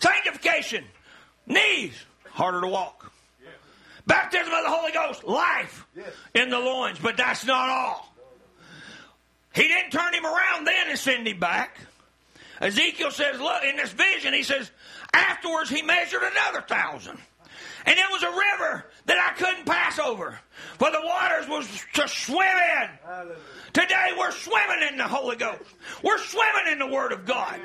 Sanctification. 0.00 0.84
Knees. 1.46 1.94
Harder 2.30 2.62
to 2.62 2.66
walk. 2.66 3.12
Baptism 4.06 4.52
of 4.52 4.64
the 4.64 4.70
Holy 4.70 4.92
Ghost. 4.92 5.24
Life 5.24 5.86
in 6.34 6.50
the 6.50 6.58
loins. 6.58 6.98
But 6.98 7.16
that's 7.16 7.44
not 7.44 7.68
all. 7.68 8.14
He 9.54 9.62
didn't 9.62 9.92
turn 9.92 10.12
him 10.12 10.26
around 10.26 10.66
then 10.66 10.88
and 10.90 10.98
send 10.98 11.28
him 11.28 11.38
back. 11.38 11.78
Ezekiel 12.60 13.10
says, 13.10 13.38
look, 13.40 13.62
in 13.62 13.76
this 13.76 13.92
vision, 13.92 14.34
he 14.34 14.42
says, 14.42 14.70
afterwards 15.12 15.70
he 15.70 15.82
measured 15.82 16.22
another 16.22 16.60
thousand. 16.66 17.18
And 17.86 17.98
it 17.98 18.06
was 18.10 18.22
a 18.22 18.30
river 18.30 18.86
that 19.06 19.18
I 19.18 19.38
couldn't 19.38 19.66
pass 19.66 19.98
over. 19.98 20.38
For 20.78 20.90
the 20.90 21.00
waters 21.04 21.48
was 21.48 21.68
to 21.94 22.08
swim 22.08 22.40
in. 22.40 22.88
Hallelujah. 23.04 23.36
Today 23.72 24.06
we're 24.18 24.30
swimming 24.30 24.88
in 24.90 24.96
the 24.96 25.04
Holy 25.04 25.36
Ghost. 25.36 25.62
We're 26.02 26.18
swimming 26.18 26.72
in 26.72 26.78
the 26.78 26.86
Word 26.86 27.12
of 27.12 27.26
God. 27.26 27.60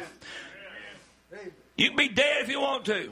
You 1.78 1.88
can 1.90 1.98
be 1.98 2.10
dead 2.10 2.42
if 2.42 2.50
you 2.50 2.60
want 2.60 2.86
to. 2.86 3.12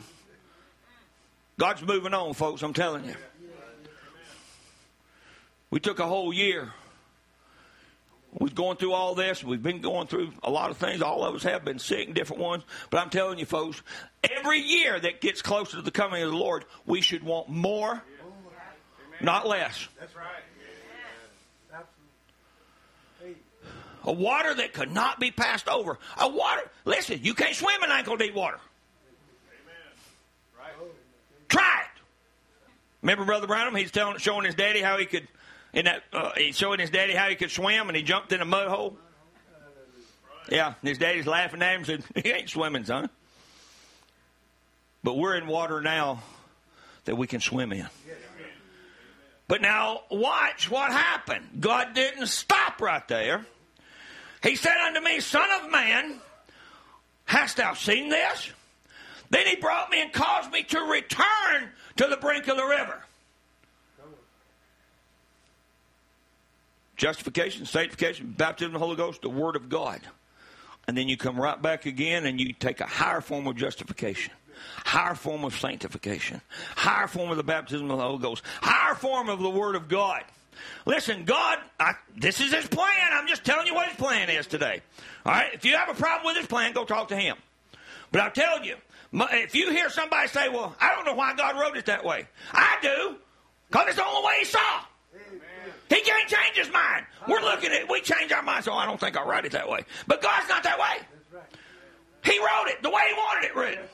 God's 1.58 1.82
moving 1.82 2.14
on, 2.14 2.34
folks, 2.34 2.62
I'm 2.62 2.74
telling 2.74 3.06
you. 3.06 3.16
We 5.70 5.80
took 5.80 6.00
a 6.00 6.06
whole 6.06 6.34
year. 6.34 6.74
We've 8.40 8.54
going 8.54 8.78
through 8.78 8.94
all 8.94 9.16
this. 9.16 9.44
We've 9.44 9.62
been 9.62 9.82
going 9.82 10.08
through 10.08 10.32
a 10.44 10.52
lot 10.52 10.70
of 10.70 10.78
things. 10.78 11.02
All 11.02 11.24
of 11.24 11.36
us 11.36 11.44
have 11.44 11.66
been 11.66 11.80
sick, 11.80 12.14
different 12.14 12.42
ones. 12.42 12.64
But 12.90 13.00
I'm 13.00 13.10
telling 13.10 13.40
you, 13.40 13.46
folks, 13.46 13.82
every 14.24 14.60
year 14.60 15.00
that 15.00 15.22
gets 15.22 15.42
closer 15.42 15.78
to 15.78 15.82
the 15.82 15.92
coming 15.92 16.22
of 16.22 16.32
the 16.32 16.38
Lord, 16.38 16.66
we 16.86 17.02
should 17.02 17.24
want 17.24 17.50
more, 17.50 18.04
not 19.22 19.48
less. 19.48 19.88
That's 20.00 20.16
right. 20.16 20.26
A 24.08 24.12
water 24.12 24.54
that 24.54 24.72
could 24.72 24.92
not 24.92 25.20
be 25.20 25.32
passed 25.32 25.68
over. 25.68 26.00
A 26.18 26.30
water, 26.30 26.62
listen, 26.86 27.20
you 27.24 27.34
can't 27.34 27.54
swim 27.54 27.84
in 27.84 27.92
ankle 27.92 28.16
deep 28.16 28.34
water. 28.34 28.58
Amen. 29.66 29.76
Right. 30.58 30.92
Try 31.50 31.82
it. 31.82 32.02
Remember 33.02 33.26
Brother 33.26 33.48
Branham? 33.48 33.76
He's 33.76 33.92
telling, 33.92 34.18
showing 34.18 34.46
his 34.46 34.56
daddy 34.56 34.82
how 34.82 34.98
he 34.98 35.06
could, 35.06 35.28
in 35.78 35.86
that, 35.86 36.02
uh, 36.12 36.32
he's 36.36 36.58
showing 36.58 36.80
his 36.80 36.90
daddy 36.90 37.14
how 37.14 37.30
he 37.30 37.36
could 37.36 37.52
swim, 37.52 37.88
and 37.88 37.96
he 37.96 38.02
jumped 38.02 38.32
in 38.32 38.42
a 38.42 38.46
mud 38.46 38.68
hole. 38.68 38.98
Yeah, 40.50 40.74
his 40.82 40.98
daddy's 40.98 41.28
laughing 41.28 41.62
at 41.62 41.76
him 41.76 41.82
and 41.82 41.86
said, 41.86 42.04
"He 42.24 42.32
ain't 42.32 42.50
swimming, 42.50 42.84
son." 42.84 43.12
But 45.04 45.18
we're 45.18 45.36
in 45.36 45.46
water 45.46 45.80
now 45.80 46.24
that 47.06 47.16
we 47.16 47.28
can 47.28 47.42
swim 47.42 47.72
in. 47.72 47.88
But 49.48 49.62
now, 49.62 50.02
watch 50.10 50.70
what 50.70 50.92
happened. 50.92 51.46
God 51.60 51.94
didn't 51.94 52.26
stop 52.26 52.82
right 52.82 53.08
there. 53.08 53.46
He 54.42 54.56
said 54.56 54.76
unto 54.76 55.00
me, 55.00 55.20
Son 55.20 55.48
of 55.62 55.72
man, 55.72 56.20
hast 57.26 57.58
thou 57.58 57.74
seen 57.74 58.10
this? 58.10 58.52
Then 59.30 59.46
he 59.46 59.56
brought 59.56 59.90
me 59.90 60.02
and 60.02 60.12
caused 60.12 60.52
me 60.52 60.64
to 60.64 60.80
return 60.80 61.70
to 61.98 62.08
the 62.08 62.18
brink 62.18 62.48
of 62.48 62.58
the 62.58 62.66
river. 62.66 63.02
Justification, 66.98 67.66
sanctification, 67.66 68.34
baptism 68.38 68.74
of 68.76 68.80
the 68.82 68.86
Holy 68.86 68.98
Ghost, 68.98 69.22
the 69.22 69.30
Word 69.30 69.56
of 69.56 69.70
God. 69.70 70.02
And 70.88 70.98
then 70.98 71.08
you 71.08 71.18
come 71.18 71.40
right 71.40 71.62
back 71.62 71.86
again 71.86 72.26
and 72.26 72.40
you 72.40 72.54
take 72.54 72.82
a 72.82 72.86
higher 72.86 73.22
form 73.22 73.46
of 73.46 73.56
justification, 73.56 74.34
higher 74.86 75.16
form 75.16 75.44
of 75.44 75.56
sanctification, 75.56 76.42
higher 76.76 77.08
form 77.08 77.30
of 77.30 77.38
the 77.38 77.44
baptism 77.44 77.92
of 77.92 77.98
the 77.98 78.04
Holy 78.04 78.20
Ghost, 78.20 78.44
higher 78.62 78.96
form 78.96 79.30
of 79.30 79.40
the 79.40 79.50
Word 79.50 79.76
of 79.76 79.88
God. 79.88 80.24
Listen, 80.86 81.24
God, 81.26 81.60
I, 81.80 81.94
this 82.16 82.42
is 82.42 82.54
His 82.54 82.66
plan. 82.68 83.10
I'm 83.12 83.28
just 83.28 83.44
telling 83.44 83.68
you 83.68 83.76
what 83.76 83.90
His 83.90 83.98
plan 83.98 84.30
is 84.30 84.48
today. 84.48 84.82
All 85.26 85.34
right? 85.34 85.54
If 85.54 85.66
you 85.66 85.76
have 85.76 85.90
a 85.90 85.94
problem 85.94 86.26
with 86.26 86.38
His 86.38 86.48
plan, 86.48 86.74
go 86.74 86.84
talk 86.84 87.10
to 87.10 87.16
Him. 87.16 87.38
But 88.12 88.22
I'll 88.22 88.32
tell 88.32 88.66
you, 88.66 88.76
if 89.14 89.54
you 89.54 89.70
hear 89.72 89.90
somebody 89.90 90.28
say, 90.30 90.50
well, 90.50 90.76
I 90.80 90.96
don't 90.96 91.06
know 91.06 91.14
why 91.14 91.36
God 91.36 91.60
wrote 91.60 91.78
it 91.78 91.86
that 91.86 92.04
way, 92.04 92.28
I 92.52 92.78
do, 92.82 93.18
because 93.70 93.88
it's 93.90 93.98
the 93.98 94.06
only 94.06 94.26
way 94.26 94.34
He 94.40 94.46
saw. 94.46 94.82
He 95.90 96.02
can't 96.02 96.30
change 96.30 96.56
his 96.56 96.72
mind. 96.72 97.06
We're 97.28 97.42
looking 97.42 97.72
at 97.72 97.90
we 97.90 98.02
change 98.02 98.32
our 98.32 98.42
minds. 98.42 98.66
So 98.66 98.74
I 98.74 98.86
don't 98.86 99.00
think 99.00 99.18
I'll 99.18 99.28
write 99.28 99.46
it 99.46 99.52
that 99.54 99.70
way. 99.70 99.86
But 100.06 100.22
God's 100.22 100.50
not 100.50 100.64
that 100.64 100.78
way. 100.80 101.42
He 102.24 102.40
wrote 102.40 102.68
it 102.68 102.84
the 102.84 102.90
way 102.90 103.02
He 103.10 103.14
wanted 103.14 103.48
it 103.48 103.56
written. 103.56 103.86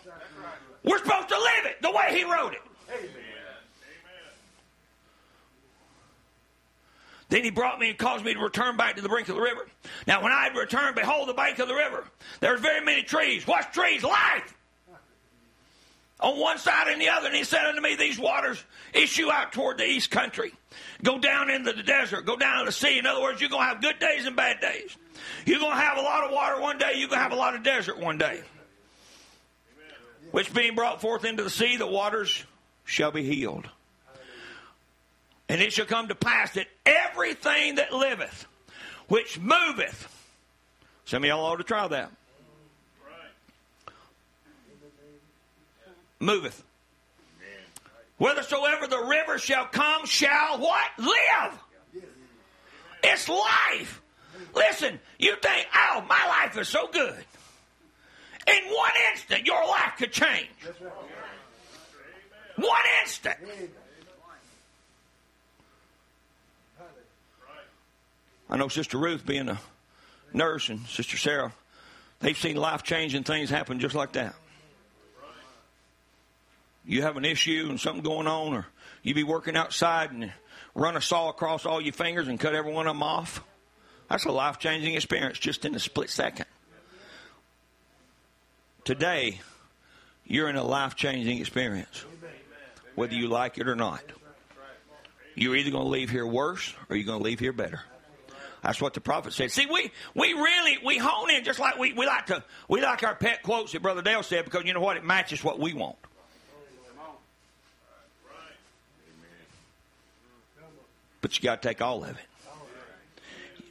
We're 0.83 0.97
supposed 0.97 1.29
to 1.29 1.35
live 1.35 1.65
it 1.65 1.81
the 1.81 1.91
way 1.91 2.17
He 2.17 2.23
wrote 2.23 2.53
it. 2.53 2.61
Then 7.29 7.43
he 7.43 7.49
brought 7.49 7.79
me 7.79 7.89
and 7.89 7.97
caused 7.97 8.23
me 8.23 8.35
to 8.35 8.39
return 8.39 8.77
back 8.77 8.95
to 8.97 9.01
the 9.01 9.09
brink 9.09 9.27
of 9.27 9.35
the 9.35 9.41
river. 9.41 9.67
Now, 10.05 10.21
when 10.21 10.31
I 10.31 10.43
had 10.43 10.55
returned, 10.55 10.93
behold, 10.95 11.27
the 11.27 11.33
bank 11.33 11.57
of 11.57 11.67
the 11.67 11.73
river. 11.73 12.05
There's 12.41 12.59
very 12.59 12.85
many 12.85 13.01
trees. 13.01 13.47
What's 13.47 13.73
trees? 13.75 14.03
Life. 14.03 14.55
On 16.19 16.39
one 16.39 16.57
side 16.57 16.87
and 16.87 17.01
the 17.01 17.09
other. 17.09 17.27
And 17.27 17.35
he 17.35 17.43
said 17.43 17.65
unto 17.65 17.81
me, 17.81 17.95
These 17.95 18.19
waters 18.19 18.63
issue 18.93 19.31
out 19.31 19.51
toward 19.51 19.77
the 19.77 19.85
east 19.85 20.11
country. 20.11 20.53
Go 21.03 21.19
down 21.19 21.49
into 21.49 21.73
the 21.73 21.83
desert. 21.83 22.25
Go 22.25 22.37
down 22.37 22.59
to 22.59 22.65
the 22.65 22.71
sea. 22.71 22.97
In 22.97 23.05
other 23.05 23.21
words, 23.21 23.41
you're 23.41 23.49
going 23.49 23.63
to 23.63 23.67
have 23.67 23.81
good 23.81 23.99
days 23.99 24.25
and 24.25 24.35
bad 24.35 24.61
days. 24.61 24.95
You're 25.45 25.59
going 25.59 25.71
to 25.71 25.81
have 25.81 25.97
a 25.97 26.01
lot 26.01 26.23
of 26.23 26.31
water 26.31 26.61
one 26.61 26.77
day. 26.77 26.93
You're 26.95 27.09
going 27.09 27.19
to 27.19 27.23
have 27.23 27.33
a 27.33 27.37
lot 27.37 27.55
of 27.55 27.63
desert 27.63 27.99
one 27.99 28.17
day. 28.17 28.41
Which 30.31 30.53
being 30.53 30.75
brought 30.75 31.01
forth 31.01 31.25
into 31.25 31.43
the 31.43 31.49
sea, 31.49 31.77
the 31.77 31.87
waters 31.87 32.43
shall 32.85 33.11
be 33.11 33.23
healed. 33.23 33.67
And 35.49 35.61
it 35.61 35.73
shall 35.73 35.85
come 35.85 36.07
to 36.07 36.15
pass 36.15 36.53
that 36.53 36.67
everything 36.85 37.75
that 37.75 37.93
liveth, 37.93 38.47
which 39.07 39.39
moveth, 39.39 40.07
some 41.05 41.23
of 41.23 41.27
y'all 41.27 41.45
ought 41.45 41.57
to 41.57 41.63
try 41.63 41.87
that. 41.87 42.11
Moveth. 46.23 46.63
Whithersoever 48.17 48.87
the 48.87 49.03
river 49.03 49.37
shall 49.37 49.65
come, 49.65 50.05
shall 50.05 50.57
what? 50.59 50.89
Live. 50.97 51.59
It's 53.03 53.27
life. 53.27 54.01
Listen, 54.55 54.99
you 55.19 55.35
think, 55.41 55.67
oh, 55.75 56.05
my 56.07 56.25
life 56.27 56.57
is 56.57 56.69
so 56.69 56.87
good. 56.87 57.25
In 58.47 58.73
one 58.73 58.91
instant, 59.11 59.45
your 59.45 59.67
life 59.67 59.93
could 59.97 60.11
change. 60.11 60.47
One 62.55 62.81
instant. 63.01 63.37
I 68.49 68.57
know 68.57 68.67
Sister 68.67 68.97
Ruth 68.97 69.25
being 69.25 69.49
a 69.49 69.59
nurse 70.33 70.69
and 70.69 70.85
Sister 70.85 71.17
Sarah, 71.17 71.51
they've 72.19 72.37
seen 72.37 72.55
life 72.55 72.83
changing 72.83 73.23
things 73.23 73.49
happen 73.49 73.79
just 73.79 73.95
like 73.95 74.13
that. 74.13 74.35
You 76.85 77.03
have 77.03 77.17
an 77.17 77.25
issue 77.25 77.67
and 77.69 77.79
something 77.79 78.03
going 78.03 78.27
on, 78.27 78.53
or 78.53 78.65
you 79.01 79.13
be 79.13 79.23
working 79.23 79.55
outside 79.55 80.11
and 80.11 80.31
run 80.75 80.97
a 80.97 81.01
saw 81.01 81.29
across 81.29 81.65
all 81.65 81.79
your 81.79 81.93
fingers 81.93 82.27
and 82.27 82.39
cut 82.39 82.55
every 82.55 82.71
one 82.71 82.87
of 82.87 82.95
them 82.95 83.03
off. 83.03 83.43
That's 84.09 84.25
a 84.25 84.31
life 84.31 84.59
changing 84.59 84.95
experience 84.95 85.39
just 85.39 85.65
in 85.65 85.75
a 85.75 85.79
split 85.79 86.09
second. 86.09 86.45
Today, 88.83 89.39
you're 90.25 90.49
in 90.49 90.57
a 90.57 90.63
life 90.63 90.95
changing 90.95 91.39
experience, 91.39 92.03
whether 92.95 93.13
you 93.13 93.27
like 93.27 93.57
it 93.57 93.67
or 93.67 93.75
not. 93.75 94.03
You're 95.35 95.55
either 95.55 95.71
going 95.71 95.85
to 95.85 95.89
leave 95.89 96.09
here 96.09 96.27
worse 96.27 96.73
or 96.89 96.95
you're 96.95 97.05
going 97.05 97.19
to 97.19 97.23
leave 97.23 97.39
here 97.39 97.53
better. 97.53 97.81
That's 98.61 98.79
what 98.79 98.93
the 98.93 99.01
prophet 99.01 99.33
said. 99.33 99.51
See, 99.51 99.65
we, 99.65 99.91
we 100.13 100.33
really, 100.33 100.77
we 100.85 100.97
hone 100.97 101.29
in 101.31 101.43
just 101.43 101.59
like 101.59 101.77
we, 101.77 101.93
we 101.93 102.05
like 102.05 102.27
to, 102.27 102.43
we 102.69 102.81
like 102.81 103.03
our 103.03 103.15
pet 103.15 103.43
quotes 103.43 103.73
that 103.73 103.81
Brother 103.81 104.01
Dale 104.01 104.23
said 104.23 104.45
because 104.45 104.63
you 104.65 104.73
know 104.73 104.79
what? 104.79 104.95
It 104.95 105.03
matches 105.03 105.43
what 105.43 105.59
we 105.59 105.73
want. 105.73 105.97
But 111.23 111.37
you 111.37 111.41
got 111.41 111.61
to 111.61 111.67
take 111.67 111.81
all 111.81 112.03
of 112.03 112.09
it. 112.09 112.17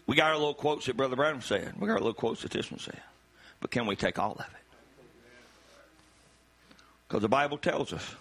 We 0.06 0.16
got 0.16 0.30
our 0.30 0.38
little 0.38 0.54
quotes 0.54 0.86
that 0.86 0.96
Brother 0.96 1.16
Branham 1.16 1.42
said. 1.42 1.74
We 1.78 1.86
got 1.86 1.92
our 1.92 1.98
little 1.98 2.14
quotes 2.14 2.42
that 2.42 2.50
this 2.50 2.70
one 2.70 2.80
said. 2.80 3.00
But 3.60 3.70
can 3.70 3.86
we 3.86 3.94
take 3.94 4.18
all 4.18 4.32
of 4.32 4.40
it? 4.40 4.46
Because 7.06 7.20
the 7.20 7.28
Bible 7.28 7.58
tells 7.58 7.92
us 7.92 8.14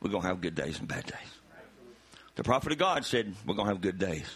we're 0.00 0.10
going 0.10 0.22
to 0.22 0.28
have 0.28 0.42
good 0.42 0.54
days 0.54 0.78
and 0.78 0.86
bad 0.86 1.06
days. 1.06 1.14
The 2.34 2.44
prophet 2.44 2.72
of 2.72 2.78
God 2.78 3.06
said 3.06 3.34
we're 3.46 3.54
going 3.54 3.68
to 3.68 3.72
have 3.72 3.80
good 3.80 3.98
days 3.98 4.26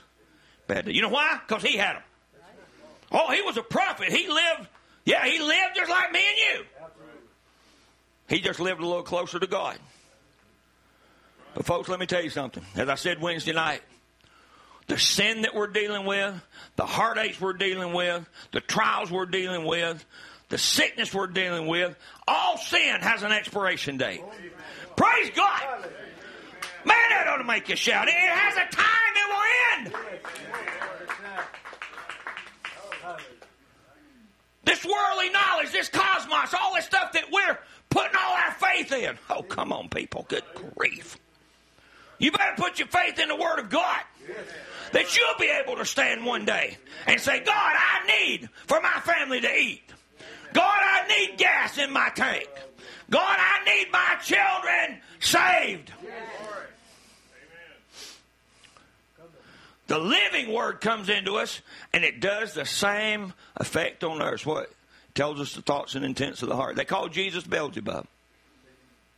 bad 0.66 0.86
day. 0.86 0.92
You 0.92 1.02
know 1.02 1.10
why? 1.10 1.38
Because 1.46 1.62
he 1.62 1.76
had 1.76 1.96
them. 1.96 2.02
Oh, 3.12 3.30
he 3.32 3.42
was 3.42 3.58
a 3.58 3.62
prophet. 3.62 4.08
He 4.08 4.28
lived, 4.28 4.68
yeah, 5.04 5.26
he 5.26 5.40
lived 5.40 5.76
just 5.76 5.90
like 5.90 6.10
me 6.10 6.20
and 6.20 6.38
you. 6.38 6.66
He 8.28 8.40
just 8.40 8.60
lived 8.60 8.80
a 8.80 8.86
little 8.86 9.02
closer 9.02 9.38
to 9.38 9.46
God. 9.46 9.78
But, 11.54 11.66
folks, 11.66 11.88
let 11.88 11.98
me 11.98 12.06
tell 12.06 12.22
you 12.22 12.30
something. 12.30 12.64
As 12.76 12.88
I 12.88 12.94
said 12.94 13.20
Wednesday 13.20 13.52
night, 13.52 13.82
the 14.90 14.98
sin 14.98 15.42
that 15.42 15.54
we're 15.54 15.68
dealing 15.68 16.04
with, 16.04 16.34
the 16.74 16.84
heartaches 16.84 17.40
we're 17.40 17.52
dealing 17.52 17.92
with, 17.92 18.28
the 18.50 18.60
trials 18.60 19.08
we're 19.08 19.24
dealing 19.24 19.64
with, 19.64 20.04
the 20.48 20.58
sickness 20.58 21.14
we're 21.14 21.28
dealing 21.28 21.68
with, 21.68 21.96
all 22.26 22.58
sin 22.58 23.00
has 23.00 23.22
an 23.22 23.30
expiration 23.30 23.98
date. 23.98 24.20
Praise 24.96 25.30
God. 25.30 25.62
Man, 26.84 26.96
that 27.10 27.28
ought 27.28 27.36
to 27.36 27.44
make 27.44 27.68
you 27.68 27.76
shout. 27.76 28.08
It 28.08 28.14
has 28.14 28.56
a 28.56 28.66
time 28.74 29.12
it 29.14 29.28
will 29.28 29.44
end. 29.78 29.94
This 34.64 34.84
worldly 34.84 35.30
knowledge, 35.30 35.70
this 35.70 35.88
cosmos, 35.88 36.52
all 36.60 36.74
this 36.74 36.86
stuff 36.86 37.12
that 37.12 37.30
we're 37.30 37.58
putting 37.90 38.16
all 38.16 38.34
our 38.34 38.52
faith 38.54 38.90
in. 38.90 39.16
Oh, 39.30 39.42
come 39.42 39.72
on, 39.72 39.88
people. 39.88 40.26
Good 40.28 40.42
grief. 40.74 41.16
You 42.18 42.32
better 42.32 42.56
put 42.56 42.80
your 42.80 42.88
faith 42.88 43.20
in 43.20 43.28
the 43.28 43.36
Word 43.36 43.60
of 43.60 43.70
God. 43.70 44.00
That 44.92 45.16
you'll 45.16 45.38
be 45.38 45.50
able 45.62 45.76
to 45.76 45.84
stand 45.84 46.24
one 46.24 46.44
day 46.44 46.76
and 47.06 47.20
say, 47.20 47.40
God, 47.40 47.74
I 47.76 48.26
need 48.26 48.48
for 48.66 48.80
my 48.80 49.00
family 49.00 49.40
to 49.40 49.54
eat. 49.54 49.82
God, 50.52 50.64
I 50.64 51.06
need 51.06 51.38
gas 51.38 51.78
in 51.78 51.92
my 51.92 52.10
tank. 52.14 52.48
God, 53.08 53.36
I 53.38 53.64
need 53.64 53.92
my 53.92 54.16
children 54.22 55.00
saved. 55.20 55.92
The 59.86 59.98
living 59.98 60.52
word 60.52 60.80
comes 60.80 61.08
into 61.08 61.36
us 61.36 61.60
and 61.92 62.04
it 62.04 62.20
does 62.20 62.54
the 62.54 62.64
same 62.64 63.32
effect 63.56 64.04
on 64.04 64.22
us. 64.22 64.46
What? 64.46 64.64
It 64.64 65.14
tells 65.14 65.40
us 65.40 65.54
the 65.54 65.62
thoughts 65.62 65.96
and 65.96 66.04
intents 66.04 66.42
of 66.42 66.48
the 66.48 66.54
heart. 66.54 66.76
They 66.76 66.84
called 66.84 67.12
Jesus 67.12 67.42
Beelzebub. 67.42 68.06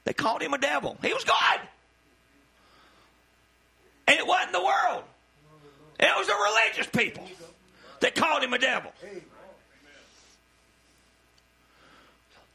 They 0.05 0.15
called 0.15 0.41
him 0.41 0.55
a 0.55 0.59
devil. 0.59 0.97
He 1.03 1.13
was 1.13 1.25
God. 1.25 1.61
And 4.09 4.19
it 4.19 4.27
wasn't 4.27 4.53
the 4.53 4.65
world. 4.65 5.05
It 6.03 6.11
was 6.19 6.27
the 6.27 6.35
religious 6.35 6.87
people 6.89 7.29
that 8.01 8.17
called 8.17 8.43
him 8.43 8.53
a 8.53 8.59
devil. 8.59 8.93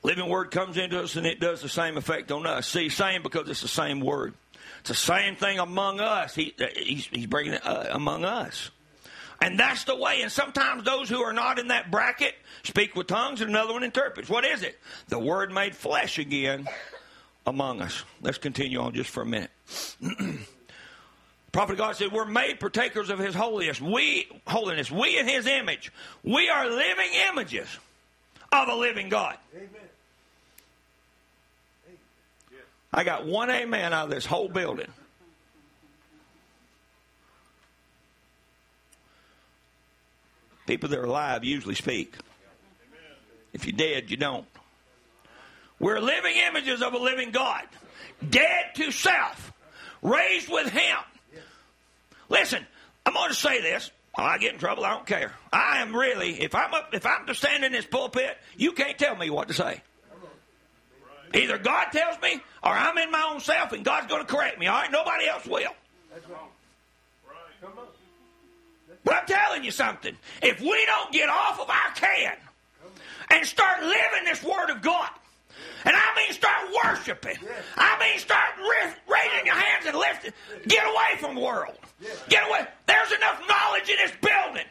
Living 0.03 0.27
word 0.27 0.51
comes 0.51 0.77
into 0.77 1.01
us 1.01 1.15
and 1.15 1.25
it 1.25 1.39
does 1.39 1.61
the 1.61 1.69
same 1.69 1.97
effect 1.97 2.29
on 2.31 2.45
us. 2.45 2.67
See, 2.67 2.89
same 2.89 3.23
because 3.23 3.49
it's 3.49 3.61
the 3.61 3.69
same 3.69 4.01
word. 4.01 4.33
It's 4.81 4.89
the 4.89 4.95
same 4.95 5.37
thing 5.37 5.59
among 5.59 6.01
us. 6.01 6.35
He, 6.35 6.53
he's, 6.75 7.07
he's 7.07 7.25
bringing 7.25 7.53
it 7.53 7.65
uh, 7.65 7.87
among 7.91 8.25
us. 8.25 8.69
And 9.41 9.57
that's 9.57 9.85
the 9.85 9.95
way. 9.95 10.21
And 10.23 10.31
sometimes 10.31 10.83
those 10.83 11.09
who 11.09 11.21
are 11.21 11.33
not 11.33 11.57
in 11.57 11.69
that 11.69 11.89
bracket 11.89 12.35
speak 12.63 12.95
with 12.95 13.07
tongues 13.07 13.39
and 13.39 13.49
another 13.49 13.71
one 13.71 13.83
interprets. 13.83 14.29
What 14.29 14.43
is 14.43 14.61
it? 14.61 14.77
The 15.07 15.19
Word 15.19 15.53
made 15.53 15.75
flesh 15.75 16.19
again 16.19 16.67
among 17.45 17.81
us. 17.81 18.03
Let's 18.21 18.39
continue 18.39 18.79
on 18.79 18.93
just 18.93 19.09
for 19.09 19.21
a 19.21 19.25
minute. 19.25 19.51
Prophet 21.57 21.75
God 21.75 21.95
said, 21.95 22.11
We're 22.11 22.25
made 22.25 22.59
partakers 22.59 23.09
of 23.09 23.17
His 23.17 23.33
holiness. 23.33 23.81
We 23.81 24.27
holiness. 24.45 24.91
We 24.91 25.17
in 25.17 25.27
His 25.27 25.47
image. 25.47 25.91
We 26.23 26.49
are 26.49 26.69
living 26.69 27.09
images 27.31 27.67
of 28.51 28.69
a 28.69 28.75
living 28.75 29.09
God. 29.09 29.37
Amen. 29.55 29.69
I 32.93 33.03
got 33.03 33.25
one 33.25 33.49
amen 33.49 33.91
out 33.91 34.03
of 34.03 34.11
this 34.11 34.23
whole 34.23 34.47
building. 34.47 34.85
People 40.67 40.89
that 40.89 40.99
are 40.99 41.05
alive 41.05 41.43
usually 41.43 41.73
speak. 41.73 42.13
If 43.51 43.65
you're 43.65 43.75
dead, 43.75 44.11
you 44.11 44.17
don't. 44.17 44.45
We're 45.79 45.99
living 46.01 46.35
images 46.35 46.83
of 46.83 46.93
a 46.93 46.99
living 46.99 47.31
God, 47.31 47.63
dead 48.29 48.75
to 48.75 48.91
self, 48.91 49.51
raised 50.03 50.49
with 50.49 50.69
Him. 50.69 50.97
Listen, 52.29 52.65
I'm 53.05 53.13
going 53.13 53.29
to 53.29 53.35
say 53.35 53.61
this. 53.61 53.91
I 54.17 54.39
get 54.39 54.53
in 54.53 54.59
trouble. 54.59 54.83
I 54.83 54.93
don't 54.93 55.05
care. 55.05 55.31
I 55.53 55.81
am 55.81 55.95
really. 55.95 56.41
If 56.41 56.55
I'm 56.55 56.73
up, 56.73 56.89
if 56.93 57.05
I'm 57.05 57.27
to 57.27 57.35
stand 57.35 57.63
in 57.63 57.71
this 57.71 57.85
pulpit, 57.85 58.37
you 58.55 58.71
can't 58.71 58.97
tell 58.97 59.15
me 59.15 59.29
what 59.29 59.47
to 59.49 59.53
say. 59.53 59.81
Either 61.33 61.57
God 61.57 61.91
tells 61.91 62.19
me, 62.21 62.41
or 62.63 62.71
I'm 62.71 62.97
in 62.97 63.11
my 63.11 63.29
own 63.31 63.39
self, 63.41 63.73
and 63.73 63.83
God's 63.83 64.07
going 64.07 64.25
to 64.25 64.33
correct 64.33 64.57
me. 64.59 64.67
All 64.67 64.79
right, 64.79 64.91
nobody 64.91 65.27
else 65.27 65.45
will. 65.45 65.71
But 69.03 69.15
I'm 69.15 69.25
telling 69.25 69.63
you 69.63 69.71
something. 69.71 70.17
If 70.41 70.59
we 70.61 70.85
don't 70.85 71.11
get 71.11 71.29
off 71.29 71.59
of 71.59 71.69
our 71.69 71.91
can 71.95 72.35
and 73.31 73.45
start 73.45 73.83
living 73.83 74.25
this 74.25 74.43
Word 74.43 74.69
of 74.69 74.81
God, 74.81 75.09
and 75.85 75.95
I 75.95 76.15
mean 76.15 76.33
start 76.33 76.69
worshiping, 76.83 77.37
I 77.77 77.99
mean 77.99 78.19
start 78.19 78.55
raising 79.07 79.45
your 79.45 79.55
hands 79.55 79.85
and 79.85 79.97
lifting, 79.97 80.33
get 80.67 80.83
away 80.85 81.19
from 81.19 81.35
the 81.35 81.41
world. 81.41 81.77
Get 82.29 82.47
away. 82.47 82.67
There's 82.85 83.11
enough 83.11 83.41
knowledge 83.47 83.89
in 83.89 83.95
this 83.97 84.11
building. 84.21 84.67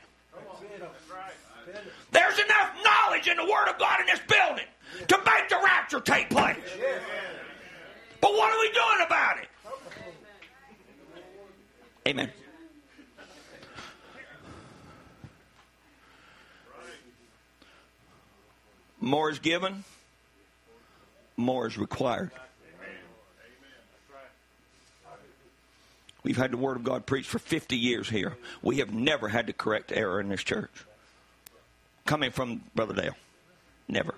There's 2.12 2.38
enough 2.38 2.70
knowledge 2.84 3.28
in 3.28 3.36
the 3.36 3.44
Word 3.44 3.68
of 3.68 3.78
God 3.78 4.00
in 4.00 4.06
this 4.06 4.20
building 4.28 4.66
to 5.08 5.18
make 5.18 5.48
the 5.48 5.58
rapture 5.64 6.00
take 6.00 6.30
place. 6.30 6.56
But 8.20 8.32
what 8.32 8.52
are 8.52 8.60
we 8.60 8.72
doing 8.72 9.06
about 9.06 9.38
it? 9.38 9.48
Amen. 12.08 12.30
More 19.00 19.30
is 19.30 19.38
given, 19.38 19.84
more 21.36 21.66
is 21.66 21.76
required. 21.76 22.30
We've 26.26 26.36
had 26.36 26.50
the 26.50 26.56
Word 26.56 26.76
of 26.76 26.82
God 26.82 27.06
preached 27.06 27.28
for 27.28 27.38
50 27.38 27.76
years 27.76 28.08
here. 28.08 28.36
We 28.60 28.78
have 28.78 28.92
never 28.92 29.28
had 29.28 29.46
to 29.46 29.52
correct 29.52 29.92
error 29.94 30.18
in 30.18 30.28
this 30.28 30.42
church. 30.42 30.72
Coming 32.04 32.32
from 32.32 32.62
Brother 32.74 32.94
Dale. 32.94 33.14
Never. 33.86 34.16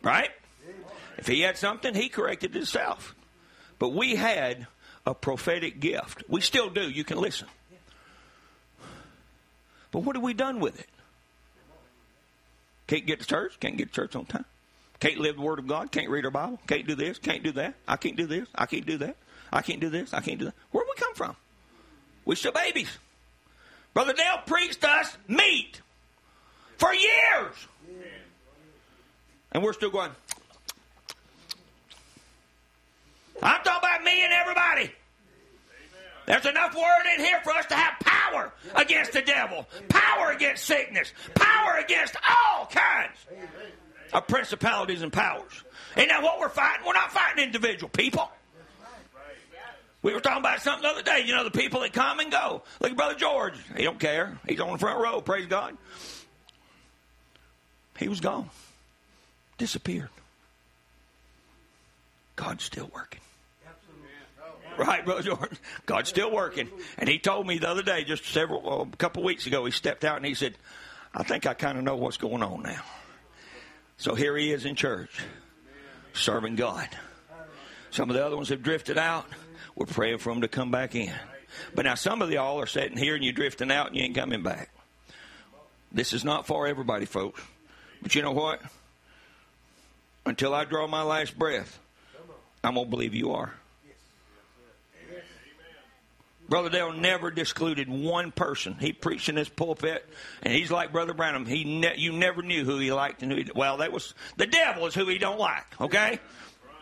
Right? 0.00 0.30
If 1.18 1.26
he 1.26 1.40
had 1.40 1.56
something, 1.56 1.92
he 1.92 2.08
corrected 2.08 2.54
himself. 2.54 3.16
But 3.80 3.88
we 3.88 4.14
had 4.14 4.68
a 5.04 5.12
prophetic 5.12 5.80
gift. 5.80 6.22
We 6.28 6.40
still 6.40 6.70
do. 6.70 6.88
You 6.88 7.02
can 7.02 7.18
listen. 7.18 7.48
But 9.90 10.04
what 10.04 10.14
have 10.14 10.22
we 10.22 10.34
done 10.34 10.60
with 10.60 10.78
it? 10.78 10.88
Can't 12.86 13.06
get 13.06 13.18
to 13.22 13.26
church. 13.26 13.58
Can't 13.58 13.76
get 13.76 13.88
to 13.88 13.92
church 13.92 14.14
on 14.14 14.26
time. 14.26 14.44
Can't 15.00 15.18
live 15.18 15.34
the 15.34 15.42
Word 15.42 15.58
of 15.58 15.66
God. 15.66 15.90
Can't 15.90 16.10
read 16.10 16.24
our 16.26 16.30
Bible. 16.30 16.60
Can't 16.68 16.86
do 16.86 16.94
this. 16.94 17.18
Can't 17.18 17.42
do 17.42 17.50
that. 17.52 17.74
I 17.88 17.96
can't 17.96 18.14
do 18.16 18.26
this. 18.26 18.46
I 18.54 18.66
can't 18.66 18.86
do 18.86 18.98
that. 18.98 19.16
I 19.54 19.62
can't 19.62 19.80
do 19.80 19.88
this. 19.88 20.12
I 20.12 20.20
can't 20.20 20.38
do 20.40 20.46
that. 20.46 20.54
Where'd 20.72 20.86
we 20.88 21.00
come 21.00 21.14
from? 21.14 21.36
We're 22.24 22.34
still 22.34 22.52
babies. 22.52 22.90
Brother 23.94 24.12
Dale 24.12 24.38
preached 24.44 24.84
us 24.84 25.16
meat 25.28 25.80
for 26.76 26.92
years. 26.92 27.54
And 29.52 29.62
we're 29.62 29.72
still 29.72 29.90
going. 29.90 30.10
I'm 33.40 33.62
talking 33.62 33.88
about 33.88 34.02
me 34.02 34.24
and 34.24 34.32
everybody. 34.32 34.90
There's 36.26 36.46
enough 36.46 36.74
word 36.74 37.14
in 37.16 37.24
here 37.24 37.40
for 37.44 37.52
us 37.52 37.66
to 37.66 37.74
have 37.74 38.00
power 38.00 38.52
against 38.74 39.12
the 39.12 39.22
devil, 39.22 39.68
power 39.88 40.32
against 40.32 40.64
sickness, 40.64 41.12
power 41.34 41.78
against 41.78 42.16
all 42.16 42.66
kinds 42.66 43.18
of 44.12 44.26
principalities 44.26 45.02
and 45.02 45.12
powers. 45.12 45.52
Ain't 45.96 46.08
that 46.08 46.22
what 46.22 46.40
we're 46.40 46.48
fighting? 46.48 46.84
We're 46.84 46.94
not 46.94 47.12
fighting 47.12 47.44
individual 47.44 47.90
people. 47.90 48.30
We 50.04 50.12
were 50.12 50.20
talking 50.20 50.40
about 50.40 50.60
something 50.60 50.82
the 50.82 50.88
other 50.88 51.02
day. 51.02 51.22
You 51.24 51.34
know, 51.34 51.44
the 51.44 51.50
people 51.50 51.80
that 51.80 51.94
come 51.94 52.20
and 52.20 52.30
go. 52.30 52.62
Look 52.78 52.90
at 52.90 52.96
Brother 52.96 53.14
George. 53.14 53.54
He 53.74 53.84
don't 53.84 53.98
care. 53.98 54.38
He's 54.46 54.60
on 54.60 54.72
the 54.72 54.78
front 54.78 55.00
row. 55.00 55.22
Praise 55.22 55.46
God. 55.46 55.78
He 57.98 58.08
was 58.08 58.20
gone. 58.20 58.50
Disappeared. 59.56 60.10
God's 62.36 62.64
still 62.64 62.90
working. 62.94 63.20
Right, 64.76 65.02
Brother 65.06 65.22
George. 65.22 65.56
God's 65.86 66.10
still 66.10 66.30
working. 66.30 66.68
And 66.98 67.08
he 67.08 67.18
told 67.18 67.46
me 67.46 67.56
the 67.56 67.70
other 67.70 67.82
day, 67.82 68.04
just 68.04 68.26
several, 68.26 68.68
uh, 68.68 68.82
a 68.82 68.96
couple 68.96 69.22
of 69.22 69.26
weeks 69.26 69.46
ago, 69.46 69.64
he 69.64 69.70
stepped 69.70 70.04
out 70.04 70.18
and 70.18 70.26
he 70.26 70.34
said, 70.34 70.54
I 71.14 71.22
think 71.22 71.46
I 71.46 71.54
kind 71.54 71.78
of 71.78 71.84
know 71.84 71.96
what's 71.96 72.18
going 72.18 72.42
on 72.42 72.62
now. 72.62 72.82
So 73.96 74.14
here 74.14 74.36
he 74.36 74.52
is 74.52 74.66
in 74.66 74.74
church, 74.74 75.22
serving 76.12 76.56
God. 76.56 76.88
Some 77.90 78.10
of 78.10 78.16
the 78.16 78.26
other 78.26 78.36
ones 78.36 78.50
have 78.50 78.62
drifted 78.62 78.98
out. 78.98 79.26
We're 79.74 79.86
praying 79.86 80.18
for 80.18 80.32
them 80.32 80.42
to 80.42 80.48
come 80.48 80.70
back 80.70 80.94
in. 80.94 81.12
But 81.74 81.84
now 81.84 81.94
some 81.94 82.22
of 82.22 82.30
y'all 82.30 82.60
are 82.60 82.66
sitting 82.66 82.96
here 82.96 83.14
and 83.14 83.24
you're 83.24 83.32
drifting 83.32 83.70
out 83.70 83.88
and 83.88 83.96
you 83.96 84.02
ain't 84.02 84.14
coming 84.14 84.42
back. 84.42 84.70
This 85.92 86.12
is 86.12 86.24
not 86.24 86.46
for 86.46 86.66
everybody, 86.66 87.06
folks. 87.06 87.40
But 88.02 88.14
you 88.14 88.22
know 88.22 88.32
what? 88.32 88.60
Until 90.26 90.54
I 90.54 90.64
draw 90.64 90.86
my 90.86 91.02
last 91.02 91.38
breath, 91.38 91.78
I'm 92.62 92.74
going 92.74 92.86
to 92.86 92.90
believe 92.90 93.14
you 93.14 93.32
are. 93.32 93.52
Brother 96.48 96.68
Dale 96.68 96.92
never 96.92 97.30
discluded 97.30 97.88
one 97.88 98.30
person. 98.30 98.76
He 98.78 98.92
preached 98.92 99.28
in 99.30 99.34
this 99.34 99.48
pulpit, 99.48 100.06
and 100.42 100.52
he's 100.52 100.70
like 100.70 100.92
Brother 100.92 101.14
Branham. 101.14 101.46
He 101.46 101.64
ne- 101.64 101.96
you 101.96 102.12
never 102.12 102.42
knew 102.42 102.64
who 102.64 102.78
he 102.78 102.92
liked 102.92 103.22
and 103.22 103.32
who 103.32 103.38
he, 103.38 103.50
well, 103.54 103.78
that 103.78 103.92
was 103.92 104.14
the 104.36 104.46
devil 104.46 104.86
is 104.86 104.94
who 104.94 105.06
he 105.08 105.16
don't 105.16 105.38
like. 105.38 105.80
Okay, 105.80 106.18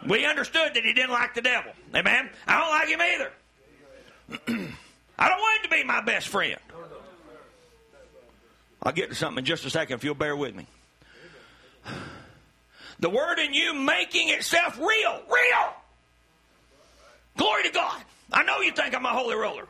we 0.07 0.27
understood 0.27 0.75
that 0.75 0.85
he 0.85 0.93
didn't 0.93 1.11
like 1.11 1.35
the 1.35 1.43
devil. 1.43 1.73
Amen. 1.95 2.31
I 2.47 2.61
don't 2.61 2.71
like 2.71 2.89
him 2.89 3.01
either. 3.01 3.33
I 5.19 5.29
don't 5.29 5.39
want 5.39 5.65
him 5.65 5.71
to 5.71 5.77
be 5.77 5.85
my 5.85 6.01
best 6.01 6.29
friend. 6.29 6.59
I'll 8.83 8.93
get 8.93 9.11
to 9.11 9.15
something 9.15 9.39
in 9.39 9.45
just 9.45 9.65
a 9.65 9.71
second 9.71 9.97
if 9.97 10.05
you'll 10.05 10.15
bear 10.15 10.35
with 10.35 10.55
me. 10.55 10.67
The 12.99 13.11
word 13.11 13.39
in 13.39 13.53
you 13.55 13.75
making 13.75 14.29
itself 14.29 14.79
real. 14.79 15.23
Real. 15.29 15.75
Glory 17.37 17.65
to 17.65 17.71
God. 17.71 18.03
I 18.33 18.43
know 18.45 18.61
you 18.61 18.73
think 18.73 18.95
I'm 18.95 19.05
a 19.05 19.11
holy 19.11 19.35
roller. 19.35 19.67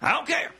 I 0.00 0.12
don't 0.12 0.26
care. 0.26 0.50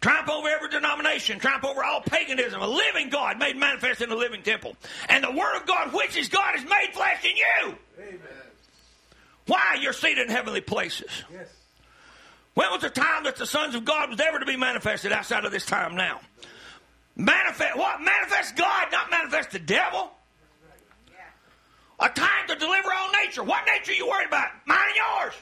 Triumph 0.00 0.30
over 0.30 0.48
every 0.48 0.70
denomination, 0.70 1.38
triumph 1.38 1.64
over 1.64 1.84
all 1.84 2.00
paganism, 2.00 2.62
a 2.62 2.66
living 2.66 3.10
God 3.10 3.38
made 3.38 3.56
manifest 3.56 4.00
in 4.00 4.08
the 4.08 4.16
living 4.16 4.42
temple. 4.42 4.74
And 5.10 5.22
the 5.22 5.30
Word 5.30 5.56
of 5.56 5.66
God, 5.66 5.92
which 5.92 6.16
is 6.16 6.28
God, 6.28 6.56
is 6.56 6.64
made 6.64 6.88
flesh 6.92 7.22
in 7.24 7.36
you. 7.36 7.76
Amen. 7.98 8.18
Why? 9.46 9.78
You're 9.80 9.92
seated 9.92 10.28
in 10.28 10.30
heavenly 10.30 10.62
places. 10.62 11.10
Yes. 11.30 11.48
When 12.54 12.70
was 12.70 12.80
the 12.80 12.90
time 12.90 13.24
that 13.24 13.36
the 13.36 13.46
sons 13.46 13.74
of 13.74 13.84
God 13.84 14.10
was 14.10 14.20
ever 14.20 14.38
to 14.38 14.46
be 14.46 14.56
manifested 14.56 15.12
outside 15.12 15.44
of 15.44 15.52
this 15.52 15.66
time 15.66 15.96
now? 15.96 16.20
Manifest 17.16 17.76
what? 17.76 18.00
Manifest 18.00 18.56
God, 18.56 18.88
not 18.92 19.10
manifest 19.10 19.50
the 19.50 19.58
devil. 19.58 20.10
A 21.98 22.08
time 22.08 22.48
to 22.48 22.54
deliver 22.56 22.90
all 22.90 23.10
nature. 23.22 23.42
What 23.42 23.66
nature 23.66 23.92
are 23.92 23.94
you 23.94 24.08
worried 24.08 24.28
about? 24.28 24.48
Mine 24.64 24.78
and 24.78 24.96
yours. 24.96 25.34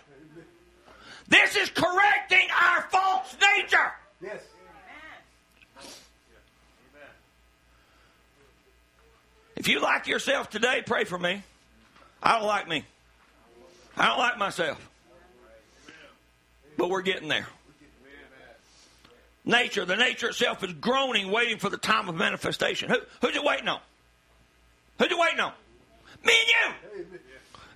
This 1.29 1.55
is 1.57 1.71
correcting 1.71 2.49
our 2.51 2.83
false 2.91 3.37
nature. 3.41 3.93
Yes. 4.21 4.41
If 9.57 9.67
you 9.67 9.81
like 9.81 10.07
yourself 10.07 10.51
today, 10.51 10.83
pray 10.87 11.05
for 11.05 11.19
me. 11.19 11.43
I 12.23 12.39
don't 12.39 12.47
like 12.47 12.69
me. 12.69 12.85
I 13.97 14.07
don't 14.07 14.19
like 14.19 14.39
myself. 14.39 14.89
But 16.77 16.91
we're 16.91 17.03
getting 17.03 17.29
there. 17.29 17.47
Nature, 19.45 19.85
the 19.85 19.97
nature 19.97 20.29
itself 20.29 20.63
is 20.63 20.73
groaning, 20.75 21.31
waiting 21.31 21.59
for 21.59 21.71
the 21.71 21.79
time 21.79 22.09
of 22.09 22.15
manifestation. 22.15 22.91
Who, 22.91 22.99
who's 23.21 23.35
it 23.35 23.43
waiting 23.43 23.67
on? 23.67 23.81
Who's 24.99 25.11
it 25.11 25.19
waiting 25.19 25.41
on? 25.41 25.53
Me 26.25 26.33
and 26.33 26.99
you. 26.99 27.19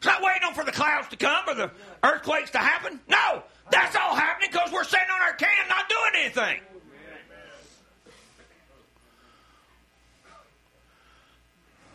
It's 0.02 0.08
not 0.08 0.20
waiting 0.20 0.42
on 0.42 0.54
for 0.54 0.64
the 0.64 0.72
clouds 0.72 1.06
to 1.10 1.16
come 1.16 1.44
or 1.46 1.54
the 1.54 1.70
earthquakes 2.02 2.50
to 2.50 2.58
happen. 2.58 2.98
No, 3.08 3.44
that's 3.70 3.94
all 3.94 4.16
happening 4.16 4.48
because 4.50 4.72
we're 4.72 4.82
sitting 4.82 5.06
on 5.14 5.22
our 5.22 5.34
can 5.34 5.48
not 5.68 5.88
doing 5.88 6.24
anything. 6.24 6.60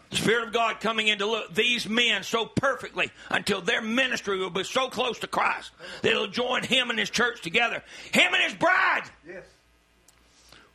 The 0.09 0.15
Spirit 0.15 0.47
of 0.47 0.53
God 0.53 0.79
coming 0.79 1.09
in 1.09 1.17
to 1.17 1.25
look 1.25 1.53
these 1.53 1.89
men 1.89 2.23
so 2.23 2.45
perfectly 2.45 3.11
until 3.29 3.59
their 3.59 3.81
ministry 3.81 4.39
will 4.39 4.51
be 4.51 4.63
so 4.63 4.87
close 4.87 5.19
to 5.19 5.27
Christ 5.27 5.71
that 6.01 6.09
it'll 6.09 6.27
join 6.27 6.63
Him 6.63 6.89
and 6.89 6.97
His 6.97 7.09
church 7.09 7.41
together. 7.41 7.83
Him 8.13 8.33
and 8.33 8.41
His 8.41 8.53
bride. 8.53 9.03
Yes. 9.27 9.43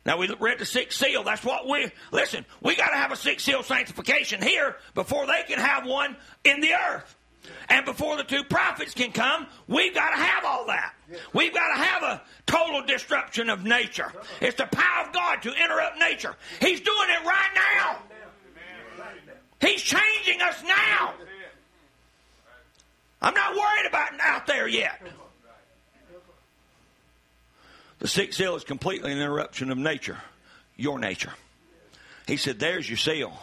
Now 0.05 0.17
we 0.17 0.29
read 0.39 0.59
the 0.59 0.65
sixth 0.65 0.99
seal. 0.99 1.23
That's 1.23 1.43
what 1.43 1.67
we 1.67 1.89
listen. 2.11 2.45
We 2.61 2.75
got 2.75 2.89
to 2.89 2.97
have 2.97 3.11
a 3.11 3.15
sixth 3.15 3.45
seal 3.45 3.63
sanctification 3.63 4.41
here 4.41 4.75
before 4.93 5.25
they 5.25 5.43
can 5.47 5.57
have 5.57 5.87
one 5.87 6.15
in 6.43 6.59
the 6.59 6.73
earth, 6.73 7.15
and 7.69 7.85
before 7.85 8.17
the 8.17 8.23
two 8.23 8.43
prophets 8.43 8.93
can 8.93 9.11
come. 9.11 9.47
We've 9.67 9.93
got 9.93 10.11
to 10.11 10.17
have 10.17 10.45
all 10.45 10.67
that. 10.67 10.93
We've 11.33 11.53
got 11.53 11.75
to 11.75 11.83
have 11.83 12.03
a 12.03 12.21
total 12.45 12.83
disruption 12.85 13.49
of 13.49 13.63
nature. 13.63 14.11
It's 14.41 14.57
the 14.57 14.65
power 14.65 15.07
of 15.07 15.13
God 15.13 15.41
to 15.43 15.53
interrupt 15.53 15.99
nature. 15.99 16.35
He's 16.59 16.81
doing 16.81 17.09
it 17.09 17.25
right 17.25 17.49
now. 17.55 17.99
He's 19.61 19.81
changing 19.81 20.41
us 20.41 20.61
now. 20.63 21.13
I'm 23.21 23.33
not 23.33 23.55
worried 23.55 23.87
about 23.87 24.09
out 24.19 24.47
there 24.47 24.67
yet. 24.67 25.01
The 27.99 28.07
sixth 28.09 28.37
seal 28.37 28.57
is 28.57 28.65
completely 28.65 29.13
an 29.13 29.17
interruption 29.17 29.71
of 29.71 29.77
nature, 29.77 30.17
your 30.75 30.99
nature. 30.99 31.31
He 32.27 32.35
said, 32.35 32.59
There's 32.59 32.89
your 32.89 32.97
seal. 32.97 33.33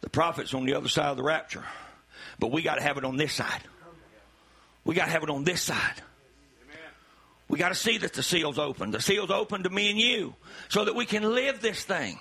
The 0.00 0.10
prophet's 0.10 0.54
on 0.54 0.64
the 0.64 0.74
other 0.74 0.88
side 0.88 1.10
of 1.10 1.16
the 1.16 1.22
rapture. 1.22 1.64
But 2.40 2.50
we 2.50 2.62
got 2.62 2.76
to 2.76 2.82
have 2.82 2.98
it 2.98 3.04
on 3.04 3.16
this 3.16 3.32
side. 3.32 3.62
We 4.84 4.94
got 4.94 5.04
to 5.04 5.10
have 5.12 5.22
it 5.22 5.30
on 5.30 5.44
this 5.44 5.62
side. 5.62 6.02
We 7.48 7.58
got 7.58 7.68
to 7.68 7.74
see 7.74 7.98
that 7.98 8.12
the 8.12 8.22
seal's 8.22 8.58
open. 8.58 8.90
The 8.90 9.00
seal's 9.00 9.30
open 9.30 9.64
to 9.64 9.70
me 9.70 9.90
and 9.90 9.98
you 9.98 10.34
so 10.68 10.84
that 10.84 10.94
we 10.94 11.04
can 11.06 11.22
live 11.34 11.60
this 11.60 11.84
thing. 11.84 12.18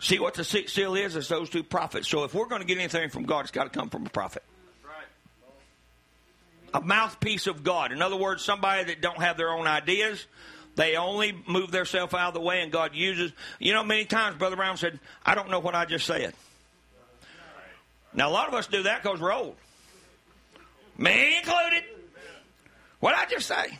See 0.00 0.18
what 0.18 0.34
the 0.34 0.44
seal 0.44 0.94
is? 0.94 1.16
It's 1.16 1.28
those 1.28 1.50
two 1.50 1.62
prophets. 1.62 2.08
So 2.08 2.24
if 2.24 2.34
we're 2.34 2.46
going 2.46 2.60
to 2.60 2.66
get 2.66 2.78
anything 2.78 3.10
from 3.10 3.24
God, 3.24 3.40
it's 3.40 3.50
got 3.50 3.64
to 3.64 3.70
come 3.70 3.90
from 3.90 4.06
a 4.06 4.10
prophet 4.10 4.42
a 6.74 6.80
mouthpiece 6.80 7.46
of 7.46 7.62
God. 7.62 7.92
In 7.92 8.02
other 8.02 8.16
words, 8.16 8.42
somebody 8.42 8.84
that 8.84 9.00
don't 9.00 9.18
have 9.18 9.36
their 9.36 9.50
own 9.50 9.66
ideas. 9.66 10.26
They 10.74 10.96
only 10.96 11.32
move 11.46 11.70
themselves 11.70 12.14
out 12.14 12.28
of 12.28 12.34
the 12.34 12.40
way, 12.40 12.62
and 12.62 12.72
God 12.72 12.94
uses. 12.94 13.32
You 13.58 13.74
know, 13.74 13.84
many 13.84 14.04
times 14.06 14.38
Brother 14.38 14.56
Branham 14.56 14.78
said, 14.78 14.98
"I 15.24 15.34
don't 15.34 15.50
know 15.50 15.58
what 15.58 15.74
I 15.74 15.84
just 15.84 16.06
said." 16.06 16.34
Now, 18.14 18.28
a 18.28 18.32
lot 18.32 18.48
of 18.48 18.54
us 18.54 18.66
do 18.66 18.82
that 18.84 19.02
because 19.02 19.20
we're 19.20 19.32
old, 19.32 19.56
me 20.98 21.38
included. 21.38 21.84
What 23.00 23.14
I 23.14 23.26
just 23.26 23.48
say? 23.48 23.78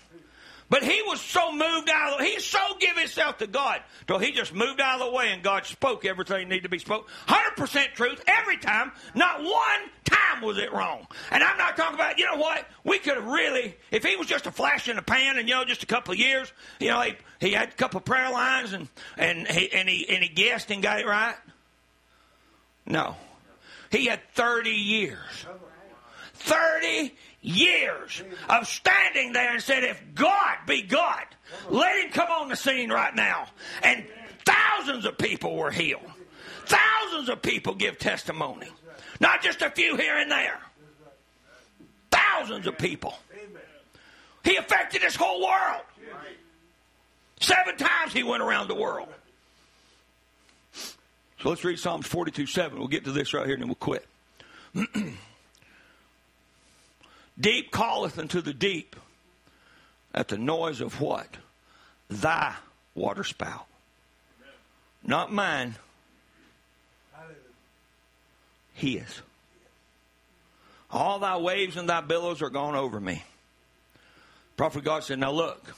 But 0.73 0.83
he 0.83 1.03
was 1.03 1.21
so 1.21 1.53
moved 1.53 1.91
out 1.91 2.15
of 2.15 2.19
the, 2.19 2.25
he 2.25 2.41
so 2.41 2.59
give 2.81 2.97
himself 2.97 3.37
to 3.39 3.47
God 3.47 3.83
till 4.07 4.19
he 4.19 4.33
just 4.33 4.55
moved 4.55 4.81
out 4.81 5.03
of 5.03 5.07
the 5.07 5.13
way 5.13 5.31
and 5.31 5.43
God 5.43 5.67
spoke 5.67 6.07
everything 6.07 6.49
needed 6.49 6.63
to 6.63 6.71
be 6.71 6.79
spoke. 6.79 7.11
100% 7.29 7.93
truth 7.93 8.25
every 8.27 8.57
time. 8.57 8.91
Not 9.15 9.43
one 9.43 9.53
time 10.07 10.41
was 10.41 10.57
it 10.57 10.73
wrong. 10.73 11.07
And 11.31 11.45
I'm 11.45 11.59
not 11.59 11.77
talking 11.77 11.95
about, 11.95 12.19
you 12.19 12.25
know 12.25 12.39
what? 12.39 12.67
We 12.85 12.99
could 12.99 13.17
have 13.17 13.27
really, 13.27 13.77
if 13.91 14.03
he 14.03 14.17
was 14.17 14.27
just 14.27 14.47
a 14.47 14.51
flash 14.51 14.89
in 14.89 14.97
the 14.97 15.03
pan 15.03 15.37
and, 15.37 15.47
you 15.47 15.55
know, 15.55 15.67
just 15.67 15.83
a 15.83 15.87
couple 15.87 16.15
of 16.15 16.19
years, 16.19 16.51
you 16.81 16.89
know, 16.89 17.03
he, 17.03 17.17
he 17.39 17.53
had 17.53 17.69
a 17.69 17.73
couple 17.73 17.99
of 17.99 18.07
prayer 18.07 18.33
lines 18.33 18.73
and, 18.73 18.89
and, 19.19 19.47
he, 19.47 19.71
and, 19.73 19.87
he, 19.87 20.09
and 20.09 20.23
he 20.25 20.31
guessed 20.31 20.71
and 20.71 20.83
got 20.83 21.01
it 21.01 21.07
right. 21.07 21.37
No. 22.87 23.15
He 23.93 24.07
had 24.07 24.21
30 24.35 24.71
years. 24.71 25.47
30 26.35 27.15
years 27.43 28.23
of 28.49 28.67
standing 28.67 29.33
there 29.33 29.53
and 29.53 29.63
said, 29.63 29.85
if 29.85 30.03
God 30.15 30.57
be 30.67 30.83
God, 30.83 31.25
let 31.69 32.03
him 32.03 32.11
come 32.11 32.29
on 32.31 32.49
the 32.49 32.57
scene 32.57 32.91
right 32.91 33.15
now. 33.15 33.47
And 33.83 34.05
thousands 34.45 35.05
of 35.05 35.19
people 35.19 35.57
were 35.57 35.71
healed. 35.71 36.11
Thousands 36.65 37.29
of 37.29 37.43
people 37.43 37.75
give 37.75 37.99
testimony. 37.99 38.69
Not 39.21 39.43
just 39.43 39.61
a 39.63 39.71
few 39.71 39.97
here 39.97 40.17
and 40.17 40.31
there. 40.31 40.59
Thousands 42.11 42.67
of 42.67 42.79
people. 42.79 43.15
He 44.43 44.57
affected 44.57 45.03
this 45.03 45.15
whole 45.15 45.43
world. 45.43 45.83
Seven 47.41 47.77
times 47.77 48.13
he 48.13 48.23
went 48.23 48.43
around 48.43 48.69
the 48.69 48.75
world. 48.75 49.09
So 51.43 51.49
let's 51.49 51.65
read 51.65 51.81
Psalms 51.81 52.07
42 52.07 52.47
7. 52.47 52.79
We'll 52.79 52.87
get 52.87 53.05
to 53.05 53.11
this 53.11 53.35
right 53.35 53.45
here 53.45 53.55
and 53.55 53.63
then 53.63 53.69
we'll 53.69 53.75
quit. 53.75 54.07
Deep 57.41 57.73
calleth 57.73 58.19
unto 58.19 58.41
the 58.41 58.55
deep 58.55 58.95
at 60.15 60.29
the 60.29 60.39
noise 60.39 60.81
of 60.81 61.01
what? 61.01 61.27
Thy 62.09 62.55
waterspout. 62.95 63.65
Not 65.03 65.33
mine. 65.33 65.75
His. 68.75 69.23
All 70.91 71.19
thy 71.19 71.39
waves 71.39 71.77
and 71.77 71.89
thy 71.89 72.03
billows 72.03 72.43
are 72.43 72.51
gone 72.51 72.77
over 72.77 73.01
me. 73.01 73.25
Prophet 74.57 74.85
God 74.85 75.03
said, 75.03 75.19
Now 75.19 75.33
look, 75.33 75.75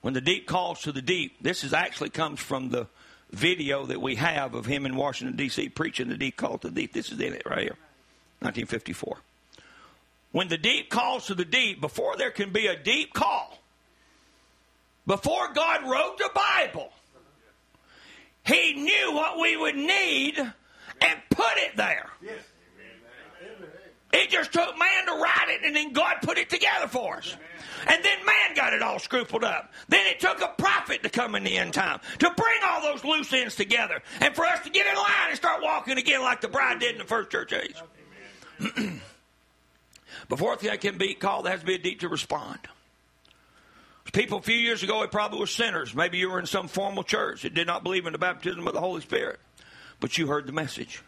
when 0.00 0.14
the 0.14 0.20
deep 0.20 0.48
calls 0.48 0.80
to 0.80 0.90
the 0.90 1.02
deep, 1.02 1.36
this 1.40 1.62
is 1.62 1.72
actually 1.72 2.10
comes 2.10 2.40
from 2.40 2.70
the 2.70 2.88
video 3.30 3.86
that 3.86 4.00
we 4.00 4.16
have 4.16 4.54
of 4.54 4.66
him 4.66 4.86
in 4.86 4.96
Washington, 4.96 5.36
D.C., 5.36 5.68
preaching 5.70 6.08
the 6.08 6.16
deep 6.16 6.36
call 6.36 6.58
to 6.58 6.68
the 6.68 6.74
deep. 6.74 6.92
This 6.92 7.12
is 7.12 7.20
in 7.20 7.34
it 7.34 7.42
right 7.44 7.62
here, 7.62 7.76
1954. 8.40 9.18
When 10.32 10.48
the 10.48 10.58
deep 10.58 10.90
calls 10.90 11.26
to 11.26 11.34
the 11.34 11.44
deep, 11.44 11.80
before 11.80 12.16
there 12.16 12.30
can 12.30 12.52
be 12.52 12.66
a 12.66 12.76
deep 12.76 13.12
call, 13.14 13.58
before 15.06 15.52
God 15.52 15.88
wrote 15.88 16.18
the 16.18 16.30
Bible, 16.34 16.92
He 18.44 18.74
knew 18.74 19.12
what 19.12 19.38
we 19.38 19.56
would 19.56 19.76
need 19.76 20.38
and 20.38 21.20
put 21.30 21.56
it 21.56 21.76
there. 21.76 22.10
It 24.12 24.30
just 24.30 24.52
took 24.52 24.78
man 24.78 25.06
to 25.06 25.12
write 25.12 25.48
it, 25.48 25.64
and 25.64 25.76
then 25.76 25.92
God 25.92 26.16
put 26.22 26.38
it 26.38 26.48
together 26.48 26.88
for 26.88 27.18
us. 27.18 27.36
And 27.86 28.02
then 28.02 28.24
man 28.24 28.54
got 28.54 28.72
it 28.72 28.82
all 28.82 28.98
scrupled 28.98 29.44
up. 29.44 29.72
Then 29.88 30.06
it 30.06 30.18
took 30.18 30.40
a 30.40 30.48
prophet 30.56 31.02
to 31.02 31.10
come 31.10 31.34
in 31.34 31.44
the 31.44 31.56
end 31.58 31.74
time 31.74 32.00
to 32.18 32.30
bring 32.36 32.60
all 32.66 32.80
those 32.82 33.04
loose 33.04 33.32
ends 33.32 33.54
together 33.54 34.02
and 34.20 34.34
for 34.34 34.44
us 34.46 34.60
to 34.64 34.70
get 34.70 34.86
in 34.86 34.94
line 34.96 35.28
and 35.28 35.36
start 35.36 35.62
walking 35.62 35.98
again 35.98 36.22
like 36.22 36.40
the 36.40 36.48
bride 36.48 36.80
did 36.80 36.92
in 36.92 36.98
the 36.98 37.04
first 37.04 37.30
church 37.30 37.52
age. 37.52 37.76
Before 40.28 40.56
that 40.56 40.80
can 40.80 40.98
be 40.98 41.14
called, 41.14 41.44
there 41.44 41.52
has 41.52 41.60
to 41.60 41.66
be 41.66 41.74
a 41.74 41.78
deep 41.78 42.00
to 42.00 42.08
respond. 42.08 42.58
People 44.12 44.38
a 44.38 44.42
few 44.42 44.56
years 44.56 44.82
ago, 44.82 45.02
it 45.02 45.12
probably 45.12 45.38
were 45.38 45.46
sinners. 45.46 45.94
Maybe 45.94 46.18
you 46.18 46.30
were 46.30 46.40
in 46.40 46.46
some 46.46 46.66
formal 46.66 47.02
church 47.02 47.42
that 47.42 47.52
did 47.52 47.66
not 47.66 47.82
believe 47.82 48.06
in 48.06 48.12
the 48.12 48.18
baptism 48.18 48.66
of 48.66 48.72
the 48.72 48.80
Holy 48.80 49.02
Spirit, 49.02 49.38
but 50.00 50.16
you 50.16 50.26
heard 50.26 50.46
the 50.46 50.52
message. 50.52 51.02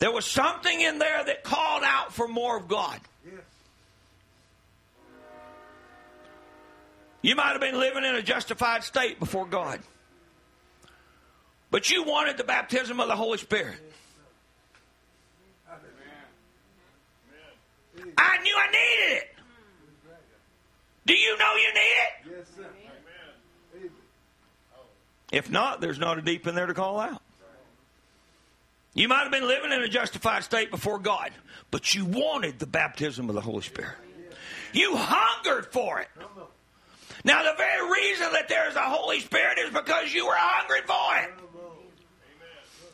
There 0.00 0.10
was 0.10 0.26
something 0.26 0.80
in 0.80 0.98
there 0.98 1.22
that 1.22 1.44
called 1.44 1.82
out 1.84 2.12
for 2.14 2.26
more 2.26 2.56
of 2.56 2.66
God. 2.68 2.98
You 7.22 7.36
might 7.36 7.52
have 7.52 7.60
been 7.60 7.78
living 7.78 8.04
in 8.04 8.14
a 8.14 8.22
justified 8.22 8.82
state 8.82 9.20
before 9.20 9.44
God, 9.44 9.80
but 11.70 11.90
you 11.90 12.02
wanted 12.02 12.38
the 12.38 12.44
baptism 12.44 12.98
of 12.98 13.08
the 13.08 13.16
Holy 13.16 13.36
Spirit. 13.36 13.76
I 18.16 18.38
knew 18.38 18.54
I 18.56 18.66
needed 18.68 19.18
it. 19.18 19.34
Do 21.04 21.12
you 21.12 21.36
know 21.36 21.52
you 21.56 21.74
need 21.74 21.80
it? 21.80 22.38
Yes, 22.38 22.46
sir. 22.56 22.66
If 25.30 25.50
not, 25.50 25.82
there's 25.82 25.98
not 25.98 26.16
a 26.16 26.22
deep 26.22 26.46
in 26.46 26.54
there 26.54 26.66
to 26.66 26.74
call 26.74 26.98
out. 26.98 27.19
You 28.94 29.08
might 29.08 29.22
have 29.22 29.30
been 29.30 29.46
living 29.46 29.72
in 29.72 29.82
a 29.82 29.88
justified 29.88 30.44
state 30.44 30.70
before 30.70 30.98
God, 30.98 31.30
but 31.70 31.94
you 31.94 32.04
wanted 32.04 32.58
the 32.58 32.66
baptism 32.66 33.28
of 33.28 33.34
the 33.34 33.40
Holy 33.40 33.62
Spirit. 33.62 33.96
You 34.72 34.96
hungered 34.96 35.72
for 35.72 36.00
it. 36.00 36.08
Now, 37.24 37.42
the 37.42 37.54
very 37.56 37.90
reason 37.90 38.32
that 38.32 38.48
there's 38.48 38.74
a 38.74 38.80
Holy 38.80 39.20
Spirit 39.20 39.58
is 39.58 39.70
because 39.70 40.12
you 40.12 40.26
were 40.26 40.36
hungry 40.36 40.80
for 40.86 41.18
it. 41.18 41.30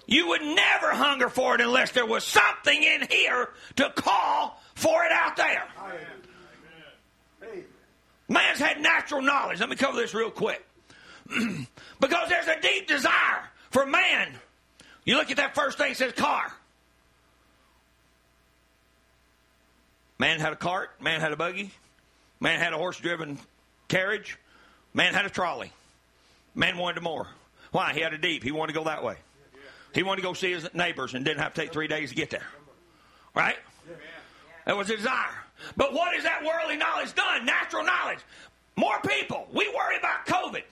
You 0.07 0.29
would 0.29 0.43
never 0.43 0.93
hunger 0.93 1.29
for 1.29 1.55
it 1.55 1.61
unless 1.61 1.93
there 1.93 2.07
was 2.07 2.25
something 2.25 2.83
in 2.83 3.07
here 3.11 3.51
to 3.77 3.91
call 3.91 4.61
for 4.75 5.05
it 5.05 5.13
out 5.13 5.37
there. 5.37 5.65
Man's 8.29 8.59
had 8.59 8.81
natural 8.81 9.23
knowledge. 9.23 9.61
Let 9.61 9.69
me 9.69 9.77
cover 9.77 9.97
this 9.97 10.15
real 10.15 10.31
quick. 10.31 10.65
because 12.01 12.29
there's 12.29 12.47
a 12.47 12.61
deep 12.61 12.87
desire 12.87 13.51
for 13.71 13.87
man. 13.87 14.35
You 15.07 15.15
look 15.15 15.31
at 15.31 15.39
that 15.39 15.55
first 15.55 15.79
thing, 15.79 15.93
it 15.93 15.97
says 15.97 16.13
car. 16.13 16.53
Man 20.19 20.41
had 20.41 20.53
a 20.53 20.57
cart, 20.57 21.01
man 21.01 21.21
had 21.21 21.33
a 21.33 21.37
buggy, 21.37 21.71
man 22.41 22.59
had 22.59 22.73
a 22.73 22.77
horse 22.77 22.99
driven 22.99 23.39
carriage, 23.89 24.37
man 24.93 25.15
had 25.15 25.25
a 25.25 25.31
trolley. 25.31 25.73
Man 26.55 26.79
wanted 26.79 27.03
more. 27.03 27.29
Why? 27.71 27.93
He 27.93 28.01
had 28.01 28.15
a 28.15 28.19
deep. 28.19 28.43
He 28.43 28.51
wanted 28.51 28.73
to 28.73 28.79
go 28.79 28.85
that 28.85 29.05
way. 29.05 29.17
He 29.95 30.03
wanted 30.03 30.23
to 30.23 30.27
go 30.27 30.33
see 30.33 30.53
his 30.53 30.67
neighbors 30.75 31.15
and 31.15 31.25
didn't 31.25 31.41
have 31.41 31.55
to 31.55 31.61
take 31.61 31.73
three 31.73 31.87
days 31.87 32.11
to 32.11 32.17
get 32.17 32.31
there. 32.31 32.47
Right? 33.35 33.57
That 34.65 34.77
was 34.77 34.89
his 34.89 34.99
desire. 34.99 35.45
But 35.77 35.93
what 35.93 36.15
has 36.15 36.25
that 36.25 36.43
worldly 36.45 36.77
knowledge 36.77 37.15
done? 37.15 37.45
Natural 37.45 37.85
knowledge. 37.85 38.19
More 38.77 38.99
people. 39.01 39.47
We 39.53 39.69
worry 39.69 39.97
about 39.99 40.27
COVID. 40.27 40.63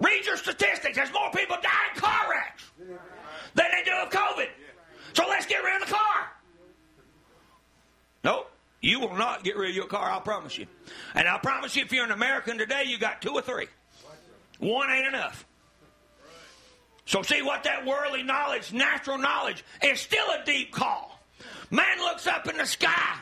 Read 0.00 0.24
your 0.24 0.36
statistics. 0.36 0.96
There's 0.96 1.12
more 1.12 1.30
people 1.30 1.56
die 1.62 1.94
in 1.94 2.00
car 2.00 2.30
wrecks 2.30 2.64
than 3.54 3.66
they 3.70 3.84
do 3.84 3.92
of 4.02 4.10
COVID. 4.10 4.48
So 5.12 5.26
let's 5.28 5.46
get 5.46 5.62
rid 5.62 5.82
of 5.82 5.88
the 5.88 5.94
car. 5.94 6.30
Nope. 8.24 8.50
You 8.80 9.00
will 9.00 9.14
not 9.14 9.44
get 9.44 9.56
rid 9.56 9.70
of 9.70 9.76
your 9.76 9.86
car, 9.86 10.10
I'll 10.10 10.22
promise 10.22 10.56
you. 10.56 10.66
And 11.14 11.28
I'll 11.28 11.38
promise 11.38 11.76
you, 11.76 11.82
if 11.84 11.92
you're 11.92 12.04
an 12.04 12.12
American 12.12 12.56
today, 12.56 12.84
you 12.86 12.98
got 12.98 13.20
two 13.20 13.32
or 13.32 13.42
three. 13.42 13.66
One 14.58 14.90
ain't 14.90 15.06
enough. 15.06 15.44
So 17.04 17.22
see 17.22 17.42
what 17.42 17.64
that 17.64 17.84
worldly 17.84 18.22
knowledge, 18.22 18.72
natural 18.72 19.18
knowledge, 19.18 19.64
is 19.82 20.00
still 20.00 20.26
a 20.30 20.44
deep 20.44 20.72
call. 20.72 21.20
Man 21.70 21.98
looks 21.98 22.26
up 22.26 22.48
in 22.48 22.56
the 22.56 22.64
sky. 22.64 23.18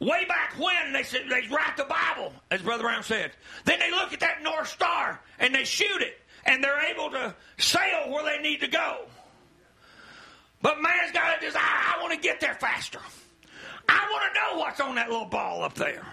Way 0.00 0.24
back 0.26 0.54
when 0.58 0.92
they 0.92 1.02
said 1.02 1.22
they 1.28 1.48
write 1.48 1.76
the 1.76 1.84
Bible, 1.84 2.32
as 2.50 2.62
Brother 2.62 2.84
Branham 2.84 3.02
said. 3.02 3.32
Then 3.64 3.80
they 3.80 3.90
look 3.90 4.12
at 4.12 4.20
that 4.20 4.42
North 4.42 4.68
Star 4.68 5.20
and 5.40 5.54
they 5.54 5.64
shoot 5.64 6.00
it, 6.00 6.20
and 6.44 6.62
they're 6.62 6.92
able 6.92 7.10
to 7.10 7.34
sail 7.58 8.10
where 8.10 8.24
they 8.24 8.40
need 8.40 8.60
to 8.60 8.68
go. 8.68 9.06
But 10.62 10.80
man's 10.80 11.12
got 11.12 11.38
a 11.38 11.40
desire. 11.40 11.62
I 11.62 11.98
want 12.00 12.14
to 12.14 12.20
get 12.20 12.40
there 12.40 12.54
faster. 12.54 13.00
I 13.88 14.08
want 14.12 14.34
to 14.34 14.40
know 14.40 14.60
what's 14.60 14.80
on 14.80 14.94
that 14.96 15.08
little 15.08 15.26
ball 15.26 15.62
up 15.62 15.74
there. 15.74 16.04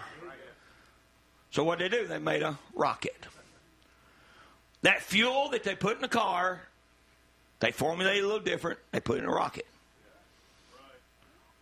So 1.50 1.62
what 1.62 1.78
they 1.78 1.88
do? 1.88 2.06
They 2.06 2.18
made 2.18 2.42
a 2.42 2.58
rocket. 2.74 3.26
That 4.82 5.02
fuel 5.02 5.48
that 5.50 5.64
they 5.64 5.74
put 5.74 5.96
in 5.96 6.02
the 6.02 6.08
car, 6.08 6.60
they 7.60 7.70
formulate 7.72 8.22
a 8.22 8.26
little 8.26 8.40
different. 8.40 8.78
They 8.92 9.00
put 9.00 9.18
in 9.18 9.24
a 9.24 9.32
rocket. 9.32 9.66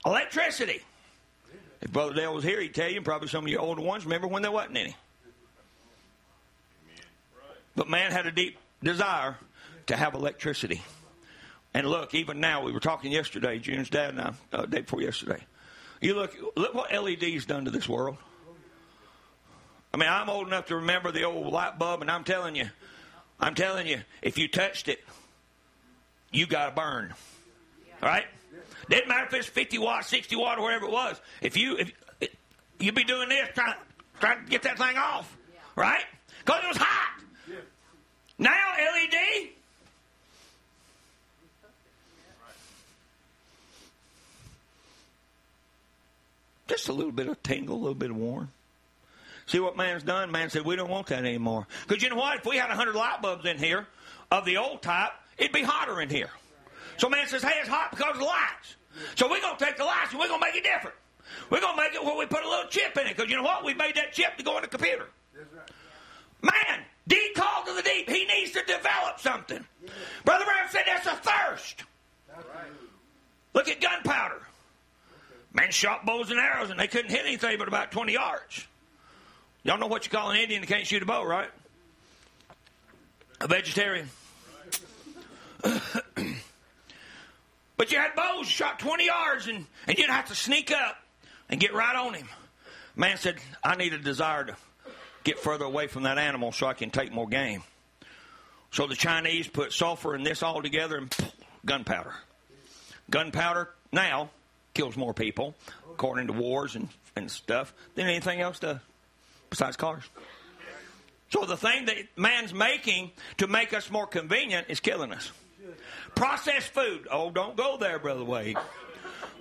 Electricity. 0.04 0.82
If 1.84 1.92
Brother 1.92 2.14
Dale 2.14 2.34
was 2.34 2.44
here, 2.44 2.60
he'd 2.60 2.74
tell 2.74 2.88
you, 2.88 2.96
and 2.96 3.04
probably 3.04 3.28
some 3.28 3.44
of 3.44 3.50
your 3.50 3.60
older 3.60 3.82
ones 3.82 4.04
remember 4.04 4.26
when 4.26 4.42
there 4.42 4.50
wasn't 4.50 4.78
any. 4.78 4.96
But 7.76 7.88
man 7.88 8.10
had 8.10 8.26
a 8.26 8.32
deep 8.32 8.56
desire 8.82 9.36
to 9.86 9.96
have 9.96 10.14
electricity. 10.14 10.80
And 11.74 11.86
look, 11.86 12.14
even 12.14 12.40
now, 12.40 12.62
we 12.62 12.72
were 12.72 12.80
talking 12.80 13.12
yesterday, 13.12 13.58
June's 13.58 13.90
dad 13.90 14.10
and 14.10 14.20
I, 14.20 14.32
uh, 14.52 14.66
day 14.66 14.80
before 14.80 15.02
yesterday. 15.02 15.44
You 16.00 16.14
look, 16.14 16.34
look 16.56 16.72
what 16.74 16.92
LED's 16.92 17.44
done 17.44 17.66
to 17.66 17.70
this 17.70 17.88
world. 17.88 18.16
I 19.92 19.96
mean, 19.96 20.08
I'm 20.08 20.30
old 20.30 20.46
enough 20.46 20.66
to 20.66 20.76
remember 20.76 21.12
the 21.12 21.24
old 21.24 21.52
light 21.52 21.78
bulb, 21.78 22.00
and 22.00 22.10
I'm 22.10 22.24
telling 22.24 22.56
you, 22.56 22.70
I'm 23.38 23.54
telling 23.54 23.86
you, 23.86 24.00
if 24.22 24.38
you 24.38 24.48
touched 24.48 24.88
it, 24.88 25.04
you 26.32 26.46
got 26.46 26.66
to 26.66 26.74
burn. 26.74 27.12
All 28.02 28.08
right? 28.08 28.24
Didn't 28.88 29.08
matter 29.08 29.26
if 29.26 29.34
it's 29.34 29.48
50 29.48 29.78
watt, 29.78 30.04
60 30.04 30.36
watt, 30.36 30.58
or 30.58 30.62
whatever 30.62 30.86
it 30.86 30.92
was. 30.92 31.20
If 31.40 31.56
you, 31.56 31.76
if 31.76 31.92
you'd 32.78 32.94
be 32.94 33.04
doing 33.04 33.28
this, 33.28 33.48
trying, 33.54 33.74
trying 34.20 34.44
to 34.44 34.50
get 34.50 34.62
that 34.62 34.78
thing 34.78 34.96
off, 34.96 35.36
right? 35.76 36.04
Because 36.44 36.64
it 36.64 36.68
was 36.68 36.76
hot. 36.76 37.22
Now 38.38 38.72
LED. 38.78 39.50
Just 46.66 46.88
a 46.88 46.92
little 46.92 47.12
bit 47.12 47.28
of 47.28 47.42
tingle, 47.42 47.76
a 47.76 47.78
little 47.78 47.94
bit 47.94 48.10
of 48.10 48.16
warm. 48.16 48.50
See 49.46 49.60
what 49.60 49.76
man's 49.76 50.02
done? 50.02 50.30
Man 50.32 50.48
said, 50.48 50.64
we 50.64 50.76
don't 50.76 50.88
want 50.88 51.08
that 51.08 51.18
anymore. 51.18 51.66
Because 51.86 52.02
you 52.02 52.08
know 52.08 52.16
what? 52.16 52.38
If 52.38 52.46
we 52.46 52.56
had 52.56 52.68
100 52.68 52.94
light 52.94 53.20
bulbs 53.20 53.44
in 53.44 53.58
here 53.58 53.86
of 54.30 54.46
the 54.46 54.56
old 54.56 54.80
type, 54.80 55.10
it'd 55.36 55.52
be 55.52 55.62
hotter 55.62 56.00
in 56.00 56.08
here. 56.08 56.30
So 56.96 57.08
man 57.08 57.26
says, 57.26 57.42
hey, 57.42 57.54
it's 57.60 57.68
hot 57.68 57.90
because 57.90 58.12
of 58.12 58.18
the 58.18 58.24
lights. 58.24 58.76
So 59.16 59.28
we're 59.28 59.40
going 59.40 59.56
to 59.56 59.64
take 59.64 59.76
the 59.76 59.84
lights 59.84 60.10
and 60.10 60.20
we're 60.20 60.28
going 60.28 60.40
to 60.40 60.46
make 60.46 60.54
it 60.54 60.64
different. 60.64 60.96
We're 61.50 61.60
going 61.60 61.76
to 61.76 61.82
make 61.82 61.94
it 61.94 62.04
where 62.04 62.16
we 62.16 62.26
put 62.26 62.44
a 62.44 62.48
little 62.48 62.68
chip 62.68 62.96
in 62.96 63.06
it. 63.06 63.16
Because 63.16 63.30
you 63.30 63.36
know 63.36 63.42
what? 63.42 63.64
We 63.64 63.74
made 63.74 63.96
that 63.96 64.12
chip 64.12 64.36
to 64.38 64.44
go 64.44 64.56
in 64.56 64.62
the 64.62 64.68
computer. 64.68 65.08
Man, 66.42 66.84
deep 67.08 67.34
call 67.34 67.64
to 67.64 67.74
the 67.74 67.82
deep. 67.82 68.08
He 68.08 68.26
needs 68.26 68.52
to 68.52 68.62
develop 68.66 69.18
something. 69.18 69.64
Brother 70.24 70.44
Branham 70.44 70.68
said 70.70 70.82
that's 70.86 71.06
a 71.06 71.16
thirst. 71.16 71.84
Look 73.54 73.68
at 73.68 73.80
gunpowder. 73.80 74.42
Man 75.52 75.70
shot 75.70 76.04
bows 76.04 76.30
and 76.30 76.40
arrows 76.40 76.70
and 76.70 76.78
they 76.78 76.88
couldn't 76.88 77.10
hit 77.10 77.24
anything 77.24 77.58
but 77.58 77.68
about 77.68 77.92
20 77.92 78.12
yards. 78.12 78.66
Y'all 79.62 79.78
know 79.78 79.86
what 79.86 80.04
you 80.04 80.10
call 80.10 80.30
an 80.30 80.36
Indian 80.36 80.60
that 80.60 80.66
can't 80.66 80.86
shoot 80.86 81.02
a 81.02 81.06
bow, 81.06 81.24
right? 81.24 81.48
A 83.40 83.48
vegetarian. 83.48 84.10
but 87.76 87.92
you 87.92 87.98
had 87.98 88.14
bows 88.14 88.46
shot 88.46 88.78
20 88.78 89.06
yards 89.06 89.46
and, 89.48 89.66
and 89.86 89.98
you'd 89.98 90.10
have 90.10 90.26
to 90.26 90.34
sneak 90.34 90.70
up 90.72 90.96
and 91.48 91.60
get 91.60 91.74
right 91.74 91.96
on 91.96 92.14
him. 92.14 92.28
Man 92.96 93.16
said, 93.16 93.36
I 93.62 93.76
need 93.76 93.92
a 93.92 93.98
desire 93.98 94.44
to 94.44 94.56
get 95.24 95.38
further 95.38 95.64
away 95.64 95.86
from 95.86 96.04
that 96.04 96.18
animal 96.18 96.52
so 96.52 96.66
I 96.66 96.74
can 96.74 96.90
take 96.90 97.12
more 97.12 97.26
game. 97.26 97.62
So 98.70 98.86
the 98.86 98.96
Chinese 98.96 99.48
put 99.48 99.72
sulfur 99.72 100.14
and 100.14 100.24
this 100.24 100.42
all 100.42 100.62
together 100.62 100.96
and 100.96 101.14
gunpowder. 101.64 102.14
Gunpowder 103.10 103.70
now 103.92 104.30
kills 104.74 104.96
more 104.96 105.14
people, 105.14 105.54
according 105.90 106.26
to 106.28 106.32
wars 106.32 106.74
and, 106.74 106.88
and 107.16 107.30
stuff, 107.30 107.72
than 107.94 108.06
anything 108.06 108.40
else 108.40 108.58
does 108.58 108.78
besides 109.50 109.76
cars. 109.76 110.02
So 111.30 111.44
the 111.44 111.56
thing 111.56 111.86
that 111.86 111.96
man's 112.16 112.52
making 112.52 113.12
to 113.38 113.46
make 113.46 113.72
us 113.72 113.90
more 113.90 114.06
convenient 114.06 114.66
is 114.68 114.80
killing 114.80 115.12
us. 115.12 115.30
Processed 116.14 116.68
food. 116.68 117.06
Oh, 117.10 117.30
don't 117.30 117.56
go 117.56 117.76
there, 117.76 117.98
Brother 117.98 118.24
Wade. 118.24 118.56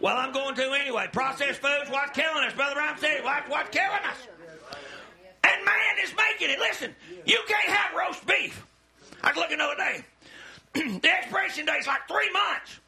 Well, 0.02 0.18
I'm 0.18 0.34
going 0.34 0.56
to 0.56 0.72
anyway. 0.74 1.08
Processed 1.12 1.62
food's 1.62 1.90
what's 1.90 2.12
killing 2.12 2.44
us. 2.44 2.54
Brother 2.54 2.76
Branham 2.76 2.98
said 3.00 3.24
what's, 3.24 3.50
what's 3.50 3.70
killing 3.70 3.90
us. 3.90 4.18
And 5.44 5.66
man 5.66 6.04
is 6.04 6.14
making 6.16 6.50
it. 6.50 6.60
Listen, 6.60 6.96
you 7.26 7.40
can't 7.48 7.70
have 7.70 7.98
roast 7.98 8.26
beef. 8.26 8.66
I 9.24 9.30
was 9.30 9.38
looking 9.38 9.58
the 9.60 9.64
other 9.64 9.76
day. 9.76 10.04
the 11.02 11.10
expiration 11.10 11.66
date's 11.66 11.88
like 11.88 12.08
three 12.08 12.32
months 12.32 12.80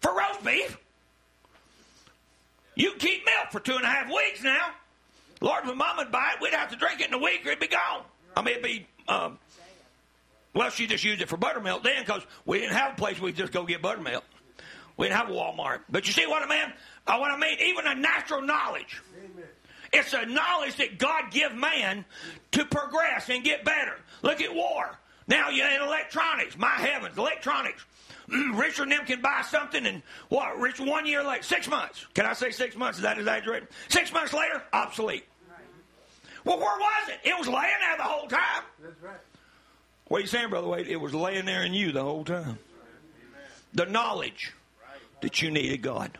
for 0.00 0.14
roast 0.16 0.44
beef. 0.44 0.78
You 2.74 2.92
keep 2.98 3.24
milk 3.24 3.50
for 3.50 3.60
two 3.60 3.74
and 3.74 3.84
a 3.84 3.88
half 3.88 4.08
weeks 4.08 4.42
now. 4.42 4.72
Lord, 5.40 5.66
when 5.66 5.78
Mom 5.78 5.96
would 5.96 6.12
buy 6.12 6.32
it, 6.34 6.42
we'd 6.42 6.52
have 6.52 6.70
to 6.70 6.76
drink 6.76 7.00
it 7.00 7.08
in 7.08 7.14
a 7.14 7.18
week 7.18 7.44
or 7.44 7.48
it'd 7.48 7.60
be 7.60 7.68
gone. 7.68 8.02
I 8.36 8.42
mean, 8.42 8.56
it'd 8.56 8.62
be, 8.62 8.86
um, 9.08 9.38
well, 10.56 10.70
she 10.70 10.86
just 10.86 11.04
used 11.04 11.20
it 11.20 11.28
for 11.28 11.36
buttermilk 11.36 11.84
then 11.84 12.02
because 12.02 12.22
we 12.46 12.58
didn't 12.60 12.72
have 12.72 12.94
a 12.94 12.96
place 12.96 13.20
we 13.20 13.30
could 13.30 13.38
just 13.38 13.52
go 13.52 13.64
get 13.64 13.82
buttermilk. 13.82 14.24
We 14.96 15.06
didn't 15.06 15.18
have 15.18 15.28
a 15.28 15.32
Walmart. 15.32 15.80
But 15.90 16.06
you 16.06 16.14
see 16.14 16.26
what 16.26 16.42
I 16.42 16.48
mean? 16.48 16.72
Uh, 17.06 17.18
what 17.18 17.30
I 17.30 17.36
mean, 17.36 17.58
even 17.60 17.86
a 17.86 17.94
natural 17.94 18.40
knowledge. 18.40 19.02
Amen. 19.18 19.44
It's 19.92 20.14
a 20.14 20.24
knowledge 20.24 20.76
that 20.76 20.98
God 20.98 21.24
give 21.30 21.54
man 21.54 22.06
to 22.52 22.64
progress 22.64 23.28
and 23.28 23.44
get 23.44 23.66
better. 23.66 23.96
Look 24.22 24.40
at 24.40 24.54
war. 24.54 24.98
Now 25.28 25.50
you're 25.50 25.68
in 25.68 25.82
electronics. 25.82 26.56
My 26.56 26.68
heavens, 26.68 27.18
electronics. 27.18 27.84
Richard 28.54 28.84
and 28.84 28.92
them 28.92 29.04
can 29.04 29.20
buy 29.20 29.42
something 29.46 29.84
and 29.84 30.02
what? 30.30 30.58
Rich 30.58 30.80
one 30.80 31.04
year 31.04 31.22
later, 31.22 31.42
six 31.42 31.68
months. 31.68 32.06
Can 32.14 32.24
I 32.24 32.32
say 32.32 32.50
six 32.50 32.76
months? 32.76 32.96
Is 32.96 33.02
that 33.02 33.18
exaggerated? 33.18 33.68
Six 33.88 34.10
months 34.10 34.32
later, 34.32 34.62
obsolete. 34.72 35.26
Well, 36.46 36.58
where 36.58 36.78
was 36.78 37.08
it? 37.08 37.28
It 37.28 37.36
was 37.36 37.48
laying 37.48 37.80
there 37.80 37.96
the 37.96 38.04
whole 38.04 38.28
time. 38.28 38.62
That's 38.80 39.02
right. 39.02 39.18
What 40.08 40.22
you 40.22 40.28
saying, 40.28 40.50
Brother 40.50 40.68
Wade? 40.68 40.86
It 40.86 40.96
was 40.96 41.14
laying 41.14 41.46
there 41.46 41.64
in 41.64 41.74
you 41.74 41.92
the 41.92 42.02
whole 42.02 42.24
time. 42.24 42.58
The 43.74 43.86
knowledge 43.86 44.52
that 45.20 45.42
you 45.42 45.50
needed 45.50 45.82
God. 45.82 46.16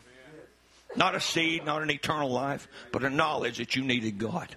Not 0.96 1.14
a 1.14 1.20
seed, 1.20 1.64
not 1.64 1.82
an 1.82 1.90
eternal 1.90 2.30
life, 2.30 2.66
but 2.90 3.04
a 3.04 3.10
knowledge 3.10 3.58
that 3.58 3.76
you 3.76 3.82
needed 3.82 4.18
God. 4.18 4.54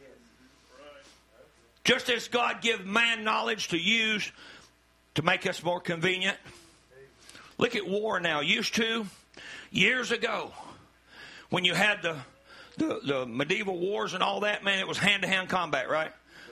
Just 1.84 2.10
as 2.10 2.28
God 2.28 2.62
gave 2.62 2.86
man 2.86 3.24
knowledge 3.24 3.70
to 3.70 3.78
use 3.78 4.32
to 5.16 5.22
make 5.22 5.46
us 5.46 5.64
more 5.64 5.80
convenient. 5.80 6.38
Look 7.58 7.76
at 7.76 7.88
war 7.88 8.20
now. 8.20 8.40
Used 8.42 8.76
to, 8.76 9.06
years 9.72 10.12
ago, 10.12 10.52
when 11.50 11.66
you 11.66 11.74
had 11.74 12.02
the, 12.02 12.16
the, 12.78 13.00
the 13.04 13.26
medieval 13.26 13.78
wars 13.78 14.14
and 14.14 14.24
all 14.24 14.42
that, 14.42 14.64
man, 14.64 14.80
it 14.80 14.88
was 14.88 14.98
hand 14.98 15.24
to 15.24 15.28
hand 15.28 15.50
combat, 15.50 15.90
right? 15.90 16.12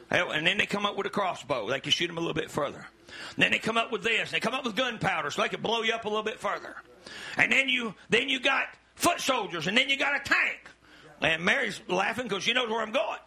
And 0.09 0.47
then 0.47 0.57
they 0.57 0.65
come 0.65 0.85
up 0.85 0.95
with 0.95 1.05
a 1.05 1.09
crossbow. 1.09 1.69
They 1.69 1.79
can 1.79 1.91
shoot 1.91 2.07
them 2.07 2.17
a 2.17 2.21
little 2.21 2.33
bit 2.33 2.49
further. 2.49 2.85
And 3.35 3.43
then 3.43 3.51
they 3.51 3.59
come 3.59 3.77
up 3.77 3.91
with 3.91 4.03
this. 4.03 4.31
They 4.31 4.39
come 4.39 4.53
up 4.53 4.63
with 4.65 4.75
gunpowder 4.75 5.31
so 5.31 5.41
they 5.41 5.49
can 5.49 5.61
blow 5.61 5.81
you 5.81 5.93
up 5.93 6.05
a 6.05 6.09
little 6.09 6.23
bit 6.23 6.39
further. 6.39 6.75
And 7.37 7.51
then 7.51 7.69
you 7.69 7.93
then 8.09 8.29
you 8.29 8.39
got 8.39 8.65
foot 8.95 9.19
soldiers, 9.19 9.67
and 9.67 9.77
then 9.77 9.89
you 9.89 9.97
got 9.97 10.15
a 10.15 10.23
tank. 10.23 10.69
And 11.21 11.43
Mary's 11.43 11.81
laughing 11.87 12.27
because 12.27 12.43
she 12.43 12.53
knows 12.53 12.69
where 12.69 12.81
I'm 12.81 12.91
going. 12.91 13.19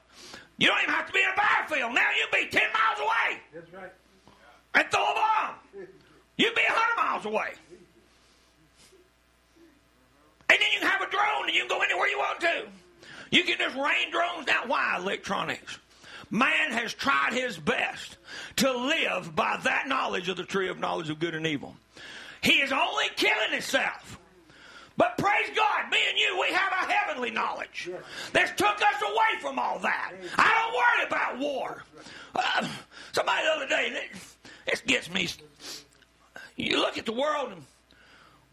You 0.59 0.69
don't 0.69 0.83
even 0.83 0.95
have 0.95 1.07
to 1.07 1.13
be 1.13 1.21
in 1.21 1.29
a 1.33 1.37
battlefield. 1.37 1.95
Now 1.95 2.09
you 2.17 2.27
would 2.31 2.51
be 2.51 2.51
10 2.51 2.63
miles 2.73 2.99
away. 3.01 3.41
That's 3.55 3.73
right. 3.73 3.93
And 4.75 4.91
throw 4.91 5.03
a 5.03 5.15
bomb. 5.15 5.55
You'd 6.37 6.55
be 6.55 6.63
100 6.69 7.03
miles 7.03 7.25
away. 7.25 7.55
And 10.51 10.59
then 10.61 10.69
you 10.73 10.81
can 10.81 10.89
have 10.89 11.01
a 11.01 11.11
drone 11.11 11.47
and 11.47 11.55
you 11.55 11.61
can 11.61 11.69
go 11.69 11.83
anywhere 11.83 12.09
you 12.09 12.19
want 12.19 12.41
to. 12.41 12.67
You 13.31 13.45
can 13.45 13.59
just 13.59 13.77
rain 13.77 14.11
drones 14.11 14.47
down. 14.47 14.69
Why 14.69 14.97
electronics? 14.99 15.79
Man 16.31 16.73
has 16.73 16.95
tried 16.95 17.33
his 17.33 17.59
best 17.59 18.17
to 18.57 18.73
live 18.73 19.35
by 19.35 19.59
that 19.65 19.89
knowledge 19.89 20.29
of 20.29 20.37
the 20.37 20.45
tree 20.45 20.69
of 20.69 20.79
knowledge 20.79 21.11
of 21.11 21.19
good 21.19 21.35
and 21.35 21.47
evil. 21.47 21.75
He 22.43 22.55
is 22.55 22.73
only 22.73 23.07
killing 23.17 23.53
himself. 23.53 24.19
But 24.97 25.17
praise 25.17 25.49
God, 25.57 25.91
me 25.91 25.99
and 26.11 26.19
you, 26.19 26.39
we 26.41 26.55
have 26.55 26.73
a 26.73 26.93
heavenly 26.93 27.31
knowledge 27.31 27.91
that's 28.33 28.51
took 28.53 28.77
us 28.83 29.03
away 29.03 29.41
from 29.41 29.59
all 29.59 29.79
that. 29.79 30.13
I 30.37 30.55
don't 30.55 30.75
worry 30.75 31.07
about 31.07 31.39
war. 31.39 31.85
Uh, 32.35 32.69
somebody 33.13 33.43
the 33.45 33.51
other 33.51 33.69
day, 33.69 34.11
this 34.67 34.81
gets 34.83 35.11
me. 35.11 35.29
You 36.57 36.79
look 36.79 36.99
at 36.99 37.07
the 37.07 37.13
world, 37.13 37.53
and 37.53 37.63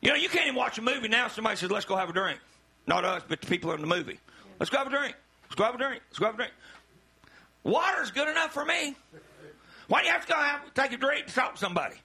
you 0.01 0.09
know 0.09 0.15
you 0.15 0.29
can't 0.29 0.45
even 0.45 0.55
watch 0.55 0.77
a 0.77 0.81
movie 0.81 1.09
now. 1.09 1.27
Somebody 1.27 1.57
says, 1.57 1.69
"Let's 1.69 1.85
go 1.85 1.97
have 1.97 2.09
a 2.09 2.13
drink." 2.13 2.39
Not 2.85 3.03
us, 3.03 3.23
but 3.27 3.41
the 3.41 3.47
people 3.47 3.73
in 3.73 3.81
the 3.81 3.87
movie. 3.87 4.17
Let's 4.59 4.69
go 4.69 4.77
have 4.77 4.87
a 4.87 4.89
drink. 4.89 5.15
Let's 5.43 5.55
go 5.55 5.65
have 5.65 5.75
a 5.75 5.77
drink. 5.77 6.01
Let's 6.09 6.19
go 6.19 6.25
have 6.27 6.35
a 6.35 6.37
drink. 6.37 6.53
Water's 7.67 8.11
good 8.11 8.29
enough 8.29 8.53
for 8.53 8.63
me. 8.63 8.95
Why 9.89 9.99
do 10.01 10.07
you 10.07 10.13
have 10.13 10.25
to 10.25 10.31
go 10.31 10.39
have, 10.39 10.73
take 10.73 10.93
a 10.93 10.97
drink 10.97 11.25
and 11.25 11.35
talk 11.35 11.53
to 11.55 11.59
somebody? 11.59 11.95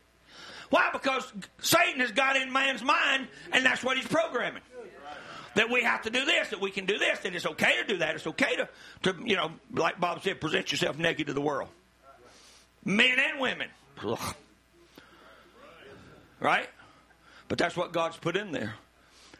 Why? 0.71 0.91
Because 0.93 1.33
Satan 1.61 2.01
has 2.01 2.11
got 2.11 2.37
in 2.37 2.53
man's 2.53 2.83
mind, 2.83 3.29
and 3.53 3.65
that's 3.65 3.85
what 3.85 3.97
he's 3.97 4.07
programming. 4.07 4.63
That 5.55 5.71
we 5.71 5.83
have 5.83 6.03
to 6.03 6.11
do 6.11 6.25
this, 6.25 6.49
that 6.49 6.61
we 6.61 6.71
can 6.71 6.87
do 6.87 6.99
this, 6.99 7.21
that 7.21 7.35
it's 7.35 7.47
okay 7.47 7.77
to 7.81 7.87
do 7.87 7.99
that. 7.99 8.15
It's 8.15 8.27
okay 8.27 8.57
to, 8.57 8.69
to 9.03 9.17
you 9.25 9.37
know, 9.37 9.53
like 9.73 10.01
Bob 10.01 10.23
said, 10.23 10.41
present 10.41 10.73
yourself 10.73 10.99
naked 10.99 11.29
to 11.29 11.33
the 11.33 11.43
world. 11.43 11.69
Men 12.85 13.19
and 13.19 13.41
women. 13.41 13.69
Ugh. 14.05 14.35
Right? 16.41 16.69
But 17.49 17.59
that's 17.59 17.77
what 17.77 17.93
God's 17.93 18.17
put 18.17 18.37
in 18.37 18.51
there. 18.51 18.75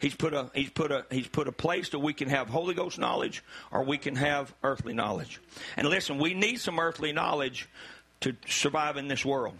He's 0.03 0.15
put 0.15 0.33
a 0.33 0.51
he's 0.53 0.69
put 0.69 0.91
a 0.91 1.05
he's 1.09 1.29
put 1.29 1.47
a 1.47 1.53
place 1.53 1.87
that 1.91 1.99
we 1.99 2.11
can 2.11 2.27
have 2.27 2.49
Holy 2.49 2.73
Ghost 2.73 2.99
knowledge 2.99 3.41
or 3.71 3.85
we 3.85 3.97
can 3.97 4.17
have 4.17 4.53
earthly 4.61 4.93
knowledge. 4.93 5.39
And 5.77 5.87
listen, 5.87 6.17
we 6.17 6.33
need 6.33 6.59
some 6.59 6.77
earthly 6.77 7.13
knowledge 7.13 7.69
to 8.19 8.35
survive 8.45 8.97
in 8.97 9.07
this 9.07 9.23
world. 9.23 9.55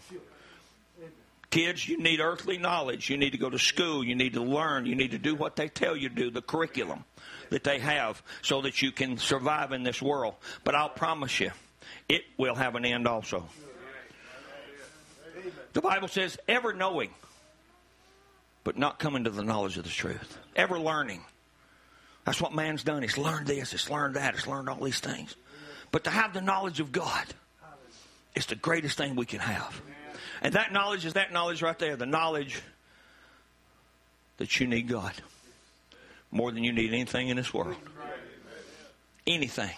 Kids, 1.48 1.88
you 1.88 1.96
need 1.96 2.20
earthly 2.20 2.58
knowledge. 2.58 3.08
You 3.08 3.16
need 3.16 3.30
to 3.30 3.38
go 3.38 3.48
to 3.48 3.58
school. 3.58 4.04
You 4.04 4.14
need 4.14 4.34
to 4.34 4.42
learn. 4.42 4.84
You 4.84 4.94
need 4.94 5.12
to 5.12 5.18
do 5.18 5.34
what 5.34 5.56
they 5.56 5.68
tell 5.68 5.96
you 5.96 6.10
to 6.10 6.14
do, 6.14 6.30
the 6.30 6.42
curriculum 6.42 7.06
that 7.48 7.64
they 7.64 7.78
have, 7.78 8.22
so 8.42 8.60
that 8.62 8.82
you 8.82 8.92
can 8.92 9.16
survive 9.16 9.72
in 9.72 9.82
this 9.82 10.02
world. 10.02 10.34
But 10.62 10.74
I'll 10.74 10.90
promise 10.90 11.40
you, 11.40 11.52
it 12.06 12.20
will 12.36 12.54
have 12.54 12.74
an 12.74 12.84
end 12.84 13.08
also. 13.08 13.48
The 15.72 15.80
Bible 15.80 16.08
says, 16.08 16.36
ever 16.46 16.74
knowing, 16.74 17.14
but 18.64 18.78
not 18.78 18.98
coming 18.98 19.24
to 19.24 19.30
the 19.30 19.44
knowledge 19.44 19.76
of 19.76 19.84
the 19.84 19.90
truth. 19.90 20.38
Ever 20.56 20.78
learning. 20.78 21.22
That's 22.24 22.40
what 22.40 22.54
man's 22.54 22.82
done. 22.82 23.02
He's 23.02 23.18
learned 23.18 23.46
this, 23.46 23.72
he's 23.72 23.90
learned 23.90 24.16
that, 24.16 24.34
he's 24.34 24.46
learned 24.46 24.70
all 24.70 24.82
these 24.82 25.00
things. 25.00 25.36
But 25.90 26.04
to 26.04 26.10
have 26.10 26.32
the 26.32 26.40
knowledge 26.40 26.80
of 26.80 26.90
God 26.90 27.26
is 28.34 28.46
the 28.46 28.56
greatest 28.56 28.96
thing 28.96 29.14
we 29.14 29.26
can 29.26 29.40
have. 29.40 29.80
And 30.42 30.54
that 30.54 30.72
knowledge 30.72 31.04
is 31.04 31.12
that 31.12 31.32
knowledge 31.32 31.62
right 31.62 31.78
there 31.78 31.96
the 31.96 32.06
knowledge 32.06 32.60
that 34.38 34.58
you 34.58 34.66
need 34.66 34.88
God 34.88 35.12
more 36.30 36.50
than 36.50 36.64
you 36.64 36.72
need 36.72 36.92
anything 36.92 37.28
in 37.28 37.36
this 37.36 37.54
world. 37.54 37.76
Anything. 39.26 39.70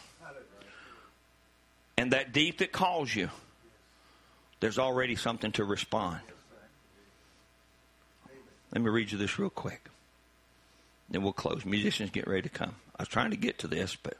And 1.98 2.12
that 2.12 2.32
deep 2.32 2.58
that 2.58 2.72
calls 2.72 3.14
you, 3.14 3.30
there's 4.60 4.78
already 4.78 5.16
something 5.16 5.52
to 5.52 5.64
respond. 5.64 6.20
Let 8.76 8.82
me 8.82 8.90
read 8.90 9.10
you 9.10 9.16
this 9.16 9.38
real 9.38 9.48
quick. 9.48 9.88
Then 11.08 11.22
we'll 11.22 11.32
close. 11.32 11.64
Musicians 11.64 12.10
get 12.10 12.26
ready 12.28 12.42
to 12.42 12.50
come. 12.50 12.74
I 12.94 13.04
was 13.04 13.08
trying 13.08 13.30
to 13.30 13.36
get 13.38 13.60
to 13.60 13.68
this, 13.68 13.96
but 13.96 14.18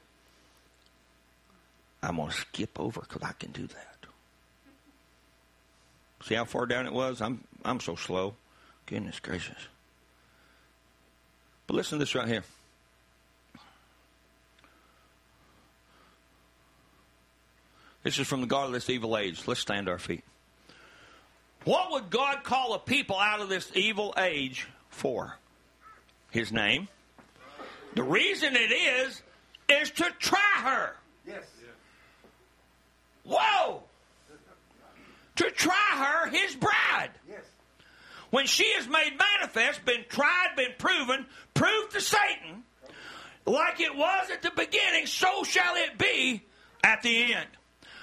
I'm 2.01 2.15
going 2.15 2.31
to 2.31 2.35
skip 2.35 2.79
over 2.79 3.01
because 3.01 3.21
I 3.21 3.33
can 3.33 3.51
do 3.51 3.67
that. 3.67 3.97
See 6.23 6.33
how 6.33 6.45
far 6.45 6.65
down 6.65 6.87
it 6.87 6.91
was? 6.91 7.21
I'm 7.21 7.43
I'm 7.63 7.79
so 7.79 7.95
slow. 7.95 8.33
Goodness 8.87 9.19
gracious. 9.19 9.67
But 11.67 11.75
listen 11.75 11.99
to 11.99 12.05
this 12.05 12.15
right 12.15 12.27
here. 12.27 12.43
This 18.01 18.17
is 18.17 18.25
from 18.25 18.41
the 18.41 18.47
godless 18.47 18.89
evil 18.89 19.15
age. 19.15 19.43
Let's 19.45 19.59
stand 19.59 19.87
our 19.87 19.99
feet. 19.99 20.23
What 21.67 21.91
would 21.91 22.09
God 22.09 22.45
call 22.45 22.75
a 22.75 22.79
people 22.79 23.19
out 23.19 23.41
of 23.41 23.49
this 23.49 23.69
evil 23.75 24.13
age 24.17 24.67
for? 24.89 25.37
His 26.31 26.53
name. 26.53 26.87
The 27.93 28.03
reason 28.03 28.55
it 28.55 28.71
is, 28.71 29.21
is 29.67 29.91
to 29.91 30.05
try 30.17 30.61
her. 30.63 30.95
Yes. 31.27 31.43
Whoa! 33.25 33.83
to 35.35 35.51
try 35.51 35.73
her, 35.73 36.29
his 36.29 36.55
bride. 36.55 37.11
Yes. 37.27 37.41
When 38.29 38.45
she 38.47 38.63
is 38.63 38.87
made 38.87 39.17
manifest, 39.17 39.83
been 39.83 40.05
tried, 40.07 40.55
been 40.55 40.73
proven, 40.77 41.25
proved 41.53 41.91
to 41.91 42.01
Satan, 42.01 42.63
like 43.45 43.81
it 43.81 43.93
was 43.93 44.29
at 44.31 44.41
the 44.41 44.51
beginning, 44.55 45.05
so 45.05 45.43
shall 45.43 45.75
it 45.75 45.97
be 45.97 46.43
at 46.81 47.01
the 47.01 47.33
end. 47.33 47.47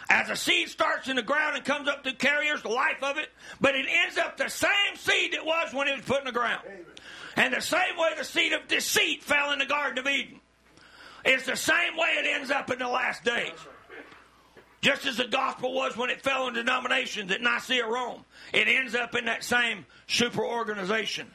As 0.08 0.28
a 0.28 0.36
seed 0.36 0.68
starts 0.68 1.08
in 1.08 1.16
the 1.16 1.22
ground 1.22 1.56
and 1.56 1.64
comes 1.64 1.88
up 1.88 2.04
to 2.04 2.12
carriers, 2.12 2.62
the 2.62 2.68
life 2.68 3.02
of 3.02 3.16
it, 3.16 3.30
but 3.60 3.74
it 3.74 3.86
ends 3.88 4.18
up 4.18 4.36
the 4.36 4.48
same 4.48 4.96
seed 4.96 5.34
it 5.34 5.44
was 5.44 5.72
when 5.72 5.88
it 5.88 5.96
was 5.96 6.04
put 6.04 6.18
in 6.20 6.26
the 6.26 6.32
ground. 6.32 6.62
Amen. 6.66 6.84
And 7.36 7.54
the 7.54 7.60
same 7.60 7.96
way 7.96 8.10
the 8.16 8.24
seed 8.24 8.52
of 8.52 8.68
deceit 8.68 9.22
fell 9.22 9.52
in 9.52 9.58
the 9.58 9.66
Garden 9.66 9.98
of 9.98 10.06
Eden. 10.06 10.40
It's 11.24 11.46
the 11.46 11.56
same 11.56 11.96
way 11.96 12.08
it 12.18 12.26
ends 12.26 12.50
up 12.50 12.70
in 12.70 12.78
the 12.78 12.88
last 12.88 13.24
days. 13.24 13.52
Just 14.82 15.06
as 15.06 15.16
the 15.16 15.26
gospel 15.26 15.72
was 15.72 15.96
when 15.96 16.10
it 16.10 16.20
fell 16.20 16.46
in 16.46 16.54
denominations 16.54 17.32
at 17.32 17.40
Nicaea, 17.40 17.86
Rome. 17.86 18.22
It 18.52 18.68
ends 18.68 18.94
up 18.94 19.14
in 19.14 19.24
that 19.24 19.42
same 19.42 19.86
super 20.06 20.44
organization. 20.44 21.30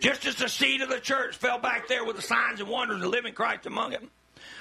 Just 0.00 0.24
as 0.24 0.36
the 0.36 0.48
seed 0.48 0.80
of 0.80 0.88
the 0.88 1.00
church 1.00 1.36
fell 1.36 1.58
back 1.58 1.88
there 1.88 2.06
with 2.06 2.16
the 2.16 2.22
signs 2.22 2.60
and 2.60 2.70
wonders 2.70 3.02
of 3.02 3.10
living 3.10 3.34
Christ 3.34 3.66
among 3.66 3.90
them. 3.90 4.10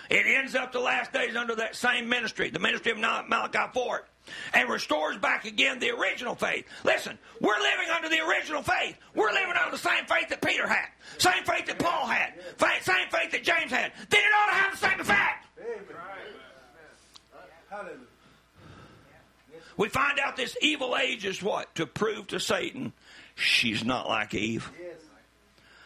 It 0.09 0.25
ends 0.25 0.55
up 0.55 0.71
the 0.71 0.79
last 0.79 1.11
days 1.13 1.35
under 1.35 1.55
that 1.55 1.75
same 1.75 2.07
ministry, 2.09 2.49
the 2.49 2.59
ministry 2.59 2.91
of 2.91 2.97
Malachi 2.97 3.71
4, 3.73 4.07
and 4.53 4.69
restores 4.69 5.17
back 5.17 5.45
again 5.45 5.79
the 5.79 5.91
original 5.91 6.35
faith. 6.35 6.65
Listen, 6.83 7.17
we're 7.41 7.59
living 7.59 7.89
under 7.95 8.09
the 8.09 8.19
original 8.25 8.61
faith. 8.61 8.97
We're 9.13 9.31
living 9.31 9.53
under 9.57 9.71
the 9.71 9.77
same 9.77 10.05
faith 10.05 10.29
that 10.29 10.41
Peter 10.41 10.67
had, 10.67 10.89
same 11.17 11.43
faith 11.43 11.65
that 11.67 11.79
Paul 11.79 12.07
had, 12.07 12.33
same 12.81 13.07
faith 13.09 13.31
that 13.31 13.43
James 13.43 13.71
had. 13.71 13.91
Then 14.09 14.21
it 14.21 14.33
ought 14.37 14.49
to 14.49 14.55
have 14.55 14.71
the 14.71 14.77
same 14.77 14.99
effect. 14.99 15.47
Amen. 17.71 17.99
We 19.77 19.89
find 19.89 20.19
out 20.19 20.37
this 20.37 20.55
evil 20.61 20.95
age 20.95 21.25
is 21.25 21.43
what? 21.43 21.75
To 21.75 21.85
prove 21.85 22.27
to 22.27 22.39
Satan 22.39 22.93
she's 23.35 23.83
not 23.83 24.07
like 24.07 24.33
Eve. 24.33 24.71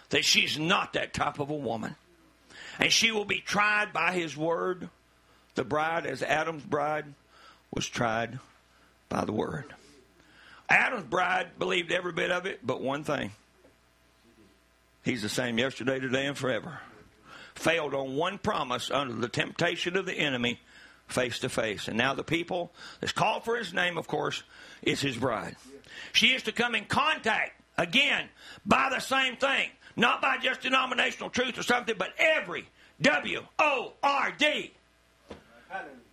That 0.10 0.26
she's 0.26 0.58
not 0.58 0.94
that 0.94 1.14
type 1.14 1.40
of 1.40 1.50
a 1.50 1.56
woman. 1.56 1.96
And 2.80 2.92
she 2.92 3.12
will 3.12 3.26
be 3.26 3.42
tried 3.42 3.94
by 3.94 4.14
his 4.14 4.36
word. 4.36 4.90
The 5.56 5.64
bride, 5.64 6.06
as 6.06 6.24
Adam's 6.24 6.64
bride, 6.64 7.06
was 7.74 7.88
tried 7.88 8.40
by 9.10 9.26
the 9.26 9.34
word. 9.34 9.66
Adam's 10.70 11.04
bride 11.04 11.60
believed 11.60 11.92
every 11.92 12.14
bit 12.14 12.32
of 12.32 12.46
it, 12.46 12.66
but 12.66 12.82
one 12.82 13.04
thing. 13.04 13.32
He's 15.04 15.22
the 15.22 15.30
same 15.30 15.58
yesterday, 15.58 16.00
today, 16.00 16.26
and 16.26 16.38
forever. 16.38 16.80
Failed 17.56 17.94
on 17.94 18.16
one 18.16 18.38
promise 18.38 18.90
under 18.92 19.16
the 19.16 19.28
temptation 19.28 19.98
of 19.98 20.06
the 20.06 20.14
enemy 20.14 20.60
face 21.08 21.40
to 21.40 21.50
face. 21.50 21.88
And 21.88 21.98
now 21.98 22.14
the 22.14 22.24
people 22.24 22.72
that's 23.00 23.12
called 23.12 23.44
for 23.44 23.58
his 23.58 23.74
name, 23.74 23.98
of 23.98 24.08
course, 24.08 24.44
is 24.82 25.02
his 25.02 25.18
bride. 25.18 25.56
She 26.14 26.28
is 26.28 26.44
to 26.44 26.52
come 26.52 26.76
in 26.76 26.86
contact, 26.86 27.60
again, 27.78 28.30
by 28.66 28.90
the 28.92 29.00
same 29.00 29.36
thing. 29.36 29.70
Not 30.00 30.22
by 30.22 30.38
just 30.38 30.62
denominational 30.62 31.30
truth 31.30 31.60
or 31.60 31.64
something, 31.64 31.96
but 31.98 32.14
every 32.18 32.70
W 33.02 33.46
O 33.60 33.92
R 34.02 34.32
D. 34.32 34.72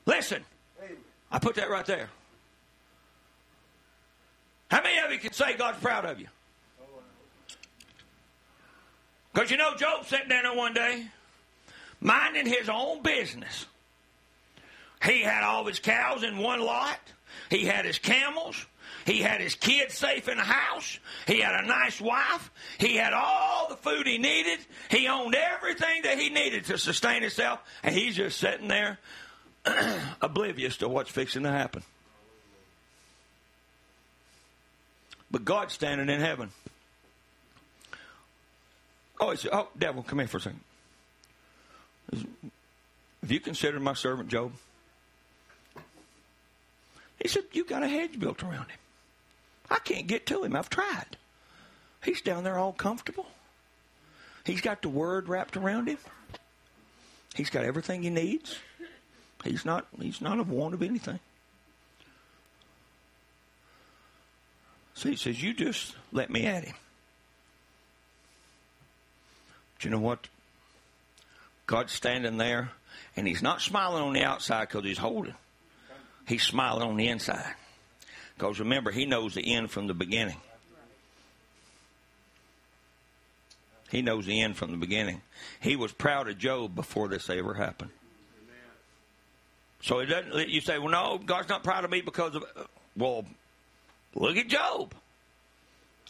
Listen, 0.07 0.45
I 1.31 1.39
put 1.39 1.55
that 1.55 1.71
right 1.71 1.87
there. 1.87 2.11
How 4.73 4.83
many 4.83 4.99
of 4.99 5.13
you 5.13 5.21
can 5.21 5.33
say 5.33 5.57
God's 5.57 5.79
proud 5.79 6.05
of 6.05 6.19
you? 6.19 6.27
Because 9.33 9.53
you 9.53 9.57
know, 9.57 9.77
Job 9.77 10.05
sat 10.07 10.29
down 10.29 10.43
there 10.43 10.57
one 10.57 10.75
day, 10.75 11.07
minding 12.01 12.47
his 12.47 12.69
own 12.69 13.03
business. 13.03 13.67
He 15.05 15.21
had 15.21 15.45
all 15.45 15.61
of 15.61 15.69
his 15.69 15.79
cows 15.79 16.25
in 16.25 16.39
one 16.39 16.61
lot. 16.61 16.99
He 17.51 17.67
had 17.67 17.85
his 17.85 18.01
camels. 18.01 18.67
He 19.07 19.21
had 19.21 19.41
his 19.41 19.55
kids 19.55 19.97
safe 19.97 20.29
in 20.29 20.37
the 20.37 20.43
house. 20.43 20.99
He 21.29 21.39
had 21.39 21.55
a 21.55 21.67
nice 21.67 22.01
wife. 22.01 22.51
He 22.79 22.97
had 22.97 23.13
all 23.13 23.69
the 23.69 23.77
food 23.77 24.05
he 24.05 24.19
needed. 24.19 24.59
He 24.91 25.07
owned 25.07 25.37
everything 25.37 26.03
that 26.03 26.19
he 26.19 26.29
needed 26.29 26.65
to 26.67 26.77
sustain 26.77 27.23
himself. 27.23 27.61
And 27.85 27.95
he's 27.95 28.17
just 28.17 28.37
sitting 28.37 28.67
there 28.67 28.99
oblivious 30.21 30.79
to 30.79 30.89
what's 30.89 31.09
fixing 31.09 31.45
to 31.45 31.53
happen. 31.53 31.85
But 35.31 35.45
God's 35.45 35.73
standing 35.73 36.09
in 36.09 36.21
heaven. 36.21 36.51
Oh, 39.21 39.31
he 39.31 39.37
said, 39.37 39.53
Oh, 39.55 39.69
devil, 39.79 40.03
come 40.03 40.19
here 40.19 40.29
for 40.29 40.39
a 40.39 40.41
second. 40.41 40.61
Have 42.13 43.31
you 43.31 43.39
considered 43.39 43.81
my 43.83 43.95
servant 43.95 44.31
Job? 44.31 44.53
He 47.21 47.29
said, 47.29 47.45
You 47.53 47.65
got 47.65 47.85
a 47.85 47.89
hedge 47.89 48.19
built 48.19 48.43
around 48.43 48.67
him. 48.69 48.79
I 49.71 49.79
can't 49.79 50.07
get 50.07 50.27
to 50.27 50.45
him. 50.45 50.55
I've 50.57 50.71
tried. 50.71 51.17
He's 52.05 52.21
down 52.21 52.45
there 52.45 52.59
all 52.59 52.73
comfortable. 52.73 53.27
He's 54.45 54.61
got 54.61 54.83
the 54.83 54.89
word 54.89 55.29
wrapped 55.29 55.57
around 55.57 55.89
him. 55.89 55.99
He's 57.35 57.51
got 57.51 57.65
everything 57.65 58.03
he 58.03 58.11
needs. 58.11 58.59
He's 59.45 59.65
not 59.65 59.87
he's 60.01 60.21
not 60.21 60.39
of 60.39 60.51
want 60.51 60.75
of 60.75 60.83
anything. 60.83 61.21
So 64.95 65.11
he 65.11 65.17
says, 65.17 65.43
You 65.43 65.53
just 65.53 65.95
let 66.11 66.31
me 66.31 66.47
at 66.47 66.65
him. 66.65 66.75
But 69.75 69.85
you 69.85 69.91
know 69.91 69.99
what? 69.99 70.29
God's 71.67 71.93
standing 71.93 72.39
there, 72.39 72.71
and 73.17 73.27
he's 73.27 73.43
not 73.43 73.61
smiling 73.61 74.03
on 74.03 74.15
the 74.15 74.25
outside 74.25 74.69
because 74.69 74.85
he's 74.85 74.99
holding. 74.99 75.35
He's 76.27 76.43
smiling 76.43 76.89
on 76.89 76.97
the 76.97 77.09
inside. 77.09 77.55
Because 78.37 78.59
remember, 78.61 78.91
he 78.91 79.07
knows 79.07 79.35
the 79.35 79.55
end 79.55 79.71
from 79.71 79.87
the 79.87 79.95
beginning. 79.95 80.37
He 83.91 84.03
knows 84.03 84.27
the 84.27 84.43
end 84.43 84.57
from 84.57 84.73
the 84.73 84.77
beginning. 84.77 85.23
He 85.61 85.77
was 85.77 85.93
proud 85.93 86.29
of 86.29 86.39
Job 86.39 86.75
before 86.75 87.09
this 87.09 87.31
ever 87.31 87.55
happened. 87.55 87.91
So 89.83 90.01
it 90.01 90.07
doesn't. 90.07 90.49
You 90.49 90.61
say, 90.61 90.79
"Well, 90.79 90.89
no, 90.89 91.19
God's 91.19 91.49
not 91.49 91.63
proud 91.63 91.85
of 91.85 91.91
me 91.91 92.01
because 92.01 92.35
of." 92.35 92.45
Well, 92.97 93.25
look 94.15 94.37
at 94.37 94.49
Job. 94.49 94.93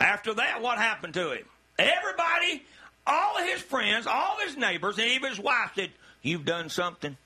After 0.00 0.34
that, 0.34 0.62
what 0.62 0.78
happened 0.78 1.14
to 1.14 1.32
him? 1.32 1.46
Everybody, 1.78 2.64
all 3.06 3.38
of 3.38 3.44
his 3.46 3.60
friends, 3.60 4.06
all 4.06 4.36
of 4.36 4.42
his 4.42 4.56
neighbors, 4.56 4.98
and 4.98 5.08
even 5.08 5.30
his 5.30 5.38
wife 5.38 5.72
said, 5.74 5.92
"You've 6.22 6.46
done 6.46 6.70
something." 6.70 7.16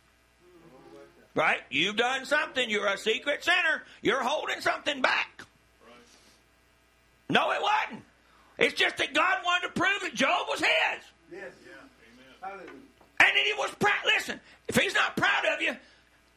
Right? 1.35 1.59
You've 1.70 1.97
done 1.97 2.24
something. 2.24 2.69
You're 2.69 2.86
a 2.86 2.98
secret 2.98 3.44
sinner. 3.44 3.82
You're 4.02 4.23
holding 4.23 4.61
something 4.61 5.01
back. 5.01 5.43
No, 7.28 7.52
it 7.52 7.62
wasn't. 7.62 8.05
It's 8.59 8.74
just 8.74 8.97
that 8.97 9.15
God 9.15 9.39
wanted 9.44 9.69
to 9.69 9.73
prove 9.73 10.01
that 10.02 10.15
Job 10.15 10.47
was 10.48 10.61
his. 10.61 10.69
Yes. 11.32 11.52
Yeah. 11.65 12.52
Amen. 12.52 12.69
And 13.20 13.28
then 13.36 13.44
he 13.44 13.52
was 13.55 13.70
proud. 13.78 14.01
Listen, 14.05 14.40
if 14.69 14.77
he's 14.77 14.94
not 14.94 15.16
proud 15.16 15.44
of 15.55 15.62
you, 15.62 15.77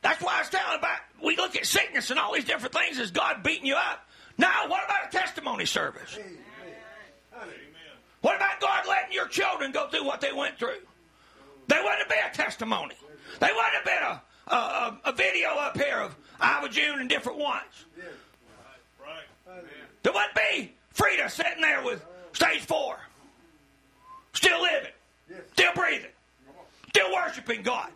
that's 0.02 0.22
why 0.22 0.36
I 0.36 0.40
was 0.40 0.50
telling 0.50 0.78
about 0.78 1.00
we 1.24 1.36
look 1.38 1.56
at 1.56 1.66
sickness 1.66 2.12
and 2.12 2.20
all 2.20 2.34
these 2.34 2.46
different 2.46 2.74
things 2.74 3.00
as 3.00 3.12
God 3.12 3.42
beating 3.42 3.66
you 3.66 3.76
up. 3.76 4.08
Now, 4.38 4.68
what 4.68 4.86
about 4.86 5.08
a 5.08 5.12
testimony 5.12 5.66
service? 5.66 6.18
Amen. 6.20 6.38
What 8.22 8.38
about 8.38 8.62
God 8.62 8.88
letting 8.88 9.12
your 9.12 9.28
children 9.28 9.72
go 9.74 9.90
through 9.90 10.06
what 10.06 10.22
they 10.22 10.32
went 10.32 10.58
through? 10.58 10.80
They 11.68 11.76
wouldn't 11.76 12.08
be 12.08 12.16
a 12.16 12.34
testimony. 12.34 12.96
They 13.40 13.48
wouldn't 13.48 13.74
have 13.74 13.86
been 13.86 14.02
a, 14.02 14.22
a, 14.48 14.56
a, 14.56 15.00
a 15.06 15.12
video 15.14 15.50
up 15.50 15.78
here 15.78 16.00
of 16.00 16.16
Iowa 16.40 16.70
June 16.70 17.00
and 17.00 17.10
different 17.10 17.40
ones. 17.40 17.64
Yes. 17.98 18.08
Right. 19.02 19.64
There 20.04 20.14
wouldn't 20.14 20.36
be 20.36 20.74
Frida 20.92 21.30
sitting 21.30 21.62
there 21.62 21.84
with 21.84 22.04
stage 22.34 22.62
four, 22.62 22.98
still 24.34 24.62
living, 24.62 24.92
Yes. 25.30 25.40
still 25.54 25.72
breathing, 25.76 26.12
still 26.90 27.14
worshiping 27.14 27.62
God. 27.64 27.90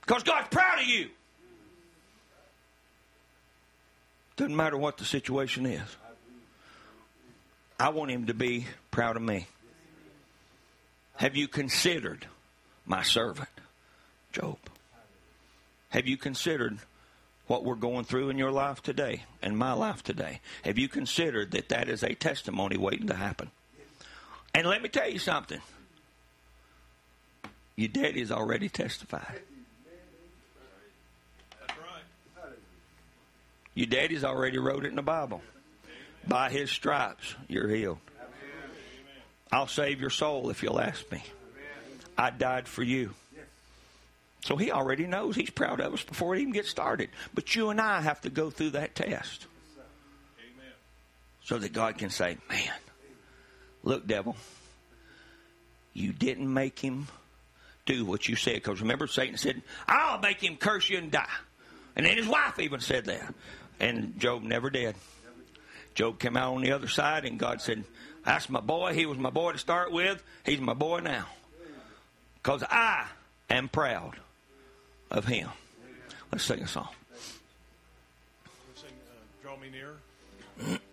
Because 0.00 0.22
God's 0.22 0.48
proud 0.48 0.80
of 0.80 0.86
you. 0.86 1.08
Doesn't 4.36 4.54
matter 4.54 4.76
what 4.76 4.98
the 4.98 5.04
situation 5.04 5.64
is. 5.64 5.96
I 7.80 7.88
want 7.88 8.10
Him 8.10 8.26
to 8.26 8.34
be 8.34 8.66
proud 8.90 9.16
of 9.16 9.22
me. 9.22 9.46
Have 11.16 11.36
you 11.36 11.48
considered 11.48 12.26
my 12.86 13.02
servant, 13.02 13.48
Job? 14.32 14.58
Have 15.90 16.06
you 16.06 16.16
considered 16.16 16.78
what 17.46 17.64
we're 17.64 17.74
going 17.74 18.04
through 18.04 18.30
in 18.30 18.38
your 18.38 18.50
life 18.50 18.82
today 18.82 19.22
and 19.42 19.56
my 19.56 19.72
life 19.72 20.02
today? 20.02 20.40
Have 20.64 20.78
you 20.78 20.88
considered 20.88 21.52
that 21.52 21.68
that 21.68 21.88
is 21.88 22.02
a 22.02 22.14
testimony 22.14 22.76
waiting 22.76 23.06
to 23.08 23.14
happen? 23.14 23.50
And 24.54 24.66
let 24.66 24.82
me 24.82 24.88
tell 24.88 25.08
you 25.08 25.18
something. 25.18 25.60
Your 27.76 27.88
daddy's 27.88 28.30
already 28.30 28.68
testified. 28.68 29.40
Your 33.74 33.86
daddy's 33.86 34.22
already 34.22 34.58
wrote 34.58 34.84
it 34.84 34.88
in 34.88 34.96
the 34.96 35.02
Bible. 35.02 35.42
By 36.26 36.50
his 36.50 36.70
stripes, 36.70 37.34
you're 37.48 37.68
healed. 37.68 37.98
I'll 39.50 39.66
save 39.66 40.00
your 40.00 40.10
soul 40.10 40.50
if 40.50 40.62
you'll 40.62 40.80
ask 40.80 41.10
me. 41.10 41.22
I 42.16 42.30
died 42.30 42.68
for 42.68 42.82
you. 42.82 43.14
So 44.44 44.56
he 44.56 44.70
already 44.70 45.06
knows. 45.06 45.36
He's 45.36 45.50
proud 45.50 45.80
of 45.80 45.94
us 45.94 46.02
before 46.04 46.34
it 46.34 46.40
even 46.40 46.52
gets 46.52 46.68
started. 46.68 47.08
But 47.32 47.56
you 47.56 47.70
and 47.70 47.80
I 47.80 48.02
have 48.02 48.20
to 48.22 48.30
go 48.30 48.50
through 48.50 48.70
that 48.70 48.94
test 48.94 49.46
so 51.42 51.58
that 51.58 51.72
God 51.72 51.96
can 51.96 52.10
say, 52.10 52.36
Man, 52.50 52.70
look, 53.82 54.06
devil, 54.06 54.36
you 55.94 56.12
didn't 56.12 56.52
make 56.52 56.78
him 56.78 57.08
do 57.86 58.04
what 58.04 58.28
you 58.28 58.36
said. 58.36 58.54
Because 58.54 58.82
remember, 58.82 59.06
Satan 59.06 59.38
said, 59.38 59.62
I'll 59.88 60.18
make 60.18 60.42
him 60.42 60.56
curse 60.56 60.90
you 60.90 60.98
and 60.98 61.10
die. 61.10 61.26
And 61.96 62.04
then 62.04 62.16
his 62.16 62.26
wife 62.26 62.58
even 62.58 62.80
said 62.80 63.06
that. 63.06 63.32
And 63.80 64.18
Job 64.18 64.42
never 64.42 64.68
did. 64.68 64.94
Job 65.94 66.18
came 66.18 66.36
out 66.36 66.54
on 66.54 66.62
the 66.62 66.72
other 66.72 66.88
side, 66.88 67.24
and 67.24 67.38
God 67.38 67.60
said, 67.60 67.84
That's 68.24 68.50
my 68.50 68.60
boy. 68.60 68.94
He 68.94 69.06
was 69.06 69.16
my 69.16 69.30
boy 69.30 69.52
to 69.52 69.58
start 69.58 69.92
with. 69.92 70.22
He's 70.44 70.60
my 70.60 70.74
boy 70.74 71.00
now. 71.00 71.26
Because 72.44 72.62
I 72.70 73.06
am 73.48 73.68
proud 73.70 74.16
of 75.10 75.24
him. 75.24 75.48
Let's 76.30 76.44
sing 76.44 76.60
a 76.60 76.68
song. 76.68 76.90
Sing, 78.74 78.90
uh, 79.08 79.42
Draw 79.42 79.56
me 79.56 79.70
near. 79.70 79.94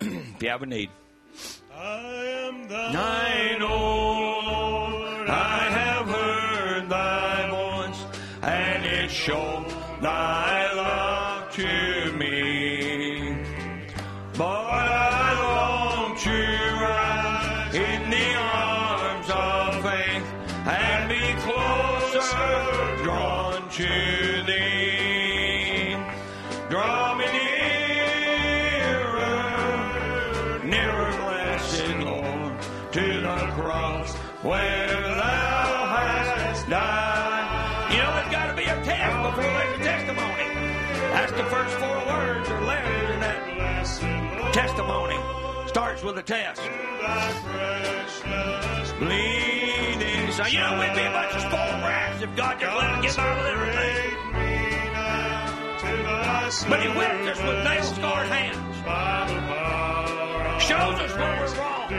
If 0.00 0.42
you 0.42 0.48
have 0.48 0.62
a 0.62 0.66
need. 0.66 0.88
I 1.76 2.24
am 2.46 2.68
thine. 2.68 2.96
I 2.96 3.56
know 3.58 5.24
I 5.28 5.68
have 5.78 6.06
heard 6.06 6.88
thy 6.88 7.50
voice, 7.50 8.02
and 8.40 8.86
it 8.86 9.10
showed 9.10 9.66
thy 10.00 10.72
love 10.72 11.52
to 11.52 11.91
testimony. 44.52 45.18
Starts 45.66 46.02
with 46.02 46.18
a 46.18 46.22
test. 46.22 46.60
Bleeding. 48.98 50.30
So, 50.32 50.46
you 50.46 50.60
know, 50.60 50.78
we'd 50.78 50.94
be 50.94 51.02
a 51.02 51.10
bunch 51.10 51.34
of 51.34 51.40
spoiled 51.40 51.80
brats 51.80 52.22
if 52.22 52.36
God 52.36 52.60
just 52.60 52.76
let 52.76 52.90
us 52.90 53.02
get 53.04 53.16
by 53.16 53.36
with 53.36 53.46
everything. 53.46 54.18
But 56.68 56.82
He 56.82 56.88
whipped 56.88 57.28
us 57.32 57.38
with 57.42 57.64
nail 57.64 57.82
scarred 57.82 58.28
hands. 58.28 58.76
Shows 60.62 60.98
us 61.00 61.16
where 61.16 61.40
we're 61.40 61.54
wrong. 61.58 61.92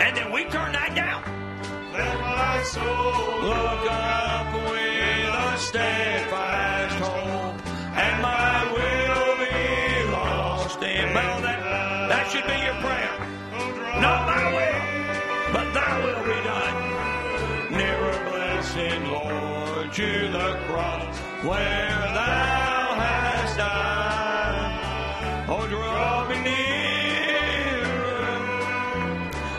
And 0.00 0.16
then 0.16 0.32
we 0.32 0.44
turn 0.44 0.72
that 0.72 0.94
down. 0.94 1.22
Let 1.92 2.20
my 2.20 2.62
soul 2.62 3.20
Look 3.40 3.90
up 3.90 4.52
with 4.70 5.34
a 5.34 5.58
steadfast 5.58 6.39
be 12.46 12.56
your 12.64 12.74
prayer. 12.80 13.16
Not 14.00 14.20
my 14.26 14.44
will, 14.56 14.82
but 15.52 15.66
thy 15.74 15.92
will 16.04 16.22
be 16.24 16.38
done. 16.48 16.76
Nearer, 17.70 18.18
blessed 18.30 19.00
Lord, 19.10 19.92
to 19.92 20.28
the 20.32 20.58
cross 20.66 21.18
where 21.44 22.00
thou 22.18 22.94
hast 23.02 23.56
died. 23.56 25.46
Oh, 25.48 25.66
draw 25.66 26.28
me 26.28 26.36
nearer, 26.48 28.28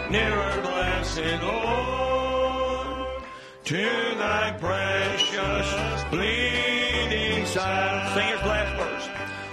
nearer, 0.09 0.61
blessed 0.61 1.41
Lord, 1.43 3.23
to 3.65 3.83
thy 4.17 4.51
precious 4.59 5.69
bleeding 6.09 7.45
side. 7.45 8.13
Sing 8.13 8.27
his 8.27 8.41
last 8.41 8.73
verse. 8.79 9.07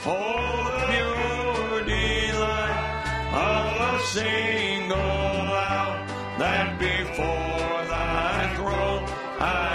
Oh, 0.07 0.68
single 4.19 4.97
out 4.99 5.99
that 6.39 6.77
before 6.79 7.79
thy 7.93 8.53
throne 8.57 9.05
I 9.39 9.68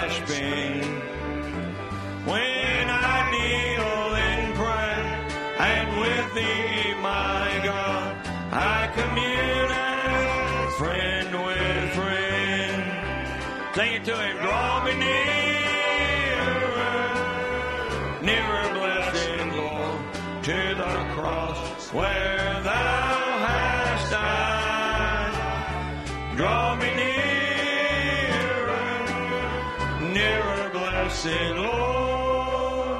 listen, 31.24 31.56
Lord, 31.56 32.98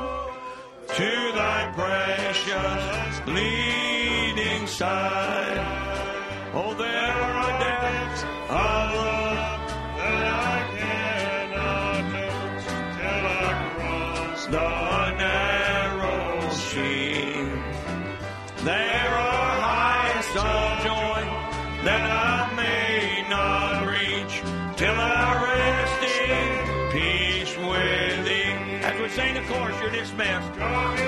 to 0.88 1.32
thy 1.34 1.72
precious 1.74 3.20
bleeding 3.26 4.66
side. 4.66 5.60
Oh, 6.55 6.74
there 6.74 7.12
are 7.12 7.59
depths 7.59 8.24
you 29.85 29.90
this 29.90 30.12
mess. 30.15 31.03